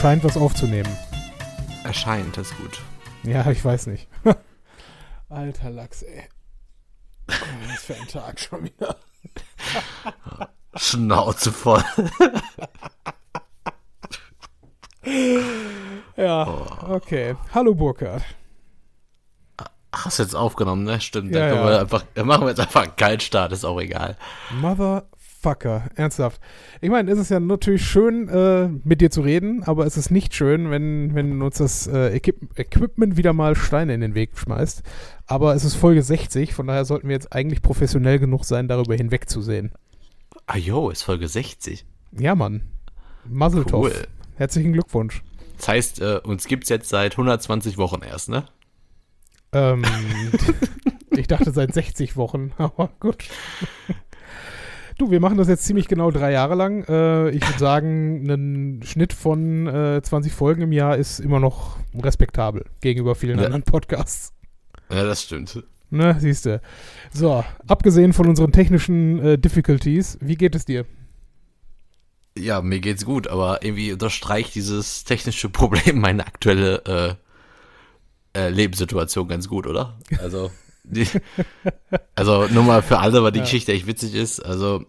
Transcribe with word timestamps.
Er 0.00 0.04
scheint 0.04 0.24
was 0.24 0.36
aufzunehmen. 0.38 0.96
Erscheint, 1.84 2.34
das 2.34 2.50
ist 2.50 2.56
gut. 2.56 2.80
Ja, 3.22 3.50
ich 3.50 3.62
weiß 3.62 3.86
nicht. 3.88 4.08
Alter 5.28 5.68
Lachs, 5.68 6.00
ey. 6.00 6.24
Oh, 7.28 7.34
was 7.68 7.82
für 7.82 7.96
ein 7.96 8.08
Tag 8.08 8.40
schon 8.40 8.64
wieder. 8.64 8.96
Schnauze 10.74 11.52
voll. 11.52 11.84
Ja, 16.16 16.46
okay. 16.88 17.34
Hallo 17.54 17.74
Burkhard. 17.74 18.22
Hast 19.92 20.18
du 20.18 20.22
jetzt 20.22 20.34
aufgenommen, 20.34 20.84
ne? 20.84 21.00
Stimmt. 21.00 21.34
Ja, 21.34 21.48
dann 21.48 21.58
ja. 21.58 21.66
wir 21.66 21.80
einfach, 21.80 22.04
machen 22.24 22.42
wir 22.42 22.50
jetzt 22.50 22.60
einfach 22.60 22.82
einen 22.82 22.96
Kaltstart, 22.96 23.52
ist 23.52 23.64
auch 23.64 23.80
egal. 23.80 24.16
Motherfucker, 25.40 25.90
ernsthaft. 25.94 26.40
Ich 26.80 26.90
meine, 26.90 27.10
es 27.10 27.18
ist 27.18 27.30
ja 27.30 27.40
natürlich 27.40 27.84
schön, 27.84 28.28
äh, 28.28 28.68
mit 28.84 29.00
dir 29.00 29.10
zu 29.10 29.22
reden, 29.22 29.62
aber 29.64 29.86
es 29.86 29.96
ist 29.96 30.10
nicht 30.10 30.34
schön, 30.34 30.70
wenn, 30.70 31.14
wenn 31.14 31.40
uns 31.42 31.58
das 31.58 31.86
äh, 31.86 32.14
Equip 32.14 32.58
Equipment 32.58 33.16
wieder 33.16 33.32
mal 33.32 33.56
Steine 33.56 33.94
in 33.94 34.00
den 34.00 34.14
Weg 34.14 34.36
schmeißt. 34.36 34.82
Aber 35.26 35.54
es 35.54 35.64
ist 35.64 35.76
Folge 35.76 36.02
60, 36.02 36.54
von 36.54 36.66
daher 36.66 36.84
sollten 36.84 37.08
wir 37.08 37.14
jetzt 37.14 37.32
eigentlich 37.32 37.62
professionell 37.62 38.18
genug 38.18 38.44
sein, 38.44 38.68
darüber 38.68 38.94
hinwegzusehen. 38.94 39.72
Ah 40.46 40.58
jo, 40.58 40.90
ist 40.90 41.02
Folge 41.02 41.28
60. 41.28 41.86
Ja, 42.18 42.34
Mann. 42.34 42.62
Muzzletov. 43.24 43.86
Cool. 43.86 44.06
Herzlichen 44.36 44.72
Glückwunsch. 44.72 45.22
Das 45.56 45.68
heißt, 45.68 46.00
äh, 46.00 46.20
uns 46.22 46.46
gibt's 46.46 46.68
jetzt 46.68 46.88
seit 46.88 47.12
120 47.12 47.78
Wochen 47.78 48.02
erst, 48.02 48.28
ne? 48.28 48.44
Ähm, 49.52 49.84
ich 51.10 51.26
dachte 51.26 51.50
seit 51.50 51.72
60 51.74 52.16
Wochen, 52.16 52.52
aber 52.58 52.90
gut. 53.00 53.24
Du, 55.00 55.10
wir 55.10 55.18
machen 55.20 55.38
das 55.38 55.48
jetzt 55.48 55.64
ziemlich 55.64 55.88
genau 55.88 56.10
drei 56.10 56.30
Jahre 56.30 56.54
lang. 56.54 56.84
Äh, 56.86 57.30
ich 57.30 57.40
würde 57.48 57.58
sagen, 57.58 58.28
ein 58.30 58.82
Schnitt 58.82 59.14
von 59.14 59.66
äh, 59.66 60.02
20 60.02 60.30
Folgen 60.30 60.60
im 60.60 60.72
Jahr 60.72 60.98
ist 60.98 61.20
immer 61.20 61.40
noch 61.40 61.78
respektabel 61.94 62.66
gegenüber 62.82 63.14
vielen 63.14 63.38
Ja. 63.38 63.46
anderen 63.46 63.62
Podcasts. 63.62 64.34
Ja, 64.90 65.04
das 65.04 65.22
stimmt. 65.22 65.64
Ne, 65.88 66.16
siehst 66.18 66.44
du. 66.44 66.60
So, 67.14 67.42
abgesehen 67.66 68.12
von 68.12 68.28
unseren 68.28 68.52
technischen 68.52 69.18
äh, 69.20 69.38
Difficulties, 69.38 70.18
wie 70.20 70.36
geht 70.36 70.54
es 70.54 70.66
dir? 70.66 70.84
Ja, 72.36 72.60
mir 72.60 72.80
geht's 72.80 73.06
gut, 73.06 73.26
aber 73.26 73.64
irgendwie 73.64 73.94
unterstreicht 73.94 74.54
dieses 74.54 75.04
technische 75.04 75.48
Problem 75.48 75.98
meine 75.98 76.26
aktuelle 76.26 77.16
äh, 78.34 78.38
äh, 78.38 78.50
Lebenssituation 78.50 79.28
ganz 79.28 79.48
gut, 79.48 79.66
oder? 79.66 79.98
Also, 80.18 80.50
die, 80.84 81.06
also 82.14 82.46
nur 82.48 82.62
mal 82.64 82.82
für 82.82 82.98
alle, 82.98 83.22
weil 83.22 83.32
die 83.32 83.38
Ja. 83.38 83.44
Geschichte 83.44 83.72
echt 83.72 83.86
witzig 83.86 84.14
ist. 84.14 84.40
Also, 84.40 84.84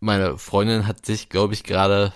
meine 0.00 0.38
Freundin 0.38 0.86
hat 0.86 1.04
sich, 1.06 1.28
glaube 1.28 1.54
ich, 1.54 1.64
gerade 1.64 2.12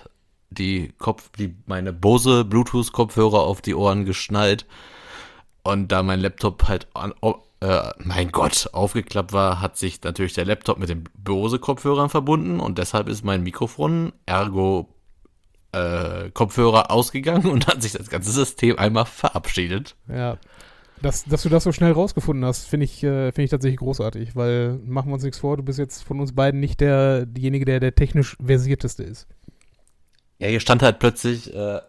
die 0.49 0.93
Kopf, 0.99 1.29
die 1.37 1.55
meine 1.65 1.93
Bose 1.93 2.45
Bluetooth-Kopfhörer 2.45 3.39
auf 3.41 3.61
die 3.61 3.75
Ohren 3.75 4.05
geschnallt. 4.05 4.65
Und 5.63 5.91
da 5.91 6.03
mein 6.03 6.19
Laptop 6.19 6.67
halt 6.67 6.87
an, 6.93 7.13
oh, 7.21 7.35
äh, 7.61 7.91
mein 7.99 8.31
Gott, 8.31 8.69
aufgeklappt 8.73 9.31
war, 9.31 9.61
hat 9.61 9.77
sich 9.77 10.03
natürlich 10.03 10.33
der 10.33 10.45
Laptop 10.45 10.77
mit 10.77 10.89
den 10.89 11.05
Bose-Kopfhörern 11.17 12.09
verbunden 12.09 12.59
und 12.59 12.77
deshalb 12.77 13.07
ist 13.07 13.23
mein 13.23 13.43
Mikrofon, 13.43 14.11
ergo 14.25 14.89
äh, 15.71 16.29
Kopfhörer 16.31 16.91
ausgegangen 16.91 17.45
und 17.51 17.67
hat 17.67 17.81
sich 17.81 17.93
das 17.93 18.09
ganze 18.09 18.31
System 18.31 18.77
einmal 18.77 19.05
verabschiedet. 19.05 19.95
Ja. 20.07 20.37
Dass, 21.03 21.25
dass 21.25 21.43
du 21.43 21.49
das 21.49 21.63
so 21.63 21.71
schnell 21.71 21.91
rausgefunden 21.91 22.45
hast, 22.45 22.65
finde 22.65 22.85
ich, 22.85 23.03
äh, 23.03 23.31
finde 23.31 23.43
ich 23.43 23.49
tatsächlich 23.51 23.79
großartig, 23.79 24.35
weil 24.35 24.79
machen 24.85 25.09
wir 25.09 25.13
uns 25.15 25.23
nichts 25.23 25.37
vor, 25.39 25.57
du 25.57 25.63
bist 25.63 25.77
jetzt 25.77 26.03
von 26.03 26.19
uns 26.19 26.33
beiden 26.33 26.59
nicht 26.59 26.79
der, 26.81 27.25
derjenige, 27.25 27.65
der 27.65 27.79
der 27.79 27.93
technisch 27.93 28.35
versierteste 28.43 29.03
ist. 29.03 29.27
Ja, 30.39 30.47
hier 30.47 30.59
stand 30.59 30.81
halt 30.81 30.99
plötzlich 30.99 31.53
äh, 31.53 31.79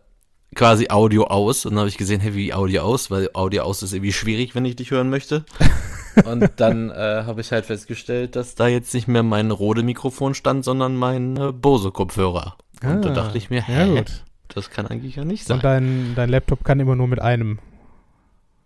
quasi 0.54 0.88
Audio 0.90 1.24
aus 1.24 1.64
und 1.64 1.72
dann 1.72 1.80
habe 1.80 1.88
ich 1.88 1.96
gesehen, 1.96 2.20
hey, 2.20 2.34
wie 2.34 2.52
Audio 2.52 2.82
aus, 2.82 3.10
weil 3.10 3.30
Audio 3.34 3.62
aus 3.62 3.82
ist 3.82 3.92
irgendwie 3.92 4.12
schwierig, 4.12 4.54
wenn 4.54 4.64
ich 4.64 4.76
dich 4.76 4.90
hören 4.90 5.10
möchte. 5.10 5.44
und 6.24 6.50
dann 6.56 6.90
äh, 6.90 7.22
habe 7.26 7.40
ich 7.40 7.50
halt 7.52 7.66
festgestellt, 7.66 8.36
dass 8.36 8.54
da 8.54 8.68
jetzt 8.68 8.92
nicht 8.94 9.08
mehr 9.08 9.22
mein 9.22 9.50
Rode-Mikrofon 9.50 10.34
stand, 10.34 10.64
sondern 10.64 10.96
mein 10.96 11.36
äh, 11.36 11.52
Bose-Kopfhörer. 11.52 12.56
Und 12.84 13.04
da 13.04 13.10
Ah, 13.10 13.14
dachte 13.14 13.38
ich 13.38 13.48
mir, 13.50 13.58
Ja, 13.68 13.84
hä, 13.84 13.96
gut. 13.96 14.24
das 14.48 14.70
kann 14.70 14.86
eigentlich 14.86 15.16
ja 15.16 15.24
nicht 15.24 15.44
sein. 15.46 15.56
Und 15.56 15.64
dein, 15.64 16.12
dein 16.16 16.28
Laptop 16.28 16.64
kann 16.64 16.80
immer 16.80 16.96
nur 16.96 17.08
mit 17.08 17.20
einem. 17.20 17.58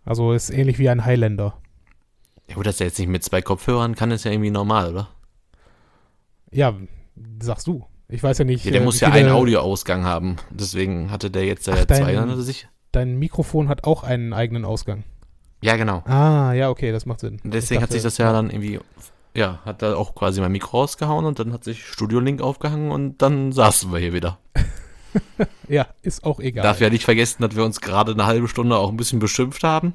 Also 0.09 0.33
ist 0.33 0.49
ähnlich 0.49 0.79
wie 0.79 0.89
ein 0.89 1.05
Highlander. 1.05 1.55
Ja 2.47 2.55
gut, 2.55 2.65
dass 2.65 2.79
er 2.81 2.87
jetzt 2.87 2.97
nicht 2.97 3.09
mit 3.09 3.23
zwei 3.23 3.43
Kopfhörern 3.43 3.93
kann, 3.93 4.09
ist 4.09 4.23
ja 4.25 4.31
irgendwie 4.31 4.49
normal, 4.49 4.91
oder? 4.91 5.09
Ja, 6.51 6.73
sagst 7.43 7.67
du. 7.67 7.85
Ich 8.07 8.23
weiß 8.23 8.39
ja 8.39 8.45
nicht. 8.45 8.65
Ja, 8.65 8.71
der 8.71 8.81
äh, 8.81 8.83
muss 8.85 8.99
ja 9.01 9.09
einen 9.11 9.29
Audioausgang 9.29 10.03
haben. 10.05 10.37
Deswegen 10.49 11.11
hatte 11.11 11.29
der 11.29 11.45
jetzt 11.45 11.67
ja 11.67 11.75
Ach, 11.77 11.85
dein- 11.85 12.01
zwei, 12.01 12.13
dann 12.13 12.31
hat 12.31 12.37
er 12.37 12.41
sich. 12.41 12.67
Dein 12.91 13.19
Mikrofon 13.19 13.69
hat 13.69 13.83
auch 13.83 14.01
einen 14.03 14.33
eigenen 14.33 14.65
Ausgang. 14.65 15.03
Ja, 15.61 15.75
genau. 15.75 15.99
Ah, 16.05 16.53
ja, 16.53 16.71
okay, 16.71 16.91
das 16.91 17.05
macht 17.05 17.19
Sinn. 17.19 17.39
Deswegen 17.43 17.77
Ich 17.79 17.83
hat 17.83 17.91
sich 17.91 18.01
dachte- 18.01 18.07
das 18.07 18.17
ja 18.17 18.33
dann 18.33 18.49
irgendwie, 18.49 18.79
ja, 19.35 19.59
hat 19.63 19.83
da 19.83 19.93
auch 19.95 20.15
quasi 20.15 20.41
mein 20.41 20.51
Mikro 20.51 20.79
rausgehauen 20.79 21.25
und 21.25 21.37
dann 21.37 21.53
hat 21.53 21.63
sich 21.63 21.85
Studio 21.85 22.19
Link 22.19 22.41
aufgehangen 22.41 22.89
und 22.89 23.21
dann 23.21 23.51
saßen 23.51 23.91
wir 23.91 23.99
hier 23.99 24.13
wieder. 24.13 24.39
Ja, 25.67 25.87
ist 26.01 26.23
auch 26.23 26.39
egal. 26.39 26.63
Darf 26.63 26.81
ja 26.81 26.89
nicht 26.89 27.03
vergessen, 27.05 27.43
dass 27.43 27.55
wir 27.55 27.63
uns 27.63 27.79
gerade 27.81 28.11
eine 28.13 28.25
halbe 28.25 28.47
Stunde 28.47 28.75
auch 28.77 28.89
ein 28.89 28.97
bisschen 28.97 29.19
beschimpft 29.19 29.63
haben. 29.63 29.93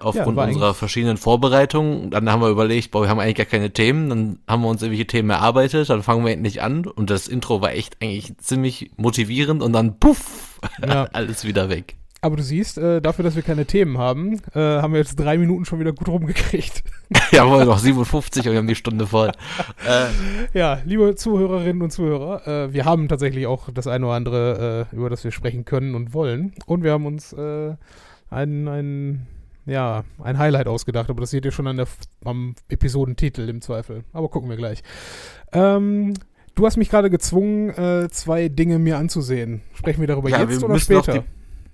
Aufgrund 0.00 0.36
war 0.36 0.46
unserer 0.46 0.74
verschiedenen 0.74 1.16
Vorbereitungen. 1.16 2.10
Dann 2.10 2.30
haben 2.30 2.40
wir 2.40 2.48
überlegt, 2.48 2.90
boah, 2.90 3.02
wir 3.02 3.08
haben 3.08 3.18
eigentlich 3.18 3.36
gar 3.36 3.46
keine 3.46 3.72
Themen. 3.72 4.08
Dann 4.08 4.38
haben 4.46 4.62
wir 4.62 4.68
uns 4.68 4.80
irgendwelche 4.82 5.06
Themen 5.06 5.30
erarbeitet. 5.30 5.90
Dann 5.90 6.02
fangen 6.02 6.24
wir 6.24 6.32
endlich 6.32 6.62
an. 6.62 6.86
Und 6.86 7.10
das 7.10 7.26
Intro 7.28 7.60
war 7.60 7.72
echt 7.72 7.96
eigentlich 8.00 8.36
ziemlich 8.38 8.90
motivierend. 8.96 9.62
Und 9.62 9.72
dann 9.72 9.98
puff, 9.98 10.60
Ja. 10.86 11.04
alles 11.12 11.44
wieder 11.44 11.68
weg. 11.68 11.96
Aber 12.20 12.36
du 12.36 12.42
siehst, 12.42 12.78
äh, 12.78 13.00
dafür, 13.00 13.22
dass 13.22 13.36
wir 13.36 13.44
keine 13.44 13.64
Themen 13.64 13.96
haben, 13.96 14.40
äh, 14.52 14.58
haben 14.58 14.92
wir 14.92 14.98
jetzt 14.98 15.14
drei 15.16 15.38
Minuten 15.38 15.64
schon 15.64 15.78
wieder 15.78 15.92
gut 15.92 16.08
rumgekriegt. 16.08 16.82
Jawohl, 17.30 17.64
noch 17.64 17.78
57 17.78 18.44
und 18.44 18.52
wir 18.52 18.58
haben 18.58 18.66
die 18.66 18.74
Stunde 18.74 19.06
voll. 19.06 19.30
äh, 19.86 20.58
Ja, 20.58 20.80
liebe 20.84 21.14
Zuhörerinnen 21.14 21.80
und 21.80 21.92
Zuhörer, 21.92 22.46
äh, 22.46 22.72
wir 22.72 22.84
haben 22.84 23.06
tatsächlich 23.06 23.46
auch 23.46 23.70
das 23.72 23.86
eine 23.86 24.06
oder 24.06 24.14
andere, 24.16 24.88
äh, 24.92 24.96
über 24.96 25.10
das 25.10 25.22
wir 25.22 25.30
sprechen 25.30 25.64
können 25.64 25.94
und 25.94 26.12
wollen. 26.12 26.54
Und 26.66 26.82
wir 26.82 26.90
haben 26.90 27.06
uns 27.06 27.32
äh, 27.34 27.76
ein, 28.30 28.66
ein, 28.66 29.26
ja, 29.66 30.02
ein 30.20 30.38
Highlight 30.38 30.66
ausgedacht, 30.66 31.10
aber 31.10 31.20
das 31.20 31.30
seht 31.30 31.44
ihr 31.44 31.52
schon 31.52 31.68
an 31.68 31.76
der, 31.76 31.86
am 32.24 32.56
Episodentitel 32.68 33.48
im 33.48 33.60
Zweifel. 33.60 34.02
Aber 34.12 34.28
gucken 34.28 34.50
wir 34.50 34.56
gleich. 34.56 34.82
Ähm, 35.52 36.14
du 36.56 36.66
hast 36.66 36.78
mich 36.78 36.90
gerade 36.90 37.10
gezwungen, 37.10 38.10
zwei 38.10 38.48
Dinge 38.48 38.80
mir 38.80 38.98
anzusehen. 38.98 39.62
Sprechen 39.74 40.00
wir 40.00 40.08
darüber 40.08 40.30
Ja, 40.30 40.40
jetzt 40.40 40.60
wir 40.60 40.68
oder 40.68 40.80
später? 40.80 41.24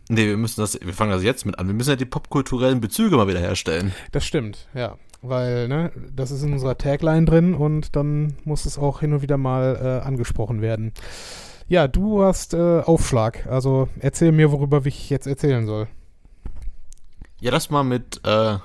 Nee, 0.09 0.27
wir 0.27 0.37
müssen 0.37 0.61
das, 0.61 0.79
wir 0.81 0.93
fangen 0.93 1.13
das 1.13 1.23
jetzt 1.23 1.47
mit 1.47 1.59
an. 1.59 1.67
Wir 1.67 1.75
müssen 1.75 1.91
ja 1.91 1.97
die 1.97 2.05
popkulturellen 2.05 2.81
Bezüge 2.81 3.17
mal 3.17 3.29
wieder 3.29 3.41
herstellen. 3.41 3.93
Das 4.13 4.25
stimmt, 4.25 4.69
ja. 4.75 4.97
Weil, 5.23 5.69
ne, 5.69 5.91
das 6.15 6.31
ist 6.31 6.43
in 6.43 6.53
unserer 6.53 6.77
Tagline 6.77 7.25
drin 7.25 7.55
und 7.55 7.97
dann 7.97 8.35
muss 8.45 8.67
es 8.67 8.77
auch 8.77 9.01
hin 9.01 9.15
und 9.15 9.23
wieder 9.23 9.39
mal 9.39 9.79
äh, 10.03 10.07
angesprochen 10.07 10.61
werden. 10.61 10.93
Ja, 11.67 11.89
du 11.89 12.23
hast 12.23 12.53
äh, 12.53 12.81
Aufschlag. 12.81 13.47
Also 13.47 13.89
erzähl 13.99 14.33
mir, 14.33 14.53
worüber 14.53 14.85
ich 14.85 15.09
jetzt 15.09 15.27
erzählen 15.27 15.65
soll. 15.65 15.89
Ja, 17.41 17.51
das 17.51 17.71
mal 17.71 17.85
mit 17.85 18.21
äh, 18.25 18.59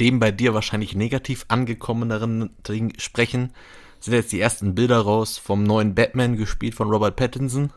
dem 0.00 0.18
bei 0.18 0.32
dir 0.32 0.54
wahrscheinlich 0.54 0.96
negativ 0.96 1.44
angekommeneren 1.48 2.50
Ding 2.68 2.92
sprechen. 2.98 3.52
Sind 4.00 4.14
jetzt 4.14 4.32
die 4.32 4.40
ersten 4.40 4.74
Bilder 4.74 4.98
raus 4.98 5.38
vom 5.38 5.62
neuen 5.62 5.94
Batman, 5.94 6.36
gespielt 6.36 6.74
von 6.74 6.90
Robert 6.90 7.16
Pattinson. 7.16 7.72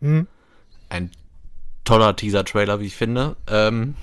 Hm? 0.00 0.26
Ein 0.90 1.10
toller 1.84 2.14
Teaser-Trailer, 2.16 2.80
wie 2.80 2.86
ich 2.86 2.96
finde. 2.96 3.36
Ähm, 3.48 3.94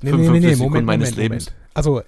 Nee, 0.00 0.10
55 0.10 0.56
Sekunden 0.58 0.84
meines 0.84 1.16
Lebens. 1.16 1.52
Also, 1.74 2.02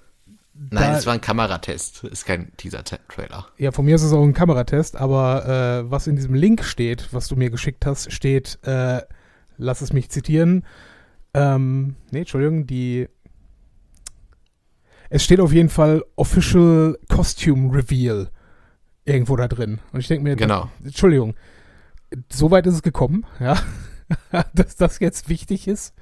Nein, 0.53 0.93
es 0.93 1.05
war 1.05 1.13
ein 1.13 1.21
Kameratest, 1.21 2.03
ist 2.05 2.25
kein 2.25 2.55
Teaser-Trailer. 2.55 3.47
ja, 3.57 3.71
von 3.71 3.83
mir 3.83 3.95
ist 3.95 4.03
es 4.03 4.13
auch 4.13 4.23
ein 4.23 4.33
Kameratest, 4.33 4.95
aber 4.95 5.81
äh, 5.85 5.91
was 5.91 6.07
in 6.07 6.15
diesem 6.15 6.33
Link 6.35 6.63
steht, 6.63 7.09
was 7.11 7.27
du 7.27 7.35
mir 7.35 7.49
geschickt 7.49 7.85
hast, 7.85 8.11
steht, 8.13 8.59
äh, 8.63 9.01
lass 9.57 9.81
es 9.81 9.91
mich 9.91 10.09
zitieren, 10.09 10.63
ähm, 11.33 11.95
nee, 12.11 12.19
Entschuldigung, 12.19 12.67
die 12.67 13.07
es 15.09 15.23
steht 15.23 15.39
auf 15.41 15.51
jeden 15.51 15.69
Fall 15.69 16.03
Official 16.15 16.97
Costume 17.09 17.73
Reveal 17.73 18.29
irgendwo 19.03 19.35
da 19.35 19.47
drin. 19.47 19.79
Und 19.91 19.99
ich 19.99 20.07
denke 20.07 20.23
mir, 20.23 20.35
Genau. 20.35 20.69
Entschuldigung, 20.83 21.35
so 22.31 22.51
weit 22.51 22.65
ist 22.67 22.75
es 22.75 22.81
gekommen, 22.83 23.25
ja, 23.39 23.57
dass 24.53 24.75
das 24.75 24.99
jetzt 24.99 25.29
wichtig 25.29 25.67
ist. 25.67 25.93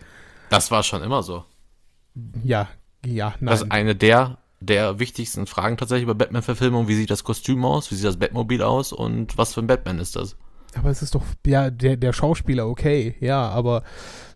Das 0.50 0.72
war 0.72 0.84
schon 0.84 1.04
immer 1.04 1.24
so. 1.24 1.46
Ja, 2.44 2.68
ja, 3.06 3.36
nein. 3.40 3.52
Das 3.52 3.62
ist 3.62 3.72
eine 3.72 3.96
der, 3.96 4.38
der 4.60 5.00
wichtigsten 5.00 5.46
Fragen 5.46 5.78
tatsächlich 5.78 6.08
bei 6.08 6.14
Batman-Verfilmung. 6.14 6.88
Wie 6.88 6.96
sieht 6.96 7.10
das 7.10 7.24
Kostüm 7.24 7.64
aus? 7.64 7.92
Wie 7.92 7.96
sieht 7.96 8.06
das 8.06 8.18
Batmobil 8.18 8.62
aus? 8.62 8.92
Und 8.92 9.38
was 9.38 9.54
für 9.54 9.62
ein 9.62 9.68
Batman 9.68 10.00
ist 10.00 10.16
das? 10.16 10.36
aber 10.76 10.90
es 10.90 11.02
ist 11.02 11.16
doch, 11.16 11.24
ja, 11.46 11.70
der, 11.70 11.98
der 11.98 12.14
Schauspieler, 12.14 12.68
okay, 12.68 13.16
ja, 13.20 13.48
aber 13.50 13.84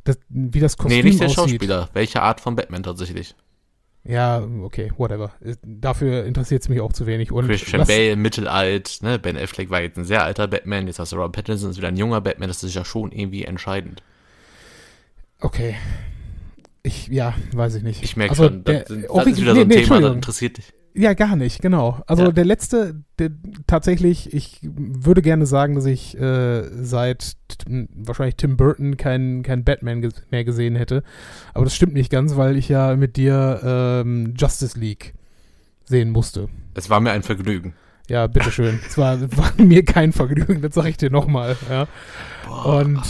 das, 0.04 0.18
wie 0.30 0.60
das 0.60 0.78
Kostüm 0.78 0.98
nee, 0.98 1.04
nicht 1.04 1.20
der 1.20 1.28
aussieht. 1.28 1.52
Schauspieler. 1.52 1.90
Welche 1.94 2.22
Art 2.22 2.42
von 2.42 2.56
Batman 2.56 2.84
tatsächlich? 2.84 3.36
Ja, 4.06 4.46
okay, 4.62 4.92
whatever. 4.98 5.32
Äh, 5.44 5.56
Dafür 5.64 6.26
interessiert 6.26 6.62
es 6.64 6.70
mich 6.70 6.82
auch 6.82 6.92
zu 6.92 7.06
wenig. 7.06 7.32
Und 7.32 7.48
Christian 7.48 7.86
Bale, 7.88 8.16
mittelalt, 8.18 9.00
ne? 9.02 9.18
Ben 9.18 9.38
Affleck 9.38 9.70
war 9.70 9.82
jetzt 9.82 9.98
ein 9.98 10.04
sehr 10.04 10.24
alter 10.24 10.48
Batman, 10.48 10.88
jetzt 10.88 11.00
hast 11.00 11.14
du 11.14 11.16
Robert 11.16 11.32
Pattinson, 11.34 11.72
ist 11.72 11.78
wieder 11.78 11.88
ein 11.88 11.96
junger 11.98 12.20
Batman, 12.20 12.50
das 12.50 12.64
ist 12.64 12.76
ja 12.76 12.84
schon 12.84 13.12
irgendwie 13.14 13.46
entscheidend. 13.46 14.04
Okay. 15.40 15.76
Ich, 16.86 17.08
ja, 17.08 17.34
weiß 17.54 17.76
ich 17.76 17.84
nicht. 17.84 18.04
Ich 18.04 18.18
merke 18.18 18.32
Also 18.32 18.44
schon, 18.46 18.64
der- 18.66 18.80
das, 18.82 18.88
sind- 18.90 19.06
oh, 19.10 19.18
das 19.20 19.28
ist 19.28 19.42
wieder 19.42 19.54
nee, 19.54 19.60
so 19.60 19.62
ein 19.62 19.68
nee, 19.70 19.82
Thema, 19.84 20.02
das 20.02 20.16
interessiert 20.16 20.58
dich. 20.58 20.74
Ja, 20.96 21.14
gar 21.14 21.36
nicht, 21.36 21.62
genau. 21.62 22.02
Also 22.06 22.26
Ja. 22.26 22.32
der 22.32 22.46
letzte, 22.46 23.02
der, 23.18 23.32
tatsächlich, 23.66 24.32
ich 24.34 24.60
würde 24.64 25.22
gerne 25.24 25.46
sagen, 25.48 25.74
dass 25.76 25.86
ich 25.86 26.16
äh, 26.20 26.64
seit 26.84 27.34
wahrscheinlich 27.68 28.36
Tim 28.36 28.58
Burton 28.58 28.98
keinen 28.98 29.42
kein 29.44 29.64
Batman 29.64 30.02
ges 30.02 30.14
mehr 30.30 30.44
gesehen 30.44 30.76
hätte. 30.76 31.04
Aber 31.54 31.66
das 31.66 31.76
stimmt 31.76 31.94
nicht 31.94 32.12
ganz, 32.12 32.36
weil 32.36 32.58
ich 32.58 32.70
ja 32.70 32.96
mit 32.96 33.18
dir 33.18 33.62
ähm, 33.64 34.34
Justice 34.38 34.78
League 34.80 35.16
sehen 35.86 36.12
musste. 36.12 36.48
Es 36.76 36.90
war 36.90 37.00
mir 37.00 37.12
ein 37.12 37.24
Vergnügen. 37.24 37.74
Ja, 38.10 38.28
bitteschön. 38.28 38.80
es 38.86 38.98
war, 38.98 39.20
war 39.38 39.52
mir 39.58 39.84
kein 39.86 40.12
Vergnügen, 40.14 40.62
das 40.62 40.76
sage 40.76 40.90
ich 40.90 40.98
dir 40.98 41.10
nochmal. 41.10 41.56
Ja. 41.70 41.88
Boah, 42.46 42.82
Und 42.82 43.02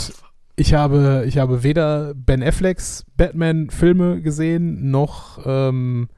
ich 0.56 0.72
habe, 0.72 1.24
ich 1.26 1.36
habe 1.36 1.62
weder 1.64 2.14
Ben 2.14 2.42
Afflecks 2.42 3.04
Batman-Filme 3.16 4.22
gesehen, 4.22 4.90
noch, 4.90 5.40
ähm, 5.44 6.08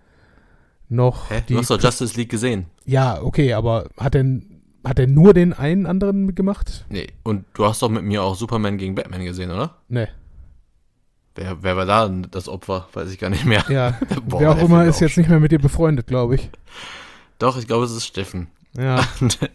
noch 0.88 1.30
Hä? 1.30 1.42
die 1.48 1.54
Du 1.54 1.58
hast 1.60 1.70
doch 1.70 1.80
Justice 1.80 2.16
League 2.16 2.30
gesehen. 2.30 2.66
ja, 2.84 3.20
okay, 3.22 3.52
aber 3.52 3.88
hat 3.96 4.14
denn 4.14 4.62
hat 4.84 5.00
er 5.00 5.08
nur 5.08 5.34
den 5.34 5.52
einen 5.52 5.84
anderen 5.84 6.26
mitgemacht? 6.26 6.86
Nee, 6.88 7.08
und 7.24 7.44
du 7.54 7.64
hast 7.64 7.82
doch 7.82 7.88
mit 7.88 8.04
mir 8.04 8.22
auch 8.22 8.36
Superman 8.36 8.78
gegen 8.78 8.94
Batman 8.94 9.24
gesehen, 9.24 9.50
oder? 9.50 9.76
Nee. 9.88 10.06
Wer, 11.34 11.62
wer 11.62 11.76
war 11.76 11.86
da 11.86 12.08
das 12.08 12.48
Opfer? 12.48 12.88
Weiß 12.92 13.10
ich 13.10 13.18
gar 13.18 13.28
nicht 13.28 13.44
mehr. 13.44 13.64
Ja, 13.68 13.98
Boah, 14.24 14.40
wer 14.40 14.52
auch 14.52 14.58
immer 14.58 14.84
ist 14.84 14.96
auch 14.96 15.00
jetzt 15.00 15.16
nicht 15.18 15.28
mehr 15.28 15.40
mit 15.40 15.50
dir 15.50 15.58
befreundet, 15.58 16.06
glaube 16.06 16.36
ich. 16.36 16.50
Doch, 17.38 17.58
ich 17.58 17.66
glaube, 17.66 17.84
es 17.84 17.90
ist 17.90 18.06
Steffen. 18.06 18.46
Ja, 18.76 19.04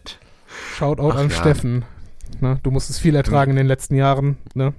Shoutout 0.76 1.12
Ach 1.12 1.16
an 1.16 1.30
ja. 1.30 1.34
Steffen. 1.36 1.84
Ne, 2.40 2.60
du 2.62 2.70
musstest 2.70 3.00
viel 3.00 3.14
ertragen 3.14 3.52
in 3.52 3.56
den 3.56 3.66
letzten 3.66 3.94
Jahren. 3.94 4.36
Ne? 4.54 4.74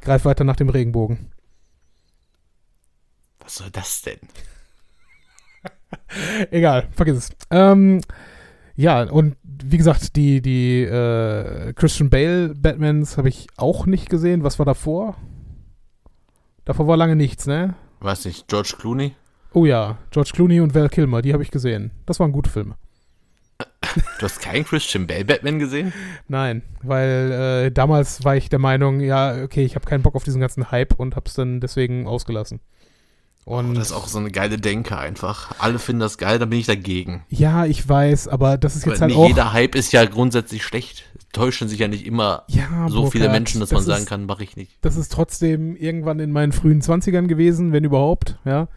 Greif 0.00 0.24
weiter 0.24 0.44
nach 0.44 0.56
dem 0.56 0.68
Regenbogen. 0.68 1.30
Was 3.40 3.56
soll 3.56 3.70
das 3.70 4.02
denn? 4.02 4.18
Egal, 6.50 6.88
vergiss 6.90 7.16
es. 7.16 7.30
Ähm, 7.50 8.00
ja, 8.76 9.02
und 9.02 9.36
wie 9.42 9.76
gesagt, 9.76 10.16
die, 10.16 10.40
die 10.40 10.82
äh, 10.82 11.72
Christian 11.74 12.10
Bale 12.10 12.54
Batmans 12.54 13.16
habe 13.16 13.28
ich 13.28 13.48
auch 13.56 13.86
nicht 13.86 14.08
gesehen. 14.08 14.44
Was 14.44 14.58
war 14.58 14.66
davor? 14.66 15.16
Davor 16.64 16.86
war 16.86 16.96
lange 16.96 17.16
nichts, 17.16 17.46
ne? 17.46 17.74
Weiß 18.00 18.24
nicht, 18.24 18.46
George 18.48 18.74
Clooney? 18.78 19.14
Oh 19.52 19.64
ja, 19.64 19.98
George 20.10 20.30
Clooney 20.34 20.60
und 20.60 20.74
Val 20.74 20.88
Kilmer, 20.88 21.22
die 21.22 21.32
habe 21.32 21.42
ich 21.42 21.50
gesehen. 21.50 21.90
Das 22.06 22.20
waren 22.20 22.32
gute 22.32 22.50
Filme. 22.50 22.76
Du 24.18 24.24
hast 24.24 24.40
keinen 24.40 24.64
Christian 24.64 25.06
Bale 25.06 25.24
Batman 25.24 25.58
gesehen? 25.58 25.92
Nein, 26.28 26.62
weil 26.82 27.66
äh, 27.66 27.70
damals 27.72 28.24
war 28.24 28.36
ich 28.36 28.48
der 28.48 28.58
Meinung, 28.58 29.00
ja, 29.00 29.42
okay, 29.42 29.64
ich 29.64 29.74
habe 29.74 29.86
keinen 29.86 30.02
Bock 30.02 30.14
auf 30.14 30.24
diesen 30.24 30.40
ganzen 30.40 30.70
Hype 30.70 30.94
und 30.94 31.16
habe 31.16 31.26
es 31.26 31.34
dann 31.34 31.60
deswegen 31.60 32.06
ausgelassen. 32.06 32.60
Und 33.48 33.70
Oh, 33.70 33.72
das 33.72 33.86
ist 33.88 33.92
auch 33.94 34.08
so 34.08 34.18
eine 34.18 34.30
geile 34.30 34.58
Denke 34.58 34.98
einfach. 34.98 35.52
Alle 35.58 35.78
finden 35.78 36.00
das 36.00 36.18
geil, 36.18 36.38
dann 36.38 36.50
bin 36.50 36.58
ich 36.58 36.66
dagegen. 36.66 37.24
ja, 37.30 37.64
ich 37.64 37.88
weiß, 37.88 38.28
aber 38.28 38.58
das 38.58 38.76
ist 38.76 38.84
jetzt 38.84 38.96
Aber 38.96 39.00
halt 39.02 39.08
nicht 39.10 39.18
auch. 39.18 39.26
jeder 39.28 39.52
Hype 39.54 39.74
ist 39.74 39.90
ja 39.92 40.04
grundsätzlich 40.04 40.62
schlecht. 40.64 41.04
Täuschen 41.32 41.66
sich 41.68 41.78
ja 41.78 41.88
nicht 41.88 42.06
immer 42.06 42.42
ja, 42.48 42.86
so 42.88 43.10
viele 43.10 43.24
Burkhard, 43.24 43.32
Menschen, 43.40 43.60
dass 43.60 43.70
man 43.70 43.78
das 43.78 43.86
sagen 43.86 44.02
ist, 44.02 44.08
kann, 44.08 44.26
mache 44.26 44.44
ich 44.44 44.56
nicht. 44.56 44.76
Das 44.82 44.96
ist 44.98 45.10
trotzdem 45.12 45.76
irgendwann 45.76 46.20
in 46.20 46.30
meinen 46.30 46.52
frühen 46.52 46.82
20ern 46.82 47.26
gewesen, 47.26 47.72
wenn 47.72 47.84
überhaupt, 47.84 48.38
ja. 48.44 48.68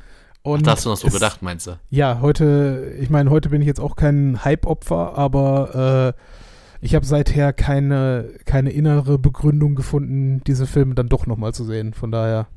Und 0.41 0.61
Ach, 0.61 0.63
da 0.63 0.71
hast 0.71 0.85
du 0.85 0.89
noch 0.89 0.97
so 0.97 1.07
es- 1.07 1.13
gedacht, 1.13 1.41
meinst 1.41 1.67
du? 1.67 1.77
Ja, 1.89 2.19
heute, 2.21 2.93
ich 2.99 3.09
meine, 3.09 3.29
heute 3.29 3.49
bin 3.49 3.61
ich 3.61 3.67
jetzt 3.67 3.79
auch 3.81 3.95
kein 3.97 4.43
Hype-Opfer, 4.43 5.17
aber 5.17 6.15
äh, 6.15 6.85
ich 6.85 6.95
habe 6.95 7.05
seither 7.05 7.51
keine, 7.53 8.29
keine 8.45 8.71
innere 8.71 9.19
Begründung 9.19 9.75
gefunden, 9.75 10.41
diese 10.47 10.65
Filme 10.65 10.95
dann 10.95 11.09
doch 11.09 11.27
nochmal 11.27 11.53
zu 11.53 11.63
sehen. 11.65 11.93
Von 11.93 12.11
daher, 12.11 12.47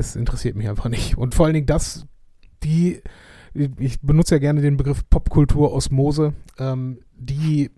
es 0.00 0.16
interessiert 0.16 0.56
mich 0.56 0.68
einfach 0.68 0.88
nicht. 0.88 1.16
Und 1.16 1.34
vor 1.34 1.46
allen 1.46 1.54
Dingen 1.54 1.66
das, 1.66 2.06
die, 2.64 3.02
ich 3.54 4.00
benutze 4.00 4.34
ja 4.34 4.38
gerne 4.38 4.60
den 4.60 4.76
Begriff 4.76 5.08
Popkultur-Osmose, 5.08 6.32
ähm, 6.58 6.98
die, 7.16 7.70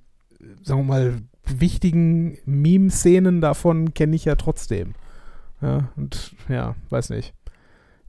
sagen 0.62 0.80
wir 0.80 0.84
mal, 0.84 1.16
wichtigen 1.44 2.38
Meme-Szenen 2.44 3.40
davon 3.40 3.92
kenne 3.94 4.16
ich 4.16 4.24
ja 4.24 4.36
trotzdem. 4.36 4.94
Ja, 5.60 5.90
und 5.96 6.34
ja, 6.48 6.76
weiß 6.90 7.10
nicht. 7.10 7.34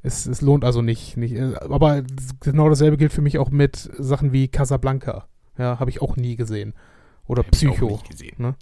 Es, 0.02 0.26
es 0.26 0.42
lohnt 0.42 0.66
also 0.66 0.82
nicht, 0.82 1.18
nicht. 1.18 1.40
Aber 1.40 2.04
genau 2.42 2.70
dasselbe 2.70 2.98
gilt 2.98 3.14
für 3.14 3.22
mich 3.22 3.38
auch 3.38 3.50
mit 3.50 3.90
Sachen 3.98 4.34
wie 4.34 4.48
Casablanca. 4.50 5.28
Ja, 5.58 5.80
habe 5.80 5.90
ich 5.90 6.02
auch 6.02 6.18
nie 6.18 6.36
gesehen. 6.36 6.74
Oder 7.26 7.44
Hab 7.44 7.56
ich 7.56 7.68
auch 7.68 7.74
Psycho. 7.74 7.88
nicht 7.88 8.10
gesehen. 8.10 8.56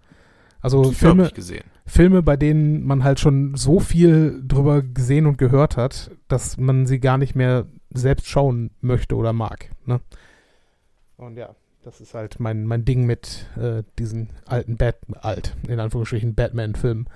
Also 0.62 0.82
Psycho 0.84 0.96
Filme, 0.96 1.26
ich 1.28 1.34
gesehen. 1.34 1.64
Filme, 1.92 2.24
bei 2.24 2.38
denen 2.38 2.86
man 2.86 3.04
halt 3.04 3.20
schon 3.20 3.56
so 3.56 3.82
viel 3.82 4.42
drüber 4.48 4.82
gesehen 4.82 5.26
und 5.26 5.38
gehört 5.38 5.76
hat, 5.76 6.10
dass 6.30 6.58
man 6.58 6.86
sie 6.86 7.02
gar 7.02 7.18
nicht 7.18 7.36
mehr 7.36 7.66
selbst 7.90 8.28
schauen 8.28 8.72
möchte 8.80 9.18
oder 9.18 9.34
mag. 9.34 9.70
Ne? 9.86 10.00
Und 11.18 11.36
ja, 11.36 11.54
das 11.84 12.00
ist 12.00 12.14
halt 12.14 12.40
mein, 12.40 12.66
mein 12.66 12.86
Ding 12.86 13.06
mit 13.06 13.46
äh, 13.58 13.84
diesen 14.00 14.30
alten 14.46 14.78
Bat 14.78 15.00
alt, 15.20 15.58
in 15.68 15.82
Anführungsstrichen 15.82 16.34
Batman-Filmen. 16.34 17.10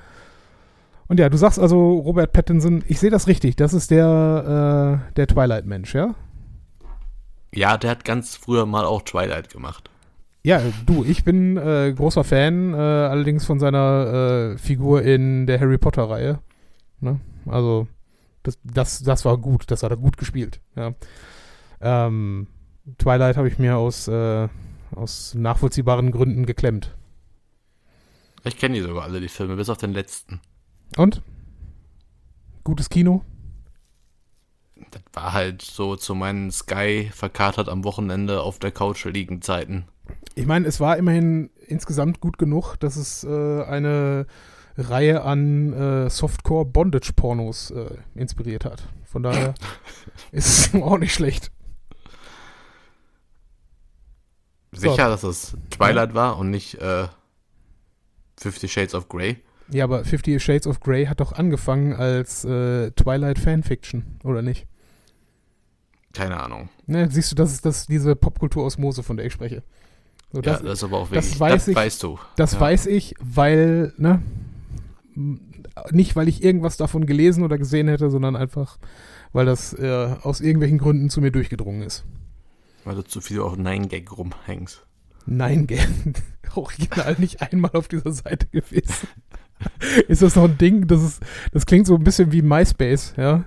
Und 1.07 1.21
ja, 1.21 1.29
du 1.29 1.37
sagst 1.37 1.57
also 1.57 1.99
Robert 1.99 2.33
Pattinson, 2.33 2.83
ich 2.85 2.99
sehe 2.99 3.11
das 3.11 3.27
richtig, 3.27 3.55
das 3.55 3.73
ist 3.73 3.91
der, 3.91 5.01
äh, 5.07 5.13
der 5.13 5.27
Twilight-Mensch, 5.27 5.95
ja? 5.95 6.15
Ja, 7.53 7.77
der 7.77 7.91
hat 7.91 8.03
ganz 8.03 8.35
früher 8.35 8.65
mal 8.65 8.83
auch 8.83 9.03
Twilight 9.03 9.49
gemacht. 9.49 9.89
Ja, 10.45 10.61
du, 10.85 11.03
ich 11.03 11.23
bin 11.23 11.57
äh, 11.57 11.91
großer 11.91 12.23
Fan, 12.23 12.75
äh, 12.75 12.77
allerdings 12.77 13.45
von 13.45 13.59
seiner 13.59 14.53
äh, 14.53 14.57
Figur 14.59 15.01
in 15.01 15.47
der 15.47 15.59
Harry 15.59 15.79
Potter-Reihe. 15.79 16.37
Ne? 16.99 17.19
Also, 17.47 17.87
das, 18.43 18.59
das, 18.63 19.01
das 19.01 19.25
war 19.25 19.39
gut, 19.39 19.71
das 19.71 19.81
hat 19.81 19.89
er 19.89 19.97
gut 19.97 20.17
gespielt. 20.17 20.61
Ja. 20.75 20.93
Ähm, 21.81 22.45
Twilight 22.99 23.37
habe 23.37 23.47
ich 23.47 23.57
mir 23.57 23.77
aus, 23.77 24.07
äh, 24.07 24.47
aus 24.91 25.33
nachvollziehbaren 25.33 26.11
Gründen 26.11 26.45
geklemmt. 26.45 26.95
Ich 28.43 28.59
kenne 28.59 28.75
die 28.75 28.81
sogar 28.81 29.05
alle, 29.05 29.21
die 29.21 29.29
Filme, 29.29 29.55
bis 29.55 29.71
auf 29.71 29.79
den 29.79 29.93
letzten. 29.93 30.41
Und? 30.95 31.23
Gutes 32.63 32.91
Kino? 32.91 33.23
Das 34.91 35.01
war 35.11 35.33
halt 35.33 35.63
so 35.63 35.95
zu 35.95 36.13
meinen 36.13 36.51
Sky 36.51 37.09
verkatert 37.11 37.67
am 37.67 37.83
Wochenende 37.83 38.43
auf 38.43 38.59
der 38.59 38.71
Couch 38.71 39.05
liegen 39.05 39.41
Zeiten. 39.41 39.87
Ich 40.35 40.45
meine, 40.45 40.67
es 40.67 40.79
war 40.79 40.97
immerhin 40.97 41.49
insgesamt 41.67 42.19
gut 42.19 42.37
genug, 42.37 42.75
dass 42.77 42.95
es 42.95 43.23
äh, 43.23 43.63
eine 43.63 44.27
Reihe 44.77 45.23
an 45.23 45.73
äh, 45.73 46.09
Softcore-Bondage-Pornos 46.09 47.71
äh, 47.71 47.97
inspiriert 48.15 48.65
hat. 48.65 48.83
Von 49.05 49.23
daher 49.23 49.53
ist 50.31 50.73
es 50.73 50.81
auch 50.81 50.97
nicht 50.97 51.13
schlecht. 51.13 51.51
So. 54.73 54.91
Sicher, 54.91 55.07
dass 55.07 55.23
es 55.23 55.55
Twilight 55.69 56.13
war 56.13 56.37
und 56.37 56.49
nicht 56.49 56.75
äh, 56.75 57.07
Fifty 58.37 58.67
Shades 58.67 58.93
of 58.93 59.07
Grey. 59.07 59.37
Ja, 59.69 59.85
aber 59.85 60.03
Fifty 60.03 60.37
Shades 60.39 60.67
of 60.67 60.81
Grey 60.81 61.05
hat 61.05 61.21
doch 61.21 61.31
angefangen 61.31 61.93
als 61.93 62.43
äh, 62.43 62.91
Twilight 62.91 63.39
Fanfiction, 63.39 64.19
oder 64.23 64.41
nicht? 64.41 64.67
Keine 66.13 66.41
Ahnung. 66.41 66.69
Ne, 66.85 67.09
siehst 67.09 67.31
du, 67.31 67.35
das 67.35 67.51
ist 67.51 67.65
das, 67.65 67.87
diese 67.87 68.15
Popkultur-Osmose, 68.15 69.01
von 69.01 69.17
der 69.17 69.25
ich 69.25 69.33
spreche. 69.33 69.63
So, 70.35 70.41
das, 70.41 70.59
ja, 70.59 70.65
das 70.65 70.79
ist 70.79 70.83
aber 70.83 70.97
auch 70.97 71.09
das 71.09 71.25
wirklich, 71.25 71.39
weiß 71.39 71.53
das 71.53 71.67
ich- 71.69 71.75
weißt 71.77 72.03
du. 72.03 72.19
das 72.35 72.53
ja. 72.53 72.59
weiß 72.59 72.85
ich, 72.87 73.15
weil, 73.21 73.93
ne, 73.97 74.21
nicht, 75.91 76.15
weil 76.17 76.27
ich 76.27 76.43
irgendwas 76.43 76.75
davon 76.75 77.05
gelesen 77.05 77.41
oder 77.43 77.57
gesehen 77.57 77.87
hätte, 77.87 78.09
sondern 78.09 78.35
einfach, 78.35 78.77
weil 79.31 79.45
das 79.45 79.71
äh, 79.73 80.15
aus 80.23 80.41
irgendwelchen 80.41 80.77
Gründen 80.77 81.09
zu 81.09 81.21
mir 81.21 81.31
durchgedrungen 81.31 81.83
ist. 81.83 82.03
Weil 82.83 82.95
du 82.95 83.03
zu 83.03 83.21
viel 83.21 83.39
auf 83.39 83.55
Nine 83.55 83.87
Gag 83.87 84.11
rumhängst. 84.11 84.85
Nein, 85.25 85.67
gern. 85.67 86.13
Original 86.55 87.15
nicht 87.17 87.41
einmal 87.41 87.71
auf 87.71 87.87
dieser 87.87 88.11
Seite 88.11 88.47
gewesen. 88.47 89.07
ist 90.09 90.21
das 90.21 90.35
noch 90.35 90.43
ein 90.49 90.57
Ding? 90.57 90.85
Das, 90.87 91.01
ist, 91.01 91.23
das 91.53 91.65
klingt 91.65 91.87
so 91.87 91.95
ein 91.95 92.03
bisschen 92.03 92.33
wie 92.33 92.41
MySpace, 92.41 93.13
ja? 93.15 93.45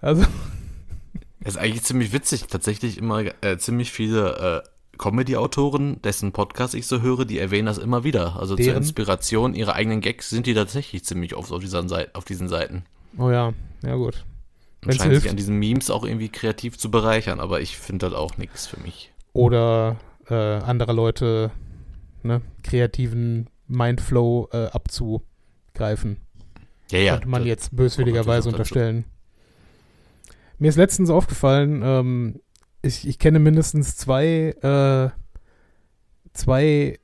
Also, 0.00 0.22
Das 1.40 1.54
ist 1.54 1.58
eigentlich 1.58 1.82
ziemlich 1.84 2.14
witzig. 2.14 2.46
Tatsächlich 2.48 2.96
immer 2.96 3.22
äh, 3.44 3.58
ziemlich 3.58 3.92
viele 3.92 4.62
äh, 4.64 4.68
Comedy-Autoren, 4.98 6.00
dessen 6.02 6.32
Podcast 6.32 6.74
ich 6.74 6.86
so 6.86 7.00
höre, 7.00 7.24
die 7.24 7.38
erwähnen 7.38 7.66
das 7.66 7.78
immer 7.78 8.04
wieder. 8.04 8.36
Also 8.36 8.56
zur 8.56 8.64
Deren? 8.64 8.78
Inspiration 8.78 9.54
ihrer 9.54 9.74
eigenen 9.74 10.00
Gags 10.00 10.30
sind 10.30 10.46
die 10.46 10.54
tatsächlich 10.54 11.04
ziemlich 11.04 11.34
oft 11.34 11.50
auf, 11.52 11.60
dieser 11.60 11.86
Seite, 11.88 12.14
auf 12.14 12.24
diesen 12.24 12.48
Seiten. 12.48 12.84
oh 13.18 13.30
ja, 13.30 13.52
ja 13.82 13.94
gut. 13.96 14.24
Und 14.82 14.88
Wenn's 14.88 14.96
scheinen 14.96 15.10
hilft. 15.10 15.22
sich 15.22 15.30
an 15.30 15.36
diesen 15.36 15.58
Memes 15.58 15.90
auch 15.90 16.04
irgendwie 16.04 16.28
kreativ 16.28 16.76
zu 16.76 16.90
bereichern, 16.90 17.40
aber 17.40 17.60
ich 17.60 17.78
finde 17.78 18.06
das 18.06 18.18
auch 18.18 18.36
nichts 18.36 18.66
für 18.66 18.80
mich. 18.80 19.12
Oder 19.32 19.96
äh, 20.28 20.34
andere 20.34 20.92
Leute, 20.92 21.52
ne, 22.22 22.42
kreativen 22.62 23.48
Mindflow 23.68 24.48
äh, 24.52 24.66
abzugreifen. 24.66 26.18
Ja, 26.90 26.98
ja. 26.98 27.12
Könnte 27.14 27.28
man 27.28 27.46
jetzt 27.46 27.74
böswilligerweise 27.74 28.48
unterstellen. 28.48 29.04
Mir 30.58 30.68
ist 30.68 30.76
letztens 30.76 31.10
aufgefallen, 31.10 31.82
ähm, 31.84 32.40
ich, 32.82 33.06
ich 33.06 33.18
kenne 33.18 33.38
mindestens 33.38 33.96
zwei, 33.96 34.54
äh, 34.62 35.10
zwei 36.32 36.98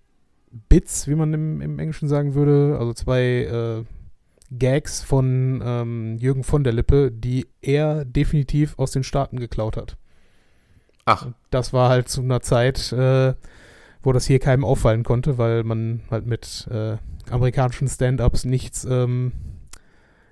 Bits, 0.69 1.07
wie 1.09 1.15
man 1.15 1.33
im, 1.33 1.61
im 1.61 1.79
Englischen 1.79 2.09
sagen 2.09 2.35
würde, 2.35 2.77
also 2.79 2.93
zwei 2.93 3.23
äh, 3.23 3.85
Gags 4.51 5.03
von 5.03 5.63
ähm, 5.65 6.17
Jürgen 6.19 6.43
von 6.43 6.65
der 6.65 6.73
Lippe, 6.73 7.13
die 7.13 7.47
er 7.61 8.05
definitiv 8.05 8.79
aus 8.79 8.91
den 8.91 9.05
Staaten 9.05 9.39
geklaut 9.39 9.77
hat. 9.77 9.97
Ach. 11.05 11.29
Das 11.51 11.73
war 11.73 11.89
halt 11.91 12.09
zu 12.09 12.23
einer 12.23 12.41
Zeit, 12.41 12.93
äh, 12.93 13.35
wo 14.03 14.13
das 14.13 14.27
hier 14.27 14.39
keinem 14.39 14.65
auffallen 14.65 15.05
konnte, 15.05 15.39
weil 15.39 15.65
man 15.65 16.03
halt 16.11 16.27
mit 16.27 16.69
äh, 16.71 16.97
amerikanischen 17.31 17.89
Stand-ups 17.89 18.45
nichts, 18.45 18.85
ähm, 18.85 19.33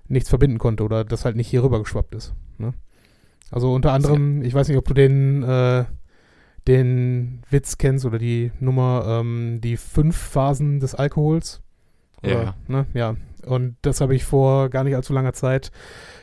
nichts 0.08 0.28
verbinden 0.28 0.58
konnte 0.58 0.84
oder 0.84 1.04
das 1.04 1.24
halt 1.24 1.36
nicht 1.36 1.48
hier 1.48 1.62
rüber 1.62 1.78
geschwappt 1.78 2.14
ist. 2.14 2.34
Ne? 2.58 2.74
Also 3.50 3.72
unter 3.72 3.92
anderem, 3.92 4.42
ich 4.42 4.54
weiß 4.54 4.68
nicht, 4.68 4.76
ob 4.76 4.86
du 4.86 4.94
den, 4.94 5.42
äh, 5.42 5.84
den 6.66 7.42
Witz 7.48 7.78
kennst 7.78 8.04
oder 8.04 8.18
die 8.18 8.52
Nummer, 8.58 9.04
ähm, 9.06 9.60
die 9.62 9.76
fünf 9.76 10.16
Phasen 10.16 10.80
des 10.80 10.94
Alkohols. 10.94 11.62
Oder, 12.22 12.42
Ja. 12.42 12.54
Ne? 12.66 12.86
Ja. 12.94 13.16
Und 13.44 13.76
das 13.82 14.00
habe 14.00 14.14
ich 14.14 14.24
vor 14.24 14.68
gar 14.70 14.82
nicht 14.82 14.96
allzu 14.96 15.12
langer 15.12 15.32
Zeit 15.32 15.70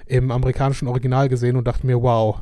im 0.06 0.32
amerikanischen 0.32 0.88
Original 0.90 1.30
gesehen 1.30 1.56
und 1.56 1.66
dachte 1.66 1.88
mir, 1.88 2.02
wow, 2.02 2.42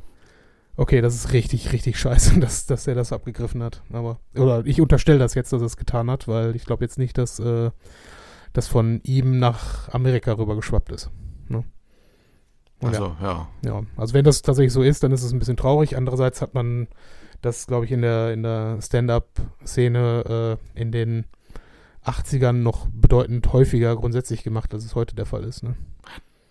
okay, 0.75 1.01
das 1.01 1.13
ist 1.13 1.33
richtig, 1.33 1.71
richtig 1.71 1.99
scheiße, 1.99 2.39
dass, 2.39 2.65
dass 2.65 2.87
er 2.87 2.95
das 2.95 3.13
abgegriffen 3.13 3.61
hat. 3.61 3.83
Aber, 3.93 4.19
oder 4.35 4.65
ich 4.65 4.81
unterstelle 4.81 5.19
das 5.19 5.35
jetzt, 5.35 5.53
dass 5.53 5.61
er 5.61 5.67
es 5.67 5.77
getan 5.77 6.09
hat, 6.09 6.27
weil 6.27 6.55
ich 6.55 6.65
glaube 6.65 6.83
jetzt 6.83 6.97
nicht, 6.97 7.17
dass 7.17 7.39
äh, 7.39 7.69
das 8.53 8.67
von 8.67 8.99
ihm 9.03 9.39
nach 9.39 9.89
Amerika 9.89 10.33
rüber 10.33 10.55
geschwappt 10.55 10.91
ist. 10.91 11.11
Ne? 11.47 11.63
Und 12.81 12.93
ja. 12.93 12.99
Also, 12.99 13.15
ja. 13.21 13.47
Ja, 13.63 13.81
also 13.97 14.13
wenn 14.13 14.25
das 14.25 14.41
tatsächlich 14.41 14.73
so 14.73 14.81
ist, 14.81 15.03
dann 15.03 15.11
ist 15.11 15.23
es 15.23 15.31
ein 15.31 15.39
bisschen 15.39 15.57
traurig. 15.57 15.95
Andererseits 15.97 16.41
hat 16.41 16.53
man 16.53 16.87
das, 17.41 17.67
glaube 17.67 17.85
ich, 17.85 17.91
in 17.91 18.01
der, 18.01 18.33
in 18.33 18.43
der 18.43 18.79
Stand-up-Szene 18.81 20.57
äh, 20.75 20.79
in 20.79 20.91
den 20.91 21.25
80ern 22.05 22.53
noch 22.53 22.87
bedeutend 22.91 23.51
häufiger 23.53 23.95
grundsätzlich 23.95 24.43
gemacht, 24.43 24.73
als 24.73 24.85
es 24.85 24.95
heute 24.95 25.15
der 25.15 25.25
Fall 25.25 25.43
ist. 25.43 25.63
Ne? 25.63 25.75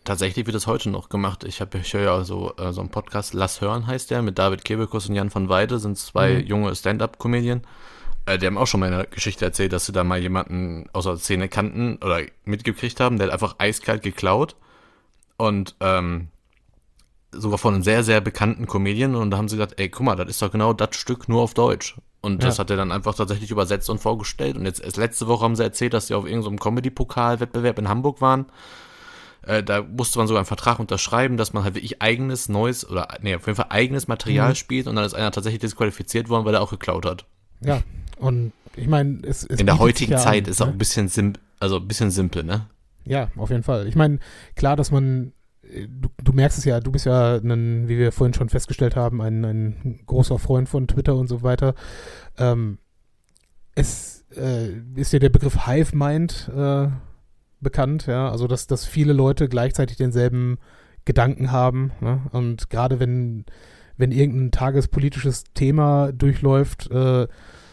Tatsächlich 0.04 0.46
wird 0.46 0.56
es 0.56 0.66
heute 0.66 0.88
noch 0.90 1.08
gemacht. 1.08 1.44
Ich 1.44 1.60
habe 1.60 1.78
ich 1.78 1.92
höre 1.92 2.02
ja 2.02 2.24
so, 2.24 2.54
äh, 2.56 2.72
so 2.72 2.80
einen 2.80 2.90
Podcast, 2.90 3.34
Lass 3.34 3.60
hören 3.60 3.86
heißt 3.86 4.10
der, 4.10 4.22
mit 4.22 4.38
David 4.38 4.64
Kebekus 4.64 5.08
und 5.08 5.14
Jan 5.14 5.32
van 5.34 5.48
Weide, 5.48 5.78
sind 5.78 5.98
zwei 5.98 6.34
Mhm. 6.38 6.46
junge 6.46 6.74
Stand-Up-Comedien. 6.74 7.62
Äh, 8.26 8.38
die 8.38 8.46
haben 8.46 8.58
auch 8.58 8.66
schon 8.66 8.80
mal 8.80 8.92
eine 8.92 9.04
Geschichte 9.06 9.44
erzählt, 9.44 9.72
dass 9.72 9.86
sie 9.86 9.92
da 9.92 10.04
mal 10.04 10.18
jemanden 10.20 10.88
aus 10.92 11.04
der 11.04 11.16
Szene 11.16 11.48
kannten 11.48 11.96
oder 11.96 12.20
mitgekriegt 12.44 13.00
haben, 13.00 13.18
der 13.18 13.26
hat 13.26 13.32
einfach 13.34 13.56
eiskalt 13.58 14.02
geklaut. 14.02 14.56
Und 15.40 15.74
ähm, 15.80 16.28
sogar 17.32 17.58
von 17.58 17.74
einem 17.74 17.82
sehr, 17.82 18.02
sehr 18.04 18.20
bekannten 18.20 18.66
Comedian. 18.66 19.14
Und 19.14 19.30
da 19.30 19.36
haben 19.38 19.48
sie 19.48 19.56
gesagt, 19.56 19.80
ey, 19.80 19.88
guck 19.88 20.04
mal, 20.04 20.16
das 20.16 20.28
ist 20.28 20.42
doch 20.42 20.50
genau 20.50 20.72
das 20.72 20.96
Stück 20.96 21.28
nur 21.28 21.42
auf 21.42 21.54
Deutsch. 21.54 21.96
Und 22.20 22.42
das 22.42 22.56
Ja. 22.56 22.62
hat 22.62 22.70
er 22.70 22.76
dann 22.76 22.92
einfach 22.92 23.14
tatsächlich 23.14 23.50
übersetzt 23.50 23.88
und 23.88 23.98
vorgestellt. 23.98 24.56
Und 24.56 24.66
jetzt 24.66 24.82
erst 24.82 24.96
letzte 24.98 25.26
Woche 25.26 25.44
haben 25.44 25.56
sie 25.56 25.62
erzählt, 25.62 25.94
dass 25.94 26.08
sie 26.08 26.14
auf 26.14 26.26
irgendeinem 26.26 26.58
Comedy-Pokal-Wettbewerb 26.58 27.78
in 27.78 27.88
Hamburg 27.88 28.20
waren. 28.20 28.46
Äh, 29.42 29.62
da 29.62 29.80
musste 29.82 30.18
man 30.18 30.26
sogar 30.26 30.40
einen 30.40 30.46
Vertrag 30.46 30.78
unterschreiben, 30.80 31.38
dass 31.38 31.54
man 31.54 31.64
halt 31.64 31.74
wirklich 31.74 32.02
eigenes, 32.02 32.50
neues 32.50 32.86
oder 32.88 33.08
nee, 33.22 33.34
auf 33.34 33.46
jeden 33.46 33.56
Fall 33.56 33.68
eigenes 33.70 34.06
Material 34.06 34.50
Mhm. 34.50 34.54
spielt 34.56 34.86
und 34.86 34.96
dann 34.96 35.04
ist 35.06 35.14
einer 35.14 35.30
tatsächlich 35.30 35.60
disqualifiziert 35.60 36.28
worden, 36.28 36.44
weil 36.44 36.52
er 36.54 36.60
auch 36.60 36.70
geklaut 36.70 37.06
hat. 37.06 37.24
Ja, 37.62 37.80
und 38.18 38.52
ich 38.76 38.86
meine, 38.86 39.20
es, 39.22 39.44
es 39.44 39.58
In 39.58 39.64
der 39.64 39.78
heutigen 39.78 40.18
Zeit 40.18 40.44
an, 40.44 40.50
ist 40.50 40.60
auch 40.60 40.66
ne? 40.66 40.72
ein 40.72 40.78
bisschen 40.78 41.08
sim 41.08 41.32
also 41.58 41.76
ein 41.76 41.88
bisschen 41.88 42.10
simpel, 42.10 42.44
ne? 42.44 42.66
Ja, 43.04 43.30
auf 43.36 43.50
jeden 43.50 43.62
Fall. 43.62 43.86
Ich 43.86 43.96
meine, 43.96 44.18
klar, 44.54 44.76
dass 44.76 44.90
man, 44.90 45.32
äh, 45.62 45.86
du, 45.88 46.08
du 46.22 46.32
merkst 46.32 46.58
es 46.58 46.64
ja, 46.64 46.80
du 46.80 46.92
bist 46.92 47.06
ja, 47.06 47.36
ein, 47.36 47.88
wie 47.88 47.98
wir 47.98 48.12
vorhin 48.12 48.34
schon 48.34 48.48
festgestellt 48.48 48.96
haben, 48.96 49.20
ein, 49.22 49.44
ein 49.44 50.00
großer 50.06 50.38
Freund 50.38 50.68
von 50.68 50.86
Twitter 50.86 51.14
und 51.16 51.28
so 51.28 51.42
weiter. 51.42 51.74
Ähm, 52.38 52.78
es 53.74 54.24
äh, 54.36 54.68
ist 54.94 55.12
dir 55.12 55.20
der 55.20 55.28
Begriff 55.30 55.66
Hive 55.66 55.96
Mind 55.96 56.50
äh, 56.54 56.88
bekannt, 57.60 58.06
ja, 58.06 58.30
also 58.30 58.46
dass, 58.46 58.66
dass 58.66 58.84
viele 58.84 59.12
Leute 59.12 59.48
gleichzeitig 59.48 59.96
denselben 59.96 60.58
Gedanken 61.04 61.52
haben. 61.52 61.92
Ne? 62.00 62.22
Und 62.32 62.70
gerade 62.70 63.00
wenn, 63.00 63.44
wenn 63.96 64.12
irgendein 64.12 64.50
tagespolitisches 64.50 65.44
Thema 65.54 66.12
durchläuft, 66.12 66.90
äh, 66.90 67.26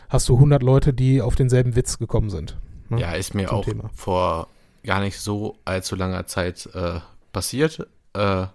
hast 0.09 0.29
du 0.29 0.35
100 0.35 0.63
Leute, 0.63 0.93
die 0.93 1.21
auf 1.21 1.35
denselben 1.35 1.75
Witz 1.75 1.97
gekommen 1.97 2.29
sind. 2.29 2.57
ne? 2.89 3.01
Ja, 3.01 3.13
ist 3.13 3.33
mir 3.33 3.47
zum 3.47 3.57
auch 3.57 3.65
Thema. 3.65 3.89
vor 3.93 4.47
gar 4.87 5.01
nicht 5.01 5.19
so 5.19 5.59
allzu 5.65 5.95
langer 5.95 6.25
Zeit 6.25 6.67
äh, 6.73 7.01
passiert. 7.33 7.87
Äh, 8.13 8.47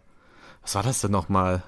was 0.62 0.74
war 0.74 0.82
das 0.82 1.00
denn 1.00 1.12
nochmal? 1.12 1.62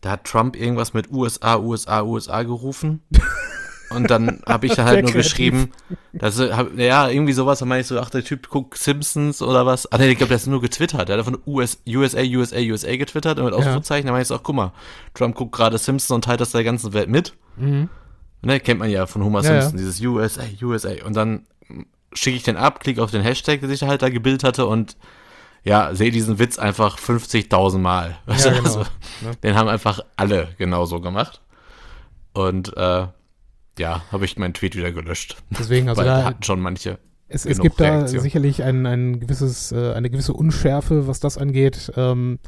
Da 0.00 0.12
hat 0.12 0.24
Trump 0.24 0.56
irgendwas 0.56 0.92
mit 0.92 1.10
USA, 1.10 1.56
USA, 1.58 2.02
USA 2.02 2.42
gerufen. 2.42 3.02
Und 3.90 4.08
dann 4.08 4.40
habe 4.46 4.66
ich 4.66 4.74
da 4.74 4.84
halt 4.84 5.02
nur 5.02 5.10
kreativ. 5.10 5.30
geschrieben, 5.30 5.72
dass 6.12 6.38
hab, 6.38 6.78
ja, 6.78 7.08
irgendwie 7.08 7.32
sowas, 7.32 7.58
dann 7.58 7.68
meine 7.68 7.80
ich 7.80 7.88
so, 7.88 7.98
ach, 7.98 8.08
der 8.08 8.22
Typ 8.22 8.48
guckt 8.48 8.78
Simpsons 8.78 9.42
oder 9.42 9.66
was. 9.66 9.90
Ach 9.90 9.98
nee, 9.98 10.10
ich 10.10 10.16
glaube, 10.16 10.28
der 10.28 10.36
ist 10.36 10.46
nur 10.46 10.60
getwittert. 10.60 11.08
Der 11.08 11.18
hat 11.18 11.24
von 11.24 11.38
US, 11.44 11.78
USA, 11.88 12.20
USA, 12.20 12.58
USA 12.58 12.94
getwittert 12.96 13.38
und 13.38 13.46
mit 13.46 13.54
Ausrufezeichen. 13.54 14.06
Dann 14.06 14.12
meine 14.12 14.22
ich 14.22 14.28
so, 14.28 14.36
ach, 14.36 14.44
guck 14.44 14.54
mal, 14.54 14.72
Trump 15.14 15.34
guckt 15.34 15.52
gerade 15.52 15.76
Simpsons 15.76 16.10
und 16.12 16.24
teilt 16.24 16.40
das 16.40 16.52
der 16.52 16.62
ganzen 16.62 16.92
Welt 16.92 17.08
mit. 17.08 17.34
Mhm. 17.56 17.88
Ne, 18.42 18.60
kennt 18.60 18.78
man 18.78 18.90
ja 18.90 19.06
von 19.06 19.24
Homer 19.24 19.42
Ja, 19.42 19.60
Simpson, 19.60 19.76
dieses 19.78 20.00
USA, 20.00 20.42
USA. 20.62 20.90
Und 21.04 21.14
dann 21.14 21.46
schicke 22.12 22.36
ich 22.36 22.42
den 22.42 22.56
ab, 22.56 22.80
klicke 22.80 23.02
auf 23.02 23.10
den 23.10 23.22
Hashtag, 23.22 23.60
der 23.60 23.68
sich 23.68 23.82
halt 23.82 24.02
da 24.02 24.08
gebildet 24.08 24.44
hatte 24.44 24.66
und 24.66 24.96
ja, 25.62 25.94
sehe 25.94 26.10
diesen 26.10 26.38
Witz 26.38 26.58
einfach 26.58 26.98
50.000 26.98 27.78
Mal. 27.78 28.16
Weißt 28.26 28.44
Ja, 28.46 28.50
du, 28.52 28.56
genau. 28.58 28.68
also, 28.68 28.90
Ne? 29.20 29.36
Den 29.42 29.54
haben 29.54 29.68
einfach 29.68 30.00
alle 30.16 30.48
genauso 30.58 31.00
gemacht. 31.00 31.42
Und 32.32 32.76
äh, 32.76 33.06
ja, 33.78 34.02
habe 34.12 34.24
ich 34.24 34.38
meinen 34.38 34.54
Tweet 34.54 34.76
wieder 34.76 34.92
gelöscht. 34.92 35.36
Deswegen, 35.50 35.88
also 35.88 36.00
weil 36.00 36.06
da, 36.06 36.24
hatten 36.24 36.42
schon 36.42 36.60
manche. 36.60 36.98
es, 37.28 37.44
es 37.44 37.60
gibt 37.60 37.80
da 37.80 37.98
Reaktion. 37.98 38.22
sicherlich 38.22 38.62
ein, 38.62 38.86
ein 38.86 39.20
gewisses, 39.20 39.72
äh, 39.72 39.92
eine 39.92 40.10
gewisse 40.10 40.32
Unschärfe, 40.32 41.06
was 41.06 41.20
das 41.20 41.38
angeht, 41.38 41.92
ähm, 41.96 42.38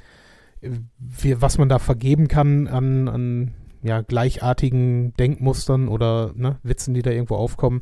wie, 0.99 1.40
was 1.40 1.59
man 1.59 1.69
da 1.69 1.78
vergeben 1.78 2.28
kann 2.28 2.69
an, 2.69 3.09
an 3.09 3.54
ja, 3.83 4.00
gleichartigen 4.00 5.12
Denkmustern 5.14 5.88
oder 5.88 6.33
ne, 6.35 6.59
Witzen, 6.62 6.95
die 6.95 7.02
da 7.02 7.11
irgendwo 7.11 7.37
aufkommen. 7.37 7.81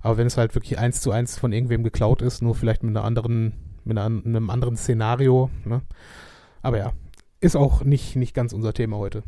Aber 0.00 0.16
wenn 0.16 0.26
es 0.26 0.36
halt 0.36 0.54
wirklich 0.54 0.78
eins 0.78 1.00
zu 1.00 1.10
eins 1.10 1.38
von 1.38 1.52
irgendwem 1.52 1.82
geklaut 1.82 2.22
ist, 2.22 2.42
nur 2.42 2.54
vielleicht 2.54 2.82
mit 2.82 2.96
einer 2.96 3.04
anderen, 3.04 3.52
mit 3.84 3.98
einem 3.98 4.50
anderen 4.50 4.76
Szenario, 4.76 5.50
ne? 5.64 5.82
Aber 6.62 6.78
ja, 6.78 6.92
ist 7.40 7.56
auch 7.56 7.84
nicht, 7.84 8.16
nicht 8.16 8.34
ganz 8.34 8.52
unser 8.52 8.72
Thema 8.74 8.96
heute. 8.96 9.22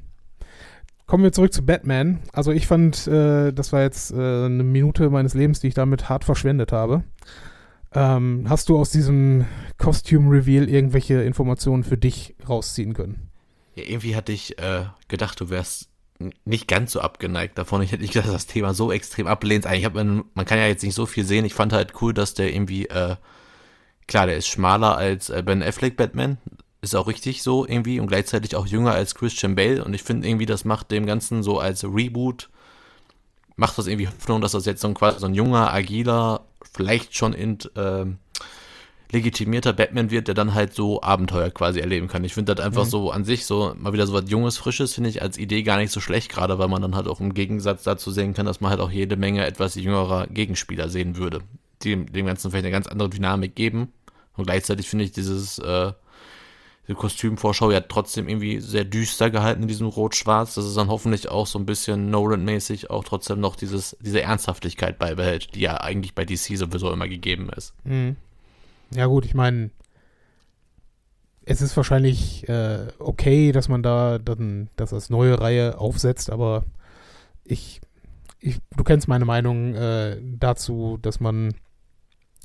Kommen 1.07 1.25
wir 1.25 1.33
zurück 1.33 1.53
zu 1.53 1.65
Batman. 1.65 2.21
Also 2.33 2.53
ich 2.53 2.67
fand, 2.67 3.07
äh, 3.09 3.53
das 3.53 3.73
war 3.73 3.83
jetzt 3.83 4.13
äh, 4.13 4.15
eine 4.15 4.63
Minute 4.63 5.11
meines 5.11 5.35
Lebens, 5.35 5.61
die 5.61 5.69
ich 5.69 5.75
damit 5.75 6.09
hart 6.09 6.25
verschwendet 6.25 6.71
habe. 6.73 7.03
Ähm, 7.93 8.47
hast 8.49 8.69
du 8.69 8.79
aus 8.79 8.91
diesem 8.91 9.47
Costume 9.77 10.31
Reveal 10.31 10.69
irgendwelche 10.69 11.23
Informationen 11.23 11.83
für 11.83 11.97
dich 11.97 12.37
rausziehen 12.49 12.95
können? 12.95 13.31
Ja, 13.75 13.85
irgendwie 13.89 14.15
hatte 14.15 14.31
ich 14.31 14.59
äh, 14.59 14.85
gedacht, 15.09 15.41
du 15.41 15.51
wärst 15.51 15.90
nicht 16.45 16.69
ganz 16.69 16.93
so 16.93 17.01
abgeneigt 17.01 17.57
davon. 17.59 17.83
Ich 17.83 17.93
hätte 17.93 18.03
nicht 18.03 18.13
gedacht, 18.13 18.29
dass 18.29 18.45
das 18.45 18.47
Thema 18.47 18.75
so 18.75 18.93
extrem 18.93 19.27
ablehnst. 19.27 19.67
Eigentlich 19.67 19.87
hat 19.87 19.95
man, 19.95 20.25
kann 20.45 20.59
ja 20.59 20.67
jetzt 20.67 20.83
nicht 20.83 20.95
so 20.95 21.07
viel 21.07 21.25
sehen. 21.25 21.45
Ich 21.45 21.55
fand 21.55 21.73
halt 21.73 21.95
cool, 22.01 22.13
dass 22.13 22.35
der 22.35 22.53
irgendwie, 22.53 22.87
äh, 22.87 23.17
klar, 24.07 24.27
der 24.27 24.37
ist 24.37 24.49
schmaler 24.49 24.97
als 24.97 25.31
äh, 25.31 25.43
Ben 25.45 25.63
Affleck 25.63 25.97
Batman. 25.97 26.39
Ist 26.83 26.95
auch 26.95 27.09
richtig 27.09 27.43
so 27.43 27.67
irgendwie 27.67 28.01
und 28.01 28.07
gleichzeitig 28.07 28.57
auch 28.57 28.67
jünger 28.67 28.93
als 28.93 29.15
Christian 29.15 29.55
Bale. 29.55 29.83
Und 29.85 29.95
ich 29.95 30.03
finde 30.03 30.29
irgendwie, 30.29 30.47
das 30.47 30.65
macht 30.65 30.91
dem 30.91 31.07
Ganzen 31.07 31.43
so 31.43 31.59
als 31.59 31.85
Reboot, 31.85 32.51
macht 33.57 33.77
das 33.79 33.87
irgendwie 33.87 34.09
Hoffnung, 34.09 34.41
dass 34.41 34.53
das 34.53 34.67
jetzt 34.67 34.81
so 34.81 34.89
ein 34.89 34.95
quasi 34.95 35.21
so 35.21 35.27
ein 35.27 35.35
junger, 35.35 35.73
agiler, 35.73 36.43
vielleicht 36.73 37.17
schon 37.17 37.33
in, 37.33 37.59
ähm, 37.77 38.19
legitimierter 39.13 39.73
Batman 39.73 40.11
wird, 40.11 40.29
der 40.29 40.35
dann 40.35 40.55
halt 40.55 40.75
so 40.75 41.03
Abenteuer 41.03 41.51
quasi 41.51 41.81
erleben 41.81 42.09
kann. 42.09 42.23
Ich 42.25 42.35
finde 42.35 42.55
das 42.55 42.65
einfach 42.65 42.85
Mhm. 42.85 42.91
so 42.91 43.11
an 43.11 43.25
sich 43.25 43.45
so 43.47 43.75
mal 43.79 43.93
wieder 43.93 44.07
so 44.07 44.13
was 44.13 44.31
Junges, 44.31 44.57
Frisches, 44.59 44.95
finde 44.95 45.11
ich 45.11 45.21
als 45.23 45.37
Idee 45.39 45.63
gar 45.63 45.79
nicht 45.79 45.91
so 45.93 46.01
schlecht, 46.01 46.31
gerade 46.31 46.59
weil 46.59 46.69
man 46.69 46.83
dann 46.83 46.95
halt 46.95 47.09
auch 47.09 47.21
im 47.21 47.35
Gegensatz 47.35 47.83
dazu 47.83 48.11
sehen 48.11 48.35
kann, 48.35 48.47
dass 48.47 48.61
man 48.61 48.71
halt 48.71 48.81
auch 48.81 48.91
jede 48.91 49.17
Menge 49.17 49.45
etwas 49.45 49.75
jüngerer 49.75 50.27
Gegenspieler 50.29 50.89
sehen 50.89 51.17
würde, 51.17 51.41
die 51.83 52.07
dem 52.07 52.27
Ganzen 52.27 52.51
vielleicht 52.51 52.65
eine 52.67 52.73
ganz 52.73 52.87
andere 52.87 53.11
Dynamik 53.11 53.55
geben. 53.55 53.93
Und 54.37 54.45
gleichzeitig 54.45 54.89
finde 54.89 55.05
ich 55.05 55.13
dieses, 55.13 55.59
äh, 55.59 55.93
diese 56.87 56.95
Kostümvorschau 56.97 57.71
ja 57.73 57.81
trotzdem 57.81 58.29
irgendwie 58.29 58.61
sehr 58.61 58.85
düster 58.85 59.29
gehalten 59.31 59.63
in 59.63 59.69
diesem 59.69 59.89
Rot-Schwarz, 59.89 60.55
dass 60.55 60.65
es 60.65 60.75
dann 60.75 60.89
hoffentlich 60.89 61.29
auch 61.29 61.47
so 61.47 61.59
ein 61.59 61.67
bisschen 61.67 62.11
Nolan-mäßig 62.11 62.91
auch 62.91 63.05
trotzdem 63.05 63.41
noch 63.41 63.57
dieses, 63.57 63.97
diese 64.01 64.23
Ernsthaftigkeit 64.23 64.99
beibehält, 64.99 65.55
die 65.55 65.61
ja 65.61 65.81
eigentlich 65.81 66.15
bei 66.15 66.25
DC 66.25 66.57
sowieso 66.57 66.91
immer 66.93 67.09
gegeben 67.09 67.51
ist. 67.57 67.75
Mhm. 67.85 68.17
Ja 68.95 69.07
gut, 69.07 69.25
ich 69.25 69.35
meine, 69.35 69.71
es 71.45 71.63
ist 71.63 71.77
wahrscheinlich 71.77 72.49
äh, 72.49 72.89
okay, 72.99 73.53
dass 73.53 73.69
man 73.69 73.83
da 73.83 74.19
dann 74.19 74.69
das 74.77 74.93
als 74.93 75.11
neue 75.11 75.41
Reihe 75.41 75.79
aufsetzt, 75.79 76.31
aber 76.31 76.65
ich, 77.45 77.81
ich 78.41 78.59
du 78.77 78.85
kennst 78.85 79.09
meine 79.09 79.25
Meinung 79.25 79.75
äh, 79.75 80.19
dazu, 80.39 80.99
dass 81.03 81.21
man 81.21 81.55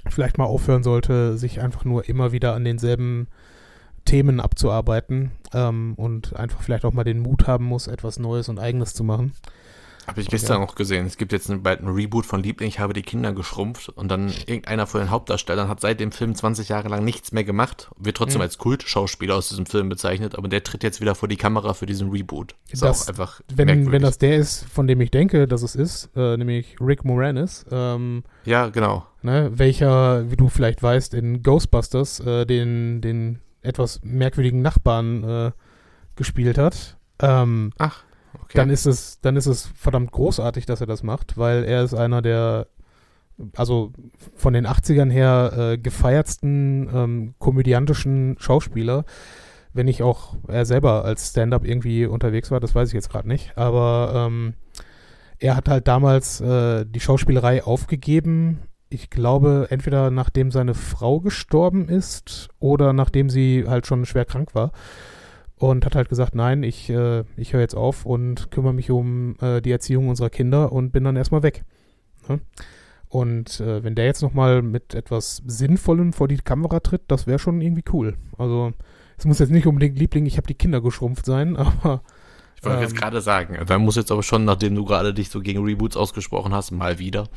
vielleicht 0.10 0.38
mal 0.38 0.46
aufhören 0.46 0.84
sollte, 0.84 1.38
sich 1.38 1.62
einfach 1.62 1.84
nur 1.84 2.08
immer 2.08 2.32
wieder 2.32 2.54
an 2.54 2.64
denselben 2.64 3.28
Themen 4.06 4.40
abzuarbeiten 4.40 5.32
ähm, 5.54 5.96
und 5.96 6.36
einfach 6.36 6.62
vielleicht 6.62 6.86
auch 6.86 6.94
mal 6.94 7.04
den 7.04 7.20
Mut 7.20 7.48
haben 7.48 7.66
muss, 7.66 7.88
etwas 7.88 8.20
Neues 8.20 8.50
und 8.50 8.60
Eigenes 8.60 8.94
zu 8.94 9.04
machen. 9.04 9.34
Habe 10.08 10.22
ich 10.22 10.28
gestern 10.28 10.60
ja. 10.60 10.66
noch 10.66 10.76
gesehen. 10.76 11.06
Es 11.06 11.18
gibt 11.18 11.32
jetzt 11.32 11.52
bald 11.64 11.82
ein 11.82 11.88
Reboot 11.88 12.26
von 12.26 12.44
Liebling, 12.44 12.70
ich 12.70 12.80
habe 12.80 12.94
die 12.94 13.02
Kinder 13.02 13.34
geschrumpft 13.34 13.90
und 13.90 14.10
dann 14.10 14.30
irgendeiner 14.46 14.88
von 14.88 15.02
den 15.02 15.10
Hauptdarstellern 15.10 15.68
hat 15.68 15.82
seit 15.82 16.00
dem 16.00 16.12
Film 16.12 16.36
20 16.36 16.70
Jahre 16.70 16.90
lang 16.90 17.04
nichts 17.04 17.32
mehr 17.32 17.44
gemacht, 17.44 17.90
wird 17.98 18.18
trotzdem 18.18 18.40
mhm. 18.40 18.44
als 18.44 18.58
Kultschauspieler 18.58 19.36
aus 19.36 19.50
diesem 19.50 19.66
Film 19.66 19.90
bezeichnet, 19.90 20.36
aber 20.36 20.48
der 20.48 20.64
tritt 20.64 20.84
jetzt 20.84 21.02
wieder 21.02 21.16
vor 21.16 21.28
die 21.28 21.38
Kamera 21.38 21.74
für 21.74 21.86
diesen 21.86 22.10
Reboot. 22.10 22.56
Ist 22.70 22.82
das, 22.82 23.04
auch 23.04 23.08
einfach 23.10 23.42
wenn, 23.54 23.92
wenn 23.92 24.02
das 24.02 24.18
der 24.18 24.38
ist, 24.38 24.66
von 24.66 24.88
dem 24.88 25.02
ich 25.02 25.12
denke, 25.12 25.48
dass 25.48 25.64
es 25.64 25.76
ist, 25.76 26.10
äh, 26.16 26.38
nämlich 26.38 26.78
Rick 26.80 27.04
Moranis. 27.04 27.66
Ähm, 27.72 28.24
ja, 28.46 28.70
genau. 28.70 29.06
Ne, 29.22 29.52
welcher, 29.56 30.30
wie 30.30 30.36
du 30.36 30.50
vielleicht 30.50 30.84
weißt, 30.84 31.14
in 31.16 31.42
Ghostbusters 31.42 32.20
äh, 32.20 32.46
den, 32.46 33.02
den 33.02 33.40
etwas 33.62 34.02
merkwürdigen 34.04 34.62
Nachbarn 34.62 35.24
äh, 35.24 35.52
gespielt 36.16 36.58
hat. 36.58 36.98
Ähm, 37.20 37.72
Ach. 37.78 38.04
Okay. 38.44 38.54
Dann 38.58 38.70
ist 38.70 38.86
es, 38.86 39.20
dann 39.22 39.36
ist 39.36 39.46
es 39.46 39.70
verdammt 39.76 40.12
großartig, 40.12 40.66
dass 40.66 40.82
er 40.82 40.88
das 40.88 41.04
macht, 41.04 41.38
weil 41.38 41.64
er 41.64 41.84
ist 41.84 41.94
einer 41.94 42.22
der, 42.22 42.68
also 43.56 43.92
von 44.36 44.54
den 44.54 44.68
80ern 44.68 45.10
her 45.10 45.54
äh, 45.58 45.78
gefeiertsten 45.78 46.90
ähm, 46.94 47.36
komödiantischen 47.40 48.36
Schauspieler. 48.40 49.06
Wenn 49.74 49.88
nicht 49.88 50.04
auch 50.04 50.36
er 50.48 50.66
selber 50.66 51.04
als 51.04 51.30
Stand-up 51.32 51.66
irgendwie 51.66 52.06
unterwegs 52.06 52.50
war, 52.50 52.60
das 52.60 52.76
weiß 52.76 52.90
ich 52.90 52.94
jetzt 52.94 53.10
gerade 53.10 53.28
nicht. 53.28 53.58
Aber 53.58 54.28
ähm, 54.28 54.54
er 55.40 55.56
hat 55.56 55.68
halt 55.68 55.88
damals 55.88 56.40
äh, 56.40 56.86
die 56.86 57.02
Schauspielerei 57.02 57.64
aufgegeben. 57.64 58.62
Ich 58.90 59.10
glaube, 59.10 59.68
entweder 59.70 60.12
nachdem 60.12 60.52
seine 60.52 60.74
Frau 60.74 61.20
gestorben 61.20 61.90
ist 61.90 62.50
oder 62.60 62.94
nachdem 62.94 63.30
sie 63.30 63.66
halt 63.68 63.86
schon 63.86 64.06
schwer 64.06 64.26
krank 64.26 64.56
war 64.56 64.72
und 65.58 65.86
hat 65.86 65.96
halt 65.96 66.10
gesagt, 66.10 66.36
nein, 66.36 66.64
ich, 66.64 66.90
äh, 66.90 67.24
ich 67.38 67.54
höre 67.54 67.62
jetzt 67.62 67.76
auf 67.76 68.06
und 68.06 68.52
kümmere 68.52 68.74
mich 68.74 68.92
um 68.92 69.36
äh, 69.42 69.62
die 69.62 69.72
Erziehung 69.72 70.10
unserer 70.10 70.30
Kinder 70.30 70.72
und 70.72 70.92
bin 70.92 71.04
dann 71.04 71.16
erstmal 71.16 71.44
weg. 71.44 71.64
Ne? 72.28 72.40
Und 73.08 73.62
äh, 73.62 73.84
wenn 73.84 73.96
der 73.96 74.06
jetzt 74.06 74.22
nochmal 74.22 74.62
mit 74.62 74.94
etwas 74.94 75.42
Sinnvollem 75.46 76.12
vor 76.12 76.28
die 76.28 76.38
Kamera 76.38 76.82
tritt, 76.82 77.04
das 77.08 77.28
wäre 77.28 77.40
schon 77.40 77.62
irgendwie 77.62 77.86
cool. 77.94 78.18
Also 78.38 78.74
es 79.18 79.26
muss 79.26 79.40
jetzt 79.40 79.52
nicht 79.52 79.68
unbedingt 79.68 79.98
Liebling, 79.98 80.26
ich 80.26 80.38
habe 80.38 80.48
die 80.48 80.56
Kinder 80.56 80.82
geschrumpft 80.82 81.26
sein, 81.26 81.56
aber 81.58 82.02
ich 82.58 82.64
wollte 82.64 82.78
ähm, 82.78 82.84
jetzt 82.84 82.98
gerade 82.98 83.22
sagen, 83.22 83.58
da 83.66 83.80
muss 83.80 83.96
jetzt 83.96 84.12
aber 84.12 84.24
schon, 84.24 84.44
nachdem 84.44 84.76
du 84.76 84.84
gerade 84.84 85.14
dich 85.14 85.30
so 85.30 85.40
gegen 85.40 85.64
Reboots 85.64 85.96
ausgesprochen 85.96 86.54
hast, 86.54 86.72
mal 86.72 87.00
wieder. 87.00 87.30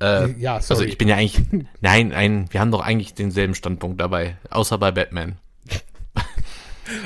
Äh, 0.00 0.32
ja, 0.40 0.60
sorry. 0.60 0.80
Also 0.80 0.84
ich 0.84 0.96
bin 0.96 1.08
ja 1.08 1.16
eigentlich, 1.16 1.44
nein, 1.80 2.08
nein, 2.08 2.46
wir 2.50 2.60
haben 2.60 2.70
doch 2.70 2.80
eigentlich 2.80 3.14
denselben 3.14 3.54
Standpunkt 3.54 4.00
dabei, 4.00 4.38
außer 4.50 4.78
bei 4.78 4.92
Batman. 4.92 5.36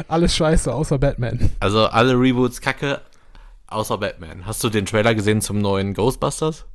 Alles 0.08 0.34
scheiße, 0.36 0.72
außer 0.72 0.98
Batman. 0.98 1.50
Also 1.60 1.86
alle 1.86 2.14
Reboots 2.14 2.60
kacke, 2.60 3.00
außer 3.66 3.98
Batman. 3.98 4.46
Hast 4.46 4.62
du 4.64 4.68
den 4.68 4.86
Trailer 4.86 5.14
gesehen 5.14 5.40
zum 5.40 5.58
neuen 5.58 5.94
Ghostbusters? 5.94 6.66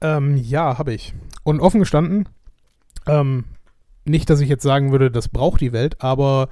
Ähm, 0.00 0.36
ja, 0.36 0.78
habe 0.78 0.94
ich. 0.94 1.14
Und 1.42 1.60
offen 1.60 1.80
gestanden, 1.80 2.28
ähm, 3.06 3.44
nicht, 4.04 4.30
dass 4.30 4.40
ich 4.40 4.48
jetzt 4.48 4.62
sagen 4.62 4.92
würde, 4.92 5.10
das 5.10 5.28
braucht 5.28 5.60
die 5.60 5.72
Welt, 5.72 6.00
aber 6.00 6.48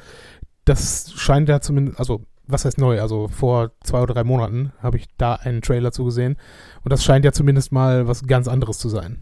das 0.65 1.13
scheint 1.17 1.49
ja 1.49 1.61
zumindest, 1.61 1.99
also 1.99 2.25
was 2.47 2.65
heißt 2.65 2.79
neu? 2.79 3.01
Also 3.01 3.29
vor 3.29 3.73
zwei 3.83 4.01
oder 4.03 4.15
drei 4.15 4.25
Monaten 4.25 4.73
habe 4.83 4.99
ich 4.99 5.07
da 5.17 5.35
einen 5.35 5.63
Trailer 5.63 5.93
zugesehen 5.93 6.37
und 6.83 6.93
das 6.93 7.05
scheint 7.05 7.25
ja 7.25 7.33
zumindest 7.33 7.73
mal 7.73 8.07
was 8.07 8.27
ganz 8.27 8.49
anderes 8.49 8.79
zu 8.79 8.89
sein. 8.89 9.19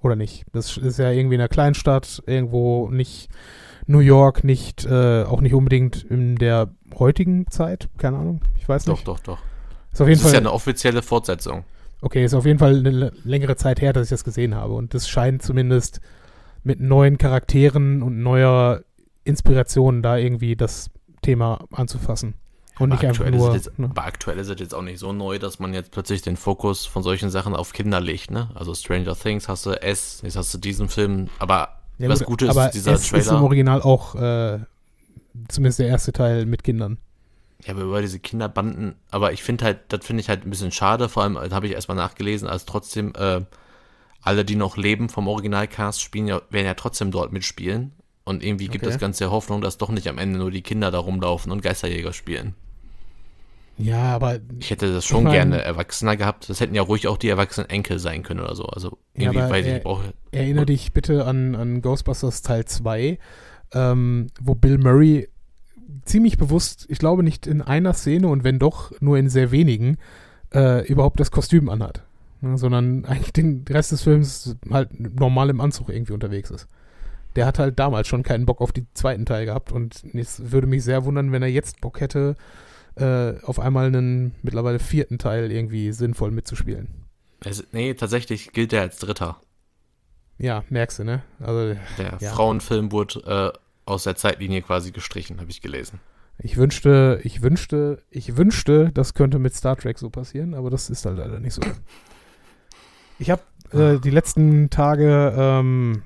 Oder 0.00 0.14
nicht? 0.14 0.44
Das 0.52 0.76
ist 0.76 0.98
ja 0.98 1.10
irgendwie 1.10 1.34
in 1.36 1.40
einer 1.40 1.48
Kleinstadt, 1.48 2.22
irgendwo 2.26 2.88
nicht 2.90 3.28
New 3.88 4.00
York 4.00 4.44
nicht, 4.44 4.84
äh, 4.84 5.24
auch 5.24 5.40
nicht 5.40 5.54
unbedingt 5.54 6.04
in 6.04 6.36
der 6.36 6.70
heutigen 6.98 7.50
Zeit, 7.50 7.88
keine 7.96 8.18
Ahnung, 8.18 8.42
ich 8.56 8.68
weiß 8.68 8.86
nicht. 8.86 9.06
Doch, 9.08 9.18
doch, 9.18 9.36
doch. 9.36 9.38
Ist 9.92 10.02
auf 10.02 10.08
jeden 10.08 10.18
das 10.18 10.22
Fall, 10.22 10.30
ist 10.30 10.34
ja 10.34 10.40
eine 10.40 10.52
offizielle 10.52 11.02
Fortsetzung. 11.02 11.64
Okay, 12.02 12.24
ist 12.24 12.34
auf 12.34 12.44
jeden 12.44 12.58
Fall 12.58 12.78
eine 12.78 13.12
längere 13.24 13.56
Zeit 13.56 13.80
her, 13.80 13.92
dass 13.92 14.04
ich 14.04 14.10
das 14.10 14.24
gesehen 14.24 14.54
habe. 14.54 14.74
Und 14.74 14.94
das 14.94 15.08
scheint 15.08 15.42
zumindest 15.42 16.00
mit 16.62 16.80
neuen 16.80 17.18
Charakteren 17.18 18.02
und 18.02 18.22
neuer 18.22 18.82
Inspiration 19.24 20.02
da 20.02 20.16
irgendwie 20.16 20.54
das 20.54 20.90
Thema 21.22 21.64
anzufassen. 21.72 22.34
Und 22.78 22.90
nicht 22.90 23.04
einfach 23.04 23.28
nur. 23.28 23.54
Jetzt, 23.54 23.76
ne? 23.78 23.88
Aber 23.90 24.04
aktuell 24.04 24.38
ist 24.38 24.48
es 24.48 24.60
jetzt 24.60 24.74
auch 24.74 24.82
nicht 24.82 25.00
so 25.00 25.12
neu, 25.12 25.38
dass 25.38 25.58
man 25.58 25.74
jetzt 25.74 25.90
plötzlich 25.90 26.22
den 26.22 26.36
Fokus 26.36 26.86
von 26.86 27.02
solchen 27.02 27.30
Sachen 27.30 27.56
auf 27.56 27.72
Kinder 27.72 28.00
legt, 28.00 28.30
ne? 28.30 28.50
Also 28.54 28.74
Stranger 28.74 29.16
Things 29.16 29.48
hast 29.48 29.66
du 29.66 29.70
S, 29.70 30.20
jetzt 30.22 30.36
hast 30.36 30.54
du 30.54 30.58
diesen 30.58 30.88
Film, 30.88 31.28
aber 31.40 31.77
ja, 31.98 32.08
Was 32.08 32.20
gut, 32.20 32.40
Gutes 32.40 32.50
aber 32.50 32.68
dieser 32.68 32.92
es 32.92 33.08
Trailer. 33.08 33.22
ist 33.22 33.30
im 33.30 33.42
Original 33.42 33.82
auch 33.82 34.14
äh, 34.14 34.60
zumindest 35.48 35.78
der 35.78 35.88
erste 35.88 36.12
Teil 36.12 36.46
mit 36.46 36.64
Kindern. 36.64 36.98
Ja, 37.64 37.74
aber 37.74 37.82
über 37.82 38.00
diese 38.00 38.20
Kinderbanden, 38.20 38.94
aber 39.10 39.32
ich 39.32 39.42
finde 39.42 39.64
halt, 39.64 39.80
das 39.88 40.06
finde 40.06 40.20
ich 40.20 40.28
halt 40.28 40.46
ein 40.46 40.50
bisschen 40.50 40.70
schade, 40.70 41.08
vor 41.08 41.24
allem, 41.24 41.34
das 41.34 41.50
habe 41.50 41.66
ich 41.66 41.72
erstmal 41.72 41.96
nachgelesen, 41.96 42.48
als 42.48 42.64
trotzdem 42.66 43.12
äh, 43.16 43.40
alle, 44.22 44.44
die 44.44 44.54
noch 44.56 44.76
leben 44.76 45.08
vom 45.08 45.26
Originalcast 45.26 46.00
spielen, 46.00 46.28
ja, 46.28 46.40
werden 46.50 46.66
ja 46.66 46.74
trotzdem 46.74 47.10
dort 47.10 47.32
mitspielen. 47.32 47.92
Und 48.24 48.44
irgendwie 48.44 48.68
gibt 48.68 48.86
es 48.86 48.98
ganz 48.98 49.16
sehr 49.18 49.30
Hoffnung, 49.30 49.62
dass 49.62 49.78
doch 49.78 49.88
nicht 49.88 50.06
am 50.06 50.18
Ende 50.18 50.38
nur 50.38 50.50
die 50.50 50.60
Kinder 50.60 50.90
da 50.90 50.98
rumlaufen 50.98 51.50
und 51.50 51.62
Geisterjäger 51.62 52.12
spielen. 52.12 52.54
Ja, 53.78 54.14
aber. 54.14 54.40
Ich 54.58 54.70
hätte 54.70 54.92
das 54.92 55.04
schon 55.04 55.20
ich 55.20 55.24
mein, 55.24 55.32
gerne 55.32 55.62
Erwachsener 55.62 56.16
gehabt. 56.16 56.50
Das 56.50 56.60
hätten 56.60 56.74
ja 56.74 56.82
ruhig 56.82 57.06
auch 57.06 57.16
die 57.16 57.28
erwachsenen 57.28 57.70
Enkel 57.70 57.98
sein 57.98 58.22
können 58.22 58.40
oder 58.40 58.54
so. 58.54 58.64
Also 58.64 58.98
irgendwie, 59.14 59.38
ja, 59.38 59.50
weil 59.50 59.64
er, 59.64 59.76
ich 59.78 59.82
brauche. 59.82 60.12
Erinnere 60.32 60.66
dich 60.66 60.92
bitte 60.92 61.24
an, 61.24 61.54
an 61.54 61.80
Ghostbusters 61.80 62.42
Teil 62.42 62.64
2, 62.64 63.18
ähm, 63.72 64.26
wo 64.40 64.54
Bill 64.54 64.78
Murray 64.78 65.28
ziemlich 66.04 66.38
bewusst, 66.38 66.86
ich 66.88 66.98
glaube 66.98 67.22
nicht 67.22 67.46
in 67.46 67.62
einer 67.62 67.94
Szene 67.94 68.28
und 68.28 68.44
wenn 68.44 68.58
doch, 68.58 68.92
nur 69.00 69.16
in 69.16 69.28
sehr 69.28 69.50
wenigen, 69.50 69.96
äh, 70.52 70.86
überhaupt 70.86 71.20
das 71.20 71.30
Kostüm 71.30 71.68
anhat. 71.68 72.02
Ne, 72.40 72.56
sondern 72.56 73.04
eigentlich 73.04 73.32
den 73.32 73.64
Rest 73.68 73.90
des 73.92 74.02
Films 74.02 74.56
halt 74.70 74.90
normal 75.18 75.50
im 75.50 75.60
Anzug 75.60 75.88
irgendwie 75.88 76.12
unterwegs 76.12 76.50
ist. 76.50 76.68
Der 77.34 77.46
hat 77.46 77.58
halt 77.58 77.78
damals 77.78 78.06
schon 78.06 78.22
keinen 78.22 78.46
Bock 78.46 78.60
auf 78.60 78.72
den 78.72 78.86
zweiten 78.94 79.26
Teil 79.26 79.44
gehabt 79.44 79.72
und 79.72 80.04
es 80.14 80.52
würde 80.52 80.66
mich 80.66 80.84
sehr 80.84 81.04
wundern, 81.04 81.32
wenn 81.32 81.42
er 81.42 81.48
jetzt 81.48 81.80
Bock 81.80 82.00
hätte, 82.00 82.36
äh, 83.00 83.44
auf 83.44 83.58
einmal 83.58 83.86
einen 83.86 84.34
mittlerweile 84.42 84.78
vierten 84.78 85.18
Teil 85.18 85.50
irgendwie 85.50 85.92
sinnvoll 85.92 86.30
mitzuspielen. 86.30 86.88
Es, 87.44 87.64
nee, 87.72 87.94
tatsächlich 87.94 88.52
gilt 88.52 88.72
er 88.72 88.82
als 88.82 88.98
Dritter. 88.98 89.40
Ja, 90.38 90.64
merkst 90.68 91.00
du, 91.00 91.04
ne? 91.04 91.22
Also, 91.40 91.78
der 91.98 92.18
ja. 92.20 92.30
Frauenfilm 92.30 92.92
wurde 92.92 93.52
äh, 93.54 93.58
aus 93.86 94.04
der 94.04 94.16
Zeitlinie 94.16 94.62
quasi 94.62 94.92
gestrichen, 94.92 95.40
habe 95.40 95.50
ich 95.50 95.60
gelesen. 95.60 96.00
Ich 96.40 96.56
wünschte, 96.56 97.20
ich 97.24 97.42
wünschte, 97.42 98.02
ich 98.10 98.36
wünschte, 98.36 98.92
das 98.92 99.14
könnte 99.14 99.40
mit 99.40 99.54
Star 99.54 99.76
Trek 99.76 99.98
so 99.98 100.08
passieren, 100.08 100.54
aber 100.54 100.70
das 100.70 100.88
ist 100.88 101.04
halt 101.04 101.18
leider 101.18 101.40
nicht 101.40 101.54
so. 101.54 101.62
Ich 103.18 103.30
habe 103.30 103.42
äh, 103.72 103.98
die 103.98 104.10
letzten 104.10 104.70
Tage. 104.70 105.34
Ähm, 105.36 106.02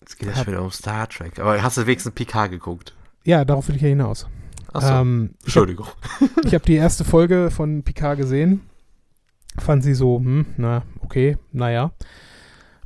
Jetzt 0.00 0.18
geht 0.18 0.30
es 0.30 0.36
schon 0.38 0.46
wieder 0.46 0.62
um 0.62 0.70
Star 0.70 1.08
Trek. 1.08 1.38
Aber 1.38 1.62
hast 1.62 1.76
du 1.76 1.86
wenigstens 1.86 2.14
PK 2.14 2.46
geguckt? 2.46 2.94
Ja, 3.24 3.44
darauf 3.44 3.68
will 3.68 3.76
ich 3.76 3.82
ja 3.82 3.88
hinaus. 3.88 4.26
Achso, 4.74 4.92
ähm, 4.92 5.34
Entschuldigung. 5.42 5.86
Ich 6.20 6.46
habe 6.46 6.56
hab 6.56 6.62
die 6.64 6.74
erste 6.74 7.04
Folge 7.04 7.50
von 7.50 7.82
Picard 7.82 8.18
gesehen. 8.18 8.62
Fand 9.58 9.84
sie 9.84 9.94
so, 9.94 10.18
hm, 10.18 10.46
na, 10.56 10.82
okay, 11.00 11.38
naja. 11.52 11.92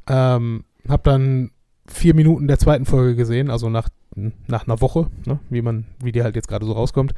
Ähm, 0.07 0.65
hab 0.87 1.03
dann 1.05 1.51
vier 1.87 2.15
Minuten 2.15 2.47
der 2.47 2.59
zweiten 2.59 2.85
Folge 2.85 3.17
gesehen, 3.17 3.51
also 3.51 3.71
nach, 3.71 3.89
nach 4.15 4.67
einer 4.67 4.81
Woche, 4.81 5.09
ne, 5.27 5.39
wie 5.49 5.63
man, 5.63 5.87
wie 6.03 6.13
die 6.13 6.23
halt 6.23 6.37
jetzt 6.37 6.49
gerade 6.49 6.67
so 6.67 6.73
rauskommt. 6.73 7.15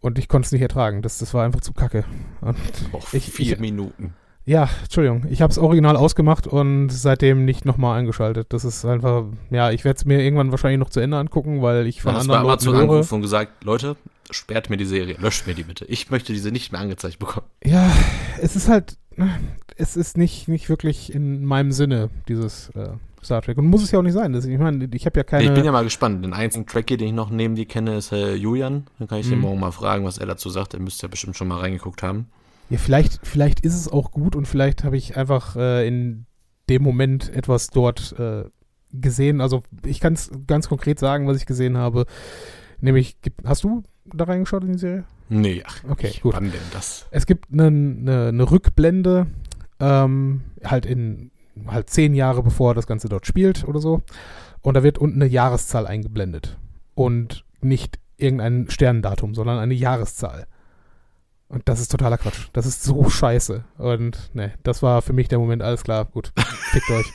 Und 0.00 0.18
ich 0.18 0.28
konnte 0.28 0.46
es 0.46 0.52
nicht 0.52 0.62
ertragen. 0.62 1.00
Das, 1.02 1.18
das 1.18 1.32
war 1.32 1.44
einfach 1.44 1.60
zu 1.60 1.72
kacke. 1.72 2.04
Und 2.40 2.56
Och, 2.92 3.14
ich, 3.14 3.30
vier 3.30 3.54
ich, 3.54 3.60
Minuten. 3.60 4.14
Ja, 4.44 4.68
Entschuldigung. 4.82 5.24
Ich 5.30 5.40
habe 5.40 5.52
es 5.52 5.58
original 5.58 5.96
ausgemacht 5.96 6.46
und 6.46 6.88
seitdem 6.90 7.44
nicht 7.44 7.64
nochmal 7.64 7.98
eingeschaltet. 7.98 8.48
Das 8.50 8.64
ist 8.64 8.84
einfach, 8.84 9.24
ja, 9.50 9.70
ich 9.70 9.84
werde 9.84 9.98
es 9.98 10.04
mir 10.04 10.20
irgendwann 10.20 10.50
wahrscheinlich 10.50 10.80
noch 10.80 10.90
zu 10.90 11.00
Ende 11.00 11.16
angucken, 11.16 11.62
weil 11.62 11.86
ich 11.86 12.02
von 12.02 12.12
Dann 12.12 12.22
anderen 12.22 12.40
hast 12.40 12.44
bei 12.44 12.52
Amazon 12.52 12.76
angerufen 12.76 13.14
und 13.14 13.22
gesagt, 13.22 13.64
Leute, 13.64 13.96
sperrt 14.30 14.68
mir 14.68 14.76
die 14.76 14.84
Serie, 14.84 15.16
löscht 15.20 15.46
mir 15.46 15.54
die 15.54 15.62
bitte. 15.62 15.84
Ich 15.84 16.10
möchte 16.10 16.32
diese 16.32 16.50
nicht 16.50 16.72
mehr 16.72 16.80
angezeigt 16.80 17.20
bekommen. 17.20 17.46
Ja, 17.64 17.90
es 18.40 18.56
ist 18.56 18.68
halt, 18.68 18.96
es 19.76 19.96
ist 19.96 20.16
nicht, 20.16 20.48
nicht 20.48 20.68
wirklich 20.68 21.14
in 21.14 21.44
meinem 21.44 21.70
Sinne, 21.70 22.10
dieses 22.28 22.70
äh, 22.70 22.88
Star 23.22 23.42
Trek. 23.42 23.58
Und 23.58 23.66
muss 23.66 23.82
es 23.82 23.92
ja 23.92 24.00
auch 24.00 24.02
nicht 24.02 24.14
sein. 24.14 24.32
Das, 24.32 24.44
ich 24.44 24.58
meine, 24.58 24.88
ich 24.92 25.06
habe 25.06 25.20
ja 25.20 25.24
keine. 25.24 25.44
Ich 25.44 25.54
bin 25.54 25.64
ja 25.64 25.70
mal 25.70 25.84
gespannt. 25.84 26.24
Den 26.24 26.32
einzigen 26.32 26.66
Track, 26.66 26.88
den 26.88 27.00
ich 27.00 27.12
noch 27.12 27.30
neben 27.30 27.54
die 27.54 27.66
kenne, 27.66 27.96
ist 27.96 28.10
äh, 28.10 28.34
Julian. 28.34 28.86
Dann 28.98 29.06
kann 29.06 29.18
ich 29.18 29.26
mhm. 29.26 29.30
den 29.30 29.40
morgen 29.40 29.60
mal 29.60 29.70
fragen, 29.70 30.04
was 30.04 30.18
er 30.18 30.26
dazu 30.26 30.50
sagt. 30.50 30.74
Er 30.74 30.80
müsste 30.80 31.06
ja 31.06 31.08
bestimmt 31.08 31.36
schon 31.36 31.48
mal 31.48 31.60
reingeguckt 31.60 32.02
haben. 32.02 32.26
Ja, 32.72 32.78
vielleicht, 32.78 33.20
vielleicht 33.22 33.60
ist 33.60 33.74
es 33.74 33.86
auch 33.86 34.12
gut 34.12 34.34
und 34.34 34.48
vielleicht 34.48 34.82
habe 34.82 34.96
ich 34.96 35.18
einfach 35.18 35.56
äh, 35.56 35.86
in 35.86 36.24
dem 36.70 36.82
Moment 36.82 37.28
etwas 37.28 37.66
dort 37.66 38.18
äh, 38.18 38.44
gesehen. 38.94 39.42
Also 39.42 39.62
ich 39.84 40.00
kann 40.00 40.14
es 40.14 40.30
ganz 40.46 40.70
konkret 40.70 40.98
sagen, 40.98 41.26
was 41.26 41.36
ich 41.36 41.44
gesehen 41.44 41.76
habe. 41.76 42.06
Nämlich, 42.80 43.18
hast 43.44 43.64
du 43.64 43.82
da 44.06 44.24
reingeschaut 44.24 44.64
in 44.64 44.72
die 44.72 44.78
Serie? 44.78 45.04
Nee, 45.28 45.62
ach, 45.66 45.84
okay, 45.86 46.14
gut. 46.22 46.32
Wann 46.32 46.50
denn 46.50 46.60
das? 46.72 47.06
Es 47.10 47.26
gibt 47.26 47.52
eine, 47.52 47.66
eine, 47.66 48.28
eine 48.28 48.50
Rückblende, 48.50 49.26
ähm, 49.78 50.40
halt 50.64 50.86
in 50.86 51.30
halt 51.66 51.90
zehn 51.90 52.14
Jahre 52.14 52.42
bevor 52.42 52.74
das 52.74 52.86
Ganze 52.86 53.10
dort 53.10 53.26
spielt 53.26 53.68
oder 53.68 53.80
so. 53.80 54.00
Und 54.62 54.78
da 54.78 54.82
wird 54.82 54.96
unten 54.96 55.20
eine 55.20 55.30
Jahreszahl 55.30 55.86
eingeblendet. 55.86 56.56
und 56.94 57.44
nicht 57.60 57.98
irgendein 58.16 58.70
Sternendatum, 58.70 59.34
sondern 59.34 59.58
eine 59.58 59.74
Jahreszahl. 59.74 60.46
Und 61.52 61.68
das 61.68 61.80
ist 61.80 61.90
totaler 61.90 62.16
Quatsch. 62.16 62.48
Das 62.54 62.64
ist 62.64 62.82
so 62.82 63.10
scheiße. 63.10 63.62
Und 63.76 64.30
ne, 64.32 64.54
das 64.62 64.82
war 64.82 65.02
für 65.02 65.12
mich 65.12 65.28
der 65.28 65.38
Moment, 65.38 65.62
alles 65.62 65.84
klar, 65.84 66.06
gut, 66.06 66.32
fickt 66.36 66.90
euch. 66.90 67.06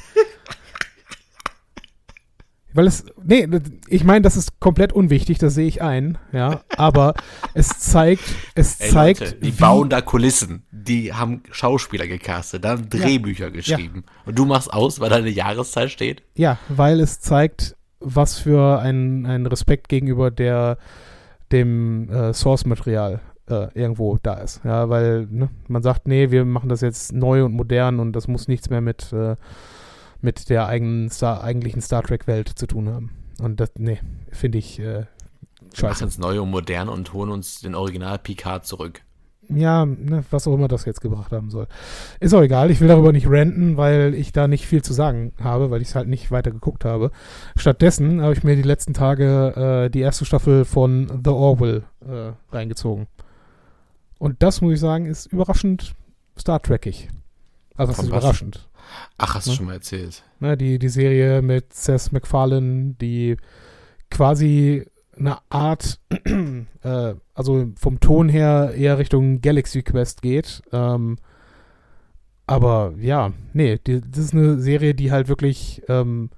Weil 2.73 2.85
es, 2.85 3.05
nee, 3.23 3.47
ich 3.87 4.03
meine, 4.03 4.21
das 4.21 4.37
ist 4.37 4.59
komplett 4.59 4.93
unwichtig, 4.93 5.39
das 5.39 5.55
sehe 5.55 5.67
ich 5.67 5.81
ein, 5.81 6.19
ja, 6.31 6.61
aber 6.75 7.15
es 7.55 7.79
zeigt, 7.79 8.21
es 8.53 8.79
Ey, 8.79 8.91
zeigt, 8.91 9.19
Leute, 9.21 9.35
die 9.37 9.49
bauen 9.49 9.89
da 9.89 10.01
Kulissen. 10.01 10.67
Die 10.69 11.11
haben 11.11 11.41
Schauspieler 11.49 12.05
gecastet, 12.05 12.63
dann 12.63 12.87
Drehbücher 12.87 13.49
geschrieben. 13.49 14.03
Und 14.27 14.37
du 14.37 14.45
machst 14.45 14.71
aus, 14.71 14.99
weil 14.99 15.09
da 15.09 15.15
eine 15.15 15.31
Jahreszahl 15.31 15.89
steht? 15.89 16.21
Ja, 16.35 16.59
weil 16.69 16.99
es 16.99 17.19
zeigt, 17.19 17.75
was 17.99 18.37
für 18.37 18.79
ein, 18.79 19.25
ein 19.25 19.47
Respekt 19.47 19.89
gegenüber 19.89 20.29
der, 20.29 20.77
dem 21.51 22.11
äh, 22.11 22.31
Source-Material 22.31 23.21
äh, 23.49 23.67
irgendwo 23.73 24.17
da 24.21 24.35
ist. 24.35 24.61
Ja, 24.63 24.89
weil 24.89 25.27
ne, 25.29 25.49
man 25.67 25.83
sagt, 25.83 26.07
nee, 26.07 26.31
wir 26.31 26.45
machen 26.45 26.69
das 26.69 26.81
jetzt 26.81 27.13
neu 27.13 27.43
und 27.45 27.53
modern 27.53 27.99
und 27.99 28.13
das 28.13 28.27
muss 28.27 28.47
nichts 28.47 28.69
mehr 28.69 28.81
mit, 28.81 29.11
äh, 29.13 29.35
mit 30.21 30.49
der 30.49 30.67
eigenen 30.67 31.09
Star, 31.09 31.43
eigentlichen 31.43 31.81
Star 31.81 32.03
Trek-Welt 32.03 32.49
zu 32.49 32.67
tun 32.67 32.89
haben. 32.89 33.11
Und 33.41 33.59
das, 33.59 33.71
nee, 33.77 33.99
finde 34.31 34.57
ich 34.57 34.79
äh, 34.79 34.83
Wir 34.83 35.07
scheiße. 35.73 36.03
machen 36.03 36.07
es 36.07 36.17
neu 36.17 36.41
und 36.41 36.49
modern 36.51 36.89
und 36.89 37.13
holen 37.13 37.29
uns 37.29 37.61
den 37.61 37.75
Original 37.75 38.17
Picard 38.19 38.65
zurück. 38.65 39.01
Ja, 39.49 39.85
ne, 39.85 40.25
was 40.29 40.45
auch 40.45 40.53
immer 40.53 40.67
das 40.67 40.83
jetzt 40.83 40.99
gebracht 40.99 41.31
haben 41.31 41.49
soll. 41.49 41.67
Ist 42.19 42.33
auch 42.33 42.41
egal, 42.41 42.69
ich 42.69 42.81
will 42.81 42.89
darüber 42.89 43.13
nicht 43.13 43.29
ranten, 43.29 43.77
weil 43.77 44.13
ich 44.13 44.33
da 44.33 44.47
nicht 44.49 44.65
viel 44.65 44.81
zu 44.81 44.91
sagen 44.91 45.31
habe, 45.41 45.71
weil 45.71 45.81
ich 45.81 45.87
es 45.89 45.95
halt 45.95 46.09
nicht 46.09 46.31
weiter 46.31 46.51
geguckt 46.51 46.83
habe. 46.83 47.11
Stattdessen 47.55 48.21
habe 48.21 48.33
ich 48.33 48.43
mir 48.43 48.57
die 48.57 48.61
letzten 48.61 48.93
Tage 48.93 49.85
äh, 49.85 49.89
die 49.89 50.01
erste 50.01 50.25
Staffel 50.25 50.65
von 50.65 51.21
The 51.23 51.29
Orville 51.29 51.83
äh, 52.05 52.31
reingezogen. 52.53 53.07
Und 54.19 54.41
das, 54.43 54.61
muss 54.61 54.73
ich 54.73 54.79
sagen, 54.79 55.05
ist 55.05 55.27
überraschend 55.27 55.95
Star 56.37 56.61
Trekig. 56.61 57.09
Also 57.75 57.91
das 57.93 58.01
ist 58.01 58.07
überraschend. 58.09 58.67
Ach, 59.17 59.35
hast 59.35 59.47
du 59.47 59.51
Ne? 59.51 59.57
schon 59.57 59.65
mal 59.67 59.73
erzählt. 59.73 60.23
Ne, 60.39 60.57
die, 60.57 60.79
die 60.79 60.89
Serie 60.89 61.41
mit 61.41 61.73
Seth 61.73 62.11
MacFarlane, 62.11 62.95
die 62.99 63.37
quasi 64.09 64.85
eine 65.17 65.37
Art, 65.49 65.99
äh, 66.83 67.13
also 67.33 67.67
vom 67.77 67.99
Ton 67.99 68.29
her 68.29 68.73
eher 68.75 68.97
Richtung 68.97 69.41
Galaxy 69.41 69.83
Quest 69.83 70.21
geht. 70.21 70.61
Ähm, 70.71 71.17
aber 72.45 72.93
ja, 72.99 73.33
nee, 73.53 73.77
die, 73.85 74.01
das 74.01 74.25
ist 74.25 74.33
eine 74.33 74.59
Serie, 74.59 74.95
die 74.95 75.11
halt 75.11 75.27
wirklich 75.27 75.81
ähm, 75.89 76.29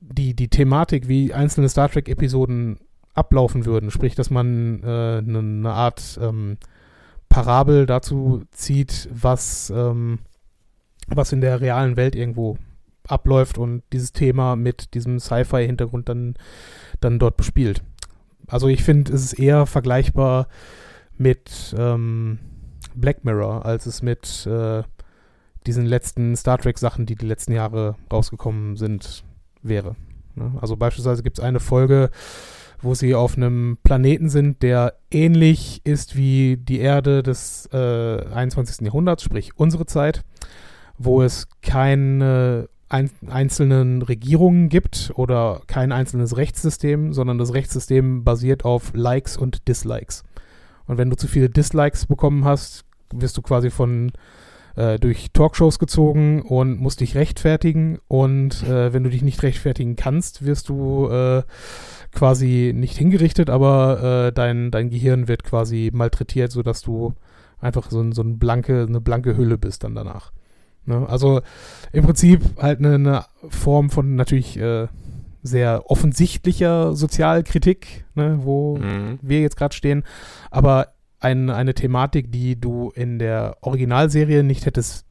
die, 0.00 0.34
die 0.34 0.48
Thematik, 0.48 1.08
wie 1.08 1.34
einzelne 1.34 1.68
Star 1.68 1.90
Trek-Episoden 1.90 2.78
ablaufen 3.14 3.64
würden, 3.64 3.90
sprich, 3.90 4.14
dass 4.14 4.30
man 4.30 4.82
äh, 4.82 5.18
eine 5.18 5.42
ne 5.42 5.70
Art 5.72 6.18
ähm, 6.20 6.58
Parabel 7.28 7.86
dazu 7.86 8.44
zieht, 8.50 9.08
was, 9.12 9.72
ähm, 9.74 10.18
was 11.08 11.32
in 11.32 11.40
der 11.40 11.60
realen 11.60 11.96
Welt 11.96 12.14
irgendwo 12.14 12.58
abläuft 13.06 13.58
und 13.58 13.82
dieses 13.92 14.12
Thema 14.12 14.56
mit 14.56 14.94
diesem 14.94 15.20
Sci-Fi-Hintergrund 15.20 16.08
dann, 16.08 16.34
dann 17.00 17.18
dort 17.18 17.36
bespielt. 17.36 17.82
Also 18.46 18.68
ich 18.68 18.82
finde, 18.82 19.12
es 19.12 19.24
ist 19.24 19.34
eher 19.34 19.66
vergleichbar 19.66 20.48
mit 21.16 21.74
ähm, 21.78 22.38
Black 22.94 23.24
Mirror, 23.24 23.64
als 23.64 23.86
es 23.86 24.02
mit 24.02 24.46
äh, 24.46 24.82
diesen 25.66 25.86
letzten 25.86 26.36
Star 26.36 26.58
Trek-Sachen, 26.58 27.06
die 27.06 27.16
die 27.16 27.26
letzten 27.26 27.52
Jahre 27.52 27.96
rausgekommen 28.12 28.76
sind, 28.76 29.24
wäre. 29.62 29.96
Ne? 30.34 30.52
Also 30.60 30.76
beispielsweise 30.76 31.22
gibt 31.22 31.38
es 31.38 31.44
eine 31.44 31.60
Folge, 31.60 32.10
wo 32.84 32.94
sie 32.94 33.14
auf 33.14 33.36
einem 33.36 33.78
Planeten 33.82 34.28
sind, 34.28 34.62
der 34.62 34.94
ähnlich 35.10 35.80
ist 35.84 36.16
wie 36.16 36.56
die 36.56 36.80
Erde 36.80 37.22
des 37.22 37.68
äh, 37.72 38.24
21. 38.26 38.84
Jahrhunderts, 38.86 39.22
sprich 39.22 39.52
unsere 39.56 39.86
Zeit, 39.86 40.22
wo 40.98 41.22
es 41.22 41.48
keine 41.62 42.68
ein, 42.88 43.10
einzelnen 43.26 44.02
Regierungen 44.02 44.68
gibt 44.68 45.12
oder 45.16 45.62
kein 45.66 45.90
einzelnes 45.90 46.36
Rechtssystem, 46.36 47.12
sondern 47.12 47.38
das 47.38 47.54
Rechtssystem 47.54 48.22
basiert 48.22 48.64
auf 48.64 48.92
Likes 48.94 49.36
und 49.36 49.66
Dislikes. 49.66 50.22
Und 50.86 50.98
wenn 50.98 51.10
du 51.10 51.16
zu 51.16 51.26
viele 51.26 51.48
Dislikes 51.48 52.06
bekommen 52.06 52.44
hast, 52.44 52.84
wirst 53.12 53.36
du 53.36 53.42
quasi 53.42 53.70
von 53.70 54.12
äh, 54.76 54.98
durch 54.98 55.30
Talkshows 55.32 55.78
gezogen 55.78 56.42
und 56.42 56.80
musst 56.80 57.00
dich 57.00 57.14
rechtfertigen. 57.14 57.98
Und 58.08 58.62
äh, 58.64 58.92
wenn 58.92 59.04
du 59.04 59.10
dich 59.10 59.22
nicht 59.22 59.42
rechtfertigen 59.42 59.96
kannst, 59.96 60.44
wirst 60.44 60.68
du 60.68 61.08
äh, 61.08 61.42
quasi 62.12 62.72
nicht 62.74 62.96
hingerichtet, 62.96 63.50
aber 63.50 64.26
äh, 64.28 64.32
dein, 64.32 64.70
dein 64.70 64.90
Gehirn 64.90 65.28
wird 65.28 65.44
quasi 65.44 65.90
malträtiert, 65.92 66.52
sodass 66.52 66.82
du 66.82 67.14
einfach 67.60 67.90
so, 67.90 68.00
ein, 68.00 68.12
so 68.12 68.22
ein 68.22 68.38
blanke, 68.38 68.86
eine 68.88 69.00
blanke 69.00 69.36
Hülle 69.36 69.58
bist 69.58 69.84
dann 69.84 69.94
danach. 69.94 70.32
Ne? 70.86 71.06
Also 71.08 71.40
im 71.92 72.04
Prinzip 72.04 72.42
halt 72.60 72.78
eine, 72.78 72.94
eine 72.94 73.24
Form 73.48 73.90
von 73.90 74.16
natürlich 74.16 74.58
äh, 74.58 74.86
sehr 75.42 75.90
offensichtlicher 75.90 76.94
Sozialkritik, 76.94 78.04
ne, 78.14 78.38
wo 78.42 78.78
Mhm. 78.78 79.18
wir 79.20 79.40
jetzt 79.40 79.56
gerade 79.56 79.74
stehen, 79.74 80.02
aber 80.50 80.93
ein, 81.24 81.48
eine 81.50 81.74
Thematik, 81.74 82.30
die 82.30 82.60
du 82.60 82.90
in 82.94 83.18
der 83.18 83.56
Originalserie 83.62 84.42
nicht 84.44 84.66
hättest 84.66 85.06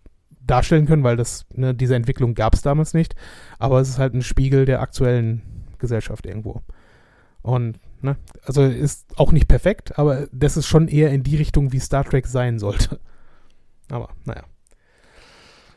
darstellen 0.46 0.86
können, 0.86 1.04
weil 1.04 1.18
das, 1.18 1.46
ne, 1.54 1.74
diese 1.74 1.96
Entwicklung 1.96 2.36
gab 2.36 2.54
es 2.54 2.62
damals 2.62 2.94
nicht, 2.94 3.16
aber 3.60 3.80
es 3.82 3.90
ist 3.90 3.98
halt 3.98 4.14
ein 4.14 4.22
Spiegel 4.22 4.66
der 4.66 4.82
aktuellen 4.82 5.42
Gesellschaft 5.80 6.26
irgendwo. 6.26 6.62
Und, 7.42 7.80
ne, 8.02 8.18
also 8.46 8.62
ist 8.64 9.08
auch 9.18 9.32
nicht 9.32 9.48
perfekt, 9.48 9.98
aber 9.98 10.28
das 10.32 10.56
ist 10.56 10.68
schon 10.68 10.88
eher 10.88 11.12
in 11.12 11.24
die 11.24 11.36
Richtung, 11.38 11.72
wie 11.74 11.80
Star 11.80 12.04
Trek 12.04 12.28
sein 12.28 12.60
sollte. 12.60 13.00
Aber, 13.90 14.10
naja. 14.26 14.44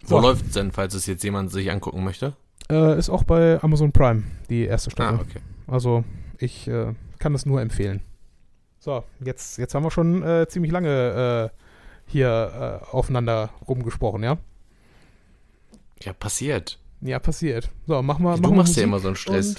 Wo 0.03 0.17
So. 0.17 0.21
läuft's 0.21 0.53
denn, 0.53 0.71
falls 0.71 0.95
es 0.95 1.07
jetzt 1.07 1.25
jemand 1.25 1.51
sich 1.51 1.71
angucken 1.71 2.05
möchte? 2.05 2.35
Äh, 2.71 2.99
ist 2.99 3.09
auch 3.11 3.25
bei 3.25 3.63
Amazon 3.63 3.93
Prime, 3.93 4.25
die 4.51 4.65
erste 4.65 4.91
Staffel. 4.91 5.19
Ah, 5.19 5.23
okay. 5.23 5.41
Also 5.67 6.05
ich 6.39 6.69
äh, 6.69 6.93
kann 7.19 7.33
das 7.33 7.47
nur 7.47 7.61
empfehlen. 7.61 8.03
So, 8.87 9.03
jetzt, 9.19 9.59
jetzt 9.59 9.75
haben 9.75 9.83
wir 9.83 9.91
schon 9.91 10.23
äh, 10.23 10.47
ziemlich 10.47 10.71
lange 10.71 11.51
äh, 11.53 11.59
hier 12.07 12.81
äh, 12.89 12.95
aufeinander 12.95 13.51
rumgesprochen, 13.67 14.23
ja? 14.23 14.39
Ja, 16.05 16.13
passiert. 16.13 16.79
Ja, 17.01 17.19
passiert. 17.19 17.69
So, 17.89 18.01
machen 18.01 18.25
wir. 18.25 18.37
du 18.37 18.43
machen 18.43 18.53
wir 18.53 18.59
machst 18.59 18.77
ja 18.77 18.83
Musik 18.83 18.85
immer 18.85 18.99
so 19.01 19.09
einen 19.09 19.17
Stress. 19.17 19.57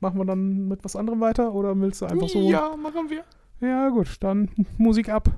Machen 0.00 0.18
wir 0.18 0.26
dann 0.26 0.68
mit 0.68 0.84
was 0.84 0.94
anderem 0.94 1.22
weiter 1.22 1.54
oder 1.54 1.74
willst 1.80 2.02
du 2.02 2.04
einfach 2.04 2.28
so? 2.28 2.50
Ja, 2.50 2.76
machen 2.76 3.08
wir. 3.08 3.24
Ja, 3.66 3.88
gut, 3.88 4.18
dann 4.20 4.50
Musik 4.76 5.08
ab. 5.08 5.30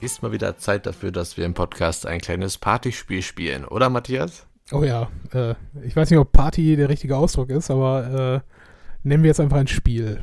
Ist 0.00 0.22
mal 0.22 0.32
wieder 0.32 0.56
Zeit 0.58 0.86
dafür, 0.86 1.12
dass 1.12 1.36
wir 1.36 1.44
im 1.44 1.54
Podcast 1.54 2.06
ein 2.06 2.20
kleines 2.20 2.58
Partyspiel 2.58 3.22
spielen, 3.22 3.64
oder 3.64 3.88
Matthias? 3.90 4.46
Oh 4.72 4.84
ja, 4.84 5.08
äh, 5.32 5.54
ich 5.84 5.96
weiß 5.96 6.10
nicht, 6.10 6.18
ob 6.18 6.32
Party 6.32 6.76
der 6.76 6.88
richtige 6.88 7.16
Ausdruck 7.16 7.50
ist, 7.50 7.70
aber 7.70 8.42
äh, 8.44 9.08
nennen 9.08 9.22
wir 9.22 9.28
jetzt 9.28 9.40
einfach 9.40 9.56
ein 9.58 9.66
Spiel. 9.66 10.22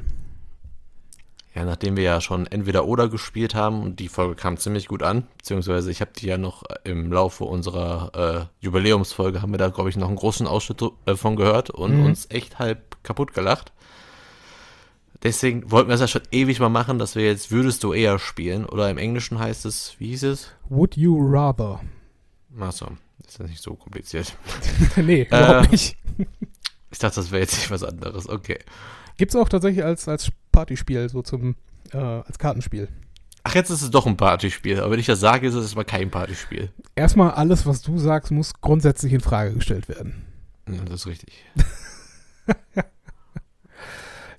Ja, 1.54 1.66
nachdem 1.66 1.98
wir 1.98 2.04
ja 2.04 2.22
schon 2.22 2.46
entweder 2.46 2.86
oder 2.86 3.10
gespielt 3.10 3.56
haben 3.56 3.82
und 3.82 4.00
die 4.00 4.10
Folge 4.10 4.36
kam 4.36 4.58
ziemlich 4.58 4.88
gut 4.88 5.02
an, 5.02 5.24
beziehungsweise 5.40 5.90
ich 5.90 6.02
habe 6.02 6.12
die 6.16 6.28
ja 6.28 6.38
noch 6.38 6.64
im 6.84 7.12
Laufe 7.12 7.46
unserer 7.46 8.50
äh, 8.62 8.64
Jubiläumsfolge, 8.64 9.42
haben 9.42 9.52
wir 9.52 9.58
da, 9.58 9.70
glaube 9.70 9.90
ich, 9.90 9.98
noch 9.98 10.08
einen 10.08 10.18
großen 10.18 10.46
Ausschnitt 10.46 10.84
äh, 11.08 11.16
von 11.16 11.36
gehört 11.36 11.72
und 11.72 11.98
Mhm. 11.98 12.06
uns 12.06 12.28
echt 12.30 12.60
halb 12.60 13.04
kaputt 13.04 13.34
gelacht. 13.34 13.72
Deswegen 15.24 15.72
wollten 15.72 15.90
wir 15.90 15.96
es 15.96 16.02
ja 16.02 16.08
schon 16.08 16.22
ewig 16.32 16.60
mal 16.60 16.70
machen, 16.70 17.00
dass 17.00 17.16
wir 17.16 17.26
jetzt 17.26 17.52
Würdest 17.52 17.84
du 17.84 17.94
eher 17.94 18.20
spielen 18.20 18.66
oder 18.66 18.90
im 18.90 18.98
Englischen 18.98 19.40
heißt 19.40 19.66
es, 19.66 19.96
wie 19.98 20.10
hieß 20.10 20.24
es? 20.24 20.52
Would 20.70 20.96
you 20.96 21.18
rather? 21.20 21.82
Achso, 22.60 22.92
ist 23.26 23.40
ja 23.40 23.46
nicht 23.46 23.62
so 23.62 23.74
kompliziert. 23.74 24.36
nee, 24.96 25.24
überhaupt 25.24 25.72
nicht. 25.72 25.98
Ich 26.92 27.00
dachte, 27.00 27.16
das 27.16 27.32
wäre 27.32 27.42
jetzt 27.42 27.58
nicht 27.58 27.72
was 27.72 27.84
anderes. 27.84 28.30
Okay. 28.30 28.60
Gibt's 29.18 29.36
auch 29.36 29.50
tatsächlich 29.50 29.84
als, 29.84 30.08
als 30.08 30.32
Partyspiel, 30.52 31.10
so 31.10 31.22
zum, 31.22 31.56
äh, 31.92 31.98
als 31.98 32.38
Kartenspiel. 32.40 32.88
Ach, 33.44 33.56
jetzt 33.56 33.70
ist 33.70 33.82
es 33.82 33.90
doch 33.90 34.06
ein 34.06 34.18
Partyspiel. 34.18 34.80
Aber 34.80 34.92
wenn 34.92 35.00
ich 35.00 35.06
das 35.06 35.20
sage, 35.20 35.48
ist 35.48 35.54
es 35.54 35.64
erstmal 35.64 35.86
kein 35.86 36.12
Partyspiel. 36.12 36.72
Erstmal 36.96 37.32
alles, 37.32 37.66
was 37.66 37.82
du 37.82 37.98
sagst, 37.98 38.32
muss 38.32 38.54
grundsätzlich 38.62 39.14
in 39.14 39.22
Frage 39.22 39.54
gestellt 39.54 39.90
werden. 39.90 40.26
Ja, 40.70 40.84
das 40.84 41.02
ist 41.02 41.08
richtig. 41.08 41.34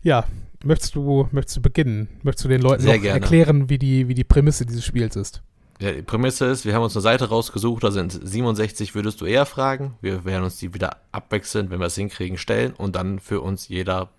Ja, 0.03 0.25
möchtest 0.65 0.95
du, 0.95 1.29
möchtest 1.33 1.59
du 1.59 1.63
beginnen? 1.63 2.09
Möchtest 2.23 2.45
du 2.45 2.49
den 2.49 2.63
Leuten 2.63 2.83
Sehr 2.83 2.97
noch 2.97 3.03
gerne. 3.03 3.21
erklären, 3.21 3.69
wie 3.69 3.79
die, 3.79 4.09
wie 4.09 4.15
die 4.15 4.25
Prämisse 4.25 4.67
dieses 4.67 4.85
Spiels 4.85 5.17
ist? 5.17 5.43
Ja, 5.81 5.93
die 5.93 6.03
Prämisse 6.03 6.47
ist, 6.47 6.65
wir 6.65 6.75
haben 6.75 6.83
uns 6.83 6.97
eine 6.97 7.03
Seite 7.03 7.29
rausgesucht, 7.29 7.85
da 7.85 7.93
sind 7.93 8.13
67 8.13 8.97
würdest 8.97 9.21
du 9.21 9.27
eher 9.27 9.47
fragen. 9.47 9.95
Wir 10.01 10.25
werden 10.25 10.43
uns 10.43 10.57
die 10.57 10.75
wieder 10.75 10.97
abwechselnd, 11.13 11.71
wenn 11.71 11.79
wir 11.79 11.87
es 11.87 11.95
hinkriegen, 11.95 12.37
stellen 12.37 12.73
und 12.73 12.97
dann 12.97 13.21
für 13.21 13.41
uns 13.41 13.69
jeder 13.69 14.11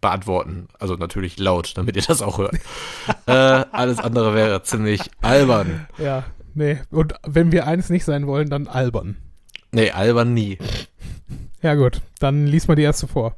beantworten. 0.00 0.68
Also 0.78 0.94
natürlich 0.94 1.38
laut, 1.38 1.76
damit 1.76 1.96
ihr 1.96 2.02
das 2.06 2.22
auch 2.22 2.38
hört. 2.38 2.54
äh, 3.26 3.32
alles 3.32 3.98
andere 3.98 4.34
wäre 4.34 4.62
ziemlich 4.62 5.00
albern. 5.22 5.88
Ja, 5.98 6.24
nee. 6.54 6.78
Und 6.90 7.14
wenn 7.26 7.50
wir 7.50 7.66
eins 7.66 7.90
nicht 7.90 8.04
sein 8.04 8.28
wollen, 8.28 8.48
dann 8.48 8.68
albern. 8.68 9.16
Nee, 9.72 9.90
albern 9.90 10.34
nie. 10.34 10.58
Ja 11.62 11.74
gut, 11.74 12.00
dann 12.20 12.46
lies 12.46 12.68
mal 12.68 12.76
die 12.76 12.82
erste 12.82 13.08
vor. 13.08 13.36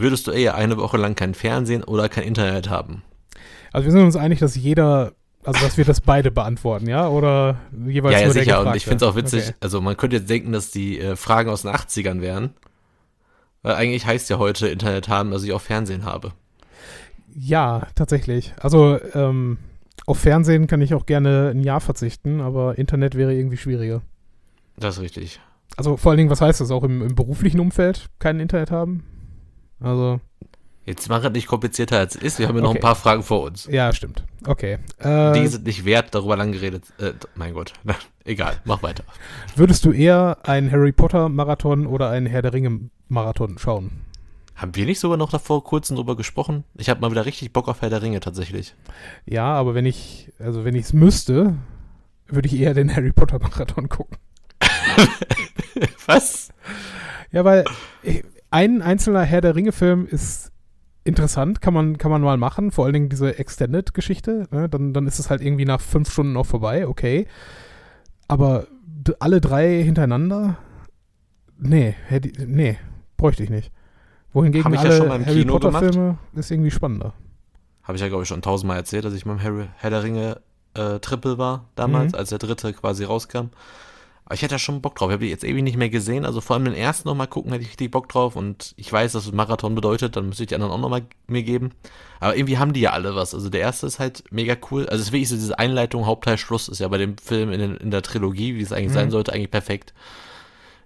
Würdest 0.00 0.26
du 0.26 0.30
eher 0.30 0.54
eine 0.54 0.76
Woche 0.76 0.96
lang 0.96 1.14
kein 1.14 1.34
Fernsehen 1.34 1.84
oder 1.84 2.08
kein 2.08 2.24
Internet 2.24 2.70
haben? 2.70 3.02
Also 3.72 3.86
wir 3.86 3.92
sind 3.92 4.02
uns 4.02 4.16
einig, 4.16 4.38
dass 4.38 4.56
jeder, 4.56 5.12
also 5.44 5.64
dass 5.64 5.76
wir 5.76 5.84
das 5.84 6.00
beide 6.00 6.30
beantworten, 6.30 6.88
ja? 6.88 7.08
Oder 7.08 7.56
jeweils 7.86 8.14
ja, 8.14 8.20
ja, 8.20 8.24
nur 8.26 8.34
der 8.34 8.42
sicher. 8.44 8.54
Und 8.58 8.64
Gefragte? 8.64 8.76
ich 8.78 8.84
finde 8.84 9.04
es 9.04 9.10
auch 9.10 9.16
witzig, 9.16 9.44
Okay. 9.44 9.54
also 9.60 9.80
man 9.80 9.96
könnte 9.96 10.16
jetzt 10.16 10.30
denken, 10.30 10.52
dass 10.52 10.70
die 10.70 10.98
äh, 11.00 11.16
Fragen 11.16 11.50
aus 11.50 11.62
den 11.62 11.70
80ern 11.72 12.20
wären. 12.20 12.54
Weil 13.62 13.74
eigentlich 13.74 14.06
heißt 14.06 14.30
ja 14.30 14.38
heute 14.38 14.68
Internet 14.68 15.08
haben, 15.08 15.30
dass 15.30 15.42
ich 15.42 15.52
auch 15.52 15.60
Fernsehen 15.60 16.04
habe. 16.04 16.32
Ja, 17.34 17.86
tatsächlich. 17.94 18.54
Also 18.60 18.98
ähm, 19.14 19.58
auf 20.06 20.18
Fernsehen 20.18 20.68
kann 20.68 20.80
ich 20.80 20.94
auch 20.94 21.04
gerne 21.04 21.50
ein 21.50 21.62
Jahr 21.62 21.80
verzichten, 21.80 22.40
aber 22.40 22.78
Internet 22.78 23.14
wäre 23.16 23.34
irgendwie 23.34 23.56
schwieriger. 23.56 24.02
Das 24.78 24.96
ist 24.96 25.02
richtig. 25.02 25.40
Also 25.76 25.96
vor 25.96 26.10
allen 26.10 26.18
Dingen, 26.18 26.30
was 26.30 26.40
heißt 26.40 26.60
das? 26.60 26.70
Auch 26.70 26.84
im, 26.84 27.02
im 27.02 27.14
beruflichen 27.14 27.60
Umfeld 27.60 28.06
kein 28.18 28.40
Internet 28.40 28.70
haben? 28.70 29.04
Also, 29.80 30.20
Jetzt 30.84 31.08
mach 31.08 31.24
es 31.24 31.32
nicht 31.32 31.48
komplizierter 31.48 31.98
als 31.98 32.14
es 32.14 32.22
ist. 32.22 32.38
Wir 32.38 32.46
haben 32.46 32.54
ja 32.54 32.62
noch 32.62 32.70
Okay. 32.70 32.78
ein 32.78 32.82
paar 32.82 32.94
Fragen 32.94 33.24
vor 33.24 33.42
uns. 33.42 33.66
ja, 33.68 33.92
stimmt. 33.92 34.22
Okay. 34.46 34.78
Äh, 34.98 35.32
Die 35.32 35.48
sind 35.48 35.66
nicht 35.66 35.84
wert, 35.84 36.14
darüber 36.14 36.36
lang 36.36 36.52
geredet. 36.52 36.84
Äh, 37.00 37.14
mein 37.34 37.54
Gott. 37.54 37.72
Egal, 38.24 38.60
mach 38.64 38.84
weiter. 38.84 39.02
würdest 39.56 39.84
du 39.84 39.90
eher 39.90 40.38
einen 40.44 40.70
Harry 40.70 40.92
Potter 40.92 41.28
Marathon 41.28 41.86
oder 41.88 42.10
einen 42.10 42.26
Herr 42.26 42.40
der 42.42 42.52
Ringe 42.52 42.88
Marathon 43.08 43.58
schauen? 43.58 43.90
Haben 44.54 44.76
wir 44.76 44.86
nicht 44.86 45.00
sogar 45.00 45.16
noch 45.18 45.30
davor 45.30 45.64
kurzem 45.64 45.96
drüber 45.96 46.16
gesprochen? 46.16 46.62
Ich 46.76 46.88
habe 46.88 47.00
mal 47.00 47.10
wieder 47.10 47.26
richtig 47.26 47.52
Bock 47.52 47.66
auf 47.68 47.82
Herr 47.82 47.90
der 47.90 48.00
Ringe 48.02 48.20
tatsächlich. 48.20 48.74
Ja, 49.26 49.46
aber 49.54 49.74
wenn 49.74 49.86
ich, 49.86 50.30
also 50.38 50.64
wenn 50.64 50.76
ich 50.76 50.84
es 50.84 50.92
müsste, 50.92 51.56
würde 52.28 52.46
ich 52.46 52.56
eher 52.60 52.74
den 52.74 52.94
Harry 52.94 53.10
Potter 53.12 53.40
Marathon 53.40 53.88
gucken. 53.90 54.16
Was? 56.06 56.50
Ja, 57.32 57.44
weil 57.44 57.64
äh, 58.04 58.22
ein 58.56 58.80
einzelner 58.80 59.20
Herr 59.22 59.42
der 59.42 59.54
Ringe-Film 59.54 60.06
ist 60.06 60.50
interessant, 61.04 61.60
kann 61.60 61.74
man, 61.74 61.98
kann 61.98 62.10
man 62.10 62.22
mal 62.22 62.38
machen, 62.38 62.70
vor 62.70 62.86
allen 62.86 62.94
Dingen 62.94 63.08
diese 63.10 63.38
Extended-Geschichte. 63.38 64.48
Ne? 64.50 64.70
Dann, 64.70 64.94
dann 64.94 65.06
ist 65.06 65.18
es 65.18 65.28
halt 65.28 65.42
irgendwie 65.42 65.66
nach 65.66 65.82
fünf 65.82 66.10
Stunden 66.10 66.38
auch 66.38 66.46
vorbei, 66.46 66.88
okay. 66.88 67.26
Aber 68.28 68.66
alle 69.18 69.42
drei 69.42 69.82
hintereinander? 69.82 70.56
Nee, 71.58 71.94
hätte, 72.06 72.46
nee, 72.46 72.78
bräuchte 73.18 73.42
ich 73.42 73.50
nicht. 73.50 73.72
Wohingegen 74.32 74.72
ich 74.72 74.80
ja 74.80 74.88
alle 74.88 74.96
schon 74.96 75.08
mal 75.08 75.16
im 75.16 75.26
Harry 75.26 75.40
Kino 75.40 75.58
Potter-Filme 75.58 76.18
ist 76.34 76.50
irgendwie 76.50 76.70
spannender. 76.70 77.12
Habe 77.82 77.96
ich 77.96 78.02
ja, 78.02 78.08
glaube 78.08 78.22
ich, 78.22 78.28
schon 78.28 78.40
tausendmal 78.40 78.78
erzählt, 78.78 79.04
dass 79.04 79.12
ich 79.12 79.26
beim 79.26 79.42
Harry, 79.42 79.66
Herr 79.76 79.90
der 79.90 80.02
Ringe 80.02 80.40
äh, 80.72 80.98
Triple 81.00 81.36
war, 81.36 81.66
damals, 81.74 82.12
Mhm. 82.14 82.18
als 82.18 82.30
der 82.30 82.38
dritte 82.38 82.72
quasi 82.72 83.04
rauskam. 83.04 83.50
Aber 84.26 84.34
ich 84.34 84.42
hätte 84.42 84.56
da 84.56 84.58
schon 84.58 84.82
Bock 84.82 84.96
drauf. 84.96 85.08
Ich 85.08 85.14
habe 85.14 85.24
die 85.24 85.30
jetzt 85.30 85.44
ewig 85.44 85.62
nicht 85.62 85.76
mehr 85.76 85.88
gesehen. 85.88 86.24
Also 86.24 86.40
vor 86.40 86.54
allem 86.56 86.64
den 86.66 86.74
ersten 86.74 87.08
nochmal 87.08 87.28
gucken, 87.28 87.52
hätte 87.52 87.62
ich 87.62 87.70
richtig 87.70 87.92
Bock 87.92 88.08
drauf. 88.08 88.34
Und 88.36 88.74
ich 88.76 88.92
weiß, 88.92 89.12
dass 89.12 89.24
es 89.24 89.32
Marathon 89.32 89.74
bedeutet, 89.76 90.16
dann 90.16 90.26
müsste 90.26 90.42
ich 90.42 90.48
die 90.48 90.56
anderen 90.56 90.72
auch 90.72 90.80
nochmal 90.80 91.02
mir 91.28 91.44
geben. 91.44 91.70
Aber 92.18 92.36
irgendwie 92.36 92.58
haben 92.58 92.72
die 92.72 92.80
ja 92.80 92.90
alle 92.90 93.14
was. 93.14 93.34
Also 93.34 93.48
der 93.50 93.60
erste 93.60 93.86
ist 93.86 93.98
halt 94.00 94.24
mega 94.30 94.56
cool. 94.70 94.86
Also 94.88 95.00
es 95.00 95.08
ist 95.08 95.12
wirklich 95.12 95.28
so 95.28 95.36
diese 95.36 95.58
Einleitung, 95.58 96.06
Hauptteil, 96.06 96.38
Schluss 96.38 96.68
ist 96.68 96.80
ja 96.80 96.88
bei 96.88 96.98
dem 96.98 97.16
Film 97.18 97.52
in, 97.52 97.60
den, 97.60 97.76
in 97.76 97.90
der 97.92 98.02
Trilogie, 98.02 98.56
wie 98.56 98.62
es 98.62 98.72
eigentlich 98.72 98.88
Mhm. 98.90 98.94
sein 98.94 99.10
sollte, 99.12 99.32
eigentlich 99.32 99.50
perfekt. 99.52 99.94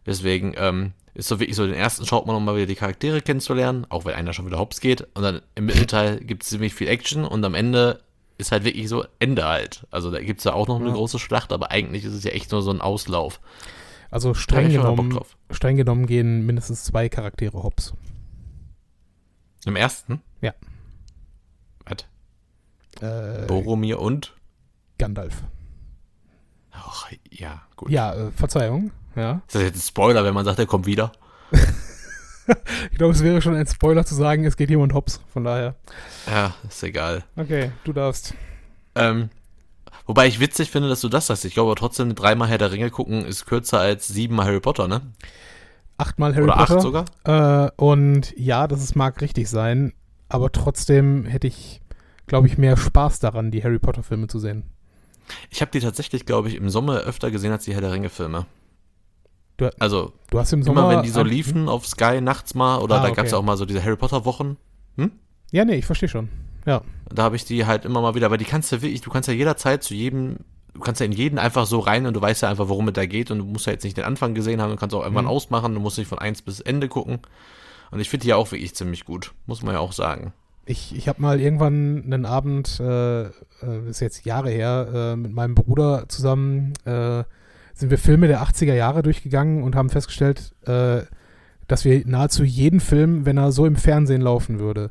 Deswegen 0.07 0.55
ähm, 0.57 0.92
ist 1.14 1.29
so 1.29 1.40
wirklich 1.40 1.57
so, 1.57 1.66
den 1.66 1.74
ersten 1.74 2.07
schaut 2.07 2.26
man 2.26 2.35
nochmal 2.37 2.57
wieder 2.57 2.66
die 2.66 2.74
Charaktere 2.74 3.20
kennenzulernen, 3.20 3.87
auch 3.88 4.05
wenn 4.05 4.14
einer 4.14 4.33
schon 4.33 4.46
wieder 4.46 4.59
hops 4.59 4.81
geht. 4.81 5.03
Und 5.14 5.22
dann 5.22 5.40
im 5.55 5.66
Mittelteil 5.66 6.20
gibt 6.20 6.42
es 6.42 6.50
ziemlich 6.50 6.74
viel 6.74 6.88
Action 6.88 7.24
und 7.24 7.44
am 7.44 7.55
Ende 7.55 8.00
ist 8.40 8.50
halt 8.53 8.64
wirklich 8.64 8.88
so 8.88 9.05
Ende 9.18 9.44
halt. 9.46 9.87
Also 9.90 10.11
da 10.11 10.20
gibt 10.20 10.38
es 10.38 10.44
ja 10.44 10.53
auch 10.55 10.66
noch 10.68 10.76
eine 10.81 10.88
Ja. 10.88 10.94
große 10.94 11.18
Schlacht, 11.18 11.53
aber 11.53 11.70
eigentlich 11.70 12.05
ist 12.05 12.14
es 12.14 12.24
ja 12.24 12.31
echt 12.33 12.50
nur 12.53 12.62
so 12.62 12.70
ein 12.70 12.81
Auslauf. 12.81 13.40
Also 14.11 14.35
streng 14.35 14.70
genommen, 14.70 15.18
streng 15.53 15.76
genommen 15.76 16.07
gehen 16.07 16.44
mindestens 16.44 16.83
zwei 16.85 17.09
Charaktere 17.09 17.62
hops. 17.62 17.92
Im 19.66 19.76
ersten? 19.76 20.20
Ja. 20.40 20.55
Was? 21.85 22.07
Äh, 23.03 23.46
Boromir 23.46 24.00
und? 24.00 24.35
Gandalf. 24.98 25.44
Ach, 26.72 27.11
ja, 27.31 27.62
gut. 27.76 27.90
Ja, 27.90 28.14
äh, 28.14 28.31
Verzeihung. 28.33 28.90
Ja. 29.16 29.42
Ist 29.46 29.55
das 29.55 29.62
jetzt 29.62 29.76
ein 29.76 29.81
Spoiler, 29.88 30.24
wenn 30.24 30.35
man 30.35 30.44
sagt, 30.44 30.59
er 30.59 30.66
kommt 30.66 30.87
wieder? 30.87 31.12
Ich 32.90 32.98
glaube, 32.98 33.14
es 33.14 33.22
wäre 33.22 33.40
schon 33.42 33.55
ein 33.55 33.66
Spoiler 33.66 34.05
zu 34.05 34.14
sagen, 34.14 34.44
es 34.44 34.57
geht 34.57 34.70
jemand 34.70 34.92
hops. 34.94 35.20
Von 35.33 35.44
daher. 35.44 35.74
Ja, 36.26 36.55
ist 36.68 36.83
egal. 36.83 37.22
Okay, 37.37 37.70
du 37.85 37.92
darfst. 37.92 38.35
Ähm, 38.94 39.31
wobei 40.07 40.26
ich 40.26 40.40
witzig 40.40 40.70
finde, 40.70 40.88
dass 40.88 41.00
du 41.00 41.09
das 41.09 41.29
sagst. 41.29 41.44
Ich 41.44 41.55
glaube 41.55 41.70
aber 41.70 41.79
trotzdem, 41.79 42.14
dreimal 42.14 42.48
Herr 42.48 42.59
der 42.59 42.72
Ringe 42.72 42.90
gucken 42.90 43.24
ist 43.24 43.46
kürzer 43.46 43.79
als 43.79 44.09
siebenmal 44.09 44.46
Harry 44.46 44.61
Potter, 44.61 44.88
ne? 44.88 45.03
Achtmal 45.98 46.35
Harry 46.35 46.44
Oder 46.44 46.57
Potter. 46.57 46.74
acht 46.76 46.83
sogar? 46.83 47.05
Äh, 47.24 47.70
und 47.76 48.35
ja, 48.37 48.66
das 48.66 48.83
ist, 48.83 48.96
mag 48.96 49.20
richtig 49.20 49.48
sein, 49.48 49.92
aber 50.29 50.50
trotzdem 50.50 51.26
hätte 51.26 51.46
ich, 51.46 51.83
glaube 52.26 52.46
ich, 52.48 52.59
mehr 52.59 52.76
Spaß 52.76 53.20
daran, 53.20 53.50
die 53.50 53.62
Harry 53.62 53.79
Potter-Filme 53.79 54.26
zu 54.26 54.38
sehen. 54.38 54.64
Ich 55.50 55.61
habe 55.61 55.70
die 55.70 55.81
tatsächlich, 55.81 56.26
glaube 56.26 56.48
ich, 56.48 56.57
im 56.57 56.70
Sommer 56.70 57.00
öfter 57.00 57.31
gesehen 57.31 57.53
als 57.53 57.64
die 57.64 57.74
Herr 57.74 57.81
der 57.83 57.92
Ringe-Filme. 57.92 58.46
Du- 59.61 59.70
Also, 59.79 60.12
Du 60.31 60.38
hast 60.38 60.53
im 60.53 60.62
Sommer. 60.62 60.81
immer 60.83 60.90
wenn 60.96 61.03
die 61.03 61.11
so 61.11 61.23
liefen 61.23 61.68
auf 61.68 61.87
Sky 61.87 62.20
nachts 62.20 62.55
mal, 62.55 62.79
oder 62.79 62.96
Ah, 62.96 63.03
da 63.03 63.11
okay. 63.11 63.29
ja 63.29 63.37
auch 63.37 63.42
mal 63.42 63.57
so 63.57 63.64
diese 63.66 63.83
Harry 63.85 63.96
Potter-Wochen, 63.96 64.57
Ja, 65.53 65.64
nee, 65.64 65.75
ich 65.77 65.87
verstehe 65.87 66.09
schon. 66.09 66.29
Ja. 66.64 66.83
da 67.12 67.25
habe 67.25 67.35
ich 67.37 67.44
die 67.44 67.66
halt 67.66 67.85
immer 67.85 68.01
mal 68.01 68.14
wieder, 68.14 68.27
aber 68.27 68.38
die 68.38 68.44
kannst 68.44 68.70
du 68.73 68.81
wirklich, 68.83 69.01
du 69.01 69.11
kannst 69.11 69.29
ja 69.29 69.35
jederzeit 69.35 69.83
zu 69.83 69.94
jedem, 69.94 70.37
du 70.75 70.81
kannst 70.81 71.01
ja 71.01 71.07
in 71.07 71.12
jeden 71.12 71.38
einfach 71.38 71.66
so 71.66 71.81
rein 71.81 72.07
und 72.07 72.14
du 72.14 72.20
weißt 72.23 72.42
ja 72.42 72.49
einfach, 72.51 72.68
worum 72.68 72.87
es 72.88 72.94
da 72.94 73.05
geht 73.07 73.31
und 73.33 73.38
du 73.38 73.44
musst 73.44 73.66
ja 73.66 73.73
jetzt 73.73 73.83
nicht 73.83 73.96
den 73.96 74.05
Anfang 74.05 74.35
gesehen 74.35 74.61
haben, 74.62 74.70
du 74.70 74.77
kannst 74.77 74.94
auch 74.94 75.03
irgendwann 75.03 75.25
Mhm. 75.25 75.31
ausmachen, 75.31 75.75
du 75.75 75.81
musst 75.81 75.99
nicht 75.99 76.07
von 76.09 76.18
eins 76.20 76.40
bis 76.42 76.61
Ende 76.61 76.88
gucken. 76.88 77.18
Und 77.90 77.99
ich 78.01 78.09
finde 78.09 78.23
die 78.23 78.29
ja 78.29 78.37
auch 78.37 78.51
wirklich 78.53 78.75
ziemlich 78.77 79.05
gut, 79.05 79.33
muss 79.46 79.62
man 79.62 79.75
ja 79.75 79.81
auch 79.81 79.92
sagen. 79.92 80.33
Ich, 80.66 80.94
ich 80.94 81.09
habe 81.09 81.20
mal 81.20 81.40
irgendwann 81.40 82.05
einen 82.05 82.25
Abend, 82.27 82.79
äh, 82.79 83.23
äh, 83.25 83.31
ist 83.88 83.99
jetzt 84.01 84.25
Jahre 84.25 84.51
her, 84.51 84.88
äh, 84.94 85.16
mit 85.16 85.33
meinem 85.33 85.57
Bruder 85.57 86.05
zusammen, 86.09 86.75
äh, 86.85 87.25
sind 87.81 87.90
wir 87.90 87.99
Filme 87.99 88.29
der 88.29 88.43
80er 88.43 88.75
Jahre 88.75 89.03
durchgegangen 89.03 89.62
und 89.62 89.75
haben 89.75 89.90
festgestellt, 89.90 90.55
äh, 90.66 91.03
dass 91.66 91.85
wir 91.85 92.03
nahezu 92.07 92.45
jeden 92.45 92.81
Film, 92.81 93.25
wenn 93.27 93.38
er 93.38 93.53
so 93.53 93.64
im 93.66 93.77
Fernsehen 93.77 94.21
laufen 94.21 94.59
würde, 94.59 94.90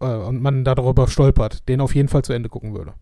äh, 0.00 0.06
und 0.06 0.42
man 0.42 0.64
darüber 0.64 1.08
stolpert, 1.08 1.68
den 1.68 1.80
auf 1.80 1.94
jeden 1.94 2.08
Fall 2.08 2.22
zu 2.22 2.32
Ende 2.32 2.48
gucken 2.48 2.74
würde. 2.74 2.94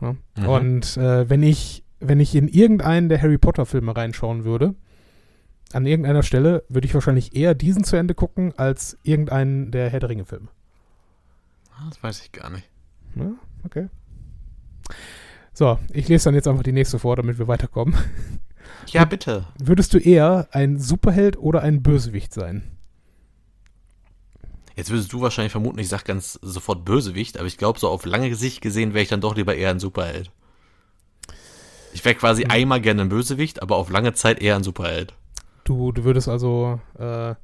Ja? 0.00 0.14
Mhm. 0.36 0.48
Und 0.48 0.96
äh, 0.96 1.28
wenn 1.28 1.42
ich, 1.42 1.84
wenn 2.00 2.20
ich 2.20 2.34
in 2.34 2.48
irgendeinen 2.48 3.08
der 3.08 3.20
Harry 3.22 3.38
Potter 3.38 3.66
Filme 3.66 3.96
reinschauen 3.96 4.44
würde, 4.44 4.74
an 5.72 5.86
irgendeiner 5.86 6.22
Stelle 6.22 6.64
würde 6.68 6.86
ich 6.86 6.94
wahrscheinlich 6.94 7.34
eher 7.34 7.54
diesen 7.54 7.82
zu 7.84 7.96
Ende 7.96 8.14
gucken, 8.14 8.52
als 8.58 8.98
irgendeinen 9.04 9.70
der 9.70 9.88
Herr 9.88 10.00
der 10.00 10.10
Ringe 10.10 10.26
Filme. 10.26 10.48
Ah, 11.74 11.88
Das 11.88 12.02
weiß 12.02 12.22
ich 12.22 12.32
gar 12.32 12.50
nicht. 12.50 12.68
Ja, 13.14 13.32
okay. 13.64 13.88
So, 15.52 15.78
ich 15.92 16.08
lese 16.08 16.24
dann 16.24 16.34
jetzt 16.34 16.48
einfach 16.48 16.62
die 16.62 16.72
nächste 16.72 16.98
vor, 16.98 17.16
damit 17.16 17.38
wir 17.38 17.48
weiterkommen. 17.48 17.94
Ja, 18.88 19.04
bitte. 19.04 19.46
Würdest 19.58 19.94
du 19.94 19.98
eher 19.98 20.48
ein 20.52 20.78
Superheld 20.78 21.36
oder 21.38 21.62
ein 21.62 21.82
Bösewicht 21.82 22.32
sein? 22.32 22.62
Jetzt 24.74 24.90
würdest 24.90 25.12
du 25.12 25.20
wahrscheinlich 25.20 25.52
vermuten, 25.52 25.78
ich 25.78 25.88
sag 25.88 26.04
ganz 26.04 26.38
sofort 26.42 26.84
Bösewicht, 26.84 27.36
aber 27.38 27.46
ich 27.46 27.58
glaube, 27.58 27.78
so 27.78 27.88
auf 27.88 28.06
lange 28.06 28.34
Sicht 28.34 28.62
gesehen 28.62 28.94
wäre 28.94 29.02
ich 29.02 29.08
dann 29.10 29.20
doch 29.20 29.36
lieber 29.36 29.54
eher 29.54 29.70
ein 29.70 29.78
Superheld. 29.78 30.30
Ich 31.92 32.04
wäre 32.04 32.14
quasi 32.14 32.42
Hm. 32.42 32.50
einmal 32.50 32.80
gerne 32.80 33.02
ein 33.02 33.08
Bösewicht, 33.10 33.60
aber 33.62 33.76
auf 33.76 33.90
lange 33.90 34.14
Zeit 34.14 34.40
eher 34.40 34.56
ein 34.56 34.62
Superheld. 34.64 35.14
Du, 35.64 35.92
du 35.92 36.04
würdest 36.04 36.28
also 36.28 36.80
äh, 36.98 37.34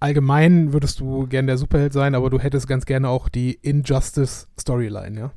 allgemein 0.00 0.72
würdest 0.74 1.00
du 1.00 1.26
gern 1.26 1.46
der 1.46 1.56
Superheld 1.56 1.94
sein, 1.94 2.14
aber 2.14 2.28
du 2.28 2.38
hättest 2.38 2.68
ganz 2.68 2.84
gerne 2.84 3.08
auch 3.08 3.28
die 3.30 3.54
Injustice 3.54 4.48
Storyline, 4.60 5.18
ja? 5.18 5.32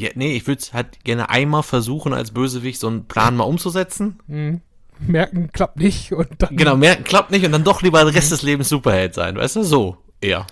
Ja, 0.00 0.10
nee, 0.14 0.34
ich 0.34 0.46
würde 0.46 0.62
halt 0.72 1.04
gerne 1.04 1.28
einmal 1.28 1.62
versuchen, 1.62 2.12
als 2.12 2.30
Bösewicht 2.30 2.80
so 2.80 2.88
einen 2.88 3.06
Plan 3.06 3.36
mal 3.36 3.44
umzusetzen. 3.44 4.18
Mhm. 4.26 4.60
Merken, 4.98 5.50
klappt 5.52 5.78
nicht 5.78 6.12
und 6.12 6.28
dann. 6.38 6.56
Genau, 6.56 6.76
merken 6.76 7.04
klappt 7.04 7.30
nicht 7.30 7.44
und 7.44 7.52
dann 7.52 7.64
doch 7.64 7.82
lieber 7.82 8.04
den 8.04 8.14
Rest 8.14 8.32
des 8.32 8.42
Lebens 8.42 8.68
Superheld 8.68 9.14
sein, 9.14 9.36
weißt 9.36 9.56
du? 9.56 9.62
So, 9.62 9.96
eher. 10.20 10.46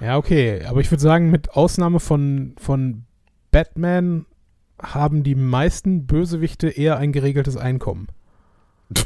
Ja, 0.00 0.16
okay. 0.16 0.64
Aber 0.64 0.80
ich 0.80 0.90
würde 0.90 1.02
sagen, 1.02 1.30
mit 1.30 1.50
Ausnahme 1.50 2.00
von, 2.00 2.54
von 2.58 3.04
Batman 3.50 4.26
haben 4.80 5.24
die 5.24 5.34
meisten 5.34 6.06
Bösewichte 6.06 6.68
eher 6.68 6.96
ein 6.96 7.12
geregeltes 7.12 7.56
Einkommen. 7.56 8.08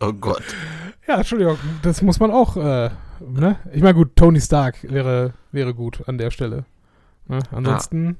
Oh 0.00 0.12
Gott. 0.12 0.42
Ja, 1.06 1.16
Entschuldigung, 1.18 1.58
das 1.82 2.02
muss 2.02 2.20
man 2.20 2.30
auch, 2.30 2.56
äh, 2.56 2.90
ne? 3.20 3.56
Ich 3.72 3.82
meine, 3.82 3.94
gut, 3.94 4.16
Tony 4.16 4.40
Stark 4.40 4.76
wäre, 4.82 5.34
wäre 5.52 5.74
gut 5.74 6.08
an 6.08 6.18
der 6.18 6.30
Stelle. 6.30 6.64
Ne? 7.26 7.38
Ansonsten, 7.52 8.18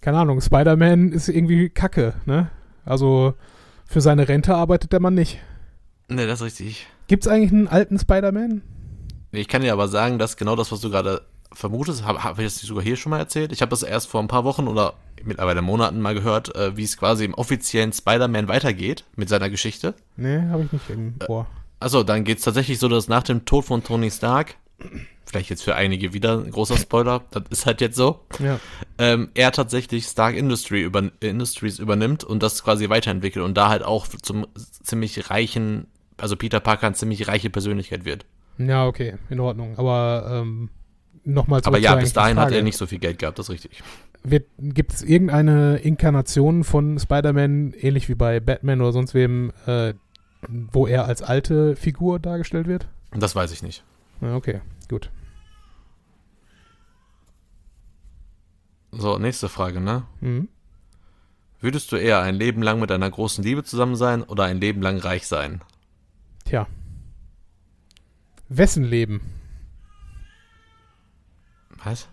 keine 0.00 0.18
Ahnung, 0.18 0.40
Spider-Man 0.40 1.12
ist 1.12 1.28
irgendwie 1.28 1.68
kacke, 1.68 2.14
ne? 2.26 2.50
Also 2.84 3.34
für 3.86 4.00
seine 4.00 4.28
Rente 4.28 4.54
arbeitet 4.54 4.92
der 4.92 5.00
Mann 5.00 5.14
nicht. 5.14 5.40
Nee, 6.08 6.26
das 6.26 6.40
ist 6.40 6.46
richtig. 6.46 6.86
Gibt 7.06 7.24
es 7.24 7.32
eigentlich 7.32 7.52
einen 7.52 7.68
alten 7.68 7.98
Spider-Man? 7.98 8.62
Ich 9.32 9.48
kann 9.48 9.62
dir 9.62 9.72
aber 9.72 9.88
sagen, 9.88 10.18
dass 10.18 10.36
genau 10.36 10.56
das, 10.56 10.72
was 10.72 10.80
du 10.80 10.90
gerade 10.90 11.22
vermutest, 11.52 12.04
habe 12.04 12.22
hab 12.24 12.38
ich 12.38 12.44
das 12.44 12.60
sogar 12.60 12.82
hier 12.84 12.96
schon 12.96 13.10
mal 13.10 13.18
erzählt. 13.18 13.52
Ich 13.52 13.62
habe 13.62 13.70
das 13.70 13.82
erst 13.82 14.08
vor 14.08 14.20
ein 14.20 14.28
paar 14.28 14.44
Wochen 14.44 14.68
oder 14.68 14.94
mittlerweile 15.24 15.62
Monaten 15.62 16.00
mal 16.00 16.14
gehört, 16.14 16.54
äh, 16.54 16.76
wie 16.76 16.84
es 16.84 16.96
quasi 16.96 17.24
im 17.24 17.34
offiziellen 17.34 17.92
Spider-Man 17.92 18.48
weitergeht 18.48 19.04
mit 19.16 19.28
seiner 19.28 19.50
Geschichte. 19.50 19.94
Nee, 20.16 20.40
habe 20.50 20.64
ich 20.64 20.72
nicht 20.72 20.88
im 20.90 21.14
Ohr. 21.28 21.46
Also, 21.80 22.02
dann 22.02 22.24
geht 22.24 22.38
es 22.38 22.44
tatsächlich 22.44 22.78
so, 22.78 22.88
dass 22.88 23.08
nach 23.08 23.22
dem 23.22 23.44
Tod 23.44 23.64
von 23.64 23.82
Tony 23.82 24.10
Stark, 24.10 24.54
vielleicht 25.26 25.50
jetzt 25.50 25.62
für 25.62 25.74
einige 25.74 26.12
wieder 26.12 26.38
ein 26.38 26.50
großer 26.50 26.76
Spoiler, 26.76 27.22
das 27.30 27.44
ist 27.50 27.66
halt 27.66 27.80
jetzt 27.80 27.96
so, 27.96 28.20
Ja. 28.38 28.58
ähm, 28.98 29.30
er 29.34 29.52
tatsächlich 29.52 30.04
Stark 30.06 30.36
Industry 30.36 30.82
über, 30.82 31.10
Industries 31.20 31.78
übernimmt 31.78 32.24
und 32.24 32.42
das 32.42 32.62
quasi 32.64 32.88
weiterentwickelt 32.88 33.44
und 33.44 33.54
da 33.54 33.68
halt 33.68 33.82
auch 33.82 34.08
zum 34.08 34.46
ziemlich 34.82 35.30
reichen, 35.30 35.86
also 36.18 36.36
Peter 36.36 36.60
Parker 36.60 36.86
eine 36.86 36.96
ziemlich 36.96 37.28
reiche 37.28 37.50
Persönlichkeit 37.50 38.04
wird. 38.04 38.24
Ja, 38.58 38.86
okay, 38.86 39.16
in 39.30 39.40
Ordnung. 39.40 39.78
Aber 39.78 40.28
ähm, 40.42 40.68
nochmal 41.32 41.60
Aber 41.64 41.78
ja, 41.78 41.94
bis 41.94 42.12
dahin 42.12 42.38
hat 42.38 42.52
er 42.52 42.62
nicht 42.62 42.76
so 42.76 42.86
viel 42.86 42.98
Geld 42.98 43.18
gehabt, 43.18 43.38
das 43.38 43.48
ist 43.48 43.52
richtig. 43.52 43.82
Gibt 44.58 44.92
es 44.92 45.02
irgendeine 45.02 45.76
Inkarnation 45.78 46.64
von 46.64 46.98
Spider-Man, 46.98 47.72
ähnlich 47.72 48.08
wie 48.08 48.14
bei 48.14 48.38
Batman 48.40 48.80
oder 48.80 48.92
sonst 48.92 49.14
wem, 49.14 49.52
äh, 49.66 49.94
wo 50.48 50.86
er 50.86 51.06
als 51.06 51.22
alte 51.22 51.76
Figur 51.76 52.18
dargestellt 52.18 52.66
wird? 52.66 52.88
Das 53.12 53.34
weiß 53.34 53.52
ich 53.52 53.62
nicht. 53.62 53.82
Okay, 54.20 54.60
gut. 54.88 55.10
So, 58.92 59.18
nächste 59.18 59.48
Frage, 59.48 59.80
ne? 59.80 60.04
Mhm. 60.20 60.48
Würdest 61.60 61.92
du 61.92 61.96
eher 61.96 62.20
ein 62.20 62.34
Leben 62.34 62.62
lang 62.62 62.80
mit 62.80 62.90
einer 62.90 63.10
großen 63.10 63.44
Liebe 63.44 63.62
zusammen 63.64 63.96
sein 63.96 64.22
oder 64.22 64.44
ein 64.44 64.60
Leben 64.60 64.82
lang 64.82 64.98
reich 64.98 65.26
sein? 65.26 65.60
Tja. 66.44 66.66
Wessen 68.48 68.84
Leben? 68.84 69.20
Was? 71.84 72.08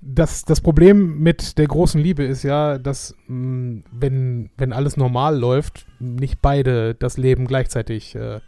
Das, 0.00 0.44
das 0.44 0.60
Problem 0.60 1.20
mit 1.20 1.56
der 1.56 1.66
großen 1.66 2.00
Liebe 2.00 2.24
ist 2.24 2.42
ja, 2.42 2.78
dass 2.78 3.14
mh, 3.28 3.82
wenn, 3.92 4.50
wenn 4.56 4.72
alles 4.72 4.96
normal 4.96 5.38
läuft, 5.38 5.86
nicht 6.00 6.42
beide 6.42 6.94
das 6.94 7.16
Leben 7.16 7.46
gleichzeitig 7.46 8.14
äh, 8.16 8.40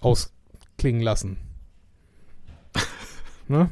ausklingen 0.00 1.02
lassen. 1.02 1.36
ne? 3.48 3.68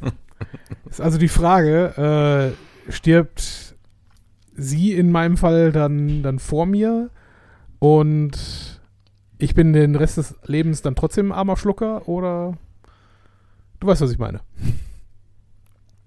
Ist 0.88 1.00
also 1.00 1.18
die 1.18 1.29
Frage, 1.29 2.55
äh, 2.88 2.92
stirbt 2.92 3.74
sie 4.55 4.92
in 4.92 5.11
meinem 5.11 5.37
Fall 5.37 5.72
dann, 5.72 6.22
dann 6.22 6.38
vor 6.38 6.66
mir 6.66 7.11
und 7.79 8.81
ich 9.38 9.55
bin 9.55 9.72
den 9.72 9.96
Rest 9.96 10.18
des 10.18 10.37
Lebens 10.44 10.83
dann 10.83 10.94
trotzdem 10.94 11.33
ein 11.33 11.38
armer 11.38 11.57
Schlucker 11.57 12.09
oder 12.09 12.57
du 13.85 13.90
weißt, 13.90 14.01
was 14.01 14.11
ich 14.12 14.18
meine. 14.18 14.40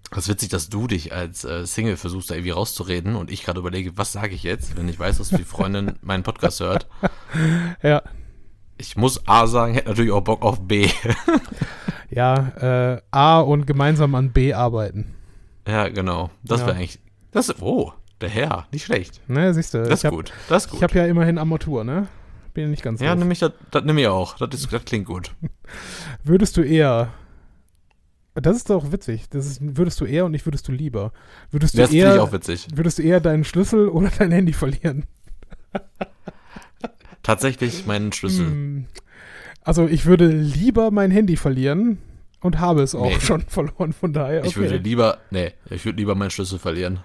Das 0.09 0.19
ist 0.19 0.29
witzig, 0.29 0.49
dass 0.49 0.69
du 0.69 0.87
dich 0.87 1.13
als 1.13 1.43
äh, 1.43 1.65
Single 1.67 1.97
versuchst, 1.97 2.29
da 2.31 2.35
irgendwie 2.35 2.51
rauszureden 2.51 3.15
und 3.15 3.29
ich 3.29 3.43
gerade 3.43 3.59
überlege, 3.59 3.97
was 3.97 4.13
sage 4.13 4.33
ich 4.33 4.43
jetzt, 4.43 4.77
wenn 4.77 4.87
ich 4.87 4.97
weiß, 4.99 5.17
dass 5.17 5.29
die 5.29 5.43
Freundin 5.43 5.93
meinen 6.01 6.23
Podcast 6.23 6.61
hört. 6.61 6.87
Ja, 7.83 8.01
Ich 8.77 8.95
muss 8.95 9.27
A 9.27 9.47
sagen, 9.47 9.73
hätte 9.73 9.89
natürlich 9.89 10.11
auch 10.11 10.21
Bock 10.21 10.41
auf 10.43 10.61
B. 10.67 10.89
Ja, 12.09 12.93
äh, 12.95 13.01
A 13.11 13.41
und 13.41 13.67
gemeinsam 13.67 14.15
an 14.15 14.31
B 14.31 14.53
arbeiten. 14.53 15.13
ja, 15.67 15.89
genau. 15.89 16.29
Das 16.41 16.61
Ja. 16.61 16.67
wäre 16.67 16.77
eigentlich. 16.77 16.99
Das 17.31 17.53
Oh, 17.61 17.91
der 18.21 18.29
Herr, 18.29 18.65
nicht 18.71 18.85
schlecht. 18.85 19.19
Ne, 19.29 19.53
siehst 19.53 19.73
du. 19.73 19.79
Das 19.83 19.99
ich 19.99 20.05
ist 20.05 20.09
gut. 20.11 20.31
Das 20.47 20.63
ist 20.63 20.67
Ich 20.73 20.79
gut. 20.79 20.83
habe 20.83 20.99
ja 20.99 21.05
immerhin 21.05 21.37
Armatur, 21.37 21.83
ne? 21.83 22.07
Bin 22.53 22.63
ja 22.63 22.69
nicht 22.69 22.81
ganz 22.81 23.01
ja, 23.01 23.13
nimm 23.13 23.29
ich 23.29 23.39
das, 23.39 23.51
das 23.71 23.83
nimm 23.83 23.97
ich 23.97 24.07
auch. 24.07 24.37
Das, 24.37 24.49
ist, 24.57 24.71
das 24.71 24.85
klingt 24.85 25.05
gut. 25.05 25.35
Würdest 26.23 26.55
du 26.55 26.61
eher. 26.61 27.09
Das 28.41 28.55
ist 28.57 28.69
doch 28.69 28.91
witzig. 28.91 29.29
Das 29.29 29.45
ist, 29.47 29.59
würdest 29.61 29.99
du 29.99 30.05
eher 30.05 30.25
und 30.25 30.31
nicht 30.31 30.45
würdest 30.45 30.67
du 30.67 30.71
lieber. 30.71 31.11
Würdest 31.51 31.73
du 31.73 31.79
Das 31.79 31.89
finde 31.89 32.05
ich 32.07 32.13
eher. 32.13 32.21
auch 32.23 32.31
witzig. 32.31 32.67
Würdest 32.75 32.99
du 32.99 33.03
eher 33.03 33.19
deinen 33.19 33.43
Schlüssel 33.43 33.87
oder 33.89 34.11
dein 34.17 34.31
Handy 34.31 34.53
verlieren? 34.53 35.05
Tatsächlich 37.23 37.85
meinen 37.85 38.11
Schlüssel. 38.13 38.45
Hm. 38.45 38.85
Also 39.63 39.87
ich 39.87 40.05
würde 40.05 40.27
lieber 40.27 40.91
mein 40.91 41.11
Handy 41.11 41.35
verlieren 41.35 41.97
und 42.39 42.59
habe 42.59 42.81
es 42.83 42.95
auch 42.95 43.09
Nee. 43.09 43.19
schon 43.19 43.41
verloren, 43.47 43.91
von 43.93 44.13
daher. 44.13 44.39
Okay. 44.39 44.47
Ich 44.49 44.57
würde 44.57 44.77
lieber, 44.77 45.17
nee, 45.31 45.51
ich 45.69 45.83
würde 45.83 45.97
lieber 45.97 46.15
meinen 46.15 46.29
Schlüssel 46.29 46.57
verlieren. 46.59 46.99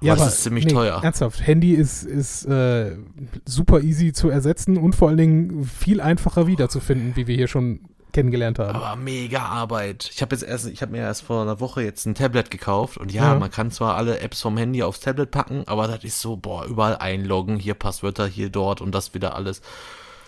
ja, 0.00 0.14
das 0.14 0.20
aber 0.22 0.30
ist 0.30 0.42
ziemlich 0.44 0.64
nee, 0.64 0.72
teuer. 0.72 1.00
Ernsthaft, 1.02 1.46
Handy 1.46 1.74
ist, 1.74 2.04
ist 2.04 2.46
äh, 2.46 2.96
super 3.44 3.80
easy 3.82 4.12
zu 4.12 4.30
ersetzen 4.30 4.78
und 4.78 4.94
vor 4.94 5.08
allen 5.08 5.18
Dingen 5.18 5.64
viel 5.64 6.00
einfacher 6.00 6.46
wiederzufinden, 6.46 7.16
wie 7.16 7.26
wir 7.26 7.34
hier 7.36 7.48
schon 7.48 7.80
kennengelernt 8.18 8.58
haben. 8.58 8.74
Aber 8.76 8.96
mega 8.96 9.40
Arbeit. 9.42 10.10
Ich 10.12 10.20
habe 10.22 10.34
jetzt 10.34 10.42
erst, 10.42 10.66
ich 10.66 10.82
habe 10.82 10.92
mir 10.92 10.98
erst 10.98 11.22
vor 11.22 11.42
einer 11.42 11.60
Woche 11.60 11.82
jetzt 11.82 12.04
ein 12.06 12.14
Tablet 12.14 12.50
gekauft 12.50 12.98
und 12.98 13.12
ja, 13.12 13.32
Ja. 13.32 13.38
man 13.38 13.50
kann 13.50 13.70
zwar 13.70 13.96
alle 13.96 14.18
Apps 14.20 14.42
vom 14.42 14.56
Handy 14.56 14.82
aufs 14.82 15.00
Tablet 15.00 15.30
packen, 15.30 15.62
aber 15.66 15.86
das 15.86 16.02
ist 16.04 16.20
so, 16.20 16.36
boah, 16.36 16.64
überall 16.66 16.96
einloggen, 16.96 17.56
hier 17.58 17.74
Passwörter, 17.74 18.26
hier 18.26 18.50
dort 18.50 18.80
und 18.80 18.94
das 18.94 19.14
wieder 19.14 19.36
alles. 19.36 19.62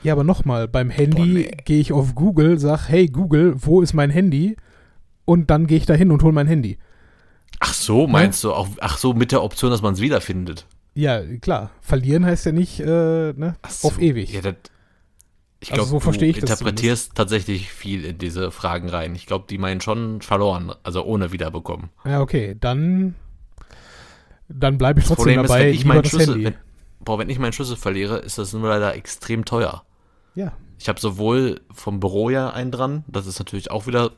Ja, 0.03 0.12
aber 0.12 0.24
nochmal, 0.24 0.68
beim 0.68 0.88
Handy 0.88 1.20
nee. 1.22 1.50
gehe 1.64 1.81
ich 1.81 1.92
auf 1.92 2.14
Google, 2.14 2.59
sag, 2.59 2.88
hey 2.88 3.07
Google, 3.09 3.55
wo 3.57 3.83
ist 3.83 3.92
mein 3.92 4.11
Handy? 4.11 4.57
Und 5.24 5.50
dann 5.50 5.66
gehe 5.66 5.76
ich 5.76 5.87
da 5.87 5.94
hin 5.94 6.11
und 6.11 6.22
hole 6.22 6.33
mein 6.33 6.46
Handy. 6.46 6.79
Ach 7.59 7.74
so, 7.74 8.07
meinst 8.07 8.42
du 8.44 8.53
auch, 8.53 8.68
ach 8.81 8.96
so, 8.96 9.12
mit 9.12 9.33
der 9.33 9.42
Option, 9.42 9.70
dass 9.70 9.83
man 9.83 9.94
es 9.94 10.00
wiederfindet. 10.00 10.66
Ja, 10.94 11.22
klar. 11.40 11.70
Verlieren 11.83 12.24
heißt 12.24 12.46
ja 12.46 12.53
nicht 12.53 12.81
äh, 12.81 12.85
ne, 13.35 13.57
so. 13.68 13.88
auf 13.88 14.00
ewig. 14.00 14.33
Ja, 14.33 14.40
das, 14.40 14.55
ich 15.61 15.73
Also 15.73 15.83
glaube, 15.83 15.90
so 15.90 16.01
verstehe 16.01 16.31
ich 16.31 16.37
du 16.37 16.46
das 16.46 16.61
interpretierst 16.61 17.14
tatsächlich 17.14 17.70
viel 17.70 18.05
in 18.05 18.16
diese 18.16 18.51
Fragen 18.51 18.88
rein. 18.88 19.14
Ich 19.14 19.27
glaube, 19.27 19.44
die 19.49 19.59
meinen 19.59 19.83
schon 19.83 20.23
verloren, 20.23 20.73
also 20.83 21.05
ohne 21.05 21.33
wiederbekommen. 21.33 21.90
Ja, 22.05 22.23
okay, 22.23 22.57
dann, 22.59 23.14
dann 24.49 24.79
bleibe 24.79 25.01
ich 25.01 25.07
Das 25.07 25.16
trotzdem 25.16 25.35
Problem 25.35 25.44
ist, 25.44 25.51
dabei, 25.51 25.66
wenn 25.66 25.75
ich 25.75 25.85
meinen 25.85 26.05
Schlüssel, 26.05 26.44
wenn, 26.44 26.55
boah, 27.01 27.18
wenn 27.18 27.29
ich 27.29 27.38
meinen 27.38 27.53
Schlüssel 27.53 27.77
verliere, 27.77 28.18
ist 28.18 28.38
das 28.38 28.55
nur 28.55 28.68
leider 28.68 28.94
extrem 28.94 29.44
teuer. 29.44 29.85
ja, 30.35 30.53
Ich 30.79 30.88
habe 30.88 30.99
sowohl 30.99 31.61
vom 31.70 32.01
Büro 32.01 32.31
ja 32.31 32.51
einen 32.51 32.70
dran, 32.70 33.05
das 33.07 33.27
ist 33.27 33.38
natürlich 33.38 33.70
auch 33.70 33.87
wieder 33.87 34.12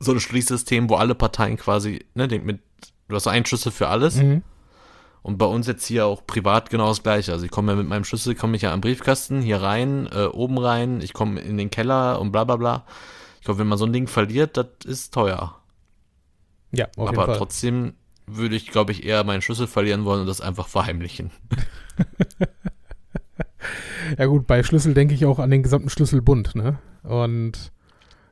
so 0.00 0.10
ein 0.10 0.18
Schließsystem, 0.20 0.90
wo 0.90 0.96
alle 0.96 1.14
Parteien 1.14 1.56
quasi, 1.56 2.04
ne, 2.14 2.26
mit, 2.26 2.60
du 3.08 3.14
hast 3.14 3.28
einen 3.28 3.46
Schlüssel 3.46 3.70
für 3.70 3.88
alles 3.88 4.16
mhm. 4.16 4.42
Und 5.24 5.38
bei 5.38 5.46
uns 5.46 5.66
jetzt 5.66 5.86
hier 5.86 6.04
auch 6.04 6.26
privat 6.26 6.68
genau 6.68 6.88
das 6.88 7.02
gleiche. 7.02 7.32
Also 7.32 7.46
ich 7.46 7.50
komme 7.50 7.72
ja 7.72 7.78
mit 7.78 7.88
meinem 7.88 8.04
Schlüssel, 8.04 8.34
komme 8.34 8.56
ich 8.56 8.62
ja 8.62 8.74
am 8.74 8.82
Briefkasten 8.82 9.40
hier 9.40 9.62
rein, 9.62 10.06
äh, 10.12 10.26
oben 10.26 10.58
rein, 10.58 11.00
ich 11.00 11.14
komme 11.14 11.40
in 11.40 11.56
den 11.56 11.70
Keller 11.70 12.20
und 12.20 12.30
bla 12.30 12.44
bla 12.44 12.56
bla. 12.56 12.84
Ich 13.38 13.46
glaube, 13.46 13.60
wenn 13.60 13.66
man 13.66 13.78
so 13.78 13.86
ein 13.86 13.92
Ding 13.94 14.06
verliert, 14.06 14.58
das 14.58 14.66
ist 14.84 15.14
teuer. 15.14 15.56
ja 16.72 16.84
auf 16.84 16.96
jeden 16.96 17.08
Aber 17.08 17.24
Fall. 17.24 17.38
trotzdem 17.38 17.94
würde 18.26 18.54
ich, 18.54 18.70
glaube 18.70 18.92
ich, 18.92 19.04
eher 19.06 19.24
meinen 19.24 19.40
Schlüssel 19.40 19.66
verlieren 19.66 20.04
wollen 20.04 20.20
und 20.20 20.26
das 20.26 20.42
einfach 20.42 20.68
verheimlichen. 20.68 21.30
Ja 24.18 24.26
gut, 24.26 24.46
bei 24.46 24.62
Schlüssel 24.62 24.92
denke 24.92 25.14
ich 25.14 25.24
auch 25.24 25.38
an 25.38 25.50
den 25.50 25.62
gesamten 25.62 25.88
Schlüsselbund, 25.88 26.54
ne? 26.54 26.78
Und 27.02 27.72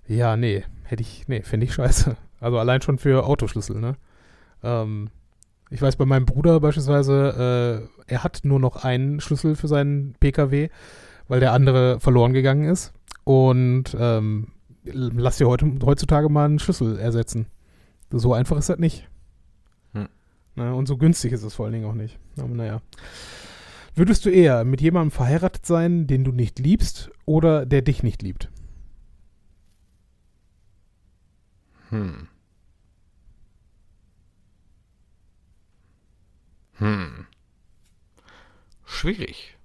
ja, 0.06 0.36
nee, 0.36 0.64
hätte 0.84 1.00
ich, 1.00 1.26
nee, 1.28 1.40
finde 1.40 1.64
ich 1.64 1.72
scheiße. 1.72 2.16
Also 2.40 2.58
allein 2.58 2.82
schon 2.82 2.98
für 2.98 3.24
Autoschlüssel, 3.24 3.80
ne? 3.80 3.96
Ähm, 4.62 5.08
ich 5.72 5.80
weiß 5.80 5.96
bei 5.96 6.04
meinem 6.04 6.26
Bruder 6.26 6.60
beispielsweise, 6.60 7.88
äh, 8.06 8.12
er 8.12 8.24
hat 8.24 8.40
nur 8.44 8.60
noch 8.60 8.84
einen 8.84 9.20
Schlüssel 9.20 9.56
für 9.56 9.68
seinen 9.68 10.14
PKW, 10.20 10.68
weil 11.28 11.40
der 11.40 11.52
andere 11.52 11.98
verloren 11.98 12.34
gegangen 12.34 12.64
ist. 12.64 12.92
Und 13.24 13.96
ähm, 13.98 14.48
lass 14.84 15.38
dir 15.38 15.48
heute, 15.48 15.70
heutzutage 15.82 16.28
mal 16.28 16.44
einen 16.44 16.58
Schlüssel 16.58 16.98
ersetzen. 16.98 17.46
So 18.10 18.34
einfach 18.34 18.58
ist 18.58 18.68
das 18.68 18.78
nicht. 18.78 19.08
Hm. 19.94 20.08
Ne? 20.56 20.74
Und 20.74 20.86
so 20.88 20.98
günstig 20.98 21.32
ist 21.32 21.42
es 21.42 21.54
vor 21.54 21.64
allen 21.64 21.72
Dingen 21.72 21.86
auch 21.86 21.94
nicht. 21.94 22.18
Aber 22.38 22.54
naja. 22.54 22.82
Würdest 23.94 24.26
du 24.26 24.30
eher 24.30 24.64
mit 24.64 24.82
jemandem 24.82 25.10
verheiratet 25.10 25.64
sein, 25.64 26.06
den 26.06 26.24
du 26.24 26.32
nicht 26.32 26.58
liebst, 26.58 27.10
oder 27.24 27.64
der 27.64 27.80
dich 27.80 28.02
nicht 28.02 28.20
liebt? 28.20 28.50
Hm. 31.88 32.28
Hm. 36.82 37.26
Schwierig. 38.84 39.56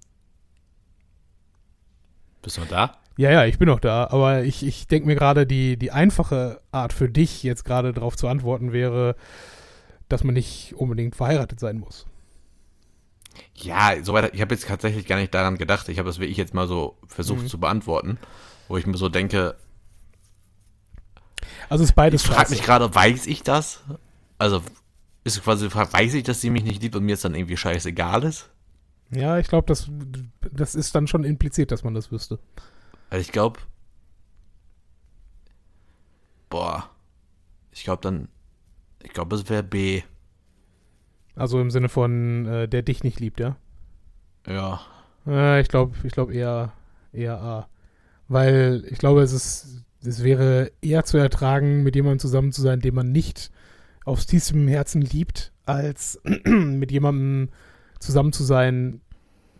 Bist 2.42 2.56
du 2.56 2.60
noch 2.62 2.68
da? 2.68 2.96
Ja, 3.16 3.32
ja, 3.32 3.44
ich 3.44 3.58
bin 3.58 3.66
noch 3.66 3.80
da, 3.80 4.06
aber 4.10 4.44
ich, 4.44 4.64
ich 4.64 4.86
denke 4.86 5.08
mir 5.08 5.16
gerade, 5.16 5.44
die, 5.44 5.76
die 5.76 5.90
einfache 5.90 6.60
Art 6.70 6.92
für 6.92 7.08
dich 7.08 7.42
jetzt 7.42 7.64
gerade 7.64 7.92
darauf 7.92 8.16
zu 8.16 8.28
antworten 8.28 8.72
wäre, 8.72 9.16
dass 10.08 10.22
man 10.22 10.34
nicht 10.34 10.74
unbedingt 10.76 11.16
verheiratet 11.16 11.58
sein 11.58 11.78
muss. 11.80 12.06
Ja, 13.54 13.96
soweit. 14.02 14.32
Ich 14.34 14.40
habe 14.40 14.54
jetzt 14.54 14.68
tatsächlich 14.68 15.04
gar 15.06 15.16
nicht 15.16 15.34
daran 15.34 15.58
gedacht. 15.58 15.88
Ich 15.88 15.98
habe 15.98 16.08
das 16.08 16.20
wirklich 16.20 16.36
jetzt 16.38 16.54
mal 16.54 16.68
so 16.68 16.96
versucht 17.08 17.42
Mhm. 17.42 17.48
zu 17.48 17.58
beantworten, 17.58 18.18
wo 18.68 18.76
ich 18.76 18.86
mir 18.86 18.96
so 18.96 19.08
denke, 19.08 19.56
Also 21.68 21.82
ist 21.82 21.94
beides 21.94 22.22
ich 22.22 22.28
frage 22.28 22.50
mich 22.50 22.62
gerade, 22.62 22.94
weiß 22.94 23.26
ich 23.26 23.42
das? 23.42 23.82
Also 24.38 24.62
ist 25.36 25.44
quasi, 25.44 25.68
weiß 25.72 26.14
ich, 26.14 26.24
dass 26.24 26.40
sie 26.40 26.50
mich 26.50 26.64
nicht 26.64 26.82
liebt 26.82 26.96
und 26.96 27.04
mir 27.04 27.12
jetzt 27.12 27.24
dann 27.24 27.34
irgendwie 27.34 27.56
scheißegal 27.56 28.24
ist? 28.24 28.50
Ja, 29.10 29.38
ich 29.38 29.48
glaube, 29.48 29.66
das, 29.66 29.90
das 30.52 30.74
ist 30.74 30.94
dann 30.94 31.06
schon 31.06 31.24
impliziert, 31.24 31.70
dass 31.70 31.84
man 31.84 31.94
das 31.94 32.12
wüsste. 32.12 32.38
Also 33.10 33.22
ich 33.22 33.32
glaube, 33.32 33.60
boah, 36.50 36.90
ich 37.72 37.84
glaube 37.84 38.02
dann, 38.02 38.28
ich 39.02 39.12
glaube, 39.12 39.36
es 39.36 39.48
wäre 39.48 39.62
B. 39.62 40.02
Also 41.34 41.60
im 41.60 41.70
Sinne 41.70 41.88
von, 41.88 42.46
äh, 42.46 42.68
der 42.68 42.82
dich 42.82 43.04
nicht 43.04 43.20
liebt, 43.20 43.40
ja? 43.40 43.56
Ja. 44.46 44.80
Äh, 45.26 45.60
ich 45.60 45.68
glaube, 45.68 45.96
ich 46.02 46.12
glaube 46.12 46.34
eher, 46.34 46.72
eher 47.12 47.40
A. 47.40 47.68
Weil 48.28 48.84
ich 48.90 48.98
glaube, 48.98 49.22
es 49.22 49.32
ist, 49.32 49.84
es 50.04 50.22
wäre 50.22 50.72
eher 50.82 51.04
zu 51.04 51.16
ertragen, 51.16 51.82
mit 51.82 51.94
jemandem 51.94 52.18
zusammen 52.18 52.52
zu 52.52 52.60
sein, 52.60 52.80
den 52.80 52.94
man 52.94 53.12
nicht 53.12 53.50
aus 54.08 54.26
tiefstem 54.26 54.66
Herzen 54.68 55.02
liebt, 55.02 55.52
als 55.66 56.20
mit 56.44 56.90
jemandem 56.90 57.50
zusammen 58.00 58.32
zu 58.32 58.42
sein, 58.42 59.00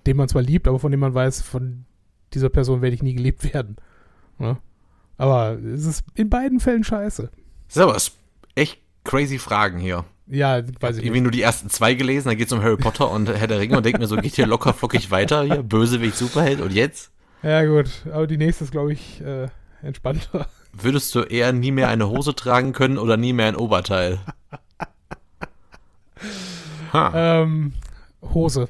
den 0.07 0.17
man 0.17 0.29
zwar 0.29 0.43
liebt, 0.43 0.67
aber 0.67 0.79
von 0.79 0.91
dem 0.91 1.01
man 1.01 1.15
weiß, 1.15 1.43
von 1.43 1.85
dieser 2.35 2.49
Person 2.49 2.83
werde 2.83 2.95
ich 2.95 3.03
nie 3.03 3.15
geliebt 3.15 3.53
werden. 3.53 3.77
Ja? 4.39 4.59
Aber 5.17 5.59
es 5.59 5.85
ist 5.85 6.05
in 6.15 6.31
beiden 6.31 6.61
Fällen 6.61 6.85
scheiße. 6.85 7.31
Das 7.67 7.77
ist 7.77 7.83
aber 7.83 7.97
echt 8.55 8.81
crazy 9.05 9.39
Fragen 9.39 9.79
hier. 9.79 10.05
Ja, 10.27 10.63
weiß 10.81 10.99
ich 10.99 11.05
Irgendwie 11.05 11.23
nur 11.23 11.31
die 11.31 11.41
ersten 11.41 11.71
zwei 11.71 11.95
gelesen, 11.95 12.29
dann 12.29 12.37
geht's 12.37 12.53
um 12.53 12.63
Harry 12.63 12.77
Potter 12.77 13.11
und 13.11 13.29
Herr 13.29 13.47
der 13.47 13.61
Ringe 13.61 13.77
und 13.79 13.87
denkt 13.87 13.99
mir 13.99 14.07
so, 14.07 14.17
geht 14.17 14.37
hier 14.37 14.47
locker 14.47 14.75
flockig 14.75 15.11
weiter 15.11 15.43
hier, 15.43 15.63
Bösewicht, 15.63 16.17
Superheld 16.17 16.61
und 16.61 16.73
jetzt? 16.73 17.11
Ja, 17.43 17.65
gut. 17.65 17.89
Aber 18.13 18.27
die 18.27 18.37
nächste 18.37 18.65
ist, 18.65 18.71
glaube 18.71 18.93
ich, 18.93 19.21
äh, 19.23 19.49
entspannter. 19.83 20.49
Würdest 20.81 21.15
du 21.15 21.23
eher 21.23 21.53
nie 21.53 21.73
mehr 21.73 21.89
eine 21.89 22.09
Hose 22.09 22.35
tragen 22.35 22.73
können 22.73 22.99
oder 22.99 23.17
nie 23.17 23.33
mehr 23.33 23.49
ein 23.49 23.57
Oberteil? 23.57 24.21
Ähm, 26.95 27.73
Hose. 28.23 28.69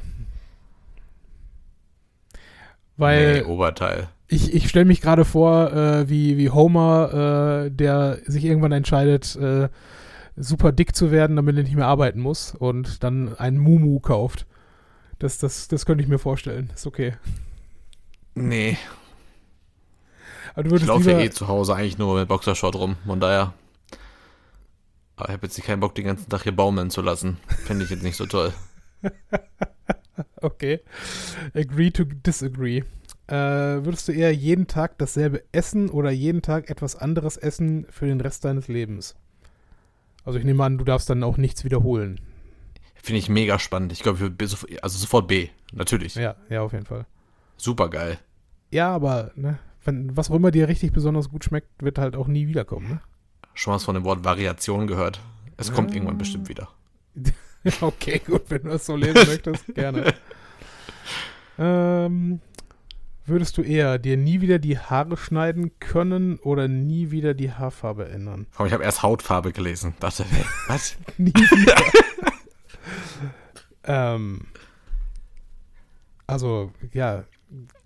Weil 2.97 3.35
nee, 3.35 3.45
Oberteil. 3.45 4.09
ich, 4.27 4.53
ich 4.53 4.69
stelle 4.69 4.87
mich 4.87 5.01
gerade 5.01 5.25
vor, 5.25 5.73
äh, 5.73 6.09
wie, 6.09 6.37
wie 6.37 6.51
Homer, 6.51 7.67
äh, 7.67 7.71
der 7.71 8.19
sich 8.27 8.45
irgendwann 8.45 8.73
entscheidet, 8.73 9.37
äh, 9.37 9.69
super 10.37 10.73
dick 10.73 10.97
zu 10.97 11.11
werden, 11.11 11.37
damit 11.37 11.57
er 11.57 11.63
nicht 11.63 11.77
mehr 11.77 11.87
arbeiten 11.87 12.21
muss 12.21 12.55
und 12.55 13.05
dann 13.05 13.39
einen 13.39 13.59
Mumu 13.59 14.01
kauft. 14.01 14.47
Das, 15.19 15.39
das, 15.39 15.69
das 15.69 15.87
könnte 15.87 16.03
ich 16.03 16.09
mir 16.09 16.19
vorstellen. 16.19 16.71
Ist 16.75 16.87
okay. 16.87 17.15
Nee, 18.35 18.77
Aber 20.67 20.77
ich 20.77 20.87
laufe 20.87 21.11
ja 21.11 21.21
eh 21.21 21.31
zu 21.31 21.47
Hause 21.49 21.75
eigentlich 21.75 21.99
nur 21.99 22.19
mit 22.19 22.29
Boxershort 22.29 22.75
rum, 22.75 22.97
von 23.07 23.21
daher. 23.21 23.55
Aber 25.17 25.29
ich 25.29 25.33
habe 25.35 25.47
jetzt 25.47 25.63
keinen 25.63 25.81
Bock, 25.81 25.95
den 25.95 26.05
ganzen 26.07 26.29
Tag 26.29 26.43
hier 26.43 26.55
baumeln 26.55 26.91
zu 26.91 27.01
lassen. 27.03 27.39
Finde 27.65 27.85
ich 27.85 27.91
jetzt 27.91 28.03
nicht 28.03 28.17
so 28.17 28.27
toll. 28.27 28.53
Okay. 30.41 30.81
Agree 31.55 31.91
to 31.91 32.05
disagree. 32.05 32.83
Äh, 33.29 33.35
würdest 33.85 34.09
du 34.09 34.13
eher 34.13 34.33
jeden 34.35 34.67
Tag 34.67 34.97
dasselbe 34.99 35.43
essen 35.53 35.91
oder 35.91 36.11
jeden 36.11 36.43
Tag 36.43 36.71
etwas 36.71 36.97
anderes 36.97 37.37
essen 37.37 37.87
für 37.91 38.07
den 38.07 38.21
Rest 38.21 38.45
deines 38.45 38.69
Lebens? 38.69 39.17
Also 40.25 40.39
ich 40.39 40.45
nehme 40.45 40.65
an, 40.65 40.79
du 40.79 40.85
darfst 40.85 41.11
dann 41.11 41.23
auch 41.23 41.37
nichts 41.37 41.65
wiederholen. 41.65 42.21
Finde 42.95 43.19
ich 43.19 43.29
mega 43.29 43.59
spannend. 43.59 43.93
Ich 43.93 44.01
glaube, 44.03 44.17
ich 44.17 44.23
würde 44.23 44.47
sof- 44.47 44.67
also 44.83 44.99
sofort 44.99 45.29
B. 45.29 45.49
Natürlich. 45.73 46.15
Ja, 46.15 46.37
ja, 46.49 46.63
auf 46.63 46.73
jeden 46.73 46.87
Fall. 46.87 47.07
Super 47.57 47.89
geil. 47.91 48.19
Ja, 48.71 48.93
aber 48.95 49.31
ne, 49.37 49.59
wenn, 49.85 50.17
was 50.17 50.31
auch 50.31 50.35
immer 50.35 50.51
dir 50.51 50.69
richtig 50.69 50.93
besonders 50.93 51.29
gut 51.31 51.45
schmeckt, 51.45 51.69
wird 51.83 51.99
halt 51.99 52.17
auch 52.17 52.27
nie 52.27 52.47
wiederkommen. 52.49 52.89
Ne? 52.89 53.01
Schon 53.55 53.75
was 53.75 53.85
von 53.85 53.95
dem 53.95 54.05
Wort 54.05 54.25
Variation 54.25 54.87
gehört. 54.87 55.21
Es 55.57 55.73
kommt 55.73 55.91
Ja. 55.91 55.97
irgendwann 55.97 56.19
bestimmt 56.19 56.49
wieder. 56.49 56.69
okay, 57.81 58.21
gut, 58.25 58.43
wenn 58.49 58.63
du 58.63 58.69
das 58.71 58.87
so 58.87 58.95
lesen 58.97 59.27
möchtest, 59.27 59.67
gerne. 59.75 60.15
Ähm, 61.59 62.41
würdest 63.27 63.59
du 63.59 63.63
eher 63.63 63.99
dir 63.99 64.17
nie 64.17 64.41
wieder 64.41 64.59
die 64.61 64.79
Haare 64.79 65.17
schneiden 65.17 65.73
können 65.81 66.39
oder 66.39 66.69
nie 66.69 67.11
wieder 67.11 67.35
die 67.35 67.51
Haarfarbe 67.53 68.09
ändern? 68.09 68.47
Komm, 68.57 68.67
ich 68.67 68.73
habe 68.73 68.85
erst 68.85 69.03
Hautfarbe 69.03 69.53
gelesen. 69.53 69.95
Dachte, 70.01 70.25
was? 70.69 70.97
Nie 71.17 71.33
wieder. 71.35 71.75
ähm, 73.85 74.43
also, 76.27 76.73
ja, 76.93 77.25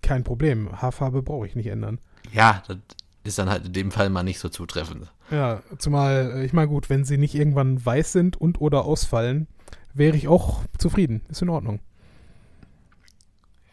kein 0.03 0.25
Problem. 0.25 0.81
Haarfarbe 0.81 1.23
brauche 1.23 1.47
ich 1.47 1.57
nicht 1.57 1.69
ändern. 1.69 1.99
Ja, 2.33 2.63
das 2.67 2.77
ist 3.25 3.39
dann 3.39 3.49
halt 3.49 3.67
in 3.67 3.73
dem 3.73 3.91
Fall 3.91 4.11
mal 4.11 4.23
nicht 4.23 4.39
so 4.39 4.49
zutreffend. 4.49 5.11
Ja, 5.31 5.63
zumal, 5.79 6.33
äh, 6.35 6.45
ich 6.45 6.53
meine, 6.53 6.69
gut, 6.69 6.91
wenn 6.91 7.05
sie 7.05 7.19
nicht 7.19 7.35
irgendwann 7.35 7.85
weiß 7.85 8.13
sind 8.13 8.41
und 8.41 8.61
oder 8.61 8.85
ausfallen, 8.85 9.47
wäre 9.95 10.17
ich 10.17 10.29
auch 10.29 10.63
zufrieden. 10.79 11.23
Ist 11.29 11.43
in 11.43 11.49
Ordnung. 11.49 11.81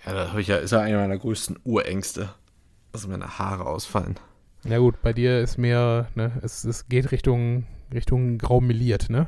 Ja, 0.06 0.14
da 0.14 0.32
hab 0.32 0.40
ich 0.40 0.48
ja, 0.48 0.58
ist 0.58 0.72
ja 0.72 0.80
einer 0.80 1.00
meiner 1.00 1.18
größten 1.18 1.60
Urängste, 1.64 2.30
dass 2.92 3.08
meine 3.08 3.40
Haare 3.40 3.66
ausfallen. 3.66 4.16
Ja 4.64 4.78
gut, 4.78 5.02
bei 5.02 5.14
dir 5.14 5.40
ist 5.40 5.58
mehr, 5.58 6.08
ne, 6.16 6.32
es, 6.42 6.64
es 6.64 6.88
geht 6.88 7.12
Richtung, 7.12 7.66
Richtung 7.94 8.38
graumeliert, 8.38 9.10
ne? 9.10 9.28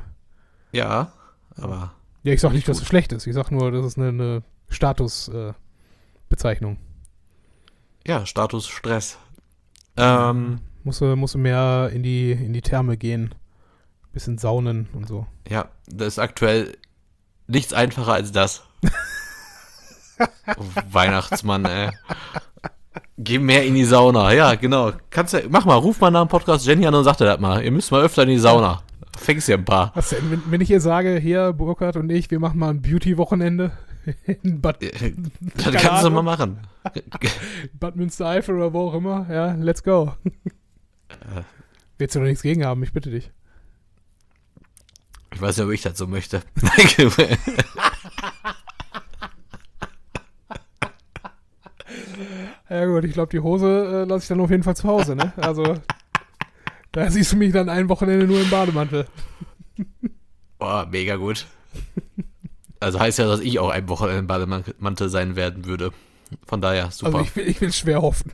Ja, 0.72 1.12
aber 1.56 1.92
Ja, 2.22 2.32
ich 2.32 2.40
sag 2.40 2.52
Nicht 2.52 2.68
dass 2.68 2.80
es 2.80 2.86
schlecht 2.86 3.12
ist. 3.12 3.26
Ich 3.26 3.34
sag 3.34 3.50
nur, 3.50 3.70
das 3.70 3.84
ist 3.84 3.98
eine, 3.98 4.08
eine 4.08 4.42
Statusbezeichnung. 4.68 6.74
Äh. 6.74 6.91
Ja, 8.06 8.26
Status 8.26 8.68
Stress. 8.68 9.18
Ähm, 9.96 10.60
Musst 10.84 11.00
du, 11.00 11.16
musst 11.16 11.34
du 11.34 11.38
mehr 11.38 11.90
in 11.92 12.02
die, 12.02 12.32
in 12.32 12.52
die 12.52 12.62
Therme 12.62 12.96
gehen. 12.96 13.34
Bisschen 14.12 14.36
saunen 14.38 14.88
und 14.92 15.08
so. 15.08 15.26
ja, 15.48 15.66
das 15.86 16.08
ist 16.08 16.18
aktuell 16.18 16.76
nichts 17.46 17.72
einfacher 17.72 18.12
als 18.12 18.32
das. 18.32 18.62
Weihnachtsmann, 20.90 21.64
ey. 21.64 21.90
Geh 23.18 23.38
mehr 23.38 23.64
in 23.64 23.74
die 23.74 23.84
Sauna. 23.84 24.32
Ja, 24.32 24.54
genau. 24.54 24.92
Kannst 25.10 25.34
ja, 25.34 25.40
mach 25.48 25.64
mal, 25.64 25.76
ruf 25.76 26.00
mal 26.00 26.10
nach 26.10 26.22
dem 26.24 26.28
Podcast 26.28 26.66
Jenny 26.66 26.86
an 26.86 26.94
und 26.94 27.04
sag 27.04 27.16
dir 27.16 27.24
das 27.24 27.40
mal. 27.40 27.62
Ihr 27.62 27.70
müsst 27.70 27.90
mal 27.90 28.02
öfter 28.02 28.22
in 28.24 28.30
die 28.30 28.38
Sauna. 28.38 28.82
Fängst 29.16 29.48
ja 29.48 29.56
ein 29.56 29.64
paar. 29.64 29.92
Was 29.94 30.10
denn, 30.10 30.30
wenn, 30.30 30.42
wenn 30.50 30.60
ich 30.60 30.70
ihr 30.70 30.80
sage, 30.80 31.16
hier, 31.18 31.52
Burkhard 31.52 31.96
und 31.96 32.10
ich, 32.10 32.30
wir 32.30 32.40
machen 32.40 32.58
mal 32.58 32.70
ein 32.70 32.82
Beauty-Wochenende 32.82 33.70
in 34.42 34.60
Bad, 34.60 34.82
Das 34.82 35.64
Keine 35.64 35.76
kannst 35.76 36.04
du 36.04 36.10
mal 36.10 36.22
machen. 36.22 36.66
Bad 37.74 37.96
Münstereifel 37.96 38.56
oder 38.56 38.72
wo 38.72 38.88
auch 38.88 38.94
immer, 38.94 39.26
ja, 39.30 39.52
let's 39.54 39.82
go. 39.82 40.14
Willst 41.98 42.14
du 42.14 42.20
doch 42.20 42.26
nichts 42.26 42.42
gegen 42.42 42.64
haben, 42.64 42.82
ich 42.82 42.92
bitte 42.92 43.10
dich. 43.10 43.30
Ich 45.34 45.40
weiß 45.40 45.56
nicht, 45.56 45.66
ob 45.66 45.72
ich 45.72 45.82
das 45.82 45.96
so 45.98 46.06
möchte. 46.06 46.42
Ja 52.68 52.86
gut, 52.86 53.04
ich 53.04 53.12
glaube, 53.12 53.30
die 53.30 53.40
Hose 53.40 53.66
äh, 53.66 54.04
lasse 54.08 54.22
ich 54.24 54.28
dann 54.28 54.40
auf 54.40 54.50
jeden 54.50 54.62
Fall 54.62 54.74
zu 54.74 54.88
Hause, 54.88 55.14
ne? 55.14 55.34
Also, 55.36 55.76
da 56.90 57.10
siehst 57.10 57.32
du 57.32 57.36
mich 57.36 57.52
dann 57.52 57.68
ein 57.68 57.90
Wochenende 57.90 58.26
nur 58.26 58.40
im 58.40 58.48
Bademantel. 58.48 59.06
Boah, 60.58 60.88
mega 60.90 61.16
gut. 61.16 61.46
Also 62.82 63.00
heißt 63.00 63.18
ja, 63.18 63.26
dass 63.26 63.40
ich 63.40 63.58
auch 63.58 63.70
ein 63.70 63.88
Wochenende 63.88 64.18
im 64.18 64.26
Bademantel 64.26 65.08
sein 65.08 65.36
werden 65.36 65.64
würde. 65.64 65.92
Von 66.46 66.60
daher, 66.60 66.90
super. 66.90 67.18
Also 67.18 67.28
ich 67.28 67.36
will, 67.36 67.48
ich 67.48 67.60
will 67.60 67.72
schwer 67.72 68.02
hoffen. 68.02 68.32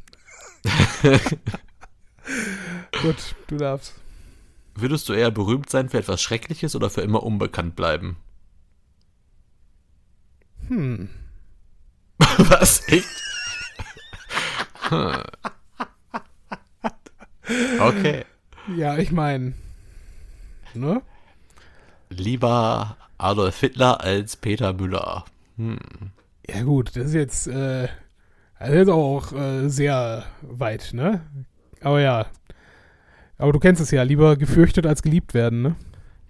gut, 3.03 3.17
du 3.47 3.57
darfst. 3.57 3.95
Würdest 4.75 5.09
du 5.09 5.13
eher 5.13 5.31
berühmt 5.31 5.71
sein 5.71 5.89
für 5.89 5.99
etwas 5.99 6.23
Schreckliches 6.23 6.77
oder 6.77 6.89
für 6.91 7.01
immer 7.03 7.23
unbekannt 7.23 7.77
bleiben? 7.77 8.17
Hm. 10.69 11.09
Was? 12.19 12.87
Echt? 12.89 13.09
Hm. 14.89 15.23
okay. 17.81 18.25
Ja, 18.77 18.99
ich 18.99 19.11
meine, 19.11 19.55
ne? 20.75 21.03
Lieber 22.11 22.97
Adolf 23.19 23.59
Hitler 23.61 24.01
als 24.01 24.37
Peter 24.37 24.73
Müller. 24.73 25.25
Hm. 25.57 25.79
Ja 26.49 26.63
gut, 26.63 26.97
das 26.97 27.07
ist 27.09 27.15
jetzt, 27.15 27.47
äh, 27.49 27.89
das 28.59 28.71
ist 28.71 28.89
auch 28.89 29.33
äh, 29.33 29.69
sehr 29.69 30.25
weit, 30.43 30.91
ne? 30.93 31.21
Aber 31.83 32.01
ja. 32.01 32.27
Aber 33.37 33.53
du 33.53 33.59
kennst 33.61 33.81
es 33.81 33.91
ja, 33.91 34.03
lieber 34.03 34.37
gefürchtet 34.37 34.87
als 34.87 35.03
geliebt 35.03 35.35
werden, 35.35 35.63
ne? 35.63 35.77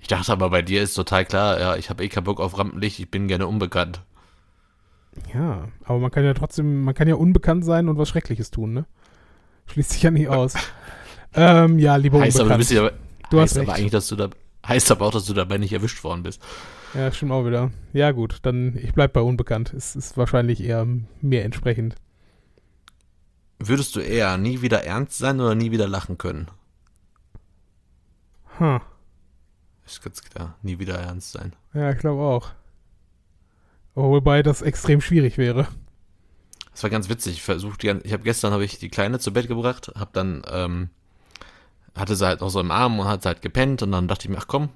Ich 0.01 0.09
dachte 0.09 0.31
aber, 0.33 0.51
bei 0.51 0.63
dir 0.63 0.83
ist 0.83 0.95
total 0.95 1.25
klar, 1.25 1.59
ja, 1.61 1.77
ich 1.77 1.91
habe 1.91 2.05
eh 2.05 2.09
keinen 2.09 2.25
Bock 2.25 2.41
auf 2.41 2.57
Rampenlicht, 2.59 2.99
ich 3.01 3.11
bin 3.11 3.29
gerne 3.29 3.47
unbekannt. 3.47 4.03
Ja, 5.35 5.69
aber 5.85 5.99
man 5.99 6.11
kann 6.11 6.25
ja 6.25 6.35
trotzdem, 6.35 6.83
man 6.85 6.95
kann 6.95 7.09
ja 7.09 7.15
unbekannt 7.17 7.65
sein 7.65 7.89
und 7.89 7.99
was 7.99 8.09
Schreckliches 8.09 8.51
tun, 8.51 8.73
ne? 8.73 8.87
Schließt 9.67 9.91
sich 9.91 10.03
ja 10.03 10.11
nicht 10.11 10.29
aus. 10.29 10.55
ähm, 11.35 11.79
ja, 11.79 11.97
lieber 11.97 12.21
Heißt 12.21 12.41
aber, 12.41 12.51
du 12.51 12.55
unbekannt. 12.55 12.59
bist 12.59 12.71
ja, 12.73 12.91
Du 13.31 13.41
hast 13.41 13.57
aber 13.59 13.69
recht. 13.69 13.79
eigentlich, 13.79 13.91
dass 13.93 14.09
du 14.09 14.17
da, 14.17 14.29
heißt 14.69 14.91
aber 14.91 15.07
auch, 15.07 15.13
dass 15.13 15.27
du 15.27 15.35
dabei 15.35 15.59
nicht 15.59 15.73
erwischt 15.73 16.05
worden 16.05 16.23
bist. 16.23 16.43
Ja, 16.95 17.11
stimmt 17.13 17.33
auch 17.33 17.45
wieder. 17.45 17.71
Ja, 17.93 18.13
gut, 18.13 18.39
dann 18.43 18.77
ich 18.77 18.93
bleib 18.93 19.13
bei 19.13 19.21
unbekannt. 19.21 19.73
Es 19.75 19.97
ist 19.97 20.17
wahrscheinlich 20.17 20.63
eher 20.63 20.87
mir 21.21 21.43
entsprechend. 21.43 21.97
Würdest 23.59 23.97
du 23.97 24.01
eher 24.01 24.39
nie 24.39 24.63
wieder 24.63 24.85
ernst 24.85 25.19
sein 25.19 25.41
oder 25.41 25.55
nie 25.55 25.71
wieder 25.73 25.89
lachen 25.89 26.17
können? 26.17 26.49
Hm. 28.59 28.81
Ist 29.85 30.03
ganz 30.03 30.23
klar, 30.23 30.57
nie 30.63 30.79
wieder 30.79 30.95
ernst 30.97 31.33
sein. 31.33 31.55
Ja, 31.75 31.91
ich 31.91 31.99
glaube 31.99 32.23
auch. 32.23 32.51
Wobei 33.95 34.43
das 34.43 34.63
extrem 34.63 35.01
schwierig 35.01 35.39
wäre. 35.39 35.67
Das 36.71 36.85
war 36.85 36.91
ganz 36.91 37.09
witzig. 37.09 37.35
Ich 37.35 37.43
versucht, 37.43 37.83
ich 37.83 38.13
habe 38.13 38.23
gestern 38.23 38.53
habe 38.53 38.65
ich 38.65 38.79
die 38.79 38.91
Kleine 38.91 39.19
zu 39.19 39.33
Bett 39.33 39.49
gebracht, 39.49 39.91
habe 39.97 40.11
dann 40.13 40.43
ähm, 40.49 40.91
hatte 41.97 42.17
sie 42.17 42.27
halt 42.27 42.41
noch 42.41 42.51
so 42.51 42.61
im 42.61 42.71
Arm 42.71 42.99
und 42.99 43.07
hat 43.09 43.23
sie 43.23 43.29
halt 43.29 43.43
gepennt 43.43 43.83
und 43.83 43.93
dann 43.93 44.09
dachte 44.09 44.27
ich 44.27 44.31
mir, 44.31 44.39
ach 44.39 44.47
komm, 44.49 44.69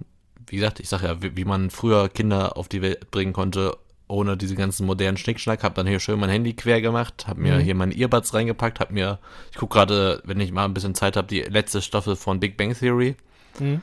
wie 0.47 0.57
gesagt, 0.57 0.81
ich 0.81 0.89
sag 0.89 1.03
ja, 1.03 1.23
wie, 1.23 1.37
wie 1.37 1.45
man 1.45 1.71
früher 1.71 2.09
Kinder 2.09 2.57
auf 2.57 2.69
die 2.69 2.83
Welt 2.83 3.11
bringen 3.11 3.33
konnte, 3.33 3.77
ohne 4.09 4.37
diese 4.37 4.57
ganzen 4.57 4.85
modernen 4.85 5.17
Schnickschnack, 5.17 5.63
habe 5.63 5.75
dann 5.75 5.87
hier 5.87 6.01
schön 6.01 6.19
mein 6.21 6.29
Handy 6.29 6.53
quer 6.55 6.81
gemacht, 6.83 7.27
habe 7.27 7.41
mir 7.41 7.57
Mhm. 7.57 7.61
hier 7.61 7.75
meine 7.75 7.95
Earbuds 7.97 8.35
reingepackt, 8.35 8.81
habe 8.81 8.93
mir, 8.93 9.19
ich 9.51 9.57
gucke 9.57 9.75
gerade, 9.75 10.21
wenn 10.25 10.41
ich 10.41 10.53
mal 10.53 10.65
ein 10.67 10.75
bisschen 10.75 10.95
Zeit 10.95 11.17
habe, 11.17 11.29
die 11.29 11.41
letzte 11.41 11.81
Staffel 11.81 12.17
von 12.17 12.39
Big 12.41 12.57
Bang 12.57 12.75
Theory 12.75 13.17
Mhm. 13.59 13.83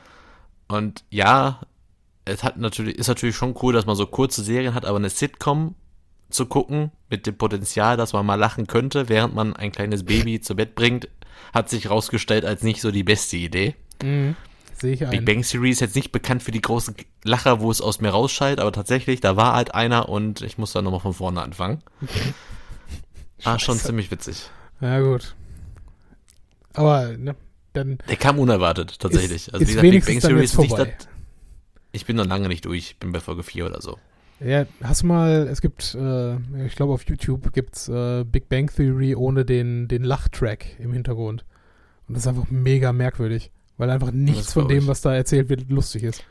und 0.68 1.04
ja, 1.10 1.60
es 2.24 2.44
hat 2.44 2.58
natürlich, 2.58 2.96
ist 2.96 3.08
natürlich 3.08 3.34
schon 3.34 3.56
cool, 3.62 3.72
dass 3.72 3.86
man 3.86 3.96
so 3.96 4.06
kurze 4.06 4.42
Serien 4.44 4.74
hat, 4.74 4.84
aber 4.84 4.98
eine 4.98 5.10
Sitcom 5.10 5.74
zu 6.28 6.46
gucken, 6.46 6.92
mit 7.08 7.26
dem 7.26 7.36
Potenzial, 7.36 7.96
dass 7.96 8.12
man 8.12 8.24
mal 8.24 8.36
lachen 8.36 8.68
könnte, 8.68 9.08
während 9.08 9.34
man 9.34 9.56
ein 9.56 9.72
kleines 9.72 10.04
Baby 10.04 10.40
zu 10.40 10.54
Bett 10.54 10.76
bringt, 10.76 11.08
hat 11.52 11.68
sich 11.68 11.90
rausgestellt 11.90 12.44
als 12.44 12.62
nicht 12.62 12.80
so 12.80 12.90
die 12.90 13.04
beste 13.04 13.36
Idee. 13.36 13.74
Mhm. 14.02 14.36
Sehe 14.80 14.94
ich 14.94 15.00
Big 15.00 15.08
ein. 15.08 15.24
Bang 15.24 15.42
Theory 15.42 15.70
ist 15.70 15.80
jetzt 15.80 15.94
nicht 15.96 16.10
bekannt 16.12 16.42
für 16.42 16.52
die 16.52 16.62
großen 16.62 16.94
Lacher, 17.22 17.60
wo 17.60 17.70
es 17.70 17.80
aus 17.80 18.00
mir 18.00 18.10
rausschallt, 18.10 18.60
aber 18.60 18.72
tatsächlich, 18.72 19.20
da 19.20 19.36
war 19.36 19.54
halt 19.54 19.74
einer 19.74 20.08
und 20.08 20.40
ich 20.40 20.56
muss 20.56 20.72
dann 20.72 20.84
nochmal 20.84 21.00
von 21.00 21.14
vorne 21.14 21.42
anfangen. 21.42 21.82
Ah, 23.42 23.58
schon 23.58 23.78
ziemlich 23.78 24.10
witzig. 24.10 24.50
Ja, 24.82 25.00
gut. 25.00 25.34
Aber, 26.74 27.16
ne, 27.16 27.34
dann 27.72 27.96
Der 28.06 28.16
kam 28.16 28.38
unerwartet, 28.38 28.98
tatsächlich. 28.98 29.48
ist, 29.48 29.54
also 29.54 29.62
ist 29.62 29.68
wie 29.82 29.90
gesagt, 29.90 29.90
Big 29.90 30.04
Bang 30.04 30.20
Theory 30.20 30.44
ist 30.44 30.58
nicht 30.58 30.76
das, 30.76 30.88
ich 31.92 32.04
bin 32.04 32.16
noch 32.16 32.26
lange 32.26 32.48
nicht 32.48 32.66
durch, 32.66 32.90
ich 32.90 32.98
bin 32.98 33.12
bei 33.12 33.20
Folge 33.20 33.42
4 33.42 33.64
oder 33.64 33.80
so. 33.80 33.98
Ja, 34.42 34.64
hast 34.82 35.02
du 35.02 35.06
mal, 35.06 35.48
es 35.50 35.60
gibt, 35.60 35.94
äh, 35.94 36.36
ich 36.66 36.74
glaube 36.74 36.92
auf 36.94 37.04
YouTube 37.06 37.52
gibt's 37.52 37.88
äh, 37.88 38.24
Big 38.24 38.48
Bang 38.48 38.70
Theory 38.74 39.14
ohne 39.14 39.44
den, 39.44 39.86
den 39.86 40.02
Lachtrack 40.02 40.78
im 40.78 40.92
Hintergrund. 40.92 41.44
Und 42.08 42.14
das 42.14 42.22
ist 42.24 42.26
einfach 42.26 42.50
mega 42.50 42.92
merkwürdig, 42.92 43.50
weil 43.76 43.90
einfach 43.90 44.12
nichts 44.12 44.52
von 44.54 44.66
dem, 44.66 44.78
ich. 44.78 44.86
was 44.86 45.02
da 45.02 45.14
erzählt 45.14 45.48
wird, 45.50 45.68
lustig 45.70 46.04
ist. 46.04 46.24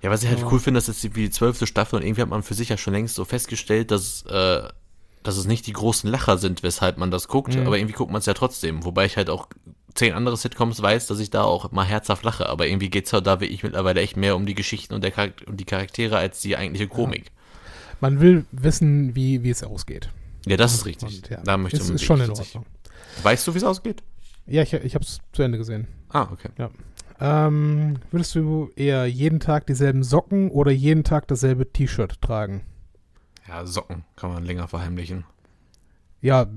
Ja, 0.00 0.10
was 0.10 0.22
ich 0.22 0.30
halt 0.30 0.40
Ja. 0.40 0.48
cool 0.50 0.58
finde, 0.60 0.78
das 0.78 0.88
ist 0.88 1.02
die- 1.04 1.14
wie 1.14 1.24
die 1.24 1.30
zwölfte 1.30 1.66
Staffel 1.66 1.96
und 1.96 2.02
irgendwie 2.06 2.22
hat 2.22 2.28
man 2.30 2.42
für 2.42 2.54
sich 2.54 2.70
ja 2.70 2.76
schon 2.78 2.94
längst 2.94 3.14
so 3.14 3.24
festgestellt, 3.24 3.90
dass, 3.90 4.22
äh, 4.26 4.62
dass 5.22 5.36
es 5.36 5.46
nicht 5.46 5.66
die 5.66 5.72
großen 5.74 6.10
Lacher 6.10 6.38
sind, 6.38 6.62
weshalb 6.62 6.96
man 6.98 7.10
das 7.10 7.28
guckt, 7.28 7.54
Mhm. 7.54 7.66
aber 7.66 7.76
irgendwie 7.78 7.94
guckt 7.94 8.10
man 8.10 8.18
es 8.20 8.26
ja 8.26 8.34
trotzdem. 8.34 8.84
Wobei 8.84 9.04
ich 9.04 9.16
halt 9.18 9.28
auch 9.30 9.46
zehn 9.94 10.14
andere 10.14 10.38
Sitcoms 10.38 10.80
weiß, 10.80 11.06
dass 11.06 11.20
ich 11.20 11.28
da 11.30 11.42
auch 11.44 11.70
mal 11.70 11.84
herzhaft 11.84 12.24
lache, 12.24 12.48
aber 12.48 12.66
irgendwie 12.66 12.88
geht's 12.88 13.12
halt 13.12 13.26
da 13.26 13.40
wie 13.40 13.44
ich 13.44 13.62
mittlerweile 13.62 14.00
echt 14.00 14.16
mehr 14.16 14.34
um 14.36 14.46
die 14.46 14.54
Geschichten 14.54 14.94
und, 14.94 15.04
der 15.04 15.12
Charak 15.12 15.44
und 15.46 15.58
die 15.60 15.66
Charaktere 15.66 16.16
als 16.16 16.40
die 16.40 16.56
eigentliche 16.56 16.88
Komik. 16.88 17.30
Man 18.02 18.20
will 18.20 18.44
wissen, 18.50 19.14
wie, 19.14 19.44
wie 19.44 19.50
es 19.50 19.62
ausgeht. 19.62 20.10
Ja, 20.44 20.56
das 20.56 20.74
ist 20.74 20.86
richtig. 20.86 21.22
Und, 21.22 21.30
ja, 21.30 21.40
Da 21.44 21.56
möchte 21.56 21.78
ist, 21.78 21.86
man 21.86 21.94
ist 21.94 22.02
schon 22.02 22.20
in 22.20 22.30
Ordnung. 22.30 22.66
Weißt 23.22 23.46
du, 23.46 23.54
wie 23.54 23.58
es 23.58 23.64
ausgeht? 23.64 24.02
Ja, 24.44 24.62
ich, 24.62 24.72
ich 24.72 24.96
habe 24.96 25.04
es 25.04 25.20
zu 25.32 25.42
Ende 25.44 25.56
gesehen. 25.56 25.86
Ah, 26.08 26.26
okay. 26.32 26.48
Ähm, 27.20 28.00
würdest 28.10 28.34
du 28.34 28.70
eher 28.74 29.06
jeden 29.06 29.38
Tag 29.38 29.68
dieselben 29.68 30.02
Socken 30.02 30.50
oder 30.50 30.72
jeden 30.72 31.04
Tag 31.04 31.28
dasselbe 31.28 31.72
T-Shirt 31.72 32.20
tragen? 32.20 32.62
Ja, 33.46 33.64
Socken 33.66 34.02
kann 34.16 34.32
man 34.32 34.44
länger 34.44 34.66
verheimlichen. 34.66 35.22
Ja, 36.20 36.48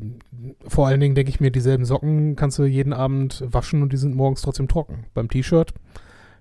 vor 0.68 0.88
allen 0.88 1.00
Dingen 1.00 1.14
denke 1.14 1.30
ich 1.30 1.39
mir, 1.39 1.52
dieselben 1.52 1.86
Socken 1.86 2.36
kannst 2.36 2.58
du 2.58 2.64
jeden 2.64 2.91
Abend 2.93 3.43
waschen 3.46 3.84
und 3.84 3.93
die 3.93 3.98
sind 3.98 4.16
morgens 4.16 4.41
trotzdem 4.41 4.68
trocken. 4.68 5.06
Beim 5.14 5.30
T-Shirt 5.30 5.76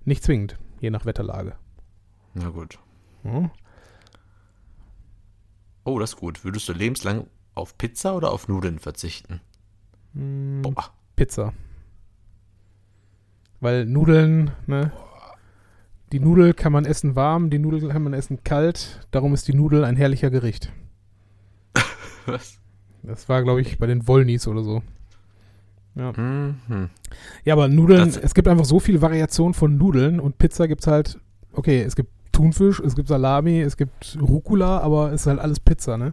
nicht 0.06 0.24
zwingend, 0.24 0.56
je 0.80 0.88
nach 0.88 1.04
Wetterlage. 1.04 1.56
Na 2.32 2.48
gut. 2.48 2.78
Hm? 3.22 3.50
Oh, 5.84 5.98
das 5.98 6.10
ist 6.10 6.16
gut. 6.16 6.44
Würdest 6.44 6.68
du 6.68 6.72
lebenslang 6.72 7.26
auf 7.54 7.76
Pizza 7.78 8.16
oder 8.16 8.32
auf 8.32 8.48
Nudeln 8.48 8.78
verzichten? 8.78 9.40
Hm, 10.14 10.62
Boah. 10.62 10.90
Pizza. 11.16 11.52
Weil 13.60 13.86
Nudeln, 13.86 14.50
ne? 14.66 14.92
Die 16.12 16.20
Nudel 16.20 16.54
kann 16.54 16.72
man 16.72 16.84
essen 16.84 17.16
warm, 17.16 17.50
die 17.50 17.58
Nudel 17.58 17.88
kann 17.88 18.02
man 18.02 18.12
essen 18.14 18.44
kalt. 18.44 19.06
Darum 19.10 19.34
ist 19.34 19.48
die 19.48 19.54
Nudel 19.54 19.84
ein 19.84 19.96
herrlicher 19.96 20.30
Gericht. 20.30 20.72
Was? 22.26 22.58
Das 23.02 23.28
war, 23.28 23.42
glaube 23.42 23.60
ich, 23.60 23.78
bei 23.78 23.86
den 23.86 24.06
Wollnies 24.06 24.46
oder 24.46 24.62
so. 24.62 24.82
Ja. 25.94 26.12
Mhm. 26.12 26.90
Ja, 27.44 27.54
aber 27.54 27.68
Nudeln, 27.68 28.06
Das- 28.06 28.16
es 28.16 28.34
gibt 28.34 28.48
einfach 28.48 28.64
so 28.64 28.80
viele 28.80 29.02
Variationen 29.02 29.54
von 29.54 29.76
Nudeln 29.76 30.20
und 30.20 30.38
Pizza 30.38 30.66
gibt's 30.68 30.86
halt, 30.86 31.18
okay, 31.52 31.82
es 31.82 31.96
gibt 31.96 32.10
Thunfisch, 32.34 32.80
es 32.80 32.94
gibt 32.94 33.08
Salami, 33.08 33.60
es 33.62 33.76
gibt 33.76 34.18
Rucola, 34.20 34.78
aber 34.80 35.12
es 35.12 35.22
ist 35.22 35.26
halt 35.26 35.38
alles 35.40 35.60
Pizza, 35.60 35.96
ne? 35.96 36.12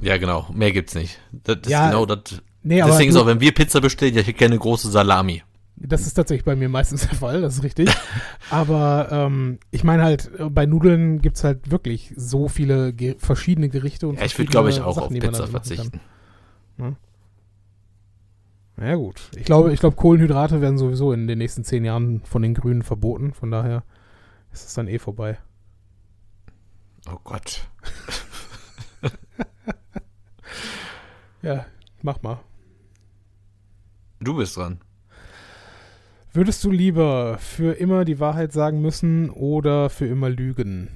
Ja, 0.00 0.16
genau. 0.18 0.48
Mehr 0.52 0.72
gibt's 0.72 0.94
nicht. 0.94 1.18
Das 1.44 1.58
ist 1.62 1.70
Ja, 1.70 1.86
genau 1.90 2.04
das. 2.06 2.42
Nee, 2.62 2.82
aber 2.82 2.90
Deswegen 2.92 3.10
ist 3.10 3.14
du- 3.16 3.20
auch, 3.22 3.26
wenn 3.26 3.40
wir 3.40 3.52
Pizza 3.52 3.80
bestellen, 3.80 4.14
ja, 4.14 4.20
ich 4.22 4.26
hätte 4.26 4.38
gerne 4.38 4.58
große 4.58 4.90
Salami. 4.90 5.42
das 5.76 6.06
ist 6.06 6.14
tatsächlich 6.14 6.44
bei 6.44 6.56
mir 6.56 6.68
meistens 6.68 7.06
der 7.06 7.16
Fall, 7.16 7.40
das 7.40 7.54
ist 7.58 7.62
richtig. 7.62 7.88
aber 8.50 9.08
ähm, 9.10 9.58
ich 9.70 9.84
meine 9.84 10.02
halt, 10.02 10.30
äh, 10.38 10.50
bei 10.50 10.66
Nudeln 10.66 11.20
gibt's 11.22 11.44
halt 11.44 11.70
wirklich 11.70 12.12
so 12.16 12.48
viele 12.48 12.92
ge 12.92 13.14
verschiedene 13.18 13.68
Gerichte 13.68 14.08
und 14.08 14.18
Ja, 14.18 14.24
ich 14.24 14.36
würde, 14.38 14.50
glaube 14.50 14.70
ich, 14.70 14.80
auch 14.80 14.96
auf 14.98 15.04
Sachen, 15.04 15.12
man 15.12 15.20
Pizza 15.20 15.42
damit 15.46 15.52
machen 15.52 15.76
kann. 15.76 15.76
verzichten. 15.76 16.00
Ja 18.78 18.94
gut. 18.96 19.30
Ich 19.36 19.44
glaube, 19.44 19.72
ich 19.72 19.80
glaube, 19.80 19.96
Kohlenhydrate 19.96 20.60
werden 20.60 20.76
sowieso 20.76 21.12
in 21.12 21.26
den 21.26 21.38
nächsten 21.38 21.64
zehn 21.64 21.84
Jahren 21.84 22.20
von 22.24 22.42
den 22.42 22.52
Grünen 22.52 22.82
verboten. 22.82 23.32
Von 23.32 23.50
daher 23.50 23.84
ist 24.60 24.68
es 24.68 24.74
dann 24.74 24.88
eh 24.88 24.98
vorbei. 24.98 25.38
Oh 27.10 27.18
Gott. 27.22 27.68
Ja, 31.42 31.64
mach 32.02 32.22
mal. 32.22 32.40
Du 34.18 34.34
bist 34.34 34.56
dran. 34.56 34.80
Würdest 36.32 36.64
du 36.64 36.72
lieber 36.72 37.38
für 37.38 37.74
immer 37.74 38.04
die 38.04 38.18
Wahrheit 38.18 38.52
sagen 38.52 38.80
müssen 38.82 39.30
oder 39.30 39.88
für 39.88 40.06
immer 40.06 40.28
lügen? 40.28 40.88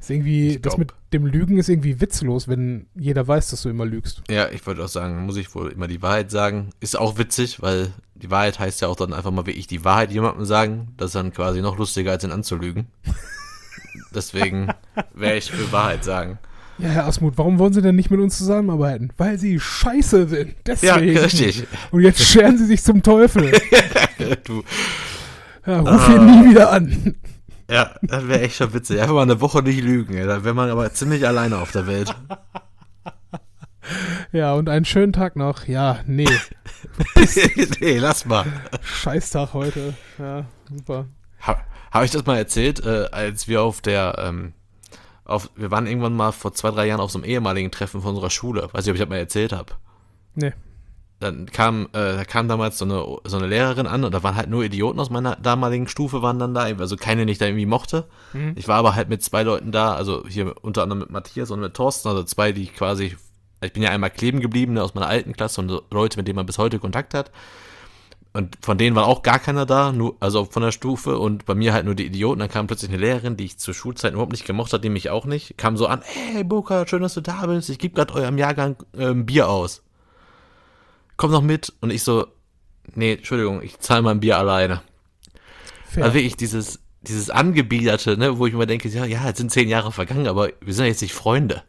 Ist 0.00 0.10
irgendwie, 0.10 0.58
das 0.58 0.76
mit 0.76 0.92
dem 1.12 1.24
Lügen 1.24 1.56
ist 1.56 1.68
irgendwie 1.68 2.00
witzlos, 2.00 2.48
wenn 2.48 2.88
jeder 2.96 3.28
weiß, 3.28 3.50
dass 3.50 3.62
du 3.62 3.68
immer 3.68 3.86
lügst. 3.86 4.24
Ja, 4.28 4.48
ich 4.50 4.66
würde 4.66 4.84
auch 4.84 4.88
sagen, 4.88 5.24
muss 5.24 5.36
ich 5.36 5.54
wohl 5.54 5.70
immer 5.70 5.86
die 5.86 6.02
Wahrheit 6.02 6.32
sagen. 6.32 6.70
Ist 6.80 6.98
auch 6.98 7.16
witzig, 7.16 7.62
weil 7.62 7.92
die 8.22 8.30
Wahrheit 8.30 8.58
heißt 8.58 8.80
ja 8.80 8.88
auch 8.88 8.96
dann 8.96 9.12
einfach 9.12 9.30
mal 9.30 9.46
wirklich 9.46 9.66
die 9.66 9.84
Wahrheit 9.84 10.10
jemandem 10.10 10.44
sagen. 10.44 10.88
Das 10.96 11.08
ist 11.08 11.14
dann 11.14 11.32
quasi 11.32 11.60
noch 11.62 11.78
lustiger, 11.78 12.12
als 12.12 12.24
ihn 12.24 12.32
anzulügen. 12.32 12.86
Deswegen 14.14 14.68
wäre 15.14 15.36
ich 15.36 15.50
für 15.50 15.70
Wahrheit 15.72 16.04
sagen. 16.04 16.38
Ja, 16.78 16.88
Herr 16.90 17.06
Asmuth, 17.06 17.34
warum 17.38 17.58
wollen 17.58 17.72
Sie 17.72 17.80
denn 17.80 17.96
nicht 17.96 18.10
mit 18.10 18.20
uns 18.20 18.36
zusammenarbeiten? 18.36 19.10
Weil 19.16 19.38
Sie 19.38 19.58
scheiße 19.58 20.28
sind. 20.28 20.48
Ja, 20.82 20.98
Deswegen. 20.98 21.16
richtig. 21.18 21.66
Und 21.90 22.02
jetzt 22.02 22.20
scheren 22.22 22.58
Sie 22.58 22.66
sich 22.66 22.82
zum 22.82 23.02
Teufel. 23.02 23.52
Du, 24.44 24.62
Ja, 25.66 25.80
ruf 25.80 26.08
Ah. 26.08 26.14
ihn 26.14 26.24
nie 26.26 26.50
wieder 26.50 26.72
an. 26.72 27.16
ja, 27.70 27.90
das 28.02 28.26
wäre 28.28 28.40
echt 28.40 28.56
schon 28.56 28.72
witzig. 28.72 28.98
Einfach 29.00 29.14
mal 29.14 29.22
eine 29.22 29.40
Woche 29.42 29.62
nicht 29.62 29.82
lügen. 29.82 30.14
ey. 30.14 30.26
Da 30.26 30.42
wäre 30.44 30.54
man 30.54 30.70
aber 30.70 30.90
ziemlich 30.94 31.26
alleine 31.26 31.58
auf 31.58 31.70
der 31.72 31.86
Welt. 31.86 32.14
Ja, 34.32 34.54
und 34.54 34.68
einen 34.68 34.84
schönen 34.84 35.12
Tag 35.12 35.36
noch. 35.36 35.66
Ja, 35.66 36.00
nee. 36.06 36.28
nee, 37.80 37.98
lass 37.98 38.26
mal. 38.26 38.44
Scheißtag 38.82 39.54
heute. 39.54 39.94
Ja, 40.18 40.44
super. 40.70 41.06
Ha, 41.46 41.62
Habe 41.90 42.04
ich 42.04 42.10
das 42.10 42.26
mal 42.26 42.36
erzählt, 42.36 42.84
äh, 42.84 43.08
als 43.12 43.48
wir 43.48 43.62
auf 43.62 43.80
der, 43.80 44.16
ähm, 44.18 44.52
auf, 45.24 45.50
wir 45.56 45.70
waren 45.70 45.86
irgendwann 45.86 46.14
mal 46.14 46.32
vor 46.32 46.54
zwei, 46.54 46.70
drei 46.70 46.86
Jahren 46.86 47.00
auf 47.00 47.10
so 47.10 47.18
einem 47.18 47.24
ehemaligen 47.24 47.70
Treffen 47.70 48.00
von 48.00 48.10
unserer 48.10 48.30
Schule. 48.30 48.68
Weiß 48.72 48.84
nicht, 48.84 48.90
ob 48.90 48.94
ich 48.94 49.00
das 49.00 49.08
mal 49.08 49.16
erzählt 49.16 49.52
habe. 49.52 49.72
Nee. 50.34 50.52
Dann 51.18 51.46
kam, 51.46 51.86
äh, 51.94 52.14
da 52.14 52.24
kam 52.24 52.46
damals 52.46 52.76
so 52.76 52.84
eine, 52.84 53.02
so 53.24 53.38
eine 53.38 53.46
Lehrerin 53.46 53.86
an 53.86 54.04
und 54.04 54.12
da 54.12 54.22
waren 54.22 54.36
halt 54.36 54.50
nur 54.50 54.64
Idioten 54.64 55.00
aus 55.00 55.08
meiner 55.08 55.34
damaligen 55.36 55.88
Stufe 55.88 56.20
waren 56.20 56.38
dann 56.38 56.52
da, 56.52 56.64
also 56.64 56.96
keine, 56.96 57.22
den 57.22 57.28
ich 57.28 57.38
da 57.38 57.46
irgendwie 57.46 57.64
mochte. 57.64 58.06
Mhm. 58.34 58.52
Ich 58.56 58.68
war 58.68 58.76
aber 58.76 58.94
halt 58.94 59.08
mit 59.08 59.22
zwei 59.22 59.42
Leuten 59.42 59.72
da, 59.72 59.94
also 59.94 60.24
hier 60.28 60.54
unter 60.62 60.82
anderem 60.82 61.00
mit 61.00 61.10
Matthias 61.10 61.50
und 61.50 61.60
mit 61.60 61.72
Thorsten, 61.72 62.08
also 62.08 62.22
zwei, 62.22 62.52
die 62.52 62.64
ich 62.64 62.74
quasi, 62.74 63.16
ich 63.66 63.72
bin 63.72 63.82
ja 63.82 63.90
einmal 63.90 64.10
kleben 64.10 64.40
geblieben 64.40 64.74
ne, 64.74 64.82
aus 64.82 64.94
meiner 64.94 65.08
alten 65.08 65.32
Klasse 65.34 65.60
und 65.60 65.82
Leute, 65.90 66.16
mit 66.16 66.26
denen 66.26 66.36
man 66.36 66.46
bis 66.46 66.58
heute 66.58 66.78
Kontakt 66.78 67.14
hat. 67.14 67.30
Und 68.32 68.58
von 68.60 68.76
denen 68.76 68.94
war 68.94 69.06
auch 69.06 69.22
gar 69.22 69.38
keiner 69.38 69.64
da, 69.64 69.92
nur, 69.92 70.16
also 70.20 70.44
von 70.44 70.62
der 70.62 70.70
Stufe 70.70 71.18
und 71.18 71.46
bei 71.46 71.54
mir 71.54 71.72
halt 71.72 71.86
nur 71.86 71.94
die 71.94 72.04
Idioten. 72.04 72.40
Dann 72.40 72.50
kam 72.50 72.66
plötzlich 72.66 72.90
eine 72.90 73.00
Lehrerin, 73.00 73.38
die 73.38 73.46
ich 73.46 73.58
zur 73.58 73.72
Schulzeit 73.72 74.12
überhaupt 74.12 74.32
nicht 74.32 74.44
gemocht 74.44 74.74
hat, 74.74 74.84
die 74.84 74.90
mich 74.90 75.08
auch 75.08 75.24
nicht. 75.24 75.56
Kam 75.56 75.78
so 75.78 75.86
an, 75.86 76.02
hey 76.04 76.44
Burka, 76.44 76.86
schön, 76.86 77.00
dass 77.00 77.14
du 77.14 77.22
da 77.22 77.46
bist. 77.46 77.70
Ich 77.70 77.78
gebe 77.78 77.94
gerade 77.94 78.12
eurem 78.12 78.36
Jahrgang 78.36 78.76
ähm, 78.94 79.24
Bier 79.24 79.48
aus. 79.48 79.82
Komm 81.16 81.30
noch 81.30 81.40
mit. 81.40 81.72
Und 81.80 81.90
ich 81.90 82.02
so, 82.02 82.26
nee, 82.94 83.14
Entschuldigung, 83.14 83.62
ich 83.62 83.78
zahle 83.78 84.02
mein 84.02 84.20
Bier 84.20 84.36
alleine. 84.36 84.82
Fair. 85.88 86.04
Also 86.04 86.14
wirklich 86.14 86.36
dieses, 86.36 86.80
dieses 87.00 87.30
Angebiederte, 87.30 88.18
ne, 88.18 88.38
wo 88.38 88.46
ich 88.46 88.52
immer 88.52 88.66
denke, 88.66 88.88
ja, 88.88 89.06
ja, 89.06 89.26
jetzt 89.26 89.38
sind 89.38 89.50
zehn 89.50 89.70
Jahre 89.70 89.92
vergangen, 89.92 90.26
aber 90.26 90.50
wir 90.60 90.74
sind 90.74 90.84
ja 90.84 90.90
jetzt 90.90 91.00
nicht 91.00 91.14
Freunde, 91.14 91.62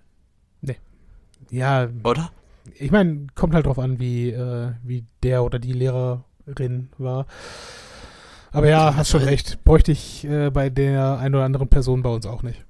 ja, 1.51 1.87
oder? 2.03 2.31
ich 2.75 2.91
meine, 2.91 3.27
kommt 3.35 3.53
halt 3.53 3.65
drauf 3.65 3.79
an, 3.79 3.99
wie, 3.99 4.29
äh, 4.29 4.71
wie 4.83 5.05
der 5.23 5.43
oder 5.43 5.59
die 5.59 5.73
Lehrerin 5.73 6.89
war. 6.97 7.25
Aber 8.51 8.69
ja, 8.69 8.95
hast 8.95 9.09
schon 9.09 9.23
recht. 9.23 9.63
Bräuchte 9.63 9.91
ich 9.91 10.25
äh, 10.25 10.49
bei 10.49 10.69
der 10.69 11.19
ein 11.19 11.35
oder 11.35 11.45
anderen 11.45 11.67
Person 11.67 12.01
bei 12.01 12.09
uns 12.09 12.25
auch 12.25 12.43
nicht. 12.43 12.63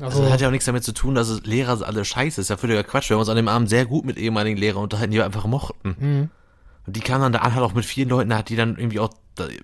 Also, 0.00 0.22
das 0.22 0.32
hat 0.32 0.40
ja 0.40 0.48
auch 0.48 0.52
nichts 0.52 0.66
damit 0.66 0.84
zu 0.84 0.92
tun, 0.92 1.14
dass 1.14 1.42
Lehrer 1.44 1.84
alle 1.86 2.04
scheiße 2.04 2.40
ist. 2.40 2.50
Ja 2.50 2.56
völliger 2.56 2.84
Quatsch. 2.84 3.10
Wir 3.10 3.16
haben 3.16 3.20
uns 3.20 3.28
an 3.28 3.36
dem 3.36 3.48
Abend 3.48 3.68
sehr 3.68 3.84
gut 3.84 4.04
mit 4.04 4.16
ehemaligen 4.16 4.56
Lehrern 4.56 4.82
unterhalten, 4.82 5.10
die 5.10 5.18
wir 5.18 5.24
einfach 5.24 5.46
mochten. 5.46 5.96
Mhm. 5.98 6.30
Und 6.86 6.96
die 6.96 7.00
kamen 7.00 7.22
dann 7.22 7.32
da 7.32 7.40
an, 7.40 7.54
halt 7.54 7.64
auch 7.64 7.74
mit 7.74 7.84
vielen 7.84 8.08
Leuten, 8.08 8.34
hat 8.34 8.48
die 8.48 8.56
dann 8.56 8.76
irgendwie 8.78 9.00
auch, 9.00 9.10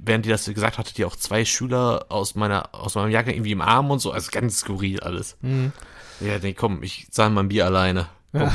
während 0.01 0.27
die 0.27 0.31
das 0.31 0.45
gesagt 0.45 0.77
hatte, 0.77 0.93
die 0.93 1.05
auch 1.05 1.17
zwei 1.17 1.45
Schüler 1.45 2.07
aus 2.09 2.35
meiner, 2.35 2.69
aus 2.75 2.97
meinem 2.97 3.11
Jahrgang 3.11 3.35
irgendwie 3.35 3.53
im 3.53 3.63
Arm 3.63 3.91
und 3.91 4.01
so. 4.01 4.11
Also 4.11 4.31
ganz 4.33 4.59
skurril 4.59 5.01
alles. 5.01 5.37
Mhm. 5.41 5.73
Ja, 6.21 6.39
nee, 6.43 6.53
komm, 6.53 6.83
ich 6.83 7.07
zahle 7.11 7.31
mal 7.31 7.43
ein 7.43 7.49
Bier 7.49 7.65
alleine. 7.65 8.09
Komm, 8.35 8.43
Ja. 8.43 8.53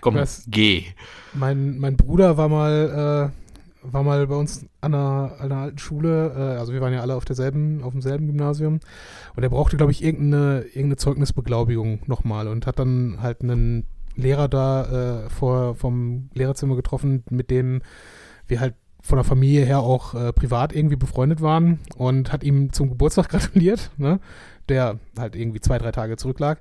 komm 0.00 0.14
Das- 0.16 0.44
geh. 0.48 0.84
Mein, 1.32 1.78
mein 1.78 1.96
Bruder 1.96 2.36
war 2.36 2.48
mal, 2.48 3.32
äh, 3.32 3.90
war 3.92 4.02
mal 4.02 4.26
bei 4.26 4.34
uns 4.36 4.64
an 4.80 4.94
einer, 4.94 5.32
an 5.38 5.52
einer 5.52 5.60
alten 5.62 5.78
Schule, 5.78 6.32
äh, 6.36 6.58
also 6.58 6.72
wir 6.72 6.80
waren 6.80 6.92
ja 6.92 7.00
alle 7.00 7.14
auf 7.14 7.24
derselben, 7.24 7.82
auf 7.82 7.92
demselben 7.92 8.26
Gymnasium 8.26 8.80
und 9.36 9.42
er 9.42 9.50
brauchte, 9.50 9.76
glaube 9.76 9.92
ich, 9.92 10.02
irgendeine, 10.02 10.62
irgendeine 10.62 10.96
Zeugnisbeglaubigung 10.96 12.00
nochmal 12.06 12.48
und 12.48 12.66
hat 12.66 12.78
dann 12.78 13.18
halt 13.20 13.42
einen 13.42 13.86
Lehrer 14.16 14.48
da 14.48 15.24
äh, 15.26 15.30
vor, 15.30 15.74
vom 15.74 16.30
Lehrerzimmer 16.34 16.76
getroffen, 16.76 17.24
mit 17.30 17.50
dem 17.50 17.82
wir 18.46 18.60
halt 18.60 18.74
von 19.02 19.16
der 19.16 19.24
Familie 19.24 19.64
her 19.66 19.80
auch 19.80 20.14
äh, 20.14 20.32
privat 20.32 20.74
irgendwie 20.74 20.96
befreundet 20.96 21.42
waren 21.42 21.80
und 21.96 22.32
hat 22.32 22.42
ihm 22.42 22.72
zum 22.72 22.88
Geburtstag 22.88 23.28
gratuliert, 23.30 23.90
ne? 23.98 24.18
der 24.70 24.98
halt 25.18 25.36
irgendwie 25.36 25.60
zwei, 25.60 25.76
drei 25.76 25.92
Tage 25.92 26.16
zurücklag. 26.16 26.60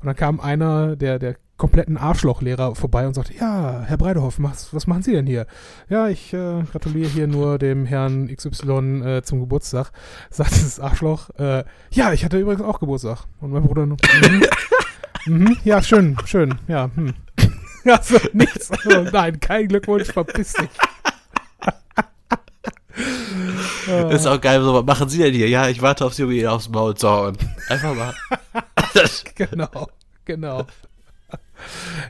Und 0.00 0.06
dann 0.06 0.16
kam 0.16 0.40
einer 0.40 0.96
der, 0.96 1.18
der 1.18 1.36
kompletten 1.56 1.96
Arschlochlehrer 1.96 2.74
vorbei 2.74 3.06
und 3.06 3.14
sagte, 3.14 3.34
ja, 3.34 3.82
Herr 3.86 3.96
Breidehoff, 3.96 4.36
was, 4.38 4.74
was 4.74 4.86
machen 4.86 5.02
Sie 5.02 5.12
denn 5.12 5.26
hier? 5.26 5.46
Ja, 5.88 6.08
ich 6.08 6.32
äh, 6.32 6.62
gratuliere 6.70 7.08
hier 7.08 7.26
nur 7.26 7.58
dem 7.58 7.84
Herrn 7.84 8.34
XY 8.34 9.02
äh, 9.04 9.22
zum 9.22 9.40
Geburtstag. 9.40 9.92
Sagt 10.30 10.52
dieses 10.52 10.80
Arschloch, 10.80 11.30
äh, 11.38 11.64
ja, 11.90 12.12
ich 12.12 12.24
hatte 12.24 12.38
übrigens 12.38 12.62
auch 12.62 12.80
Geburtstag. 12.80 13.24
Und 13.40 13.52
mein 13.52 13.62
Bruder, 13.62 13.86
mhm, 13.86 13.96
mhm, 15.26 15.56
ja, 15.64 15.82
schön, 15.82 16.16
schön, 16.24 16.58
ja, 16.68 16.90
hm. 16.94 17.14
Also 17.86 18.18
nichts, 18.32 18.70
also, 18.70 19.02
nein, 19.12 19.38
kein 19.40 19.68
Glückwunsch, 19.68 20.10
verpiss 20.10 20.54
dich. 20.54 20.70
Das 23.86 24.22
ist 24.22 24.26
auch 24.26 24.40
geil, 24.40 24.62
so, 24.62 24.72
was 24.72 24.84
machen 24.84 25.08
Sie 25.10 25.18
denn 25.18 25.34
hier? 25.34 25.48
Ja, 25.48 25.68
ich 25.68 25.82
warte 25.82 26.06
auf 26.06 26.14
Sie, 26.14 26.22
um 26.22 26.30
Ihnen 26.30 26.46
aufs 26.46 26.70
Maul 26.70 26.94
zu 26.94 27.08
hauen. 27.10 27.36
Einfach 27.68 27.94
mal. 27.94 28.14
Genau, 29.34 29.88
genau. 30.24 30.66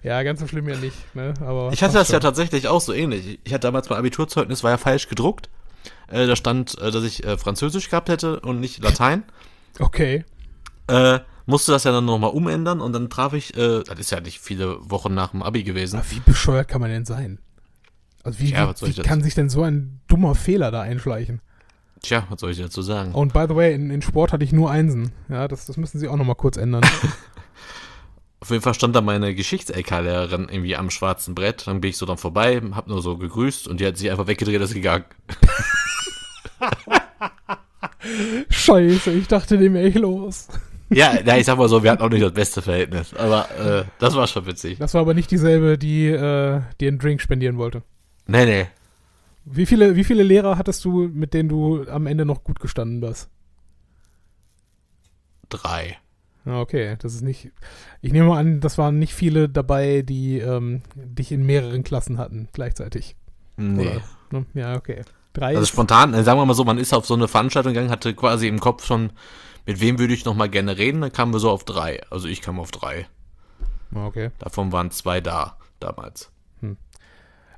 Ja, 0.03 0.23
ganz 0.23 0.41
so 0.41 0.47
schlimm 0.47 0.69
ja 0.69 0.77
nicht, 0.77 1.15
ne? 1.15 1.35
Aber 1.41 1.71
ich 1.73 1.83
hatte 1.83 1.95
das 1.95 2.09
ja 2.09 2.15
schon. 2.15 2.23
tatsächlich 2.23 2.69
auch 2.69 2.81
so 2.81 2.93
ähnlich. 2.93 3.39
Ich 3.45 3.53
hatte 3.53 3.67
damals 3.67 3.89
mein 3.89 3.99
Abiturzeugnis, 3.99 4.63
war 4.63 4.71
ja 4.71 4.79
falsch 4.79 5.09
gedruckt. 5.09 5.49
Äh, 6.09 6.27
da 6.27 6.37
stand, 6.37 6.79
äh, 6.79 6.91
dass 6.91 7.05
ich 7.05 7.25
äh, 7.25 7.39
Französisch 7.39 7.89
gehabt 7.91 8.09
hätte 8.09 8.41
und 8.41 8.61
nicht 8.61 8.83
Latein. 8.83 9.25
Okay. 9.79 10.25
Äh, 10.87 11.21
musste 11.47 11.73
das 11.73 11.85
ja 11.85 11.93
dann 11.93 12.05
nochmal 12.05 12.31
umändern 12.31 12.81
und 12.81 12.93
dann 12.93 13.11
traf 13.11 13.33
ich, 13.33 13.57
äh, 13.57 13.83
das 13.85 13.99
ist 13.99 14.11
ja 14.11 14.21
nicht 14.21 14.41
viele 14.41 14.79
Wochen 14.91 15.15
nach 15.15 15.31
dem 15.31 15.43
Abi 15.43 15.63
gewesen. 15.63 15.99
Aber 15.99 16.11
wie 16.11 16.21
bescheuert 16.21 16.69
kann 16.69 16.81
man 16.81 16.91
denn 16.91 17.05
sein? 17.05 17.39
Also 18.23 18.39
wie, 18.39 18.51
Ja, 18.51 18.73
wie, 18.81 18.97
wie 18.97 19.03
kann 19.03 19.23
sich 19.23 19.35
denn 19.35 19.49
so 19.51 19.63
ein 19.63 20.01
dummer 20.09 20.35
Fehler 20.35 20.71
da 20.71 20.81
einschleichen? 20.81 21.41
Tja, 22.01 22.27
was 22.29 22.41
soll 22.41 22.51
ich 22.51 22.59
dazu 22.59 22.83
sagen? 22.83 23.13
Und 23.13 23.33
by 23.33 23.47
the 23.49 23.55
way, 23.55 23.75
in, 23.75 23.91
in 23.91 24.03
Sport 24.03 24.33
hatte 24.33 24.45
ich 24.45 24.53
nur 24.53 24.71
Einsen. 24.71 25.13
Ja, 25.29 25.49
das, 25.49 25.65
das 25.67 25.77
müssen 25.77 25.99
sie 25.99 26.09
auch 26.09 26.17
nochmal 26.17 26.37
kurz 26.37 26.57
ändern. 26.57 26.83
Auf 28.45 28.51
jeden 28.51 28.63
Fall 28.63 28.75
stand 28.75 28.95
da 28.95 29.01
meine 29.01 29.35
Geschichts-LK-Lehrerin 29.35 30.51
irgendwie 30.51 30.77
am 30.77 30.91
schwarzen 30.91 31.35
Brett. 31.35 31.67
Dann 31.67 31.81
bin 31.81 31.89
ich 31.89 31.97
so 31.97 32.05
dann 32.05 32.19
vorbei, 32.19 32.61
hab 32.73 32.89
nur 32.89 33.01
so 33.01 33.17
gegrüßt 33.17 33.67
und 33.67 33.81
die 33.81 33.87
hat 33.87 33.97
sich 33.97 34.11
einfach 34.11 34.27
weggedreht, 34.27 34.61
ist 34.61 34.75
gegangen. 34.75 35.07
Scheiße, 38.51 39.13
ich 39.13 39.29
dachte, 39.29 39.57
dem 39.57 39.73
wäre 39.73 39.89
ich 39.89 39.95
los. 39.95 40.49
Ja, 40.91 41.19
ja, 41.25 41.39
ich 41.39 41.47
sag 41.47 41.57
mal 41.57 41.71
so, 41.71 41.83
wir 41.83 41.91
hatten 41.91 42.03
auch 42.03 42.11
nicht 42.11 42.23
das 42.23 42.33
beste 42.33 42.61
Verhältnis. 42.61 43.15
Aber 43.15 43.49
äh, 43.59 43.85
das 43.99 44.15
war 44.15 44.27
schon 44.27 44.45
witzig. 44.45 44.77
Das 44.79 44.93
war 44.93 45.01
aber 45.01 45.15
nicht 45.15 45.31
dieselbe, 45.31 45.79
die 45.79 46.09
äh, 46.09 46.61
dir 46.83 46.89
einen 46.89 46.99
Drink 46.99 47.23
spendieren 47.23 47.57
wollte. 47.57 47.83
Nee, 48.27 48.45
nee. 48.45 48.67
Wie 49.47 49.65
viele, 49.65 49.97
wie 49.97 50.05
viele 50.05 50.23
Lehrer 50.23 50.59
hattest 50.59 50.85
du, 50.85 51.09
mit 51.09 51.33
denen 51.33 51.49
du 51.49 51.87
am 51.89 52.07
Ende 52.07 52.27
noch 52.27 52.45
gut 52.45 52.61
gestanden 52.61 53.01
bist? 53.01 53.31
Drei. 55.49 55.97
Ah, 56.47 56.61
Okay, 56.61 56.97
das 56.99 57.15
ist 57.15 57.23
nicht. 57.23 57.51
Ich 58.03 58.13
nehme 58.13 58.29
mal 58.29 58.39
an, 58.39 58.61
das 58.61 58.77
waren 58.77 58.99
nicht 58.99 59.15
viele 59.15 59.49
dabei, 59.49 60.03
die 60.03 60.39
ähm, 60.39 60.83
dich 60.95 61.33
in 61.33 61.47
mehreren 61.47 61.85
Klassen 61.85 62.19
hatten 62.19 62.49
gleichzeitig. 62.53 63.17
Nee. 63.57 63.89
Oder, 63.89 64.03
ne? 64.31 64.47
Ja, 64.55 64.77
okay. 64.77 65.03
Drei. 65.33 65.57
Also 65.57 65.67
spontan, 65.67 66.15
äh, 66.15 66.23
sagen 66.23 66.39
wir 66.39 66.47
mal 66.47 66.55
so, 66.55 66.65
man 66.65 66.79
ist 66.79 66.93
auf 66.93 67.07
so 67.07 67.15
eine 67.15 67.29
Veranstaltung 67.29 67.73
gegangen, 67.73 67.91
hatte 67.91 68.15
quasi 68.15 68.47
im 68.47 68.61
Kopf 68.61 68.85
schon, 68.85 69.11
mit 69.67 69.81
wem 69.81 69.99
würde 69.99 70.15
ich 70.15 70.25
noch 70.25 70.35
mal 70.35 70.49
gerne 70.49 70.77
reden, 70.79 71.01
dann 71.01 71.13
kamen 71.13 71.33
wir 71.33 71.41
so 71.41 71.51
auf 71.51 71.65
drei. 71.65 72.01
Also 72.11 72.29
ich 72.29 72.41
kam 72.41 72.61
auf 72.61 72.71
drei. 72.71 73.07
Ah, 73.95 74.07
okay. 74.07 74.31
Davon 74.39 74.71
waren 74.71 74.91
zwei 74.91 75.21
da, 75.21 75.57
damals. 75.81 76.31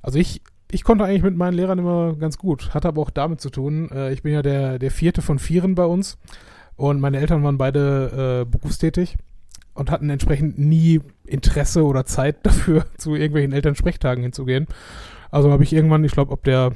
Also 0.03 0.21
ich, 0.21 0.41
ich 0.71 0.85
konnte 0.85 1.05
eigentlich 1.05 1.25
mit 1.25 1.37
meinen 1.37 1.55
Lehrern 1.55 1.81
immer 1.81 2.15
ganz 2.15 2.39
gut. 2.39 2.73
Hatte 2.73 2.87
aber 2.87 3.03
auch 3.03 3.11
damit 3.11 3.41
zu 3.41 3.51
tun, 3.51 3.91
äh, 3.91 4.13
ich 4.13 4.23
bin 4.23 4.33
ja 4.33 4.43
der, 4.43 4.79
der 4.79 4.93
vierte 4.93 5.21
von 5.21 5.41
vieren 5.41 5.75
bei 5.75 5.85
uns 5.85 6.17
und 6.77 7.01
meine 7.01 7.19
Eltern 7.19 7.43
waren 7.43 7.59
beide 7.59 8.43
äh, 8.43 8.51
berufstätig 8.51 9.17
und 9.75 9.91
hatten 9.91 10.09
entsprechend 10.11 10.59
nie 10.59 11.01
Interesse 11.25 11.85
oder 11.85 12.05
Zeit 12.07 12.39
dafür, 12.47 12.87
zu 12.99 13.15
irgendwelchen 13.15 13.53
Elternsprechtagen 13.53 14.23
hinzugehen. 14.23 14.67
Also 15.31 15.51
habe 15.51 15.65
ich 15.65 15.73
irgendwann, 15.73 16.05
ich 16.05 16.13
glaube, 16.13 16.33
ab 16.33 16.45
der 16.45 16.73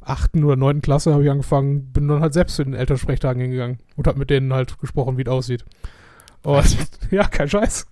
achten 0.00 0.44
oder 0.44 0.56
neunten 0.56 0.82
Klasse 0.82 1.12
habe 1.14 1.24
ich 1.24 1.30
angefangen, 1.30 1.90
bin 1.92 2.06
dann 2.08 2.20
halt 2.20 2.34
selbst 2.34 2.56
zu 2.56 2.64
den 2.64 2.74
Elternsprechtagen 2.74 3.40
hingegangen 3.40 3.78
und 3.96 4.06
habe 4.06 4.18
mit 4.18 4.28
denen 4.30 4.52
halt 4.52 4.78
gesprochen, 4.78 5.16
wie 5.16 5.22
es 5.22 5.28
aussieht. 5.28 5.64
Und 6.42 6.76
ja, 7.10 7.24
kein 7.26 7.48
Scheiß. 7.48 7.86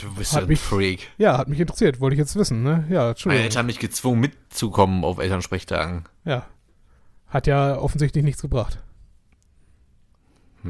Du 0.00 0.14
bist 0.14 0.32
Hat 0.32 0.40
ja 0.42 0.44
ein 0.46 0.48
mich- 0.48 0.60
Freak. 0.60 1.08
Ja, 1.18 1.38
hat 1.38 1.48
mich 1.48 1.58
interessiert, 1.58 1.98
wollte 2.00 2.14
ich 2.14 2.18
jetzt 2.20 2.36
wissen, 2.36 2.62
ne? 2.62 2.84
Ja, 2.90 3.14
Meine. 3.24 3.40
Eltern 3.40 3.60
haben 3.60 3.66
mich 3.66 3.78
gezwungen 3.78 4.20
mitzukommen 4.20 5.02
auf 5.04 5.18
Elternsprechtagen. 5.18 6.04
Ja. 6.24 6.46
Hat 7.28 7.46
ja 7.46 7.78
offensichtlich 7.78 8.22
nichts 8.22 8.42
gebracht. 8.42 8.78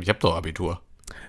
Ich 0.00 0.08
hab 0.08 0.20
doch 0.20 0.36
Abitur. 0.36 0.80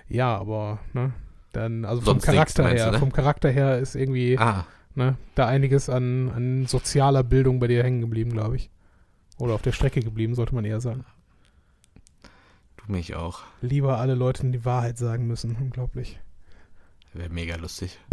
Ja, 0.08 0.36
aber, 0.36 0.78
ne? 0.92 1.12
Dann, 1.52 1.84
also 1.84 2.02
vom 2.02 2.14
Sonst 2.14 2.26
Charakter 2.26 2.62
meinst 2.64 2.78
her, 2.78 2.86
du, 2.86 2.92
ne? 2.92 2.98
vom 2.98 3.12
Charakter 3.12 3.50
her 3.50 3.78
ist 3.78 3.94
irgendwie, 3.94 4.38
Ah, 4.38 4.66
ne, 4.94 5.16
da 5.34 5.46
einiges 5.46 5.88
an, 5.88 6.30
an 6.30 6.66
sozialer 6.66 7.22
Bildung 7.22 7.60
bei 7.60 7.68
dir 7.68 7.82
hängen 7.82 8.00
geblieben, 8.00 8.32
glaube 8.32 8.56
ich. 8.56 8.70
Oder 9.38 9.54
auf 9.54 9.62
der 9.62 9.72
Strecke 9.72 10.00
geblieben, 10.00 10.34
sollte 10.34 10.54
man 10.54 10.64
eher 10.64 10.80
sagen. 10.80 11.04
du 12.76 12.92
mich 12.92 13.14
auch. 13.14 13.40
Lieber 13.60 13.98
alle 13.98 14.14
Leuten 14.14 14.52
die 14.52 14.64
Wahrheit 14.64 14.98
sagen 14.98 15.26
müssen. 15.26 15.56
Unglaublich. 15.60 16.18
Wäre 17.12 17.30
mega 17.30 17.56
lustig. 17.56 17.98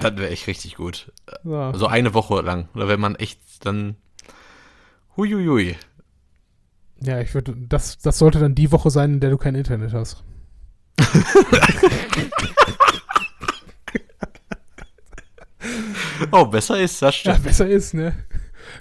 das 0.00 0.16
wäre 0.16 0.30
echt 0.30 0.46
richtig 0.46 0.76
gut. 0.76 1.12
So. 1.44 1.72
So 1.74 1.86
eine 1.86 2.14
Woche 2.14 2.40
lang. 2.40 2.68
Oder 2.74 2.88
wenn 2.88 3.00
man 3.00 3.16
echt 3.16 3.40
dann. 3.64 3.96
Huiuiui. 5.16 5.76
Ja, 7.02 7.20
ich 7.20 7.32
würde, 7.34 7.54
das, 7.56 7.98
das 7.98 8.18
sollte 8.18 8.38
dann 8.38 8.54
die 8.54 8.72
Woche 8.72 8.90
sein, 8.90 9.14
in 9.14 9.20
der 9.20 9.30
du 9.30 9.38
kein 9.38 9.54
Internet 9.54 9.92
hast. 9.92 10.22
Oh, 16.32 16.44
besser 16.46 16.78
ist 16.80 17.00
das 17.02 17.22
Ja, 17.24 17.32
stimmt. 17.34 17.44
besser 17.44 17.66
ist, 17.68 17.94
ne? 17.94 18.14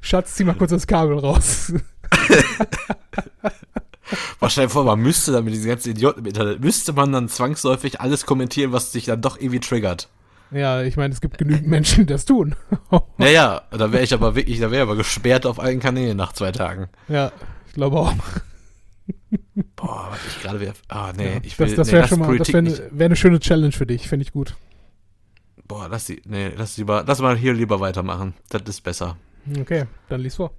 Schatz, 0.02 0.36
zieh 0.36 0.44
mal 0.44 0.54
kurz 0.56 0.72
das 0.72 0.88
Kabel 0.88 1.18
raus. 1.18 1.74
Ja. 4.42 4.50
Stell 4.50 4.66
dir 4.66 4.70
vor, 4.72 4.84
man 4.86 5.00
müsste 5.00 5.32
dann 5.32 5.44
mit 5.44 5.54
diesen 5.54 5.68
ganzen 5.68 5.92
Idioten 5.92 6.22
im 6.22 6.26
Internet, 6.26 6.62
müsste 6.62 6.94
man 6.94 7.12
dann 7.12 7.30
zwangsläufig 7.30 8.02
alles 8.02 8.26
kommentieren, 8.26 8.72
was 8.72 8.92
sich 8.92 9.06
dann 9.06 9.22
doch 9.22 9.38
irgendwie 9.40 9.60
triggert. 9.60 10.10
ja, 10.50 10.82
ich 10.82 10.98
meine, 10.98 11.14
es 11.14 11.22
gibt 11.22 11.38
genügend 11.38 11.68
Menschen, 11.68 12.08
die 12.08 12.14
das 12.14 12.26
tun. 12.26 12.56
Naja, 13.18 13.62
da 13.70 13.92
wäre 13.92 14.02
ich 14.04 14.12
aber 14.16 14.34
wirklich, 14.36 14.60
da 14.60 14.72
wäre 14.72 14.78
ich 14.84 14.90
aber 14.90 14.96
gesperrt 14.96 15.46
auf 15.46 15.60
allen 15.60 15.80
Kanälen 15.80 16.18
nach 16.18 16.34
zwei 16.34 16.52
Tagen. 16.52 16.88
ja, 17.08 17.32
ich 17.70 17.74
glaube 17.74 17.98
auch. 18.00 18.14
Boah, 19.76 20.10
was 20.12 20.20
ich 20.28 20.42
gerade 20.42 20.60
wieder. 20.60 20.74
Ah, 20.88 21.14
nee, 21.16 21.36
Ja, 21.36 21.40
ich 21.44 21.58
will. 21.58 21.68
das 21.68 21.76
das 21.76 21.88
nee, 21.88 21.94
wäre 21.94 22.08
schon 22.08 22.20
mal, 22.20 22.38
das 22.38 22.50
wäre 22.50 22.60
eine 22.60 22.90
wär 22.92 23.06
eine 23.06 23.16
schöne 23.16 23.40
Challenge 23.40 23.72
für 23.72 23.86
dich, 23.86 24.08
finde 24.08 24.24
ich 24.24 24.32
gut. 24.32 24.56
Boah, 25.68 25.88
lass 25.90 26.06
die. 26.06 26.22
Nee, 26.26 26.52
lass 26.56 26.78
lieber. 26.78 27.04
Lass 27.06 27.20
mal 27.22 27.38
hier 27.38 27.54
lieber 27.54 27.80
weitermachen. 27.80 28.34
Das 28.50 28.64
ist 28.64 28.82
besser. 28.82 29.18
Okay, 29.60 29.86
dann 30.10 30.22
lies 30.22 30.36
vor. 30.36 30.52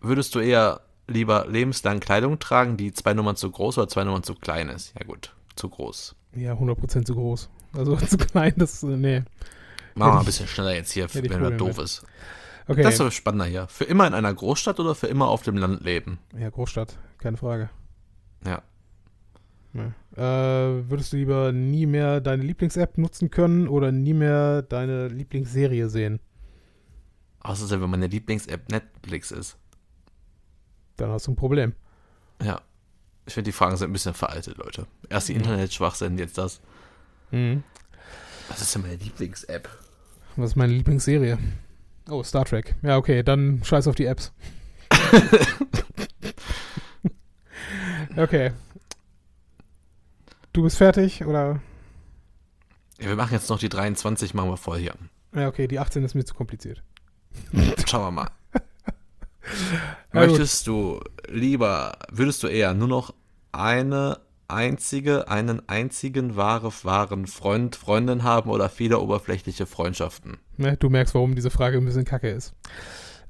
Würdest 0.00 0.34
du 0.34 0.40
eher 0.40 0.80
lieber 1.08 1.46
lebenslang 1.48 2.00
Kleidung 2.00 2.38
tragen, 2.38 2.76
die 2.76 2.92
zwei 2.92 3.14
Nummern 3.14 3.36
zu 3.36 3.50
groß 3.50 3.78
oder 3.78 3.88
zwei 3.88 4.04
Nummern 4.04 4.22
zu 4.22 4.34
klein 4.34 4.68
ist? 4.68 4.92
Ja, 4.98 5.06
gut, 5.06 5.34
zu 5.54 5.68
groß. 5.68 6.14
Ja, 6.34 6.52
100% 6.54 7.04
zu 7.04 7.14
groß. 7.14 7.48
Also 7.74 7.96
zu 8.06 8.18
klein, 8.18 8.52
das, 8.56 8.82
nee. 8.82 9.22
Machen 9.94 10.14
wir 10.14 10.18
ein 10.20 10.24
bisschen 10.26 10.46
schneller 10.48 10.74
jetzt 10.74 10.92
hier, 10.92 11.12
wenn 11.14 11.24
Probleme 11.26 11.56
doof 11.56 11.76
mit. 11.76 11.84
ist. 11.86 12.04
Okay, 12.68 12.82
Das 12.82 12.94
ist 12.94 13.00
aber 13.00 13.10
spannender 13.12 13.44
hier. 13.46 13.68
Für 13.68 13.84
immer 13.84 14.06
in 14.06 14.14
einer 14.14 14.32
Großstadt 14.34 14.80
oder 14.80 14.94
für 14.94 15.06
immer 15.06 15.28
auf 15.28 15.42
dem 15.42 15.56
Land 15.56 15.82
leben? 15.84 16.18
ja, 16.38 16.50
Großstadt, 16.50 16.98
keine 17.18 17.36
Frage. 17.36 17.70
Ja. 18.44 18.62
Ja. 19.72 19.92
Äh, 20.16 20.88
würdest 20.90 21.12
du 21.12 21.16
lieber 21.18 21.52
nie 21.52 21.84
mehr 21.86 22.20
deine 22.20 22.42
Lieblings-App 22.42 22.96
nutzen 22.98 23.30
können 23.30 23.68
oder 23.68 23.92
nie 23.92 24.14
mehr 24.14 24.62
deine 24.62 25.08
Lieblingsserie 25.08 25.88
sehen? 25.90 26.18
Außer 27.40 27.80
wenn 27.80 27.90
meine 27.90 28.06
Lieblings-App 28.06 28.70
Netflix 28.70 29.30
ist. 29.30 29.58
Dann 30.96 31.10
hast 31.10 31.26
du 31.26 31.32
ein 31.32 31.36
Problem. 31.36 31.74
Ja. 32.42 32.62
Ich 33.26 33.34
finde, 33.34 33.48
die 33.48 33.52
Fragen 33.52 33.76
sind 33.76 33.90
ein 33.90 33.92
bisschen 33.92 34.14
veraltet, 34.14 34.56
Leute. 34.56 34.86
Erst 35.10 35.28
die 35.28 35.34
Mhm. 35.34 35.40
Internetschwachsinn, 35.40 36.16
jetzt 36.18 36.38
das. 36.38 36.60
Mhm. 37.30 37.62
Was 38.48 38.62
ist 38.62 38.74
denn 38.74 38.82
meine 38.82 38.96
Lieblings-App? 38.96 39.68
Was 40.36 40.50
ist 40.50 40.56
meine 40.56 40.72
Lieblingsserie? 40.72 41.38
Oh, 42.08 42.22
Star 42.22 42.44
Trek. 42.44 42.76
Ja, 42.82 42.96
okay, 42.96 43.22
dann 43.22 43.62
scheiß 43.64 43.88
auf 43.88 43.96
die 43.96 44.04
Apps. 44.04 44.32
okay. 48.16 48.52
Du 50.52 50.62
bist 50.62 50.78
fertig 50.78 51.24
oder? 51.24 51.60
Ja, 52.98 53.08
wir 53.08 53.16
machen 53.16 53.32
jetzt 53.32 53.50
noch 53.50 53.58
die 53.58 53.68
23, 53.68 54.34
machen 54.34 54.50
wir 54.50 54.56
voll 54.56 54.78
hier. 54.78 54.94
Ja, 55.34 55.48
okay, 55.48 55.66
die 55.66 55.78
18 55.78 56.04
ist 56.04 56.14
mir 56.14 56.24
zu 56.24 56.34
kompliziert. 56.34 56.82
Schauen 57.86 58.02
wir 58.02 58.10
mal. 58.10 58.28
Möchtest 60.12 60.66
du 60.66 61.00
lieber, 61.28 61.98
würdest 62.10 62.42
du 62.42 62.46
eher 62.46 62.72
nur 62.72 62.88
noch 62.88 63.14
eine 63.52 64.18
einzige, 64.48 65.28
einen 65.28 65.68
einzigen 65.68 66.36
wahre, 66.36 66.72
wahren 66.82 67.26
Freund, 67.26 67.76
Freundin 67.76 68.22
haben 68.22 68.50
oder 68.50 68.68
viele 68.68 68.98
oberflächliche 68.98 69.66
Freundschaften? 69.66 70.38
Ne, 70.56 70.76
du 70.76 70.88
merkst, 70.88 71.14
warum 71.14 71.34
diese 71.34 71.50
Frage 71.50 71.78
ein 71.78 71.84
bisschen 71.84 72.04
kacke 72.04 72.30
ist. 72.30 72.54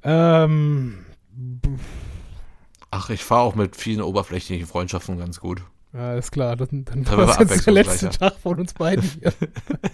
Ähm, 0.03 1.05
Ach, 2.91 3.11
ich 3.11 3.25
fahre 3.25 3.43
auch 3.43 3.55
mit 3.55 3.77
vielen 3.77 4.01
oberflächlichen 4.01 4.67
Freundschaften 4.67 5.19
ganz 5.19 5.41
gut. 5.41 5.63
Ja, 5.93 6.15
ist 6.15 6.31
klar. 6.31 6.57
Dann, 6.57 6.85
dann 6.85 7.05
Da 7.05 7.17
war 7.17 7.27
das 7.27 7.39
jetzt 7.39 7.67
der 7.67 7.75
letzte. 7.75 8.11
Tag 8.11 8.35
von 8.37 8.59
uns 8.61 8.75
beiden 8.75 9.03
hier. 9.03 9.33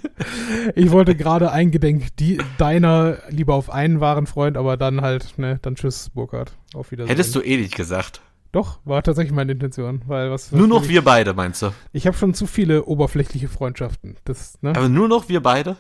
ich 0.75 0.91
wollte 0.91 1.15
gerade 1.15 1.53
eingedenk 1.53 2.17
die, 2.17 2.39
deiner 2.59 3.19
lieber 3.29 3.55
auf 3.55 3.71
einen 3.71 4.01
wahren 4.01 4.27
Freund, 4.27 4.57
aber 4.57 4.77
dann 4.77 5.01
halt, 5.01 5.39
ne, 5.39 5.59
dann 5.63 5.77
tschüss, 5.77 6.11
Burkhard. 6.11 6.53
Auf 6.75 6.91
Wiedersehen. 6.91 7.09
Hättest 7.09 7.35
du 7.35 7.41
eh 7.41 7.57
nicht 7.57 7.77
gesagt. 7.77 8.21
Doch, 8.53 8.81
war 8.85 9.03
tatsächlich 9.03 9.33
meine 9.35 9.53
Intention, 9.53 10.03
weil 10.07 10.31
was. 10.31 10.53
Nur 10.53 10.69
noch 10.69 10.87
wir 10.87 11.03
beide, 11.03 11.33
meinst 11.33 11.63
du? 11.63 11.73
Ich, 11.93 12.07
habe 12.07 12.17
schon 12.17 12.35
zu 12.35 12.47
viele 12.47 12.85
oberflächliche 12.85 13.49
Freundschaften. 13.49 14.17
Das, 14.25 14.61
ne? 14.63 14.71
Aber 14.77 14.89
nur 14.91 15.09
noch 15.09 15.29
wir 15.29 15.43
beide? 15.43 15.77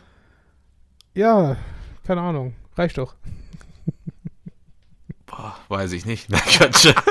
ja, 1.14 1.56
keine 2.04 2.22
Ahnung. 2.22 2.54
Reicht 2.76 2.96
doch. 2.98 3.14
Boah, 5.26 5.54
weiß 5.68 5.92
ich 5.92 6.06
nicht. 6.06 6.30
Na, 6.30 6.38
Quatsch. 6.38 6.94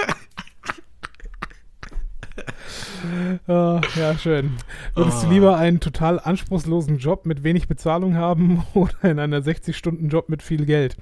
Ah, 3.47 3.81
ja, 3.95 4.15
schön. 4.17 4.57
Würdest 4.93 5.23
du 5.23 5.27
Oh. 5.27 5.31
lieber 5.31 5.57
einen 5.57 5.79
total 5.79 6.19
anspruchslosen 6.19 6.97
Job 6.99 7.25
mit 7.25 7.43
wenig 7.43 7.67
Bezahlung 7.67 8.15
haben 8.15 8.63
oder 8.73 9.01
in 9.03 9.19
einer 9.19 9.39
60-Stunden-Job 9.39 10.29
mit 10.29 10.43
viel 10.43 10.65
Geld? 10.65 10.95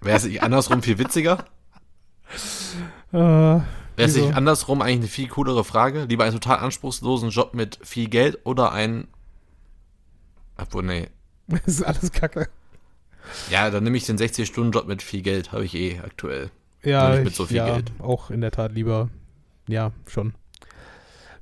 Wäre 0.00 0.16
es 0.16 0.24
nicht 0.24 0.42
andersrum 0.42 0.82
viel 0.82 0.98
witziger? 0.98 1.44
Äh, 3.12 3.16
Wäre 3.16 3.64
es 3.96 4.16
nicht 4.16 4.34
andersrum 4.34 4.82
eigentlich 4.82 4.98
eine 5.00 5.08
viel 5.08 5.28
coolere 5.28 5.64
Frage? 5.64 6.04
Lieber 6.04 6.24
einen 6.24 6.34
total 6.34 6.58
anspruchslosen 6.58 7.30
Job 7.30 7.54
mit 7.54 7.78
viel 7.82 8.08
Geld 8.08 8.38
oder 8.44 8.72
ein. 8.72 9.08
Obwohl, 10.56 10.82
nee. 10.84 11.08
das 11.48 11.66
ist 11.66 11.82
alles 11.82 12.12
Kacke. 12.12 12.48
Ja, 13.50 13.70
dann 13.70 13.84
nehme 13.84 13.96
ich 13.96 14.06
den 14.06 14.16
60-Stunden-Job 14.18 14.86
mit 14.86 15.02
viel 15.02 15.22
Geld. 15.22 15.52
Habe 15.52 15.64
ich 15.64 15.74
eh 15.74 16.00
aktuell. 16.00 16.50
Ja, 16.82 17.18
ich- 17.18 17.34
so 17.36 17.46
viel 17.46 17.58
ja 17.58 17.74
Geld. 17.74 17.92
auch 17.98 18.30
in 18.30 18.40
der 18.40 18.50
Tat 18.50 18.72
lieber. 18.72 19.10
Ja, 19.68 19.92
schon. 20.06 20.32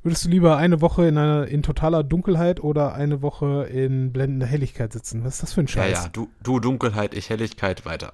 Würdest 0.03 0.25
du 0.25 0.29
lieber 0.29 0.57
eine 0.57 0.81
Woche 0.81 1.07
in 1.07 1.19
einer 1.19 1.47
in 1.47 1.63
totaler 1.63 2.03
Dunkelheit 2.03 2.61
oder 2.61 2.95
eine 2.95 3.21
Woche 3.23 3.65
in 3.71 4.13
blendender 4.13 4.47
Helligkeit 4.47 4.93
sitzen? 4.93 5.25
Was 5.25 5.35
ist 5.35 5.43
das 5.45 5.53
für 5.53 5.61
ein 5.61 5.67
Ja, 5.67 5.73
Scheiß? 5.73 6.05
ja. 6.05 6.09
Du, 6.09 6.29
du 6.43 6.61
Dunkelheit, 6.61 7.15
ich 7.15 7.31
Helligkeit, 7.31 7.85
weiter. 7.85 8.13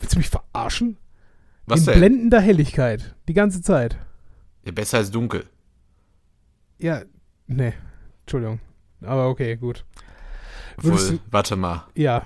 Willst 0.00 0.14
du 0.14 0.18
mich 0.18 0.28
verarschen? 0.28 0.96
Was 1.66 1.80
in 1.80 1.86
denn? 1.86 1.98
blendender 1.98 2.40
Helligkeit. 2.40 3.14
Die 3.28 3.34
ganze 3.34 3.62
Zeit. 3.62 3.96
Ja, 4.64 4.72
besser 4.72 4.98
als 4.98 5.10
dunkel. 5.10 5.44
Ja, 6.78 7.02
nee. 7.46 7.72
Entschuldigung. 8.22 8.60
Aber 9.02 9.28
okay, 9.28 9.56
gut. 9.56 9.84
Würdest 10.78 11.10
du- 11.12 11.18
warte 11.30 11.56
mal. 11.56 11.86
Ja, 11.94 12.24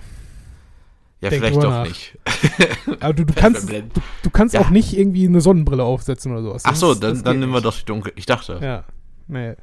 Ja, 1.20 1.30
Denk 1.30 1.42
vielleicht 1.42 1.56
doch 1.62 1.70
nach. 1.70 1.86
nicht. 1.88 2.16
aber 3.00 3.12
du, 3.12 3.24
du 3.26 3.34
kannst, 3.34 3.68
du, 3.68 3.82
du 4.22 4.30
kannst 4.30 4.54
Ja. 4.54 4.60
auch 4.60 4.70
nicht 4.70 4.96
irgendwie 4.96 5.26
eine 5.26 5.40
Sonnenbrille 5.40 5.82
aufsetzen 5.82 6.30
oder 6.32 6.42
sowas. 6.42 6.62
Ach 6.64 6.76
so, 6.76 6.94
dann, 6.94 7.22
dann 7.24 7.34
geht 7.34 7.40
nehmen 7.40 7.52
wir 7.52 7.60
doch 7.60 7.76
die 7.76 7.84
dunkel. 7.84 8.12
Ich 8.14 8.24
dachte. 8.26 8.60
Ja, 8.62 8.84
nee. 9.26 9.54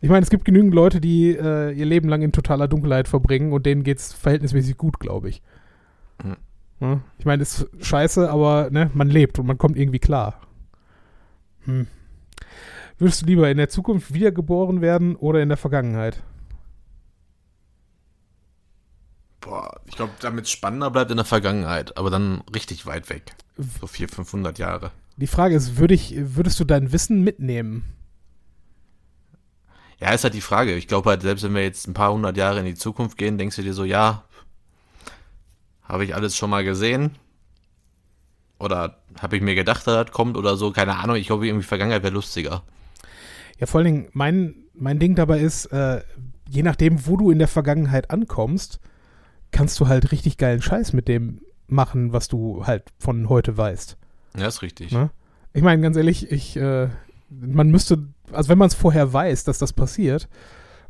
Ich 0.00 0.10
meine, 0.10 0.22
es 0.24 0.30
gibt 0.30 0.44
genügend 0.44 0.74
Leute, 0.74 1.00
die 1.00 1.30
äh, 1.30 1.70
ihr 1.72 1.86
Leben 1.86 2.08
lang 2.08 2.22
in 2.22 2.32
totaler 2.32 2.66
Dunkelheit 2.68 3.06
verbringen 3.08 3.52
und 3.52 3.64
denen 3.66 3.82
geht's 3.84 4.12
verhältnismäßig 4.12 4.76
gut, 4.76 4.98
glaube 4.98 5.28
ich. 5.28 5.42
Hm. 6.22 6.36
Ja? 6.80 7.00
Ich 7.18 7.24
meine, 7.24 7.42
ist 7.42 7.66
scheiße, 7.80 8.30
aber 8.30 8.70
ne, 8.70 8.90
man 8.94 9.08
lebt 9.08 9.38
und 9.38 9.46
man 9.46 9.58
kommt 9.58 9.76
irgendwie 9.76 9.98
klar. 9.98 10.40
Hm. 11.64 11.86
Würdest 12.98 13.22
du 13.22 13.26
lieber 13.26 13.50
in 13.50 13.58
der 13.58 13.68
Zukunft 13.68 14.14
wiedergeboren 14.14 14.80
werden 14.80 15.16
oder 15.16 15.42
in 15.42 15.48
der 15.48 15.58
Vergangenheit? 15.58 16.22
Boah, 19.40 19.80
ich 19.86 19.96
glaube, 19.96 20.12
damit 20.20 20.48
spannender 20.48 20.90
bleibt 20.90 21.10
in 21.10 21.18
der 21.18 21.26
Vergangenheit, 21.26 21.96
aber 21.96 22.10
dann 22.10 22.42
richtig 22.54 22.86
weit 22.86 23.10
weg. 23.10 23.34
So 23.56 23.86
400, 23.86 24.16
500 24.16 24.58
Jahre. 24.58 24.90
Die 25.16 25.26
Frage 25.26 25.54
ist, 25.54 25.78
würd 25.78 25.92
ich, 25.92 26.14
würdest 26.16 26.58
du 26.58 26.64
dein 26.64 26.92
Wissen 26.92 27.22
mitnehmen? 27.22 27.84
Ja, 29.98 30.12
ist 30.12 30.24
halt 30.24 30.34
die 30.34 30.42
Frage. 30.42 30.74
Ich 30.74 30.88
glaube 30.88 31.08
halt, 31.10 31.22
selbst 31.22 31.42
wenn 31.42 31.54
wir 31.54 31.62
jetzt 31.62 31.86
ein 31.86 31.94
paar 31.94 32.12
hundert 32.12 32.36
Jahre 32.36 32.58
in 32.58 32.66
die 32.66 32.74
Zukunft 32.74 33.16
gehen, 33.16 33.38
denkst 33.38 33.56
du 33.56 33.62
dir 33.62 33.72
so, 33.72 33.84
ja, 33.84 34.24
habe 35.88 36.04
ich 36.04 36.14
alles 36.14 36.36
schon 36.36 36.50
mal 36.50 36.64
gesehen? 36.64 37.12
Oder 38.58 38.98
habe 39.20 39.36
ich 39.36 39.42
mir 39.42 39.54
gedacht, 39.54 39.86
dass 39.86 40.06
das 40.06 40.12
kommt 40.12 40.36
oder 40.36 40.56
so? 40.56 40.70
Keine 40.70 40.96
Ahnung. 40.96 41.16
Ich 41.16 41.26
glaube, 41.26 41.46
irgendwie 41.46 41.66
Vergangenheit 41.66 42.02
wäre 42.02 42.14
lustiger. 42.14 42.62
Ja, 43.58 43.66
vor 43.66 43.78
allen 43.78 43.86
Dingen, 43.86 44.08
mein, 44.12 44.54
mein 44.74 44.98
Ding 44.98 45.14
dabei 45.14 45.40
ist, 45.40 45.66
äh, 45.66 46.02
je 46.48 46.62
nachdem, 46.62 47.06
wo 47.06 47.16
du 47.16 47.30
in 47.30 47.38
der 47.38 47.48
Vergangenheit 47.48 48.10
ankommst, 48.10 48.80
kannst 49.50 49.78
du 49.80 49.88
halt 49.88 50.12
richtig 50.12 50.38
geilen 50.38 50.62
Scheiß 50.62 50.92
mit 50.92 51.08
dem 51.08 51.40
machen, 51.66 52.12
was 52.12 52.28
du 52.28 52.66
halt 52.66 52.84
von 52.98 53.28
heute 53.28 53.56
weißt. 53.56 53.96
Ja, 54.38 54.46
ist 54.46 54.62
richtig. 54.62 54.92
Ne? 54.92 55.10
Ich 55.52 55.62
meine, 55.62 55.82
ganz 55.82 55.96
ehrlich, 55.96 56.30
ich, 56.30 56.56
äh, 56.56 56.88
man 57.30 57.70
müsste, 57.70 58.08
also 58.32 58.48
wenn 58.48 58.58
man 58.58 58.68
es 58.68 58.74
vorher 58.74 59.12
weiß, 59.12 59.44
dass 59.44 59.58
das 59.58 59.72
passiert 59.72 60.28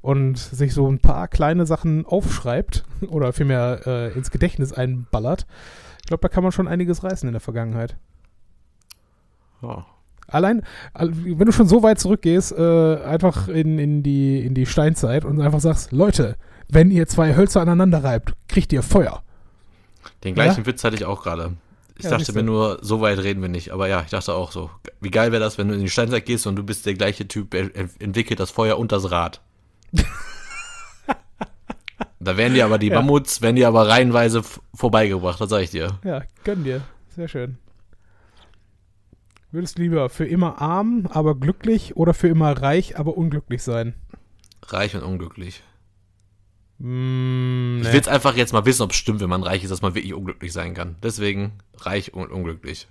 und 0.06 0.38
sich 0.38 0.72
so 0.72 0.88
ein 0.90 1.00
paar 1.00 1.26
kleine 1.28 1.66
Sachen 1.66 2.06
aufschreibt 2.06 2.84
oder 3.08 3.32
vielmehr 3.32 3.80
äh, 3.86 4.12
ins 4.12 4.30
Gedächtnis 4.30 4.72
einballert, 4.72 5.46
ich 6.00 6.06
glaube, 6.06 6.20
da 6.22 6.28
kann 6.28 6.44
man 6.44 6.52
schon 6.52 6.68
einiges 6.68 7.02
reißen 7.02 7.28
in 7.28 7.32
der 7.32 7.40
Vergangenheit. 7.40 7.96
Ja. 9.62 9.84
Allein, 10.28 10.62
all- 10.92 11.10
wenn 11.14 11.46
du 11.46 11.52
schon 11.52 11.68
so 11.68 11.82
weit 11.82 11.98
zurückgehst, 12.00 12.52
äh, 12.52 12.96
einfach 13.04 13.48
in, 13.48 13.78
in, 13.78 14.02
die, 14.02 14.44
in 14.44 14.54
die 14.54 14.66
Steinzeit 14.66 15.24
und 15.24 15.40
einfach 15.40 15.60
sagst, 15.60 15.92
Leute, 15.92 16.36
wenn 16.68 16.90
ihr 16.90 17.06
zwei 17.06 17.34
Hölzer 17.36 17.60
aneinander 17.60 18.02
reibt, 18.02 18.32
kriegt 18.48 18.72
ihr 18.72 18.82
Feuer. 18.82 19.22
Den 20.24 20.34
gleichen 20.34 20.66
Witz 20.66 20.82
hatte 20.84 20.96
ich 20.96 21.04
auch 21.04 21.22
gerade. 21.22 21.54
Ich 21.98 22.04
Ja, 22.04 22.10
dachte 22.10 22.32
mir 22.32 22.42
nur, 22.42 22.78
so 22.82 23.00
weit 23.00 23.18
reden 23.20 23.40
wir 23.40 23.48
nicht. 23.48 23.70
Aber 23.72 23.88
ja, 23.88 24.02
ich 24.02 24.10
dachte 24.10 24.34
auch 24.34 24.52
so. 24.52 24.70
Wie 25.00 25.10
geil 25.10 25.32
wäre 25.32 25.42
das, 25.42 25.58
wenn 25.58 25.68
du 25.68 25.74
in 25.74 25.80
die 25.80 25.88
Steinzeit 25.90 26.26
gehst 26.26 26.46
und 26.46 26.56
du 26.56 26.62
bist 26.62 26.86
der 26.86 26.94
gleiche 26.94 27.26
Typ, 27.26 27.54
entwickelt 27.54 28.38
das 28.38 28.50
Feuer 28.50 28.78
und 28.78 28.92
das 28.92 29.10
Rad. 29.10 29.40
da 32.20 32.36
werden 32.36 32.54
dir 32.54 32.64
aber 32.64 32.78
die 32.78 32.88
Ja. 32.88 32.96
Mammuts, 32.96 33.42
werden 33.42 33.56
dir 33.56 33.68
aber 33.68 33.88
reihenweise 33.88 34.42
vorbeigebracht, 34.74 35.40
das 35.40 35.50
sag 35.50 35.62
ich 35.62 35.70
dir. 35.70 35.98
Ja, 36.04 36.22
gönn 36.44 36.64
dir. 36.64 36.82
Sehr 37.08 37.28
schön. 37.28 37.58
Würdest 39.52 39.78
du 39.78 39.82
lieber 39.82 40.08
für 40.10 40.26
immer 40.26 40.60
arm, 40.60 41.06
aber 41.10 41.34
glücklich 41.34 41.96
oder 41.96 42.12
für 42.14 42.28
immer 42.28 42.50
reich, 42.60 42.98
aber 42.98 43.16
unglücklich 43.16 43.62
sein? 43.62 43.94
Reich 44.66 44.94
und 44.96 45.02
unglücklich. 45.02 45.62
Mm, 46.78 47.78
Ich 47.78 47.82
nee. 47.84 47.88
will 47.88 47.94
jetzt 47.94 48.08
einfach 48.08 48.36
jetzt 48.36 48.52
mal 48.52 48.66
wissen, 48.66 48.82
ob 48.82 48.90
es 48.90 48.96
stimmt, 48.96 49.20
wenn 49.20 49.30
man 49.30 49.42
reich 49.42 49.62
ist, 49.64 49.70
dass 49.70 49.80
man 49.82 49.94
wirklich 49.94 50.12
unglücklich 50.12 50.52
sein 50.52 50.74
kann. 50.74 50.96
Deswegen 51.02 51.52
reich 51.78 52.12
und 52.12 52.30
unglücklich. 52.30 52.88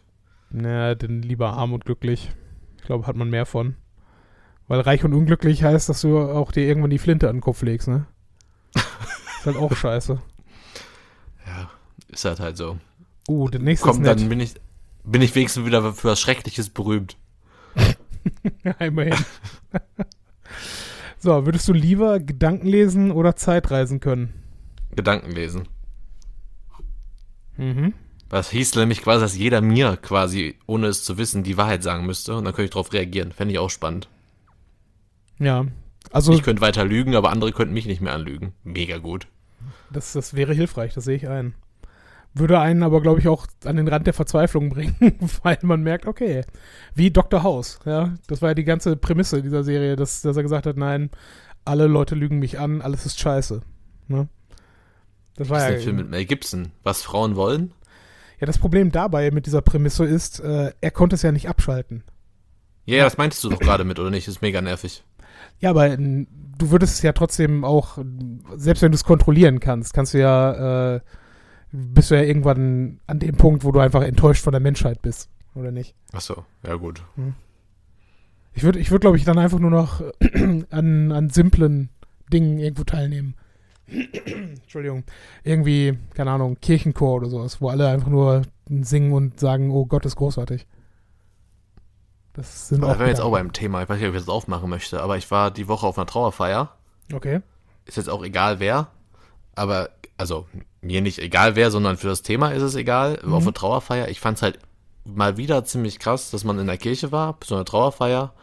Naja, 0.49 0.95
denn 0.95 1.21
lieber 1.21 1.53
arm 1.53 1.73
und 1.73 1.85
glücklich. 1.85 2.31
Ich 2.77 2.83
glaube, 2.85 3.05
hat 3.05 3.15
man 3.15 3.29
mehr 3.29 3.45
von. 3.45 3.75
Weil 4.67 4.81
reich 4.81 5.03
und 5.03 5.13
unglücklich 5.13 5.63
heißt, 5.63 5.89
dass 5.89 6.01
du 6.01 6.19
auch 6.19 6.51
dir 6.51 6.65
irgendwann 6.65 6.89
die 6.89 6.97
Flinte 6.97 7.29
an 7.29 7.37
den 7.37 7.41
Kopf 7.41 7.61
legst, 7.61 7.87
ne? 7.87 8.07
ist 8.75 9.45
halt 9.45 9.57
auch 9.57 9.75
scheiße. 9.75 10.19
Ja, 11.45 11.69
ist 12.07 12.25
halt 12.25 12.39
halt 12.39 12.57
so. 12.57 12.77
Uh, 13.27 13.49
der 13.49 13.61
nächste 13.61 13.87
Komm, 13.87 13.97
ist 13.97 14.03
nett. 14.03 14.19
dann 14.19 14.29
bin 14.29 14.39
ich, 14.39 14.55
bin 15.03 15.21
ich 15.21 15.35
wenigstens 15.35 15.65
wieder 15.65 15.93
für 15.93 16.09
was 16.09 16.19
Schreckliches 16.19 16.69
berühmt. 16.69 17.17
Ja, 18.63 18.71
immerhin. 18.79 19.13
so, 21.19 21.45
würdest 21.45 21.67
du 21.67 21.73
lieber 21.73 22.19
Gedanken 22.19 22.65
lesen 22.65 23.11
oder 23.11 23.35
Zeitreisen 23.35 23.99
können? 23.99 24.33
Gedanken 24.95 25.31
lesen. 25.31 25.67
Mhm. 27.57 27.93
Das 28.29 28.49
hieß 28.49 28.75
nämlich 28.75 29.03
quasi, 29.03 29.21
dass 29.21 29.37
jeder 29.37 29.61
mir 29.61 29.97
quasi, 29.97 30.57
ohne 30.65 30.87
es 30.87 31.03
zu 31.03 31.19
wissen, 31.19 31.43
die 31.43 31.57
Wahrheit 31.57 31.83
sagen 31.83 32.07
müsste. 32.07 32.35
Und 32.35 32.45
dann 32.45 32.53
könnte 32.53 32.65
ich 32.65 32.71
darauf 32.71 32.93
reagieren. 32.93 33.31
Fände 33.31 33.53
ich 33.53 33.59
auch 33.59 33.69
spannend. 33.69 34.09
Ja. 35.39 35.65
Also, 36.11 36.33
Ich 36.33 36.43
könnte 36.43 36.61
weiter 36.61 36.85
lügen, 36.85 37.15
aber 37.15 37.31
andere 37.31 37.51
könnten 37.51 37.73
mich 37.73 37.85
nicht 37.85 38.01
mehr 38.01 38.13
anlügen. 38.13 38.53
Mega 38.63 38.97
gut. 38.97 39.27
das, 39.89 40.13
das 40.13 40.33
wäre 40.33 40.53
hilfreich, 40.53 40.93
das 40.93 41.03
sehe 41.05 41.15
ich 41.15 41.27
ein. 41.27 41.55
würde 42.33 42.59
einen 42.59 42.83
aber, 42.83 43.01
glaube 43.01 43.19
ich, 43.19 43.27
auch 43.27 43.47
an 43.63 43.77
den 43.77 43.87
Rand 43.87 44.07
der 44.07 44.13
Verzweiflung 44.13 44.69
bringen, 44.71 44.95
weil 45.43 45.57
man 45.63 45.81
merkt, 45.81 46.05
okay, 46.05 46.43
wie 46.93 47.11
Dr. 47.11 47.43
House, 47.43 47.79
ja, 47.85 48.13
das 48.27 48.41
war 48.41 48.49
ja 48.49 48.55
die 48.55 48.63
ganze 48.63 48.95
Prämisse 48.95 49.41
dieser 49.41 49.63
Serie, 49.63 49.95
dass, 49.95 50.21
dass 50.21 50.37
er 50.37 50.43
gesagt 50.43 50.65
hat, 50.65 50.77
nein, 50.77 51.09
alle 51.65 51.87
Leute 51.87 52.15
lügen 52.15 52.39
mich 52.39 52.59
an, 52.59 52.81
alles 52.81 53.05
ist 53.05 53.19
scheiße. 53.19 53.61
Ne? 54.07 54.27
Das 55.35 55.49
war 55.49 55.57
das 55.57 55.63
ist 55.63 55.69
ja. 55.69 55.75
Der 55.75 55.83
Film 55.83 55.95
mit 55.97 56.09
Mel 56.09 56.25
Gibson, 56.25 56.71
was 56.83 57.01
Frauen 57.01 57.35
wollen. 57.35 57.73
Ja, 58.39 58.45
das 58.47 58.57
Problem 58.57 58.91
dabei 58.91 59.31
mit 59.31 59.45
dieser 59.45 59.61
Prämisse 59.61 60.05
ist, 60.05 60.39
äh, 60.39 60.71
er 60.79 60.91
konnte 60.91 61.15
es 61.15 61.21
ja 61.21 61.31
nicht 61.31 61.49
abschalten. 61.49 62.03
Ja, 62.85 62.97
ja, 62.97 63.03
das 63.05 63.17
meintest 63.17 63.43
du 63.43 63.49
doch 63.49 63.59
gerade 63.59 63.83
mit, 63.83 63.97
oder 63.97 64.11
nicht? 64.11 64.27
Das 64.27 64.35
ist 64.35 64.41
mega 64.41 64.61
nervig. 64.61 65.03
Ja, 65.59 65.69
aber 65.69 65.97
du 65.97 66.71
würdest 66.71 66.95
es 66.95 67.01
ja 67.01 67.13
trotzdem 67.13 67.63
auch, 67.63 67.97
selbst 68.55 68.81
wenn 68.81 68.91
du 68.91 68.95
es 68.95 69.03
kontrollieren 69.03 69.59
kannst, 69.59 69.93
kannst 69.93 70.13
du 70.13 70.19
ja, 70.19 70.95
äh, 70.95 70.99
bist 71.71 72.11
du 72.11 72.15
ja 72.15 72.21
irgendwann 72.21 72.99
an 73.07 73.19
dem 73.19 73.35
Punkt, 73.35 73.63
wo 73.63 73.71
du 73.71 73.79
einfach 73.79 74.03
enttäuscht 74.03 74.43
von 74.43 74.51
der 74.51 74.61
Menschheit 74.61 75.01
bist, 75.01 75.29
oder 75.55 75.71
nicht? 75.71 75.95
Ach 76.13 76.21
so, 76.21 76.45
ja 76.65 76.75
gut. 76.75 77.03
Hm. 77.15 77.33
Ich 78.53 78.63
würde, 78.63 78.79
ich 78.79 78.89
würd, 78.89 79.01
glaube 79.01 79.17
ich, 79.17 79.25
dann 79.25 79.37
einfach 79.37 79.59
nur 79.59 79.71
noch 79.71 80.01
an, 80.69 81.11
an 81.11 81.29
simplen 81.29 81.89
Dingen 82.31 82.57
irgendwo 82.57 82.83
teilnehmen. 82.83 83.35
Entschuldigung. 83.87 85.03
Irgendwie, 85.43 85.97
keine 86.13 86.31
Ahnung, 86.31 86.57
Kirchenchor 86.61 87.15
oder 87.15 87.29
sowas, 87.29 87.61
wo 87.61 87.69
alle 87.69 87.89
einfach 87.89 88.09
nur 88.09 88.43
singen 88.67 89.11
und 89.11 89.39
sagen, 89.39 89.71
oh 89.71 89.85
Gott 89.85 90.05
ist 90.05 90.15
großartig. 90.15 90.65
Das 92.35 92.69
sind 92.69 92.83
auch. 92.83 92.99
wäre 92.99 93.09
jetzt 93.09 93.21
auch 93.21 93.31
beim 93.31 93.53
Thema. 93.53 93.83
Ich 93.83 93.89
weiß 93.89 93.99
nicht, 93.99 94.07
ob 94.07 94.15
ich 94.15 94.21
das 94.21 94.29
aufmachen 94.29 94.69
möchte, 94.69 95.01
aber 95.01 95.17
ich 95.17 95.29
war 95.31 95.51
die 95.51 95.67
Woche 95.67 95.87
auf 95.87 95.97
einer 95.97 96.05
Trauerfeier. 96.05 96.75
Okay. 97.13 97.41
Ist 97.85 97.97
jetzt 97.97 98.09
auch 98.09 98.23
egal 98.23 98.59
wer, 98.59 98.87
aber, 99.55 99.89
also, 100.17 100.47
mir 100.81 101.01
nicht 101.01 101.19
egal 101.19 101.55
wer, 101.55 101.71
sondern 101.71 101.97
für 101.97 102.07
das 102.07 102.21
Thema 102.21 102.51
ist 102.51 102.61
es 102.61 102.75
egal. 102.75 103.19
Mhm. 103.23 103.33
Auf 103.33 103.43
einer 103.43 103.53
Trauerfeier. 103.53 104.09
Ich 104.09 104.19
fand 104.19 104.37
es 104.37 104.41
halt 104.41 104.59
mal 105.05 105.37
wieder 105.37 105.63
ziemlich 105.63 105.99
krass, 105.99 106.31
dass 106.31 106.43
man 106.43 106.59
in 106.59 106.67
der 106.67 106.77
Kirche 106.77 107.11
war, 107.11 107.37
so 107.43 107.55
einer 107.55 107.65
Trauerfeier 107.65 108.33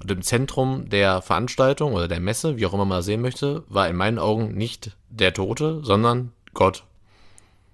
und 0.00 0.10
im 0.10 0.22
Zentrum 0.22 0.88
der 0.88 1.22
Veranstaltung 1.22 1.92
oder 1.92 2.08
der 2.08 2.20
Messe, 2.20 2.56
wie 2.56 2.66
auch 2.66 2.74
immer 2.74 2.84
man 2.84 3.02
sehen 3.02 3.20
möchte, 3.20 3.64
war 3.68 3.88
in 3.88 3.96
meinen 3.96 4.18
Augen 4.18 4.54
nicht 4.54 4.96
der 5.08 5.32
Tote, 5.32 5.80
sondern 5.82 6.32
Gott. 6.54 6.84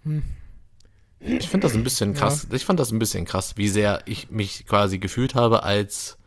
Hm. 0.04 0.22
Ich 1.26 1.48
finde 1.48 1.66
das 1.66 1.74
ein 1.74 1.84
bisschen 1.84 2.12
krass. 2.14 2.46
Ja. 2.50 2.56
Ich 2.56 2.64
fand 2.64 2.78
das 2.78 2.92
ein 2.92 2.98
bisschen 2.98 3.24
krass, 3.24 3.56
wie 3.56 3.68
sehr 3.68 4.02
ich 4.04 4.30
mich 4.30 4.66
quasi 4.66 4.98
gefühlt 4.98 5.34
habe, 5.34 5.62
als 5.62 6.18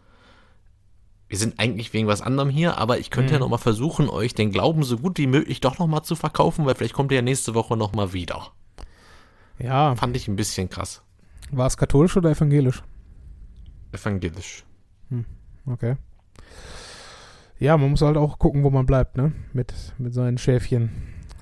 wir 1.30 1.38
sind 1.38 1.60
eigentlich 1.60 1.94
wegen 1.94 2.08
was 2.08 2.22
anderem 2.22 2.50
hier, 2.50 2.78
aber 2.78 3.00
ich 3.00 3.12
könnte 3.12 3.32
mhm. 3.32 3.34
ja 3.34 3.40
noch 3.40 3.50
mal 3.50 3.58
versuchen, 3.58 4.10
euch 4.10 4.34
den 4.34 4.52
Glauben 4.52 4.84
so 4.84 4.98
gut 4.98 5.18
wie 5.18 5.28
möglich 5.28 5.60
doch 5.60 5.78
noch 5.78 5.88
mal 5.88 6.04
zu 6.04 6.16
verkaufen, 6.16 6.66
weil 6.66 6.76
vielleicht 6.76 6.94
kommt 6.94 7.12
ihr 7.12 7.18
ja 7.18 7.22
nächste 7.22 7.54
Woche 7.54 7.76
noch 7.76 7.94
mal 7.94 8.14
wieder. 8.14 8.52
Ja. 9.60 9.96
Fand 9.96 10.16
ich 10.16 10.28
ein 10.28 10.36
bisschen 10.36 10.70
krass. 10.70 11.02
War 11.52 11.68
es 11.68 11.78
katholisch 11.78 12.16
oder 12.18 12.32
evangelisch? 12.32 12.82
Evangelisch. 13.92 14.66
Hm. 15.10 15.26
Okay. 15.66 15.96
Ja, 17.60 17.76
man 17.78 17.92
muss 17.92 18.02
halt 18.02 18.18
auch 18.18 18.40
gucken, 18.40 18.64
wo 18.64 18.70
man 18.70 18.86
bleibt, 18.86 19.18
ne? 19.18 19.32
Mit, 19.54 19.74
mit 19.98 20.14
seinen 20.14 20.38
Schäfchen. 20.38 20.92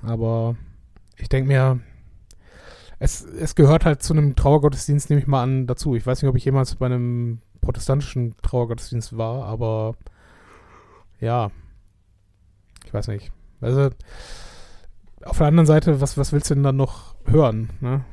Aber 0.02 0.56
ich 1.16 1.28
denke 1.28 1.48
mir, 1.48 1.80
es, 2.98 3.24
es 3.24 3.54
gehört 3.54 3.84
halt 3.84 4.02
zu 4.02 4.14
einem 4.14 4.36
Trauergottesdienst, 4.36 5.10
nehme 5.10 5.20
ich 5.20 5.26
mal 5.26 5.42
an, 5.42 5.66
dazu. 5.66 5.94
Ich 5.94 6.06
weiß 6.06 6.22
nicht, 6.22 6.28
ob 6.28 6.36
ich 6.36 6.44
jemals 6.44 6.74
bei 6.76 6.86
einem 6.86 7.40
protestantischen 7.60 8.34
Trauergottesdienst 8.42 9.16
war, 9.16 9.44
aber 9.44 9.96
ja, 11.20 11.50
ich 12.84 12.94
weiß 12.94 13.08
nicht. 13.08 13.32
Also, 13.60 13.90
auf 15.24 15.38
der 15.38 15.46
anderen 15.46 15.66
Seite, 15.66 16.00
was, 16.00 16.16
was 16.16 16.32
willst 16.32 16.50
du 16.50 16.54
denn 16.54 16.62
dann 16.62 16.76
noch 16.76 17.14
hören, 17.26 17.70
ne? 17.80 18.04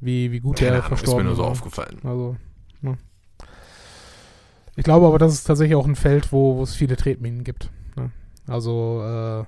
Wie, 0.00 0.30
wie 0.30 0.40
gut 0.40 0.60
der 0.60 0.82
verstorben 0.82 1.20
ist. 1.20 1.24
mir 1.24 1.28
nur 1.28 1.36
so 1.36 1.44
aufgefallen. 1.44 1.98
Also, 2.04 2.36
ne? 2.80 2.98
Ich 4.76 4.84
glaube 4.84 5.06
aber, 5.06 5.18
das 5.18 5.32
ist 5.32 5.44
tatsächlich 5.44 5.74
auch 5.74 5.86
ein 5.86 5.96
Feld, 5.96 6.32
wo, 6.32 6.56
wo 6.56 6.62
es 6.62 6.76
viele 6.76 6.96
Tretminen 6.96 7.42
gibt. 7.42 7.72
Ne? 7.96 8.12
Also, 8.46 9.02
äh, 9.02 9.44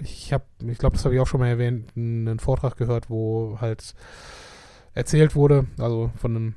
ich 0.00 0.32
habe, 0.32 0.44
ich 0.66 0.78
glaube, 0.78 0.96
das 0.96 1.04
habe 1.04 1.14
ich 1.14 1.20
auch 1.20 1.26
schon 1.26 1.40
mal 1.40 1.48
erwähnt, 1.48 1.92
einen 1.96 2.38
Vortrag 2.38 2.76
gehört, 2.76 3.10
wo 3.10 3.58
halt 3.60 3.94
erzählt 4.94 5.34
wurde, 5.34 5.66
also 5.78 6.10
von 6.16 6.36
einem, 6.36 6.54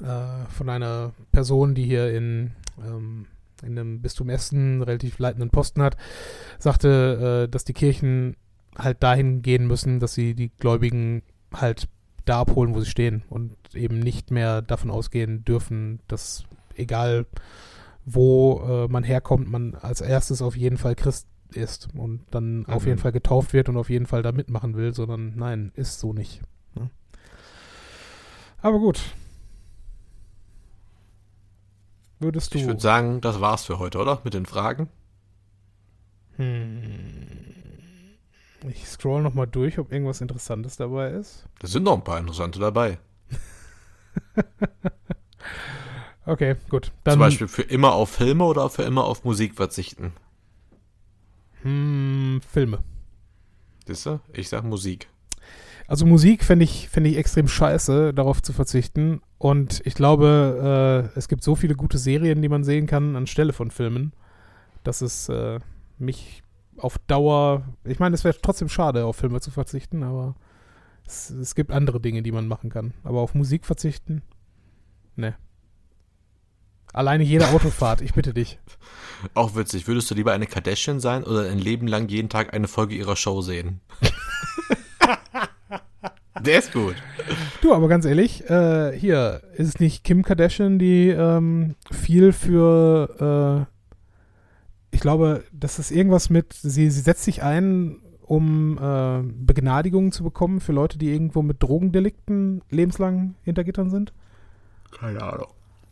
äh, 0.00 0.46
von 0.50 0.68
einer 0.68 1.12
Person, 1.32 1.74
die 1.74 1.84
hier 1.84 2.14
in, 2.14 2.52
ähm, 2.84 3.26
in 3.62 3.78
einem 3.78 4.00
Bistum 4.00 4.28
Essen 4.28 4.82
relativ 4.82 5.18
leitenden 5.18 5.50
Posten 5.50 5.82
hat, 5.82 5.96
sagte, 6.58 7.46
äh, 7.46 7.50
dass 7.50 7.64
die 7.64 7.72
Kirchen 7.72 8.36
halt 8.76 9.02
dahin 9.02 9.42
gehen 9.42 9.66
müssen, 9.66 9.98
dass 9.98 10.14
sie 10.14 10.34
die 10.34 10.50
Gläubigen 10.58 11.22
halt 11.52 11.88
da 12.24 12.40
abholen, 12.40 12.74
wo 12.74 12.80
sie 12.80 12.90
stehen 12.90 13.22
und 13.30 13.56
eben 13.74 13.98
nicht 13.98 14.30
mehr 14.30 14.62
davon 14.62 14.90
ausgehen 14.90 15.44
dürfen, 15.44 16.00
dass 16.08 16.44
egal 16.76 17.26
wo 18.04 18.62
äh, 18.66 18.88
man 18.88 19.04
herkommt, 19.04 19.50
man 19.50 19.74
als 19.74 20.00
erstes 20.00 20.40
auf 20.40 20.56
jeden 20.56 20.78
Fall 20.78 20.94
Christ 20.94 21.26
ist 21.52 21.88
und 21.94 22.24
dann 22.30 22.60
mhm. 22.60 22.66
auf 22.66 22.86
jeden 22.86 22.98
Fall 22.98 23.12
getauft 23.12 23.52
wird 23.52 23.68
und 23.68 23.76
auf 23.76 23.90
jeden 23.90 24.06
Fall 24.06 24.22
da 24.22 24.32
mitmachen 24.32 24.76
will, 24.76 24.94
sondern 24.94 25.34
nein, 25.36 25.72
ist 25.74 26.00
so 26.00 26.12
nicht. 26.12 26.42
Ne? 26.74 26.90
Aber 28.60 28.78
gut. 28.78 29.00
Würdest 32.20 32.52
du. 32.52 32.58
Ich 32.58 32.66
würde 32.66 32.80
sagen, 32.80 33.20
das 33.20 33.40
war's 33.40 33.64
für 33.64 33.78
heute, 33.78 33.98
oder? 33.98 34.20
Mit 34.24 34.34
den 34.34 34.46
Fragen. 34.46 34.88
Hm. 36.36 37.54
Ich 38.68 38.88
scroll 38.88 39.22
nochmal 39.22 39.46
durch, 39.46 39.78
ob 39.78 39.92
irgendwas 39.92 40.20
Interessantes 40.20 40.76
dabei 40.76 41.10
ist. 41.10 41.46
Da 41.60 41.68
sind 41.68 41.84
noch 41.84 41.94
ein 41.94 42.04
paar 42.04 42.18
interessante 42.18 42.58
dabei. 42.58 42.98
Okay, 46.28 46.56
gut. 46.68 46.92
Dann 47.04 47.12
Zum 47.12 47.20
Beispiel 47.20 47.48
für 47.48 47.62
immer 47.62 47.94
auf 47.94 48.10
Filme 48.10 48.44
oder 48.44 48.68
für 48.68 48.82
immer 48.82 49.04
auf 49.04 49.24
Musik 49.24 49.54
verzichten? 49.54 50.12
Hm, 51.68 52.40
Filme. 52.40 52.78
Siehst 53.86 54.06
du? 54.06 54.20
Ich 54.32 54.48
sag 54.48 54.64
Musik. 54.64 55.08
Also 55.86 56.06
Musik 56.06 56.44
fände 56.44 56.64
ich, 56.64 56.88
fänd 56.88 57.06
ich 57.06 57.16
extrem 57.16 57.46
scheiße, 57.46 58.14
darauf 58.14 58.42
zu 58.42 58.52
verzichten. 58.54 59.20
Und 59.36 59.82
ich 59.84 59.94
glaube, 59.94 61.10
äh, 61.14 61.18
es 61.18 61.28
gibt 61.28 61.42
so 61.42 61.56
viele 61.56 61.74
gute 61.74 61.98
Serien, 61.98 62.40
die 62.40 62.48
man 62.48 62.64
sehen 62.64 62.86
kann 62.86 63.16
anstelle 63.16 63.52
von 63.52 63.70
Filmen, 63.70 64.12
dass 64.82 65.02
es 65.02 65.28
äh, 65.28 65.60
mich 65.98 66.42
auf 66.78 66.98
Dauer. 66.98 67.62
Ich 67.84 67.98
meine, 67.98 68.14
es 68.14 68.24
wäre 68.24 68.36
trotzdem 68.40 68.68
schade, 68.68 69.04
auf 69.04 69.16
Filme 69.16 69.40
zu 69.40 69.50
verzichten, 69.50 70.02
aber 70.02 70.36
es, 71.06 71.30
es 71.30 71.54
gibt 71.54 71.70
andere 71.70 72.00
Dinge, 72.00 72.22
die 72.22 72.32
man 72.32 72.48
machen 72.48 72.70
kann. 72.70 72.94
Aber 73.04 73.20
auf 73.20 73.34
Musik 73.34 73.66
verzichten? 73.66 74.22
Ne. 75.16 75.34
Alleine 76.92 77.24
jede 77.24 77.48
Autofahrt, 77.48 78.00
ich 78.00 78.14
bitte 78.14 78.32
dich. 78.34 78.58
Auch 79.34 79.54
witzig. 79.56 79.86
Würdest 79.86 80.10
du 80.10 80.14
lieber 80.14 80.32
eine 80.32 80.46
Kardashian 80.46 81.00
sein 81.00 81.24
oder 81.24 81.50
ein 81.50 81.58
Leben 81.58 81.86
lang 81.86 82.08
jeden 82.08 82.28
Tag 82.28 82.54
eine 82.54 82.68
Folge 82.68 82.94
ihrer 82.94 83.16
Show 83.16 83.42
sehen? 83.42 83.80
Der 86.44 86.60
ist 86.60 86.72
gut. 86.72 86.94
Du, 87.60 87.74
aber 87.74 87.88
ganz 87.88 88.04
ehrlich, 88.04 88.48
äh, 88.48 88.96
hier, 88.96 89.42
ist 89.56 89.68
es 89.68 89.80
nicht 89.80 90.04
Kim 90.04 90.22
Kardashian, 90.22 90.78
die 90.78 91.08
ähm, 91.08 91.74
viel 91.90 92.32
für, 92.32 93.66
äh, 94.90 94.94
ich 94.94 95.00
glaube, 95.00 95.42
das 95.52 95.80
ist 95.80 95.90
irgendwas 95.90 96.30
mit, 96.30 96.52
sie, 96.52 96.90
sie 96.90 97.00
setzt 97.00 97.24
sich 97.24 97.42
ein, 97.42 97.96
um 98.22 98.78
äh, 98.78 99.22
Begnadigungen 99.22 100.12
zu 100.12 100.22
bekommen 100.22 100.60
für 100.60 100.72
Leute, 100.72 100.96
die 100.98 101.12
irgendwo 101.12 101.42
mit 101.42 101.62
Drogendelikten 101.62 102.62
lebenslang 102.70 103.34
hinter 103.42 103.64
Gittern 103.64 103.90
sind? 103.90 104.12
Keine 104.96 105.22
Ahnung. 105.22 105.48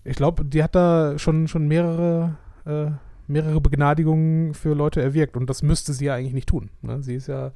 Ich 0.07 0.16
glaube, 0.16 0.44
die 0.44 0.62
hat 0.62 0.76
da 0.76 1.18
schon, 1.18 1.48
schon 1.48 1.66
mehrere, 1.66 2.36
äh, 2.64 2.90
mehrere 3.26 3.61
Begnadigungen 3.61 4.54
für 4.54 4.72
Leute 4.72 5.02
erwirkt 5.02 5.36
und 5.36 5.50
das 5.50 5.62
müsste 5.62 5.92
sie 5.92 6.04
ja 6.04 6.14
eigentlich 6.14 6.32
nicht 6.32 6.48
tun. 6.48 6.70
Ne? 6.80 7.02
Sie 7.02 7.16
ist 7.16 7.26
ja 7.26 7.50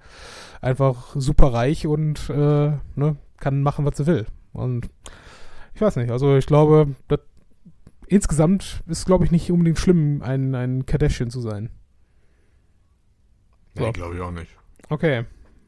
einfach 0.61 1.15
super 1.15 1.53
reich 1.53 1.87
und 1.87 2.29
äh, 2.29 2.73
ne, 2.97 3.17
kann 3.39 3.63
machen, 3.63 3.85
was 3.85 3.97
sie 3.97 4.07
will. 4.07 4.27
Und 4.53 4.91
ich 5.75 5.81
weiß 5.81 5.95
nicht, 5.97 6.11
also 6.11 6.37
ich 6.37 6.47
glaube, 6.47 6.89
das, 7.07 7.21
insgesamt 8.09 8.83
ist, 8.89 9.07
glaube 9.07 9.25
ich, 9.25 9.31
nicht 9.31 9.53
unbedingt 9.53 9.79
schlimm, 9.79 10.21
ein, 10.21 10.57
ein 10.57 10.87
Kardashian 10.87 11.31
zu 11.31 11.41
sein. 11.41 11.71
So. 13.77 13.85
Nee, 13.85 13.93
glaube 13.93 14.17
ich 14.17 14.21
auch 14.21 14.33
nicht. 14.33 14.51
Okay. 14.89 15.25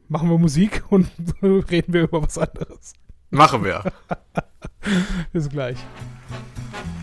Machen 0.09 0.29
wir 0.29 0.37
Musik 0.37 0.83
und 0.89 1.09
reden 1.41 1.93
wir 1.93 2.03
über 2.03 2.21
was 2.21 2.37
anderes. 2.37 2.93
Machen 3.29 3.63
wir. 3.63 3.83
Bis 5.31 5.49
gleich. 5.49 5.77
Bye. 6.73 7.02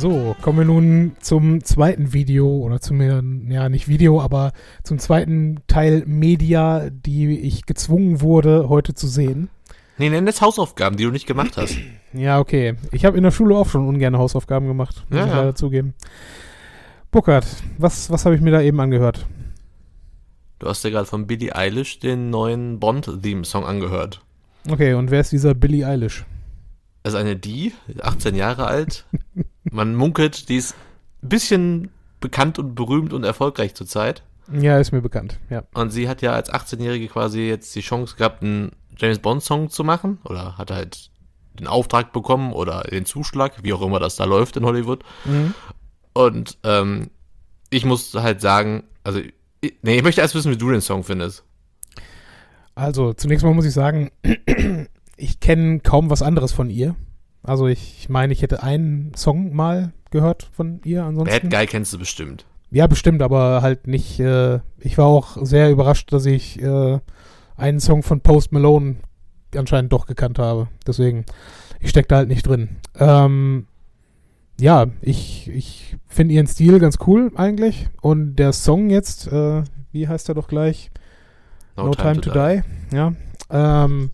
So, 0.00 0.34
kommen 0.40 0.58
wir 0.60 0.64
nun 0.64 1.12
zum 1.20 1.62
zweiten 1.62 2.14
Video 2.14 2.48
oder 2.48 2.80
zum, 2.80 3.50
ja, 3.50 3.68
nicht 3.68 3.86
Video, 3.86 4.22
aber 4.22 4.52
zum 4.82 4.98
zweiten 4.98 5.58
Teil 5.66 6.04
Media, 6.06 6.88
die 6.88 7.38
ich 7.38 7.66
gezwungen 7.66 8.22
wurde, 8.22 8.70
heute 8.70 8.94
zu 8.94 9.06
sehen. 9.06 9.50
Nee, 9.98 10.08
nenn 10.08 10.24
das 10.24 10.40
Hausaufgaben, 10.40 10.96
die 10.96 11.04
du 11.04 11.10
nicht 11.10 11.26
gemacht 11.26 11.58
hast. 11.58 11.76
Ja, 12.14 12.38
okay. 12.40 12.76
Ich 12.92 13.04
habe 13.04 13.18
in 13.18 13.22
der 13.24 13.30
Schule 13.30 13.54
auch 13.54 13.68
schon 13.68 13.86
ungern 13.86 14.16
Hausaufgaben 14.16 14.66
gemacht, 14.66 15.04
muss 15.10 15.18
Ja, 15.18 15.26
ich 15.26 15.30
ja. 15.32 15.38
leider 15.38 15.54
zugeben. 15.54 15.92
Burkhard, 17.10 17.46
was, 17.76 18.10
was 18.10 18.24
habe 18.24 18.34
ich 18.34 18.40
mir 18.40 18.50
da 18.52 18.62
eben 18.62 18.80
angehört? 18.80 19.26
Du 20.60 20.66
hast 20.66 20.82
dir 20.82 20.90
gerade 20.90 21.06
von 21.06 21.26
Billie 21.26 21.54
Eilish 21.54 21.98
den 21.98 22.30
neuen 22.30 22.80
Bond-Theme-Song 22.80 23.64
angehört. 23.66 24.22
Okay, 24.68 24.94
und 24.94 25.10
wer 25.10 25.20
ist 25.20 25.30
dieser 25.30 25.52
Billie 25.54 25.86
Eilish? 25.86 26.24
Ist 27.04 27.14
eine 27.14 27.36
die, 27.36 27.74
18 28.00 28.34
Jahre 28.34 28.66
alt. 28.66 29.04
Man 29.64 29.94
munkelt, 29.94 30.48
die 30.48 30.56
ist 30.56 30.74
ein 31.22 31.28
bisschen 31.28 31.90
bekannt 32.20 32.58
und 32.58 32.74
berühmt 32.74 33.12
und 33.12 33.24
erfolgreich 33.24 33.74
zurzeit. 33.74 34.22
Ja, 34.52 34.78
ist 34.78 34.92
mir 34.92 35.00
bekannt, 35.00 35.38
ja. 35.48 35.64
Und 35.74 35.90
sie 35.90 36.08
hat 36.08 36.22
ja 36.22 36.32
als 36.32 36.52
18-Jährige 36.52 37.08
quasi 37.08 37.42
jetzt 37.42 37.74
die 37.74 37.82
Chance 37.82 38.16
gehabt, 38.16 38.42
einen 38.42 38.72
James 38.96 39.20
Bond-Song 39.20 39.70
zu 39.70 39.84
machen. 39.84 40.18
Oder 40.24 40.58
hat 40.58 40.70
halt 40.70 41.10
den 41.58 41.66
Auftrag 41.66 42.12
bekommen 42.12 42.52
oder 42.52 42.82
den 42.82 43.04
Zuschlag, 43.04 43.62
wie 43.62 43.72
auch 43.72 43.82
immer 43.82 44.00
das 44.00 44.16
da 44.16 44.24
läuft 44.24 44.56
in 44.56 44.64
Hollywood. 44.64 45.04
Mhm. 45.24 45.54
Und 46.12 46.58
ähm, 46.64 47.10
ich 47.70 47.84
muss 47.84 48.14
halt 48.14 48.40
sagen, 48.40 48.84
also, 49.04 49.20
ich, 49.60 49.74
nee, 49.82 49.96
ich 49.96 50.02
möchte 50.02 50.20
erst 50.20 50.34
wissen, 50.34 50.50
wie 50.50 50.56
du 50.56 50.70
den 50.70 50.80
Song 50.80 51.04
findest. 51.04 51.44
Also, 52.74 53.12
zunächst 53.12 53.44
mal 53.44 53.54
muss 53.54 53.66
ich 53.66 53.74
sagen, 53.74 54.10
ich 55.16 55.40
kenne 55.40 55.80
kaum 55.80 56.10
was 56.10 56.22
anderes 56.22 56.52
von 56.52 56.70
ihr. 56.70 56.96
Also, 57.42 57.66
ich, 57.68 57.98
ich 58.00 58.08
meine, 58.08 58.32
ich 58.32 58.42
hätte 58.42 58.62
einen 58.62 59.12
Song 59.14 59.54
mal 59.54 59.92
gehört 60.10 60.48
von 60.52 60.80
ihr 60.84 61.00
Bad 61.00 61.08
ansonsten. 61.08 61.50
Guy 61.50 61.66
kennst 61.66 61.92
du 61.92 61.98
bestimmt. 61.98 62.46
Ja, 62.70 62.86
bestimmt, 62.86 63.22
aber 63.22 63.62
halt 63.62 63.86
nicht. 63.86 64.20
Äh, 64.20 64.60
ich 64.78 64.96
war 64.98 65.06
auch 65.06 65.36
sehr 65.40 65.70
überrascht, 65.70 66.12
dass 66.12 66.26
ich 66.26 66.60
äh, 66.62 66.98
einen 67.56 67.80
Song 67.80 68.02
von 68.02 68.20
Post 68.20 68.52
Malone 68.52 68.96
anscheinend 69.56 69.92
doch 69.92 70.06
gekannt 70.06 70.38
habe. 70.38 70.68
Deswegen, 70.86 71.24
ich 71.80 71.90
stecke 71.90 72.08
da 72.08 72.16
halt 72.16 72.28
nicht 72.28 72.46
drin. 72.46 72.76
Ähm, 72.98 73.66
ja, 74.60 74.86
ich, 75.00 75.48
ich 75.48 75.96
finde 76.06 76.34
ihren 76.34 76.46
Stil 76.46 76.78
ganz 76.78 76.98
cool 77.06 77.32
eigentlich. 77.34 77.88
Und 78.02 78.36
der 78.36 78.52
Song 78.52 78.90
jetzt, 78.90 79.26
äh, 79.32 79.62
wie 79.90 80.06
heißt 80.06 80.28
er 80.28 80.34
doch 80.34 80.48
gleich? 80.48 80.90
No, 81.76 81.90
Time, 81.92 82.20
to, 82.20 82.30
Die. 82.30 82.62
Ja. 82.94 83.14
Ähm, 83.50 84.10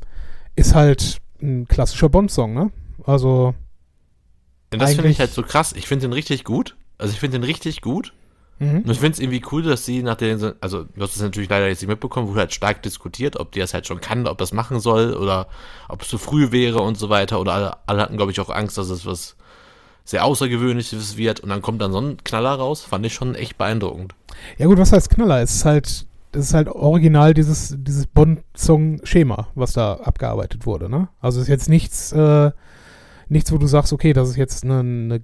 ist 0.55 0.75
halt 0.75 1.19
ein 1.43 1.67
klassischer 1.67 2.09
Bond-Song, 2.09 2.55
ne? 2.55 2.71
Also, 3.07 3.55
Und 4.73 4.83
das 4.83 4.95
finde 4.95 5.11
ich 5.11 5.21
halt 5.21 5.33
so 5.33 5.43
krass. 5.43 5.73
Ich 5.77 5.87
finde 5.87 6.07
den 6.09 6.13
richtig 6.13 6.45
gut. 6.45 6.77
Also 6.99 7.13
ich 7.13 7.21
finde 7.21 7.39
den 7.39 7.45
richtig 7.45 7.81
gut. 7.81 8.13
mhm. 8.59 8.83
Und 8.83 8.91
ich 8.91 8.99
finde 8.99 9.13
es 9.13 9.21
irgendwie 9.21 9.43
cool, 9.53 9.63
dass 9.63 9.85
sie 9.85 10.03
nach 10.03 10.17
den, 10.17 10.53
also 10.61 10.85
du 10.85 11.03
hast 11.03 11.15
es 11.17 11.23
natürlich 11.23 11.49
leider 11.49 11.69
jetzt 11.69 11.81
nicht 11.83 11.89
mitbekommen, 11.89 12.29
wurde 12.29 12.41
halt 12.41 12.55
stark 12.55 12.83
diskutiert, 12.83 13.39
ob 13.39 13.53
die 13.53 13.61
das 13.61 13.75
halt 13.75 13.87
schon 13.87 14.01
kann, 14.01 14.27
ob 14.27 14.39
das 14.39 14.53
machen 14.53 14.81
soll 14.81 15.15
oder 15.15 15.47
ob 15.89 16.03
es 16.03 16.09
zu 16.09 16.19
früh 16.19 16.51
wäre 16.53 16.81
und 16.81 16.99
so 16.99 17.09
weiter. 17.09 17.41
Oder 17.41 17.53
alle, 17.55 17.77
alle 17.87 18.03
hatten, 18.03 18.17
glaube 18.17 18.33
ich, 18.33 18.41
auch 18.41 18.51
Angst, 18.51 18.77
dass 18.79 18.91
es 18.91 19.07
was 19.07 19.37
sehr 20.05 20.25
Außergewöhnliches 20.25 21.17
wird 21.17 21.41
und 21.41 21.49
dann 21.49 21.63
kommt 21.63 21.83
dann 21.83 21.93
so 21.93 22.01
ein 22.01 22.17
Knaller 22.23 22.55
raus. 22.55 22.83
Fand 22.83 23.05
ich 23.05 23.15
schon 23.15 23.35
echt 23.35 23.59
beeindruckend. 23.59 24.15
Ja 24.57 24.67
gut, 24.67 24.79
was 24.79 24.93
heißt 24.93 25.11
Knaller? 25.11 25.43
Es 25.43 25.55
ist 25.57 25.65
halt, 25.65 26.07
es 26.33 26.47
ist 26.47 26.55
halt 26.55 26.69
original 26.69 27.35
dieses, 27.35 27.75
dieses 27.77 28.07
Bond-Song-Schema, 28.07 29.49
was 29.55 29.73
da 29.73 29.95
abgearbeitet 29.95 30.65
wurde, 30.65 30.89
ne? 30.89 31.09
Also 31.21 31.41
es 31.41 31.45
ist 31.45 31.49
jetzt 31.49 31.69
nichts, 31.69 32.13
äh, 32.13 32.53
nichts, 33.29 33.53
wo 33.53 33.59
du 33.59 33.67
sagst, 33.67 33.93
okay, 33.93 34.13
das 34.13 34.29
ist 34.31 34.37
jetzt 34.37 34.65
eine, 34.65 34.81
eine 34.81 35.23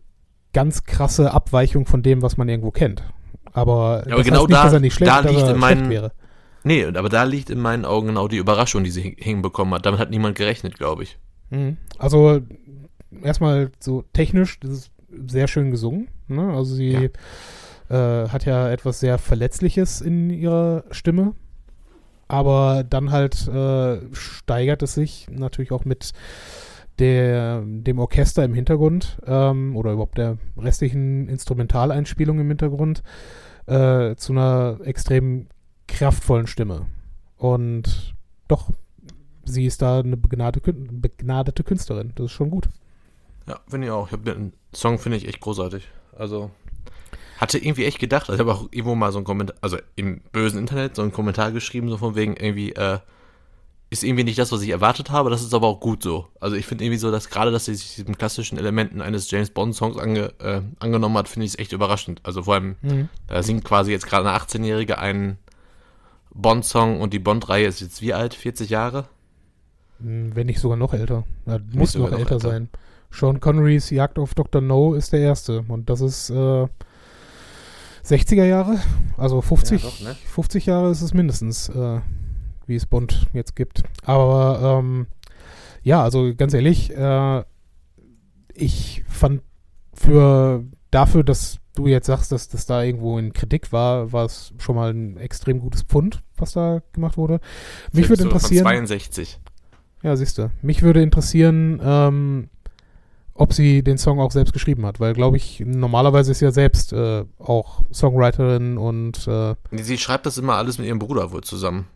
ganz 0.53 0.85
krasse 0.85 1.33
Abweichung 1.33 1.87
von 1.87 2.03
dem, 2.03 2.23
was 2.23 2.37
man 2.37 2.49
irgendwo 2.49 2.71
kennt. 2.71 3.03
Aber, 3.53 4.03
aber 4.07 4.17
das 4.17 4.25
genau 4.27 4.47
nicht, 4.47 4.53
da- 4.53 4.65
dass 4.65 4.73
er 4.73 4.81
nicht 4.81 4.95
schlecht, 4.95 5.11
da 5.11 5.21
liegt 5.21 5.49
in 5.49 5.59
meinen- 5.59 5.91
wäre. 5.91 6.13
Nee, 6.65 6.85
aber 6.87 7.09
da 7.09 7.25
liegt 7.25 7.51
in 7.51 7.59
meinen 7.61 7.85
Augen 7.85 8.09
genau 8.09 8.29
die 8.29 8.37
Überraschung, 8.37 8.85
die 8.85 8.91
sie 8.91 9.03
hin- 9.03 9.17
hinbekommen 9.19 9.75
hat. 9.75 9.85
Damit 9.85 9.99
hat 10.01 10.11
niemand 10.11 10.37
gerechnet, 10.37 10.77
glaube 10.79 11.03
ich. 11.03 11.19
Mhm. 11.51 11.77
Also 11.99 12.41
erstmal 13.23 13.73
so 13.81 14.05
technisch, 14.13 14.61
das 14.61 14.71
ist 14.71 14.91
sehr 15.27 15.49
schön 15.49 15.71
gesungen. 15.71 16.09
Ne? 16.29 16.53
Also 16.55 16.75
sie 16.75 17.11
Äh, 17.91 18.29
hat 18.29 18.47
ja 18.47 18.71
etwas 18.71 19.01
sehr 19.01 19.19
Verletzliches 19.19 20.01
in 20.01 20.31
ihrer 20.31 20.85
Stimme. 20.93 21.35
Aber 22.27 22.85
dann 22.89 23.11
halt 23.11 23.47
äh, 23.49 23.99
steigert 24.15 24.83
es 24.83 24.95
sich 24.95 25.27
natürlich 25.31 25.73
auch 25.73 25.85
mit 25.85 26.13
der, 26.99 27.63
dem 27.65 27.99
Orchester 27.99 28.45
im 28.45 28.55
Hintergrund 28.55 29.19
ähm, 29.27 29.77
oder 29.77 29.93
überhaupt 29.93 30.19
der 30.19 30.39
restlichen 30.57 31.29
Instrumentaleinspielung 31.29 32.39
im 32.41 32.49
Hintergrund 32.49 33.03
äh, 33.67 34.15
zu 34.17 34.33
einer 34.33 34.79
extrem 34.85 35.49
kraftvollen 35.89 36.47
Stimme. 36.47 36.87
Und 37.37 38.15
doch, 38.49 38.71
sie 39.45 39.67
ist 39.67 39.83
da 39.83 40.01
eine 40.01 40.17
begnadete, 40.17 40.73
begnadete 40.73 41.65
Künstlerin. 41.65 42.13
Das 42.15 42.27
ist 42.27 42.33
schon 42.33 42.51
gut. 42.51 42.69
Ja, 43.49 43.59
finde 43.69 43.89
ich 43.89 43.93
auch. 43.93 44.13
Ich 44.13 44.19
den 44.19 44.53
Song 44.75 44.99
finde 44.99 45.19
ich 45.19 45.27
echt 45.27 45.41
großartig. 45.41 45.89
Also 46.17 46.51
hatte 47.39 47.59
irgendwie 47.59 47.87
echt 47.87 47.99
gedacht, 47.99 48.31
also 48.31 48.35
ich 48.35 48.49
habe 48.49 48.57
auch 48.57 48.69
irgendwo 48.71 48.95
mal 48.95 49.11
so 49.11 49.19
einen 49.19 49.25
Kommentar, 49.25 49.57
also 49.63 49.77
im 49.97 50.21
bösen 50.31 50.61
Internet 50.61 50.95
so 50.95 51.03
einen 51.03 51.13
Kommentar 51.13 51.51
geschrieben, 51.51 51.89
so 51.89 51.97
von 51.97 52.15
wegen 52.15 52.37
irgendwie, 52.37 52.73
äh, 52.73 53.01
ist 53.93 54.03
irgendwie 54.05 54.25
nicht 54.25 54.39
das, 54.39 54.51
was 54.53 54.63
ich 54.63 54.71
erwartet 54.71 55.11
habe, 55.11 55.29
das 55.31 55.43
ist 55.43 55.53
aber 55.55 55.67
auch 55.67 55.79
gut 55.81 56.03
so. 56.03 56.27
Also 56.41 56.57
ich 56.57 56.65
finde 56.67 56.85
irgendwie 56.85 56.99
so, 56.99 57.11
dass 57.11 57.29
gerade, 57.29 57.51
dass 57.53 57.67
sie 57.67 57.75
sich 57.75 57.95
diesen 57.97 58.17
klassischen 58.17 58.57
Elementen 58.59 59.01
eines 59.03 59.31
James 59.31 59.51
Bond 59.51 59.75
Songs 59.75 59.99
ange, 59.99 60.33
äh, 60.41 60.63
angenommen 60.79 61.17
hat, 61.19 61.29
finde 61.29 61.45
ich 61.47 61.53
es 61.53 61.59
echt 61.59 61.73
überraschend. 61.73 62.21
Also 62.25 62.43
vor 62.45 62.55
allem, 62.55 62.77
Mhm. 62.83 63.09
da 63.27 63.43
singt 63.43 63.65
quasi 63.65 63.91
jetzt 63.93 64.07
gerade 64.07 64.27
eine 64.29 64.37
18-Jährige 64.37 64.99
einen 64.99 65.37
Bond-Song 66.35 67.01
und 67.01 67.13
die 67.13 67.19
Bond-Reihe 67.19 67.67
ist 67.67 67.81
jetzt 67.81 68.01
wie 68.01 68.15
alt? 68.15 68.33
40 68.35 68.71
Jahre? 68.71 69.05
Hm, 70.01 70.35
Wenn 70.35 70.47
nicht 70.47 70.61
sogar 70.61 70.79
noch 70.79 70.95
älter. 70.95 71.25
Ja, 71.47 71.59
muss 71.73 71.95
noch 71.95 72.11
noch 72.11 72.19
älter 72.19 72.37
älter. 72.37 72.49
sein. 72.51 72.69
Sean 73.11 73.41
Connerys 73.41 73.91
Jagd 73.91 74.19
auf 74.19 74.35
Dr. 74.35 74.63
No 74.63 74.95
ist 74.95 75.13
der 75.13 75.21
erste. 75.21 75.65
Und 75.69 75.91
das 75.91 76.01
ist 76.01 76.31
äh, 76.31 76.67
60er 78.07 78.45
Jahre. 78.45 78.81
Also 79.19 79.43
50, 79.43 79.83
Ja, 79.83 79.89
doch, 79.91 80.01
ne? 80.01 80.17
50 80.33 80.65
Jahre 80.67 80.91
ist 80.91 81.03
es 81.03 81.13
mindestens, 81.13 81.69
äh, 81.69 82.01
wie 82.73 82.77
es 82.77 82.87
Bond 82.87 83.29
jetzt 83.35 83.55
gibt. 83.55 83.83
Aber 84.05 84.81
ähm, 84.81 85.07
ja, 85.83 86.03
also 86.03 86.35
ganz 86.35 86.55
ehrlich, 86.55 86.91
äh, 86.97 87.45
ich 88.55 89.05
fand 89.07 89.43
für 89.93 90.65
dafür, 90.91 91.23
dass 91.23 91.59
du 91.75 91.87
jetzt 91.87 92.07
sagst, 92.07 92.33
dass 92.33 92.49
das 92.49 92.67
da 92.67 92.83
irgendwo 92.83 93.19
in 93.19 93.33
Kritik 93.33 93.73
war, 93.73 94.13
war 94.13 94.25
es 94.25 94.53
schon 94.59 94.77
mal 94.77 94.93
ein 94.93 95.17
extrem 95.19 95.61
gutes 95.61 95.83
Pfund, 95.83 96.23
was 96.37 96.53
da 96.53 96.83
gemacht 96.93 97.17
wurde. 97.17 97.41
Mich 97.93 98.09
würde 98.09 98.25
interessieren. 98.25 98.65
Von 98.65 98.73
62. 98.73 99.39
Ja, 100.03 100.17
siehst 100.17 100.39
du. 100.39 100.51
Mich 100.63 100.83
würde 100.83 101.03
interessieren, 101.03 101.81
ähm, 101.83 102.49
ob 103.35 103.53
sie 103.53 103.83
den 103.83 103.99
Song 103.99 104.21
auch 104.21 104.31
selbst 104.31 104.53
geschrieben 104.53 104.85
hat, 104.85 105.01
weil, 105.01 105.15
glaube 105.15 105.37
ich, 105.37 105.61
normalerweise 105.65 106.33
ist 106.33 106.41
sie 106.41 106.45
ja 106.45 106.53
selbst 106.53 106.93
äh, 106.93 107.25
auch 107.39 107.83
Songwriterin 107.93 108.77
und 108.77 109.27
äh, 109.27 109.55
Sie 109.71 109.99
schreibt 109.99 110.27
das 110.27 110.39
immer 110.39 110.55
alles 110.55 110.79
mit 110.79 110.87
ihrem 110.87 110.99
Bruder 110.99 111.33
wohl 111.33 111.43
zusammen. 111.43 111.87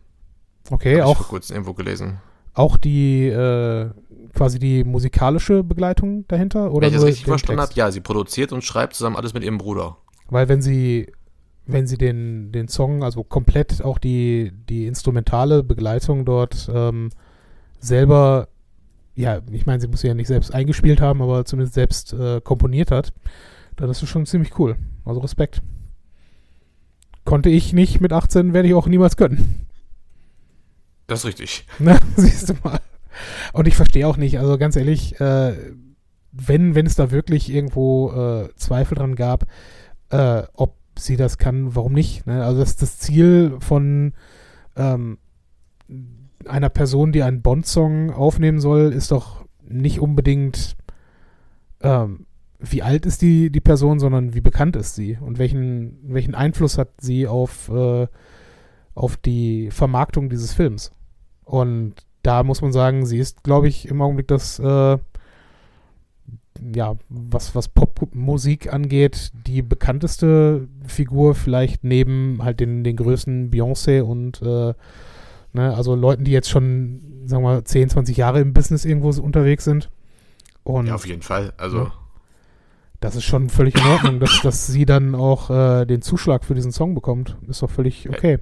Okay, 0.71 1.01
Hab 1.01 1.09
ich 1.09 1.15
vor 1.17 1.25
auch, 1.25 1.29
kurzem 1.29 1.55
irgendwo 1.55 1.73
gelesen. 1.73 2.17
auch 2.53 2.77
die 2.77 3.27
äh, 3.27 3.89
quasi 4.33 4.59
die 4.59 4.83
musikalische 4.83 5.63
Begleitung 5.63 6.27
dahinter 6.27 6.71
oder 6.71 6.87
Wenn 6.87 6.93
ich 6.93 6.99
das 6.99 7.05
richtig 7.05 7.25
den 7.25 7.31
verstanden 7.31 7.61
habe, 7.61 7.73
ja, 7.75 7.91
sie 7.91 8.01
produziert 8.01 8.51
und 8.51 8.63
schreibt 8.63 8.93
zusammen 8.93 9.15
alles 9.15 9.33
mit 9.33 9.43
ihrem 9.43 9.57
Bruder. 9.57 9.97
Weil 10.29 10.49
wenn 10.49 10.61
sie 10.61 11.11
wenn 11.69 11.85
sie 11.85 11.97
den, 11.97 12.53
den 12.53 12.69
Song, 12.69 13.03
also 13.03 13.23
komplett 13.25 13.81
auch 13.83 13.97
die, 13.97 14.53
die 14.69 14.87
instrumentale 14.87 15.63
Begleitung 15.63 16.23
dort 16.23 16.69
ähm, 16.73 17.09
selber, 17.79 18.47
ja, 19.15 19.41
ich 19.51 19.65
meine, 19.65 19.81
sie 19.81 19.89
muss 19.89 19.99
sie 20.01 20.07
ja 20.07 20.13
nicht 20.13 20.27
selbst 20.27 20.53
eingespielt 20.53 21.01
haben, 21.01 21.21
aber 21.21 21.43
zumindest 21.43 21.73
selbst 21.73 22.13
äh, 22.13 22.39
komponiert 22.39 22.89
hat, 22.89 23.11
dann 23.75 23.89
ist 23.89 24.01
es 24.01 24.07
schon 24.07 24.25
ziemlich 24.25 24.57
cool. 24.57 24.77
Also 25.03 25.19
Respekt. 25.19 25.61
Konnte 27.25 27.49
ich 27.49 27.73
nicht 27.73 27.99
mit 27.99 28.13
18, 28.13 28.53
werde 28.53 28.69
ich 28.69 28.73
auch 28.73 28.87
niemals 28.87 29.17
können. 29.17 29.66
Das 31.07 31.19
ist 31.19 31.25
richtig. 31.25 31.65
Na, 31.79 31.97
siehst 32.15 32.49
du 32.49 32.53
mal. 32.63 32.79
Und 33.53 33.67
ich 33.67 33.75
verstehe 33.75 34.07
auch 34.07 34.17
nicht, 34.17 34.37
also 34.39 34.57
ganz 34.57 34.75
ehrlich, 34.75 35.19
äh, 35.19 35.55
wenn, 36.31 36.75
wenn 36.75 36.85
es 36.85 36.95
da 36.95 37.09
wirklich 37.09 37.51
irgendwo 37.51 38.11
äh, 38.11 38.55
Zweifel 38.55 38.95
dran 38.95 39.15
gab, 39.15 39.45
äh, 40.09 40.43
ob 40.53 40.75
sie 40.97 41.15
das 41.15 41.37
kann, 41.37 41.75
warum 41.75 41.93
nicht? 41.93 42.27
Ne? 42.27 42.43
Also 42.43 42.59
das, 42.59 42.75
das 42.75 42.99
Ziel 42.99 43.57
von 43.59 44.13
ähm, 44.75 45.17
einer 46.45 46.69
Person, 46.69 47.11
die 47.11 47.23
einen 47.23 47.41
Bond-Song 47.41 48.11
aufnehmen 48.11 48.59
soll, 48.59 48.93
ist 48.93 49.11
doch 49.11 49.45
nicht 49.67 49.99
unbedingt, 49.99 50.75
ähm, 51.81 52.25
wie 52.59 52.81
alt 52.81 53.05
ist 53.05 53.21
die, 53.21 53.51
die 53.51 53.61
Person, 53.61 53.99
sondern 53.99 54.33
wie 54.33 54.41
bekannt 54.41 54.75
ist 54.75 54.95
sie 54.95 55.17
und 55.19 55.37
welchen, 55.39 55.99
welchen 56.03 56.35
Einfluss 56.35 56.77
hat 56.77 56.89
sie 56.99 57.27
auf, 57.27 57.69
äh, 57.69 58.07
auf 58.95 59.17
die 59.17 59.69
Vermarktung 59.71 60.29
dieses 60.29 60.53
Films. 60.53 60.91
Und 61.47 61.95
da 62.23 62.43
muss 62.43 62.61
man 62.61 62.73
sagen, 62.73 63.05
sie 63.05 63.19
ist, 63.19 63.43
glaube 63.43 63.69
ich, 63.69 63.87
im 63.87 64.01
Augenblick 64.01 64.27
das, 64.27 64.59
äh, 64.59 64.97
ja, 66.75 66.95
was, 67.07 67.55
was 67.55 67.69
Popmusik 67.69 68.73
angeht, 68.73 69.31
die 69.33 69.61
bekannteste 69.61 70.67
Figur 70.85 71.35
vielleicht 71.35 71.83
neben 71.85 72.39
halt 72.43 72.59
den, 72.59 72.83
den 72.83 72.97
größten 72.97 73.49
Beyoncé 73.49 74.01
und 74.01 74.41
äh, 74.41 74.73
ne, 75.53 75.75
also 75.75 75.95
Leuten, 75.95 76.25
die 76.25 76.31
jetzt 76.31 76.49
schon, 76.49 77.23
sagen 77.25 77.43
wir 77.43 77.49
mal, 77.49 77.63
10, 77.63 77.91
20 77.91 78.17
Jahre 78.17 78.41
im 78.41 78.53
Business 78.53 78.83
irgendwo 78.83 79.09
unterwegs 79.21 79.63
sind. 79.63 79.89
Und 80.63 80.87
Ja, 80.87 80.95
auf 80.95 81.07
jeden 81.07 81.21
Fall. 81.21 81.53
Also, 81.55 81.77
Ja. 81.77 81.93
das 82.99 83.15
ist 83.15 83.23
schon 83.23 83.47
völlig 83.47 83.75
in 83.75 83.85
Ordnung, 83.85 84.19
dass, 84.19 84.41
dass 84.41 84.67
sie 84.67 84.85
dann 84.85 85.15
auch 85.15 85.49
äh, 85.49 85.85
den 85.85 86.01
Zuschlag 86.01 86.43
für 86.43 86.55
diesen 86.55 86.73
Song 86.73 86.93
bekommt. 86.93 87.37
Ist 87.47 87.61
doch 87.61 87.69
völlig 87.69 88.09
okay. 88.09 88.39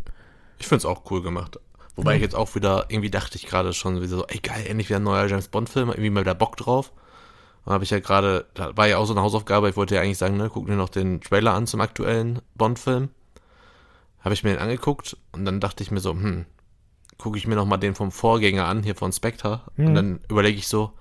ich 0.58 0.68
finde 0.68 0.80
es 0.80 0.86
auch 0.86 1.04
cool 1.12 1.22
gemacht. 1.22 1.60
Wobei 1.96 2.12
Ja. 2.12 2.16
ich 2.18 2.22
jetzt 2.22 2.36
auch 2.36 2.56
wieder, 2.56 2.86
irgendwie 2.90 3.10
dachte 3.10 3.38
ich 3.38 3.46
gerade 3.46 3.72
schon 3.74 3.98
wieder 3.98 4.08
so, 4.08 4.26
ey 4.28 4.40
geil, 4.40 4.66
endlich 4.68 4.90
wieder 4.90 5.00
ein 5.00 5.04
neuer 5.04 5.28
James 5.28 5.48
Bond-Film, 5.48 5.90
irgendwie 5.90 6.10
mal 6.10 6.22
wieder 6.22 6.36
Bock 6.36 6.58
drauf. 6.58 6.92
Da 7.66 7.72
habe 7.72 7.84
ich 7.84 7.90
ja 7.90 8.00
gerade, 8.00 8.46
da 8.54 8.76
war 8.78 8.88
ja 8.88 8.98
auch 8.98 9.06
so 9.06 9.14
eine 9.14 9.22
Hausaufgabe, 9.22 9.70
ich 9.70 9.76
wollte 9.78 9.96
ja 9.96 10.02
eigentlich 10.02 10.18
sagen, 10.18 10.38
ne, 10.38 10.50
guck 10.54 10.68
dir 10.68 10.76
noch 10.76 10.90
den 10.90 11.22
Trailer 11.22 11.54
an 11.54 11.68
zum 11.68 11.82
aktuellen 11.82 12.42
Bond-Film. 12.56 13.10
Habe 14.20 14.34
ich 14.34 14.44
mir 14.44 14.52
den 14.52 14.60
angeguckt 14.60 15.18
und 15.32 15.46
dann 15.46 15.60
dachte 15.60 15.84
ich 15.84 15.92
mir 15.92 16.00
so, 16.00 16.12
hm, 16.12 16.46
gucke 17.18 17.38
ich 17.38 17.48
mir 17.48 17.56
noch 17.56 17.66
mal 17.66 17.78
den 17.78 17.96
vom 17.96 18.12
Vorgänger 18.12 18.66
an, 18.66 18.84
hier 18.84 18.96
von 18.96 19.12
Spectre. 19.14 19.62
Mhm. 19.78 19.88
Und 19.88 19.96
dann 19.96 20.20
überlege 20.30 20.58
ich 20.58 20.68
so, 20.68 20.92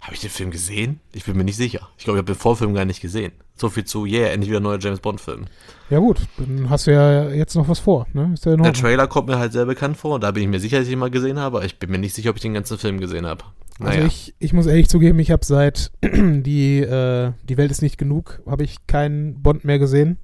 habe 0.00 0.14
ich 0.14 0.20
den 0.20 0.30
Film 0.30 0.50
gesehen? 0.50 1.00
Ich 1.12 1.24
bin 1.24 1.36
mir 1.36 1.44
nicht 1.44 1.56
sicher. 1.56 1.88
Ich 1.96 2.04
glaube, 2.04 2.18
ich 2.18 2.22
habe 2.22 2.32
den 2.34 2.38
Vorfilm 2.40 2.74
gar 2.74 2.84
nicht 2.84 3.00
gesehen. 3.00 3.32
So 3.56 3.68
viel 3.68 3.84
zu, 3.84 4.04
yeah, 4.04 4.28
endlich 4.28 4.50
wieder 4.50 4.58
ein 4.60 4.64
neuer 4.64 4.78
James 4.80 4.98
Bond-Film. 4.98 5.44
Ja 5.88 6.00
gut, 6.00 6.18
dann 6.38 6.68
hast 6.70 6.86
du 6.88 6.92
ja 6.92 7.28
jetzt 7.30 7.54
noch 7.54 7.68
was 7.68 7.78
vor. 7.78 8.06
Ne? 8.12 8.32
Ist 8.34 8.44
ja 8.46 8.56
Der. 8.56 8.72
Trailer 8.72 9.06
kommt 9.06 9.28
mir 9.28 9.38
halt 9.38 9.52
sehr 9.52 9.64
bekannt 9.64 9.96
vor. 9.96 10.18
Da 10.18 10.32
bin 10.32 10.42
ich 10.42 10.48
mir 10.48 10.58
sicher, 10.58 10.78
dass 10.78 10.86
ich 10.88 10.92
ihn 10.92 10.98
mal 10.98 11.10
gesehen 11.10 11.38
habe. 11.38 11.58
Aber 11.58 11.64
ich 11.64 11.78
bin 11.78 11.90
mir 11.90 11.98
nicht 11.98 12.14
sicher, 12.14 12.30
ob 12.30 12.36
ich 12.36 12.42
den 12.42 12.54
ganzen 12.54 12.78
Film 12.78 12.98
gesehen 12.98 13.26
habe. 13.26 13.44
Also 13.78 13.92
Naja. 13.92 14.06
ich, 14.06 14.34
ich 14.38 14.52
muss 14.52 14.66
ehrlich 14.66 14.88
zugeben, 14.88 15.18
ich 15.20 15.30
habe 15.30 15.44
seit 15.44 15.92
die, 16.02 16.80
äh, 16.80 17.32
die 17.44 17.56
Welt 17.56 17.70
ist 17.70 17.82
nicht 17.82 17.98
genug, 17.98 18.42
habe 18.46 18.64
ich 18.64 18.86
keinen 18.88 19.40
Bond 19.42 19.64
mehr 19.64 19.78
gesehen. 19.78 20.18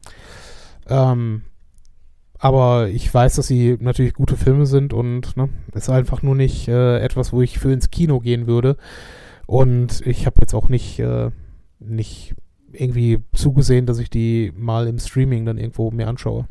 Ähm, 0.88 1.42
aber 2.38 2.88
ich 2.88 3.12
weiß, 3.12 3.36
dass 3.36 3.46
sie 3.46 3.76
natürlich 3.80 4.14
gute 4.14 4.36
Filme 4.36 4.66
sind 4.66 4.92
und 4.92 5.36
ne, 5.36 5.50
ist 5.74 5.90
einfach 5.90 6.22
nur 6.22 6.34
nicht 6.34 6.68
äh, 6.68 6.98
etwas, 7.00 7.32
wo 7.32 7.42
ich 7.42 7.58
für 7.58 7.70
ins 7.70 7.90
Kino 7.90 8.18
gehen 8.18 8.46
würde. 8.46 8.76
Und 9.46 10.04
ich 10.06 10.26
habe 10.26 10.40
jetzt 10.40 10.54
auch 10.54 10.68
nicht, 10.68 10.98
äh, 11.00 11.30
nicht 11.80 12.34
irgendwie 12.72 13.22
zugesehen, 13.34 13.86
dass 13.86 13.98
ich 13.98 14.10
die 14.10 14.52
mal 14.56 14.86
im 14.86 14.98
Streaming 14.98 15.44
dann 15.44 15.58
irgendwo 15.58 15.90
mir 15.90 16.08
anschaue. 16.08 16.46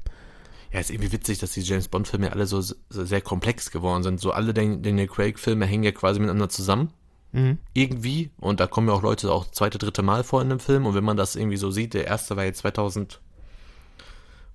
Ja, 0.72 0.80
ist 0.80 0.92
irgendwie 0.92 1.12
witzig, 1.12 1.40
dass 1.40 1.54
die 1.54 1.62
James 1.62 1.88
Bond-Filme 1.88 2.32
alle 2.32 2.46
so, 2.46 2.62
so 2.62 2.76
sehr 2.90 3.22
komplex 3.22 3.72
geworden 3.72 4.04
sind. 4.04 4.20
So 4.20 4.32
alle 4.32 4.54
Dan- 4.54 4.84
Daniel 4.84 5.08
Craig-Filme 5.08 5.66
hängen 5.66 5.84
ja 5.84 5.92
quasi 5.92 6.20
miteinander 6.20 6.50
zusammen. 6.50 6.94
Mhm. 7.32 7.58
Irgendwie. 7.74 8.30
Und 8.40 8.60
da 8.60 8.68
kommen 8.68 8.88
ja 8.88 8.94
auch 8.94 9.02
Leute 9.02 9.32
auch 9.32 9.50
zweite, 9.50 9.78
dritte 9.80 10.02
Mal 10.04 10.24
vor 10.24 10.42
in 10.42 10.50
dem 10.50 10.60
Film. 10.60 10.86
Und 10.86 10.94
wenn 10.96 11.04
man 11.04 11.18
das 11.18 11.36
irgendwie 11.36 11.58
so 11.58 11.72
sieht, 11.72 11.94
der 11.96 12.06
erste 12.06 12.36
war 12.38 12.44
jetzt 12.44 12.60
2000, 12.60 13.20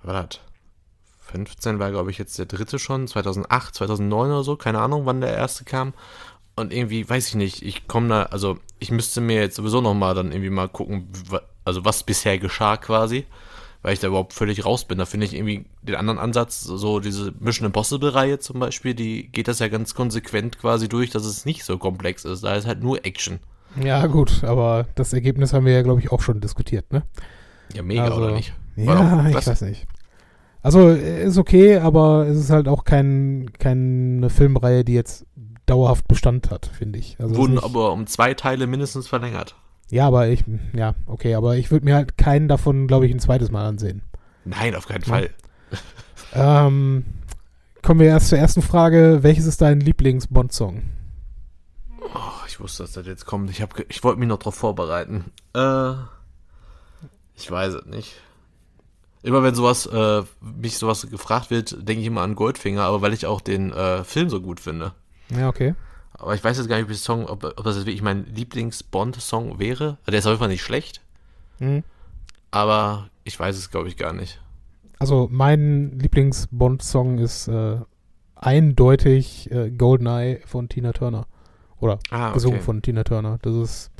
was 0.02 0.14
war 0.14 0.26
das? 0.26 0.40
15 1.26 1.78
war, 1.80 1.90
glaube 1.90 2.10
ich, 2.12 2.18
jetzt 2.18 2.38
der 2.38 2.46
dritte 2.46 2.78
schon. 2.78 3.08
2008, 3.08 3.74
2009 3.74 4.30
oder 4.30 4.44
so. 4.44 4.56
Keine 4.56 4.80
Ahnung, 4.80 5.06
wann 5.06 5.20
der 5.20 5.34
erste 5.34 5.64
kam. 5.64 5.94
Und 6.54 6.72
irgendwie, 6.72 7.08
weiß 7.08 7.28
ich 7.28 7.34
nicht, 7.34 7.62
ich 7.62 7.88
komme 7.88 8.08
da, 8.08 8.22
also 8.24 8.58
ich 8.78 8.92
müsste 8.92 9.20
mir 9.20 9.40
jetzt 9.40 9.56
sowieso 9.56 9.80
nochmal 9.80 10.14
dann 10.14 10.30
irgendwie 10.30 10.50
mal 10.50 10.68
gucken, 10.68 11.08
also 11.64 11.84
was 11.84 12.02
bisher 12.02 12.38
geschah 12.38 12.76
quasi, 12.76 13.26
weil 13.82 13.94
ich 13.94 14.00
da 14.00 14.08
überhaupt 14.08 14.32
völlig 14.32 14.64
raus 14.64 14.84
bin. 14.84 14.98
Da 14.98 15.04
finde 15.04 15.26
ich 15.26 15.34
irgendwie 15.34 15.66
den 15.82 15.94
anderen 15.94 16.18
Ansatz, 16.18 16.60
so 16.60 17.00
diese 17.00 17.32
Mission 17.38 17.66
Impossible-Reihe 17.66 18.38
zum 18.38 18.60
Beispiel, 18.60 18.94
die 18.94 19.28
geht 19.28 19.48
das 19.48 19.58
ja 19.58 19.68
ganz 19.68 19.94
konsequent 19.94 20.58
quasi 20.58 20.88
durch, 20.88 21.10
dass 21.10 21.24
es 21.24 21.44
nicht 21.44 21.64
so 21.64 21.78
komplex 21.78 22.24
ist. 22.24 22.44
Da 22.44 22.54
ist 22.54 22.66
halt 22.66 22.82
nur 22.82 23.04
Action. 23.04 23.40
Ja, 23.82 24.06
gut, 24.06 24.44
aber 24.44 24.86
das 24.94 25.12
Ergebnis 25.12 25.52
haben 25.52 25.66
wir 25.66 25.72
ja, 25.72 25.82
glaube 25.82 26.00
ich, 26.00 26.12
auch 26.12 26.20
schon 26.20 26.40
diskutiert, 26.40 26.92
ne? 26.92 27.02
Ja, 27.72 27.82
mega, 27.82 28.04
Also, 28.04 28.18
oder 28.18 28.32
nicht? 28.32 28.54
Ja, 28.76 28.86
War 28.86 29.22
doch 29.22 29.28
ich 29.40 29.46
weiß 29.46 29.62
nicht. 29.62 29.86
Also 30.62 30.88
ist 30.88 31.36
okay, 31.36 31.76
aber 31.76 32.26
es 32.26 32.38
ist 32.38 32.50
halt 32.50 32.68
auch 32.68 32.84
kein, 32.84 33.50
keine 33.58 34.30
Filmreihe, 34.30 34.82
die 34.82 34.94
jetzt 34.94 35.26
dauerhaft 35.66 36.08
Bestand 36.08 36.50
hat, 36.50 36.70
finde 36.72 36.98
ich. 36.98 37.16
Also 37.18 37.36
Wurden 37.36 37.58
aber 37.58 37.92
um 37.92 38.06
zwei 38.06 38.32
Teile 38.32 38.66
mindestens 38.66 39.06
verlängert. 39.06 39.56
Ja, 39.94 40.06
aber 40.08 40.28
ich, 40.28 40.42
ja, 40.74 40.94
okay, 41.06 41.34
aber 41.34 41.56
ich 41.56 41.70
würde 41.70 41.84
mir 41.84 41.94
halt 41.94 42.18
keinen 42.18 42.48
davon, 42.48 42.86
glaube 42.88 43.06
ich, 43.06 43.12
ein 43.12 43.20
zweites 43.20 43.50
Mal 43.50 43.64
ansehen. 43.64 44.02
Nein, 44.44 44.74
auf 44.74 44.88
keinen 44.88 45.02
Ja. 45.02 45.08
Fall. 45.08 45.30
Ähm, 46.34 47.04
kommen 47.80 48.00
wir 48.00 48.08
erst 48.08 48.28
zur 48.28 48.38
ersten 48.38 48.60
Frage. 48.60 49.20
Welches 49.22 49.46
ist 49.46 49.60
dein 49.60 49.80
Lieblings-Bond-Song? 49.80 50.82
Oh, 52.00 52.18
ich 52.48 52.58
wusste, 52.60 52.82
dass 52.82 52.92
das 52.92 53.06
jetzt 53.06 53.24
kommt. 53.24 53.50
Ich, 53.50 53.62
hab 53.62 53.78
ich 53.88 54.02
wollte 54.02 54.18
mich 54.18 54.28
noch 54.28 54.38
drauf 54.38 54.56
vorbereiten. 54.56 55.26
Äh, 55.54 55.92
ich 57.36 57.50
weiß 57.50 57.74
es 57.74 57.86
nicht. 57.86 58.16
Immer 59.22 59.42
wenn 59.42 59.54
sowas, 59.54 59.86
äh, 59.86 60.22
mich 60.40 60.76
sowas 60.76 61.06
gefragt 61.08 61.50
wird, 61.50 61.88
denke 61.88 62.00
ich 62.02 62.06
immer 62.08 62.22
an 62.22 62.34
Goldfinger, 62.34 62.82
aber 62.82 63.00
weil 63.00 63.14
ich 63.14 63.26
auch 63.26 63.40
den 63.40 63.72
äh, 63.72 64.04
Film 64.04 64.28
so 64.28 64.40
gut 64.40 64.60
finde. 64.60 64.92
Ja, 65.30 65.48
okay. 65.48 65.74
Aber 66.24 66.34
ich 66.34 66.42
weiß 66.42 66.56
jetzt 66.58 66.68
gar 66.68 66.76
nicht, 66.76 66.88
ob, 66.88 66.94
Song, 66.96 67.26
ob, 67.26 67.44
ob 67.44 67.64
das 67.64 67.76
jetzt 67.76 67.86
wirklich 67.86 68.02
mein 68.02 68.24
Lieblings-Bond-Song 68.34 69.58
wäre. 69.58 69.98
Also 70.00 70.10
Der 70.10 70.18
ist 70.18 70.26
auf 70.26 70.30
jeden 70.32 70.40
Fall 70.40 70.48
nicht 70.48 70.62
schlecht, 70.62 71.00
Mhm. 71.60 71.82
aber 72.50 73.08
ich 73.24 73.38
weiß 73.38 73.56
es, 73.56 73.70
glaube 73.70 73.88
ich, 73.88 73.96
gar 73.96 74.12
nicht. 74.12 74.40
Also 74.98 75.28
mein 75.30 75.98
Lieblings-Bond-Song 75.98 77.18
ist 77.18 77.48
äh, 77.48 77.76
eindeutig 78.36 79.50
äh, 79.50 79.70
Goldeneye 79.70 80.40
von 80.46 80.68
Tina 80.68 80.92
Turner. 80.92 81.26
Oder 81.80 81.98
Ah, 82.10 82.32
gesungen 82.32 82.60
von 82.60 82.80
Tina 82.82 83.04
Turner. 83.04 83.38
Das 83.42 83.54
ist 83.54 83.90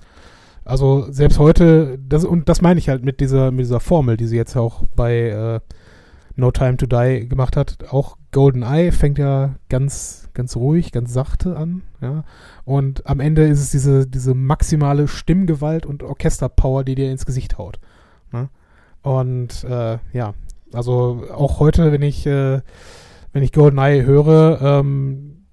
also 0.65 1.11
selbst 1.13 1.39
heute, 1.39 1.99
das 1.99 2.25
und 2.25 2.49
das 2.49 2.63
meine 2.63 2.79
ich 2.81 2.89
halt 2.89 3.05
mit 3.05 3.21
dieser 3.21 3.51
mit 3.51 3.67
dieser 3.67 3.81
Formel, 3.81 4.17
die 4.17 4.27
sie 4.27 4.37
jetzt 4.37 4.57
auch 4.57 4.85
bei 4.97 5.29
äh, 5.29 5.61
No 6.37 6.51
Time 6.51 6.77
to 6.79 6.87
Die 6.87 7.29
gemacht 7.29 7.57
hat. 7.57 7.93
Auch 7.93 8.17
GoldenEye 8.35 8.93
fängt 8.93 9.17
ja 9.19 9.55
ganz 9.71 10.29
ganz 10.35 10.57
ruhig, 10.57 10.91
ganz 10.91 11.13
sachte 11.13 11.57
an, 11.57 11.83
ja. 12.03 12.25
Und 12.65 13.07
am 13.07 13.21
Ende 13.21 13.47
ist 13.47 13.61
es 13.61 13.71
diese 13.71 14.07
diese 14.07 14.35
maximale 14.35 15.09
Stimmgewalt 15.09 15.87
und 15.87 16.03
Orchesterpower, 16.03 16.85
die 16.85 16.97
dir 16.97 17.11
ins 17.11 17.25
Gesicht 17.25 17.57
haut. 17.57 17.79
Ne? 18.33 18.51
Und 19.03 19.65
äh, 19.65 19.99
ja, 20.13 20.35
also 20.73 21.25
auch 21.33 21.61
heute, 21.61 21.93
wenn 21.93 22.03
ich 22.03 22.27
äh, 22.27 22.61
wenn 23.33 23.43
ich 23.43 23.53
GoldenEye 23.53 24.05
höre, 24.05 24.61
ähm, 24.61 25.47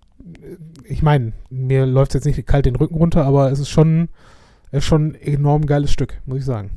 ich 0.84 1.04
meine, 1.04 1.34
mir 1.50 1.86
läuft 1.86 2.16
jetzt 2.16 2.26
nicht 2.26 2.46
kalt 2.48 2.66
den 2.66 2.76
Rücken 2.76 2.96
runter, 2.96 3.26
aber 3.26 3.52
es 3.52 3.60
ist 3.60 3.70
schon, 3.70 4.10
es 4.72 4.80
ist 4.80 4.86
schon 4.86 5.10
ein 5.10 5.16
enorm 5.16 5.66
geiles 5.66 5.92
Stück, 5.92 6.20
muss 6.26 6.40
ich 6.40 6.46
sagen. 6.46 6.72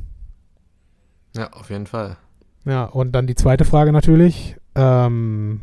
Ja, 1.34 1.52
auf 1.52 1.70
jeden 1.70 1.86
Fall. 1.86 2.16
Ja, 2.64 2.84
und 2.84 3.12
dann 3.12 3.26
die 3.26 3.34
zweite 3.34 3.64
Frage 3.64 3.92
natürlich. 3.92 4.56
Ähm, 4.74 5.62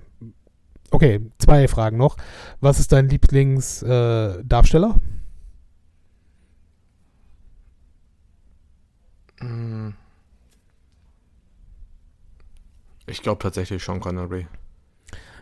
okay, 0.91 1.22
zwei 1.39 1.68
Fragen 1.68 1.97
noch. 1.97 2.18
Was 2.59 2.80
ist 2.80 2.91
dein 2.91 3.09
Lieblingsdarsteller? 3.09 4.95
Äh. 9.41 9.91
Ich 13.07 13.22
glaube 13.22 13.39
tatsächlich 13.41 13.84
Sean 13.84 13.99
Connery. 13.99 14.47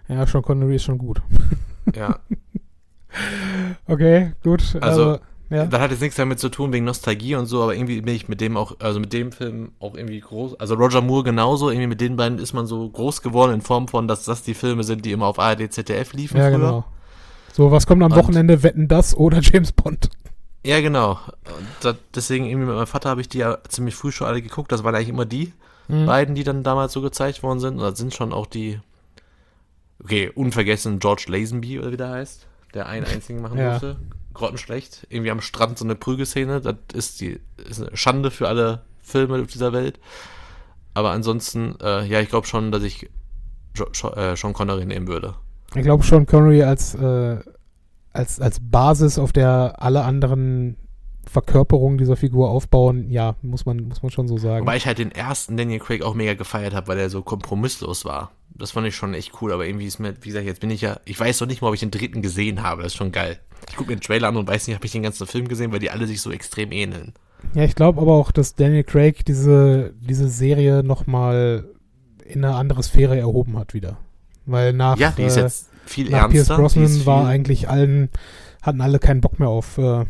ja, 0.08 0.26
Sean 0.26 0.42
Connery 0.42 0.78
ist 0.78 0.84
schon 0.86 0.98
gut. 0.98 1.22
Ja, 1.96 2.20
Okay, 3.86 4.34
gut. 4.44 4.78
Also, 4.82 5.20
ja. 5.50 5.66
Das 5.66 5.80
hat 5.82 5.92
jetzt 5.92 6.02
nichts 6.02 6.16
damit 6.18 6.40
zu 6.40 6.50
tun 6.50 6.72
wegen 6.74 6.86
Nostalgie 6.86 7.36
und 7.36 7.46
so, 7.48 7.64
aber 7.64 7.74
irgendwie 7.76 8.02
bin 8.02 8.14
ich 8.16 8.28
mit 8.28 8.40
dem 8.42 8.56
auch, 8.58 8.76
also 8.80 9.00
mit 9.00 9.14
dem 9.14 9.32
Film 9.32 9.72
auch 9.80 9.96
irgendwie 9.96 10.20
groß. 10.20 10.60
Also 10.60 10.76
Roger 10.76 11.02
Moore 11.02 11.24
genauso, 11.24 11.70
irgendwie 11.70 11.88
mit 11.88 12.02
den 12.02 12.16
beiden 12.16 12.40
ist 12.40 12.54
man 12.54 12.66
so 12.68 12.88
groß 12.90 13.22
geworden 13.22 13.54
in 13.54 13.62
Form 13.62 13.88
von, 13.88 14.08
dass 14.08 14.26
das 14.26 14.44
die 14.44 14.54
Filme 14.54 14.84
sind, 14.84 15.06
die 15.06 15.12
immer 15.12 15.26
auf 15.28 15.40
ARD, 15.40 15.72
ZDF 15.72 16.14
liefen 16.14 16.38
ja, 16.38 16.50
früher. 16.50 16.58
genau. 16.58 16.86
So, 17.54 17.72
was 17.72 17.88
kommt 17.88 18.04
am 18.04 18.12
Und- 18.12 18.18
Wochenende? 18.18 18.62
Wetten 18.64 18.88
das 18.88 19.16
oder 19.18 19.40
James 19.42 19.72
Bond? 19.72 20.10
Ja, 20.66 20.82
genau. 20.82 21.12
Und 21.12 21.68
das, 21.82 21.96
deswegen 22.14 22.46
irgendwie 22.46 22.68
mit 22.68 22.76
meinem 22.76 22.86
Vater 22.88 23.10
habe 23.10 23.22
ich 23.22 23.30
die 23.30 23.38
ja 23.40 23.58
ziemlich 23.68 23.96
früh 23.96 24.12
schon 24.12 24.28
alle 24.28 24.42
geguckt. 24.42 24.72
Das 24.72 24.84
waren 24.84 24.94
eigentlich 24.96 25.10
immer 25.10 25.26
die 25.26 25.54
Mhm. 25.88 26.06
beiden, 26.06 26.36
die 26.36 26.44
dann 26.44 26.62
damals 26.62 26.94
so 26.94 27.02
gezeigt 27.02 27.42
worden 27.42 27.60
sind. 27.60 27.80
Und 27.80 27.82
das 27.82 27.98
sind 27.98 28.14
schon 28.14 28.32
auch 28.34 28.46
die, 28.46 28.80
okay, 30.04 30.30
unvergessen 30.36 31.00
George 31.00 31.26
Lazenby 31.30 31.80
oder 31.80 31.92
wie 31.92 31.98
der 31.98 32.10
heißt, 32.12 32.46
der 32.76 32.86
einen 32.88 33.06
einzigen 33.12 33.42
machen 33.42 33.58
Ja. 33.58 33.72
durfte. 33.72 33.98
Grottenschlecht. 34.40 35.06
Irgendwie 35.10 35.32
am 35.32 35.42
Strand 35.42 35.78
so 35.78 35.86
eine 35.86 35.96
Prügelszene. 35.96 36.62
Das 36.62 36.76
ist 36.94 37.22
die, 37.22 37.40
ist 37.70 37.82
eine 37.82 37.96
Schande 37.96 38.32
für 38.32 38.48
alle 38.48 38.82
Filme 39.02 39.42
auf 39.42 39.48
dieser 39.48 39.74
Welt. 39.74 40.00
Aber 40.94 41.12
ansonsten, 41.12 41.76
äh, 41.82 42.06
ja, 42.06 42.20
ich 42.20 42.30
glaube 42.30 42.48
schon, 42.48 42.72
dass 42.72 42.84
ich 42.84 43.10
jo 43.76 43.86
jo 43.94 44.10
äh, 44.14 44.36
Sean 44.36 44.54
Connery 44.54 44.86
nehmen 44.86 45.08
würde. 45.08 45.36
Ich 45.76 45.84
glaube 45.84 46.04
schon 46.04 46.26
Connery 46.26 46.64
als, 46.64 46.96
äh, 46.96 47.38
als, 48.12 48.42
als 48.42 48.60
Basis, 48.60 49.20
auf 49.20 49.32
der 49.32 49.76
alle 49.78 50.04
anderen 50.04 50.78
Verkörperungen 51.30 51.98
dieser 51.98 52.16
Figur 52.16 52.50
aufbauen, 52.50 53.10
ja, 53.10 53.36
muss 53.42 53.66
man, 53.66 53.84
muss 53.88 54.02
man 54.02 54.12
schon 54.12 54.28
so 54.28 54.38
sagen. 54.38 54.62
Wobei 54.62 54.78
ich 54.78 54.88
halt 54.88 54.98
den 54.98 55.12
ersten 55.12 55.58
Daniel 55.58 55.80
Craig 55.80 56.02
auch 56.04 56.16
mega 56.16 56.34
gefeiert 56.34 56.74
habe, 56.74 56.88
weil 56.88 56.98
er 56.98 57.10
so 57.10 57.22
kompromisslos 57.22 58.04
war. 58.06 58.32
Das 58.56 58.72
fand 58.72 58.88
ich 58.88 58.96
schon 58.96 59.14
echt 59.14 59.32
cool, 59.42 59.54
aber 59.54 59.66
irgendwie 59.66 59.86
ist 59.86 60.00
mir, 60.00 60.14
wie 60.22 60.30
gesagt, 60.30 60.46
jetzt 60.46 60.60
bin 60.60 60.72
ich 60.72 60.82
ja, 60.82 61.00
ich 61.06 61.20
weiß 61.20 61.40
noch 61.42 61.48
nicht 61.48 61.62
mal, 61.62 61.68
ob 61.70 61.76
ich 61.76 61.80
den 61.80 61.92
dritten 61.92 62.22
gesehen 62.22 62.64
habe. 62.64 62.82
Das 62.84 62.94
ist 62.94 62.98
schon 62.98 63.12
geil. 63.12 63.40
Ich 63.70 63.76
gucke 63.76 63.92
mir 63.92 63.98
den 63.98 64.02
Trailer 64.02 64.28
an 64.28 64.38
und 64.38 64.48
weiß 64.48 64.68
nicht, 64.68 64.76
habe 64.76 64.86
ich 64.86 64.92
den 64.92 65.04
ganzen 65.04 65.28
Film 65.28 65.48
gesehen, 65.48 65.72
weil 65.72 65.80
die 65.80 65.92
alle 65.92 66.08
sich 66.08 66.22
so 66.22 66.32
extrem 66.32 66.72
ähneln. 66.72 67.14
Ja, 67.54 67.64
ich 67.64 67.76
glaube 67.76 68.02
aber 68.02 68.14
auch, 68.16 68.32
dass 68.32 68.56
Daniel 68.56 68.84
Craig 68.84 69.24
diese, 69.26 69.94
diese 70.02 70.28
Serie 70.28 70.84
nochmal 70.84 71.66
in 72.26 72.44
eine 72.44 72.56
andere 72.56 72.84
Sphäre 72.84 73.18
erhoben 73.18 73.58
hat 73.58 73.74
wieder. 73.74 73.98
Weil 74.46 74.74
nach, 74.74 74.98
ja, 74.98 75.14
die 75.16 75.24
ist 75.24 75.38
äh, 75.38 75.42
jetzt 75.44 75.70
viel 75.86 76.10
nach 76.10 76.30
Pierce 76.30 76.50
ernster. 76.50 76.56
die 76.56 76.62
Brosnan 76.62 76.84
ist 76.86 77.06
war 77.06 77.22
viel- 77.22 77.30
eigentlich 77.32 77.70
allen, 77.70 78.10
hatten 78.62 78.82
alle 78.82 79.00
keinen 79.00 79.22
Bock 79.22 79.40
mehr 79.40 79.48
auf, 79.50 79.78
äh, 79.78 80.06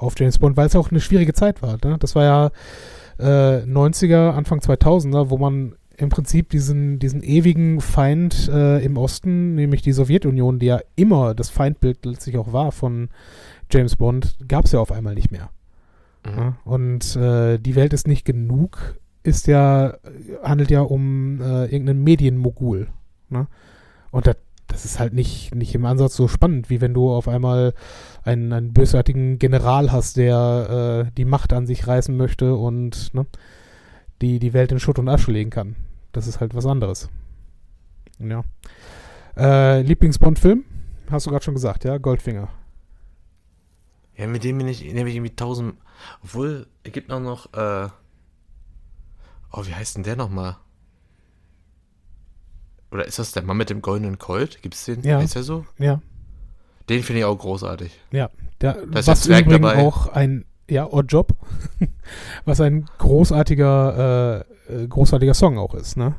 auf 0.00 0.14
James 0.18 0.38
Bond, 0.38 0.56
weil 0.56 0.66
es 0.66 0.76
auch 0.76 0.90
eine 0.90 1.00
schwierige 1.00 1.32
Zeit 1.32 1.62
war. 1.62 1.78
Ne? 1.84 1.96
Das 1.98 2.14
war 2.14 2.24
ja 2.24 2.50
äh, 3.18 3.64
90er, 3.64 4.30
Anfang 4.30 4.60
2000er, 4.60 5.30
wo 5.30 5.38
man 5.38 5.74
im 5.96 6.08
Prinzip 6.08 6.48
diesen, 6.48 6.98
diesen 6.98 7.22
ewigen 7.22 7.80
Feind 7.80 8.48
äh, 8.48 8.82
im 8.82 8.96
Osten, 8.96 9.54
nämlich 9.54 9.82
die 9.82 9.92
Sowjetunion, 9.92 10.58
die 10.58 10.66
ja 10.66 10.80
immer 10.96 11.34
das 11.34 11.50
Feindbild 11.50 12.06
letztlich 12.06 12.38
auch 12.38 12.52
war 12.52 12.72
von 12.72 13.10
James 13.70 13.96
Bond, 13.96 14.36
gab 14.48 14.64
es 14.64 14.72
ja 14.72 14.80
auf 14.80 14.92
einmal 14.92 15.14
nicht 15.14 15.30
mehr. 15.30 15.50
Mhm. 16.24 16.38
Ja? 16.38 16.56
Und 16.64 17.16
äh, 17.16 17.58
die 17.58 17.74
Welt 17.76 17.92
ist 17.92 18.08
nicht 18.08 18.24
genug, 18.24 18.96
ist 19.22 19.46
ja, 19.46 19.94
handelt 20.42 20.70
ja 20.70 20.80
um 20.80 21.40
äh, 21.42 21.66
irgendeinen 21.66 22.02
Medienmogul. 22.02 22.88
Ne? 23.28 23.46
Und 24.10 24.26
das, 24.26 24.36
das 24.70 24.84
ist 24.84 24.98
halt 25.00 25.12
nicht, 25.12 25.54
nicht 25.54 25.74
im 25.74 25.84
Ansatz 25.84 26.14
so 26.14 26.28
spannend, 26.28 26.70
wie 26.70 26.80
wenn 26.80 26.94
du 26.94 27.10
auf 27.10 27.28
einmal 27.28 27.74
einen, 28.22 28.52
einen 28.52 28.72
bösartigen 28.72 29.38
General 29.38 29.90
hast, 29.90 30.16
der 30.16 31.06
äh, 31.08 31.12
die 31.16 31.24
Macht 31.24 31.52
an 31.52 31.66
sich 31.66 31.86
reißen 31.86 32.16
möchte 32.16 32.54
und 32.54 33.12
ne, 33.14 33.26
die, 34.22 34.38
die 34.38 34.52
Welt 34.52 34.72
in 34.72 34.80
Schutt 34.80 34.98
und 34.98 35.08
Asche 35.08 35.32
legen 35.32 35.50
kann. 35.50 35.76
Das 36.12 36.26
ist 36.26 36.40
halt 36.40 36.54
was 36.54 36.66
anderes. 36.66 37.08
Ja. 38.18 38.44
Äh, 39.36 39.82
Lieblings-Bond-Film? 39.82 40.64
Hast 41.10 41.26
du 41.26 41.30
gerade 41.30 41.44
schon 41.44 41.54
gesagt, 41.54 41.84
ja? 41.84 41.98
Goldfinger. 41.98 42.48
Ja, 44.16 44.26
mit 44.26 44.44
dem 44.44 44.58
bin 44.58 44.68
ich, 44.68 44.80
den 44.80 45.06
ich 45.06 45.14
irgendwie 45.14 45.34
tausend. 45.34 45.74
Obwohl, 46.22 46.66
es 46.82 46.92
gibt 46.92 47.10
auch 47.10 47.20
noch, 47.20 47.52
äh. 47.54 47.88
Oh, 49.52 49.64
wie 49.66 49.74
heißt 49.74 49.96
denn 49.96 50.04
der 50.04 50.16
nochmal? 50.16 50.56
Oder 52.92 53.04
ist 53.06 53.18
das 53.18 53.32
der 53.32 53.42
Mann 53.42 53.56
mit 53.56 53.70
dem 53.70 53.82
goldenen 53.82 54.18
Colt? 54.18 54.62
Gibt's 54.62 54.84
den? 54.84 55.02
Ja. 55.02 55.20
Ist 55.20 55.34
der 55.36 55.42
so? 55.42 55.64
Ja. 55.78 56.00
Den 56.88 57.02
finde 57.02 57.20
ich 57.20 57.24
auch 57.24 57.38
großartig. 57.38 57.92
Ja, 58.10 58.30
der, 58.60 58.74
Da 58.86 58.98
ist 58.98 59.06
was 59.06 59.22
Zwerg 59.22 59.46
übrigens 59.46 59.68
dabei. 59.68 59.82
auch 59.82 60.08
ein, 60.08 60.44
ja, 60.68 60.86
Oddjob, 60.90 61.34
was 62.44 62.60
ein 62.60 62.86
großartiger, 62.98 64.44
äh, 64.68 64.82
äh, 64.84 64.86
großartiger 64.88 65.34
Song 65.34 65.58
auch 65.58 65.74
ist, 65.74 65.96
ne? 65.96 66.14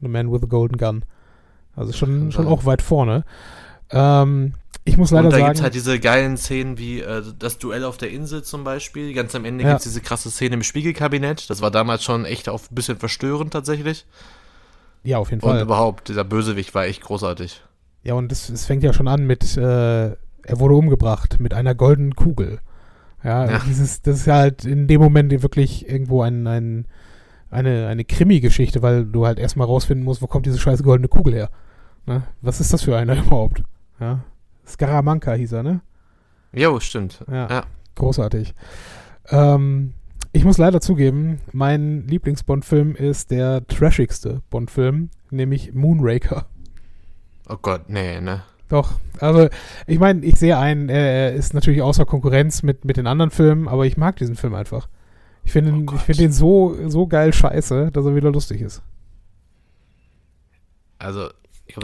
The 0.00 0.08
Man 0.08 0.32
with 0.32 0.42
a 0.42 0.46
Golden 0.46 0.76
Gun. 0.76 1.04
Also 1.76 1.92
schon, 1.92 2.32
schon 2.32 2.46
auch 2.48 2.64
weit 2.64 2.82
vorne. 2.82 3.24
Ähm, 3.90 4.54
ich 4.84 4.96
muss 4.96 5.12
leider 5.12 5.26
Und 5.26 5.32
da 5.32 5.38
sagen, 5.38 5.48
gibt's 5.50 5.62
halt 5.62 5.74
diese 5.74 6.00
geilen 6.00 6.36
Szenen 6.36 6.76
wie 6.78 7.00
äh, 7.00 7.22
das 7.38 7.58
Duell 7.58 7.84
auf 7.84 7.96
der 7.98 8.10
Insel 8.10 8.42
zum 8.42 8.64
Beispiel. 8.64 9.14
Ganz 9.14 9.34
am 9.36 9.44
Ende 9.44 9.62
Ja. 9.62 9.70
gibt's 9.70 9.84
diese 9.84 10.00
krasse 10.00 10.30
Szene 10.30 10.54
im 10.56 10.62
Spiegelkabinett. 10.64 11.48
Das 11.48 11.62
war 11.62 11.70
damals 11.70 12.02
schon 12.02 12.24
echt 12.24 12.48
auch 12.48 12.60
ein 12.60 12.74
bisschen 12.74 12.98
verstörend 12.98 13.52
tatsächlich. 13.52 14.04
Ja, 15.04 15.18
auf 15.18 15.30
jeden 15.30 15.42
Und 15.42 15.50
Fall. 15.50 15.62
überhaupt, 15.62 16.08
dieser 16.08 16.24
Bösewicht 16.24 16.74
war 16.74 16.84
echt 16.84 17.02
großartig. 17.02 17.62
Ja, 18.04 18.14
und 18.14 18.32
es, 18.32 18.48
es 18.48 18.66
fängt 18.66 18.82
ja 18.82 18.92
schon 18.92 19.08
an 19.08 19.26
mit, 19.26 19.56
äh, 19.56 20.06
er 20.10 20.16
wurde 20.60 20.74
umgebracht 20.74 21.38
mit 21.40 21.54
einer 21.54 21.74
goldenen 21.74 22.14
Kugel. 22.16 22.60
Ja, 23.22 23.48
Ja. 23.50 23.58
Dieses, 23.66 24.02
das 24.02 24.16
ist 24.20 24.26
ja 24.26 24.34
halt 24.36 24.64
in 24.64 24.88
dem 24.88 25.00
Moment 25.00 25.30
wirklich 25.42 25.88
irgendwo 25.88 26.22
ein, 26.22 26.46
ein, 26.46 26.86
eine, 27.50 27.86
eine 27.86 28.04
Krimi-Geschichte, 28.04 28.82
weil 28.82 29.04
du 29.04 29.26
halt 29.26 29.38
erstmal 29.38 29.66
rausfinden 29.66 30.04
musst, 30.04 30.22
wo 30.22 30.26
kommt 30.26 30.46
diese 30.46 30.58
scheiße 30.58 30.82
goldene 30.82 31.08
Kugel 31.08 31.34
her. 31.34 31.50
Ne? 32.06 32.22
Was 32.40 32.60
ist 32.60 32.72
das 32.72 32.82
für 32.82 32.96
einer 32.96 33.16
überhaupt? 33.26 33.62
Ja. 34.00 34.24
Scaramanca 34.66 35.34
hieß 35.34 35.52
er, 35.52 35.62
ne? 35.62 35.80
Jo, 36.52 36.80
stimmt. 36.80 37.24
Ja. 37.30 37.48
Ja. 37.48 37.62
Großartig. 37.94 38.54
Ähm, 39.28 39.94
ich 40.32 40.44
muss 40.44 40.58
leider 40.58 40.80
zugeben, 40.80 41.40
mein 41.52 42.06
Lieblings-Bond-Film 42.06 42.96
ist 42.96 43.30
der 43.30 43.66
trashigste 43.66 44.42
Bond-Film, 44.50 45.10
nämlich 45.30 45.74
Moonraker. 45.74 46.46
Oh 47.48 47.56
Gott, 47.60 47.88
nee, 47.88 48.20
ne? 48.20 48.42
Doch, 48.68 48.92
also 49.20 49.48
ich 49.86 49.98
meine, 49.98 50.24
ich 50.24 50.36
sehe 50.36 50.56
ein, 50.56 50.88
er 50.88 51.34
ist 51.34 51.52
natürlich 51.52 51.82
außer 51.82 52.06
Konkurrenz 52.06 52.62
mit, 52.62 52.86
mit 52.86 52.96
den 52.96 53.06
anderen 53.06 53.30
Filmen, 53.30 53.68
aber 53.68 53.84
ich 53.84 53.98
mag 53.98 54.16
diesen 54.16 54.36
Film 54.36 54.54
einfach. 54.54 54.88
Ich 55.44 55.52
finde 55.52 55.72
Oh 55.74 55.94
ich 55.94 56.00
finde 56.02 56.22
ihn 56.22 56.32
so, 56.32 56.78
so 56.88 57.06
geil 57.06 57.34
scheiße, 57.34 57.90
dass 57.92 58.06
er 58.06 58.14
wieder 58.14 58.30
lustig 58.30 58.62
ist. 58.62 58.80
Also, 60.98 61.28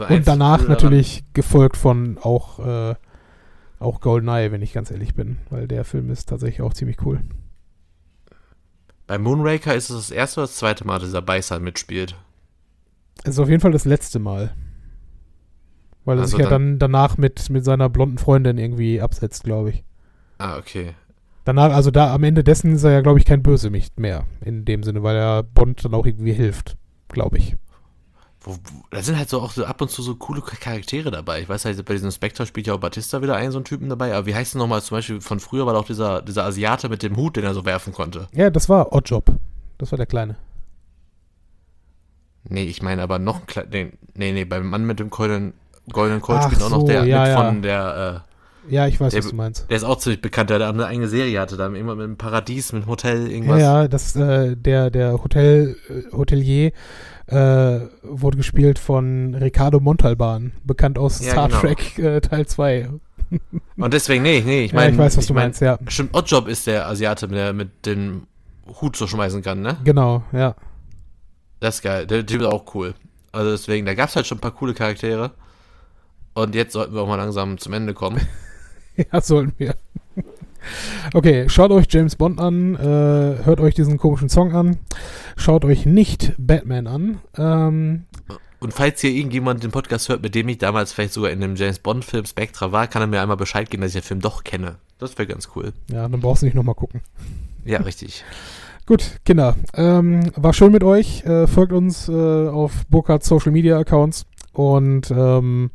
Und 0.07 0.27
danach 0.27 0.67
natürlich 0.67 1.23
gefolgt 1.33 1.77
von 1.77 2.17
auch, 2.17 2.59
äh, 2.59 2.95
auch 3.77 4.01
Goldeneye, 4.01 4.51
wenn 4.51 4.63
ich 4.63 4.73
ganz 4.73 4.89
ehrlich 4.89 5.13
bin, 5.13 5.37
weil 5.51 5.67
der 5.67 5.83
Film 5.83 6.09
ist 6.09 6.29
tatsächlich 6.29 6.61
auch 6.63 6.73
ziemlich 6.73 7.05
cool. 7.05 7.21
Bei 9.09 9.17
Moonraker 9.17 9.73
ist 9.73 9.89
es 9.89 9.95
das 10.07 10.11
erste 10.11 10.39
oder 10.41 10.47
das 10.47 10.55
zweite 10.57 10.85
Mal, 10.85 10.99
dass 10.99 11.07
dieser 11.09 11.23
Beißer 11.23 11.59
mitspielt. 11.59 12.15
Es 13.23 13.31
ist 13.31 13.39
auf 13.39 13.49
jeden 13.49 13.59
Fall 13.59 13.71
das 13.71 13.85
letzte 13.85 14.19
Mal. 14.19 14.53
Weil 16.05 16.19
er 16.19 16.21
Also 16.21 16.37
sich 16.37 16.45
ja 16.45 16.49
dann- 16.49 16.77
dann 16.77 16.91
danach 16.93 17.17
mit, 17.17 17.49
mit 17.49 17.65
seiner 17.65 17.89
blonden 17.89 18.19
Freundin 18.19 18.59
irgendwie 18.59 19.01
absetzt, 19.01 19.43
glaube 19.43 19.71
ich. 19.71 19.83
Ah, 20.37 20.57
okay. 20.59 20.93
Danach, 21.43 21.71
also 21.73 21.89
da 21.89 22.13
am 22.13 22.23
Ende 22.23 22.43
dessen 22.43 22.73
ist 22.75 22.83
er 22.83 22.91
ja, 22.91 23.01
glaube 23.01 23.17
ich, 23.17 23.25
kein 23.25 23.41
Bösewicht 23.41 23.99
mehr. 23.99 24.27
In 24.45 24.63
dem 24.63 24.83
Sinne, 24.83 25.01
weil 25.01 25.15
er 25.15 25.41
Bond 25.41 25.83
dann 25.83 25.95
auch 25.95 26.05
irgendwie 26.05 26.33
hilft, 26.33 26.77
glaube 27.07 27.39
ich. 27.39 27.55
Wo, 28.41 28.53
wo, 28.53 28.83
da 28.89 29.01
sind 29.01 29.17
halt 29.17 29.27
so 29.27 29.41
auch 29.41 29.51
so 29.51 29.65
ab 29.65 29.81
und 29.81 29.91
zu 29.91 30.01
so 30.01 30.15
coole 30.15 30.41
Charaktere 30.41 31.11
dabei. 31.11 31.41
Ich 31.41 31.49
weiß 31.49 31.65
halt, 31.65 31.83
bei 31.85 31.93
diesem 31.93 32.11
Spectre 32.11 32.45
spielt 32.45 32.67
ja 32.67 32.73
auch 32.73 32.79
Batista 32.79 33.21
wieder 33.21 33.35
einen 33.35 33.51
so 33.51 33.57
einen 33.57 33.65
Typen 33.65 33.89
dabei. 33.89 34.15
Aber 34.15 34.25
wie 34.25 34.35
heißt 34.35 34.53
denn 34.53 34.59
nochmal 34.59 34.81
zum 34.81 34.97
Beispiel 34.97 35.19
von 35.19 35.39
früher 35.39 35.65
war 35.65 35.73
doch 35.73 35.85
dieser, 35.85 36.21
dieser 36.21 36.45
Asiate 36.45 36.87
mit 36.87 37.03
dem 37.03 37.17
Hut, 37.17 37.35
den 37.35 37.43
er 37.43 37.53
so 37.53 37.65
werfen 37.65 37.93
konnte. 37.93 38.27
Ja, 38.33 38.49
das 38.49 38.69
war 38.69 38.93
Oddjob. 38.93 39.31
Das 39.77 39.91
war 39.91 39.97
der 39.97 40.05
Kleine. 40.05 40.37
Nee, 42.43 42.63
ich 42.63 42.81
meine 42.81 43.01
aber 43.01 43.19
noch 43.19 43.41
ein 43.41 43.45
klein, 43.45 43.67
nee, 43.71 43.91
nee, 44.15 44.31
nee, 44.31 44.45
beim 44.45 44.69
Mann 44.69 44.85
mit 44.85 44.99
dem 44.99 45.09
goldenen, 45.09 45.53
goldenen 45.91 46.21
Colt 46.21 46.43
spielt 46.43 46.63
auch 46.63 46.69
noch 46.69 46.81
so, 46.81 46.87
der 46.87 47.03
ja, 47.03 47.19
mit 47.19 47.27
ja. 47.27 47.35
von 47.35 47.61
der, 47.61 48.25
Ja, 48.69 48.87
ich 48.87 48.99
weiß, 48.99 49.13
Der- 49.13 49.23
was 49.23 49.29
du 49.31 49.35
meinst. 49.35 49.69
der 49.69 49.77
ist 49.77 49.83
auch 49.83 49.97
ziemlich 49.97 50.21
bekannt, 50.21 50.49
der 50.49 50.59
da 50.59 50.69
eine 50.69 50.85
eigene 50.85 51.07
Serie 51.07 51.39
hatte, 51.39 51.57
da 51.57 51.67
immer 51.67 51.95
mit 51.95 52.05
dem 52.05 52.17
Paradies, 52.17 52.71
mit 52.73 52.83
dem 52.83 52.87
Hotel, 52.89 53.23
Ja, 53.27 53.33
irgendwas. 53.33 53.61
ja, 53.61 53.87
das, 53.87 54.15
äh, 54.15 54.55
der, 54.55 54.89
der 54.91 55.23
Hotel, 55.23 55.75
äh, 55.89 56.15
Hotelier 56.15 56.71
äh, 57.27 57.79
wurde 58.03 58.37
gespielt 58.37 58.79
von 58.79 59.35
Ricardo 59.35 59.79
Montalban, 59.79 60.53
bekannt 60.63 60.97
aus 60.97 61.23
Ja, 61.23 61.31
Star 61.31 61.47
genau. 61.49 61.59
Trek 61.61 61.99
äh, 61.99 62.21
Teil 62.21 62.45
2. 62.47 62.89
Und 63.77 63.93
deswegen, 63.93 64.23
nee, 64.23 64.41
nee, 64.45 64.63
ich 64.65 64.71
Ja, 64.71 64.77
meine. 64.79 64.93
ich 64.93 64.97
weiß, 64.97 65.17
was 65.17 65.27
du 65.27 65.33
mein, 65.33 65.45
meinst, 65.45 65.61
ja. 65.61 65.77
Stimmt, 65.87 66.15
Oddjob 66.15 66.47
ist 66.47 66.65
der 66.65 66.87
Asiate, 66.87 67.27
der 67.27 67.53
mit 67.53 67.85
dem 67.85 68.23
Hut 68.81 68.95
so 68.95 69.05
schmeißen 69.07 69.41
kann, 69.43 69.61
ne? 69.61 69.77
Genau, 69.83 70.23
ja. 70.31 70.55
Das 71.59 71.75
ist 71.75 71.81
geil. 71.83 72.07
Der 72.07 72.25
Typ 72.25 72.41
ist 72.41 72.47
auch 72.47 72.73
cool. 72.73 72.93
Also 73.31 73.51
deswegen, 73.51 73.85
da 73.85 73.93
gab 73.93 74.09
es 74.09 74.15
halt 74.15 74.25
schon 74.25 74.37
ein 74.39 74.41
paar 74.41 74.55
coole 74.55 74.73
Charaktere. 74.73 75.31
Und 76.33 76.55
jetzt 76.55 76.73
sollten 76.73 76.93
wir 76.95 77.01
auch 77.01 77.07
mal 77.07 77.15
langsam 77.17 77.57
zum 77.57 77.73
Ende 77.73 77.93
kommen. 77.93 78.19
Ja, 79.13 79.21
sollten 79.21 79.53
wir. 79.57 79.75
Okay, 81.13 81.47
schaut 81.47 81.71
euch 81.71 81.85
James 81.89 82.17
Bond 82.17 82.39
an, 82.39 82.75
äh, 82.75 83.45
hört 83.45 83.59
euch 83.61 83.73
diesen 83.75 83.97
komischen 83.97 84.27
Song 84.29 84.53
an, 84.53 84.77
schaut 85.37 85.63
euch 85.63 85.85
nicht 85.85 86.33
Batman 86.37 86.85
an. 86.87 87.19
Ähm, 87.37 88.05
Und 88.59 88.73
falls 88.73 88.99
hier 88.99 89.11
irgendjemand 89.11 89.63
den 89.63 89.71
Podcast 89.71 90.09
hört, 90.09 90.21
mit 90.21 90.35
dem 90.35 90.49
ich 90.49 90.57
damals 90.57 90.91
vielleicht 90.91 91.13
sogar 91.13 91.31
in 91.31 91.39
dem 91.39 91.55
James 91.55 91.79
Bond-Film 91.79 92.25
Spectra 92.25 92.73
war, 92.73 92.87
kann 92.87 93.01
er 93.01 93.07
mir 93.07 93.21
einmal 93.21 93.37
Bescheid 93.37 93.69
geben, 93.69 93.81
dass 93.81 93.95
ich 93.95 94.01
den 94.01 94.05
Film 94.05 94.19
doch 94.19 94.43
kenne. 94.43 94.75
Das 94.97 95.17
wäre 95.17 95.27
ganz 95.27 95.47
cool. 95.55 95.71
ja, 95.87 96.07
dann 96.09 96.19
brauchst 96.19 96.41
du 96.41 96.45
nicht 96.45 96.55
nochmal 96.55 96.75
gucken. 96.75 97.01
Ja, 97.63 97.79
richtig. 97.79 98.25
Gut, 98.85 99.19
Kinder, 99.23 99.55
ähm, 99.75 100.31
war 100.35 100.51
schön 100.53 100.73
mit 100.73 100.83
euch. 100.83 101.23
Äh, 101.23 101.47
folgt 101.47 101.71
uns 101.71 102.09
äh, 102.09 102.11
auf 102.49 102.85
Burkhardt 102.89 103.23
Social 103.23 103.51
Media 103.53 103.77
Accounts 103.79 104.25
und 104.51 105.09
ähm, 105.09 105.71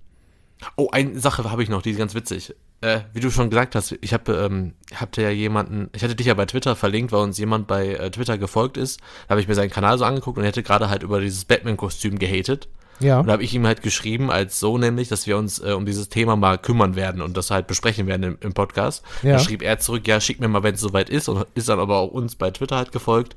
Oh, 0.76 0.88
eine 0.92 1.18
Sache 1.20 1.50
habe 1.50 1.62
ich 1.62 1.68
noch, 1.68 1.82
die 1.82 1.90
ist 1.90 1.98
ganz 1.98 2.14
witzig. 2.14 2.54
Äh, 2.84 3.00
wie 3.14 3.20
du 3.20 3.30
schon 3.30 3.48
gesagt 3.48 3.74
hast, 3.74 3.96
ich 4.02 4.12
habe 4.12 4.34
ähm, 4.34 4.74
hatte 4.94 5.22
ja 5.22 5.30
jemanden, 5.30 5.88
ich 5.94 6.04
hatte 6.04 6.14
dich 6.14 6.26
ja 6.26 6.34
bei 6.34 6.44
Twitter 6.44 6.76
verlinkt, 6.76 7.12
weil 7.12 7.22
uns 7.22 7.38
jemand 7.38 7.66
bei 7.66 7.94
äh, 7.94 8.10
Twitter 8.10 8.36
gefolgt 8.36 8.76
ist. 8.76 9.00
Da 9.26 9.30
habe 9.30 9.40
ich 9.40 9.48
mir 9.48 9.54
seinen 9.54 9.70
Kanal 9.70 9.96
so 9.96 10.04
angeguckt 10.04 10.36
und 10.36 10.44
er 10.44 10.48
hätte 10.48 10.62
gerade 10.62 10.90
halt 10.90 11.02
über 11.02 11.20
dieses 11.20 11.46
Batman-Kostüm 11.46 12.18
gehatet. 12.18 12.68
ja, 13.00 13.20
Und 13.20 13.26
da 13.26 13.32
habe 13.32 13.42
ich 13.42 13.54
ihm 13.54 13.66
halt 13.66 13.80
geschrieben, 13.80 14.30
als 14.30 14.60
so 14.60 14.76
nämlich, 14.76 15.08
dass 15.08 15.26
wir 15.26 15.38
uns 15.38 15.60
äh, 15.60 15.72
um 15.72 15.86
dieses 15.86 16.10
Thema 16.10 16.36
mal 16.36 16.58
kümmern 16.58 16.94
werden 16.94 17.22
und 17.22 17.36
das 17.36 17.50
halt 17.50 17.66
besprechen 17.68 18.06
werden 18.06 18.22
im, 18.22 18.38
im 18.40 18.52
Podcast. 18.52 19.02
Ja. 19.22 19.32
Da 19.32 19.38
schrieb 19.38 19.62
er 19.62 19.78
zurück, 19.78 20.06
ja, 20.06 20.20
schick 20.20 20.38
mir 20.38 20.48
mal, 20.48 20.62
wenn 20.62 20.74
es 20.74 20.80
soweit 20.80 21.08
ist 21.08 21.30
und 21.30 21.46
ist 21.54 21.70
dann 21.70 21.80
aber 21.80 21.96
auch 21.96 22.10
uns 22.10 22.34
bei 22.34 22.50
Twitter 22.50 22.76
halt 22.76 22.92
gefolgt. 22.92 23.34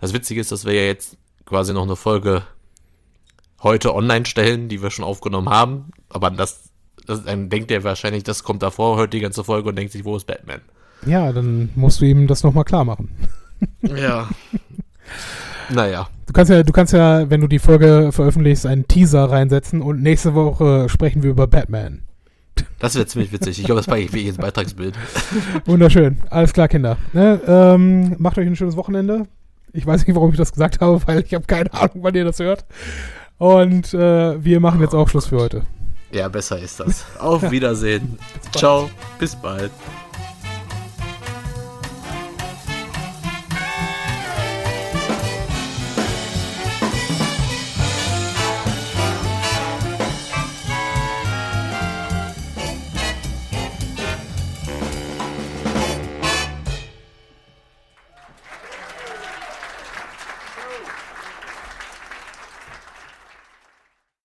Das 0.00 0.12
Witzige 0.12 0.40
ist, 0.40 0.52
dass 0.52 0.64
wir 0.64 0.74
ja 0.74 0.82
jetzt 0.82 1.16
quasi 1.44 1.72
noch 1.72 1.82
eine 1.82 1.96
Folge 1.96 2.44
heute 3.62 3.94
online 3.94 4.26
stellen, 4.26 4.68
die 4.68 4.80
wir 4.80 4.92
schon 4.92 5.04
aufgenommen 5.04 5.48
haben. 5.48 5.90
Aber 6.08 6.30
das, 6.30 6.65
das 7.06 7.24
dann 7.24 7.48
denkt 7.48 7.70
er 7.70 7.84
wahrscheinlich, 7.84 8.24
das 8.24 8.42
kommt 8.42 8.62
davor, 8.62 8.96
hört 8.98 9.12
die 9.12 9.20
ganze 9.20 9.44
Folge 9.44 9.68
und 9.68 9.76
denkt 9.76 9.92
sich, 9.92 10.04
wo 10.04 10.16
ist 10.16 10.26
Batman? 10.26 10.60
ja, 11.04 11.32
dann 11.32 11.70
musst 11.74 12.00
du 12.00 12.04
ihm 12.04 12.26
das 12.26 12.42
nochmal 12.42 12.64
klar 12.64 12.84
machen. 12.84 13.10
Ja. 13.82 14.28
naja. 15.70 16.08
Du 16.26 16.34
kannst 16.34 16.50
ja, 16.50 16.62
du 16.62 16.72
kannst 16.72 16.92
ja, 16.92 17.30
wenn 17.30 17.40
du 17.40 17.46
die 17.46 17.58
Folge 17.58 18.10
veröffentlichst, 18.12 18.66
einen 18.66 18.86
Teaser 18.86 19.30
reinsetzen 19.30 19.80
und 19.80 20.02
nächste 20.02 20.34
Woche 20.34 20.90
sprechen 20.90 21.22
wir 21.22 21.30
über 21.30 21.46
Batman. 21.46 22.02
Das 22.78 22.94
wäre 22.96 23.06
ziemlich 23.06 23.32
witzig. 23.32 23.58
Ich 23.58 23.64
glaube, 23.64 23.78
das 23.78 23.86
packe 23.86 24.02
ich 24.02 24.12
wie 24.12 24.28
ins 24.28 24.36
Beitragsbild. 24.36 24.94
Wunderschön. 25.64 26.18
Alles 26.28 26.52
klar, 26.52 26.68
Kinder. 26.68 26.98
Ne, 27.14 27.40
ähm, 27.46 28.16
macht 28.18 28.36
euch 28.36 28.46
ein 28.46 28.56
schönes 28.56 28.76
Wochenende. 28.76 29.26
Ich 29.72 29.86
weiß 29.86 30.06
nicht, 30.06 30.14
warum 30.14 30.32
ich 30.32 30.36
das 30.36 30.52
gesagt 30.52 30.82
habe, 30.82 31.00
weil 31.06 31.24
ich 31.24 31.32
habe 31.32 31.46
keine 31.46 31.72
Ahnung, 31.72 32.00
wann 32.02 32.14
ihr 32.14 32.24
das 32.24 32.38
hört. 32.38 32.66
Und 33.38 33.94
äh, 33.94 34.44
wir 34.44 34.60
machen 34.60 34.82
jetzt 34.82 34.94
auch 34.94 35.08
Schluss 35.08 35.28
für 35.28 35.38
heute. 35.38 35.62
Ja, 36.10 36.28
besser 36.28 36.58
ist 36.58 36.80
das. 36.80 37.04
Auf 37.18 37.50
Wiedersehen. 37.50 38.18
Ciao. 38.54 38.90
Bis 39.18 39.34
bald. 39.34 39.70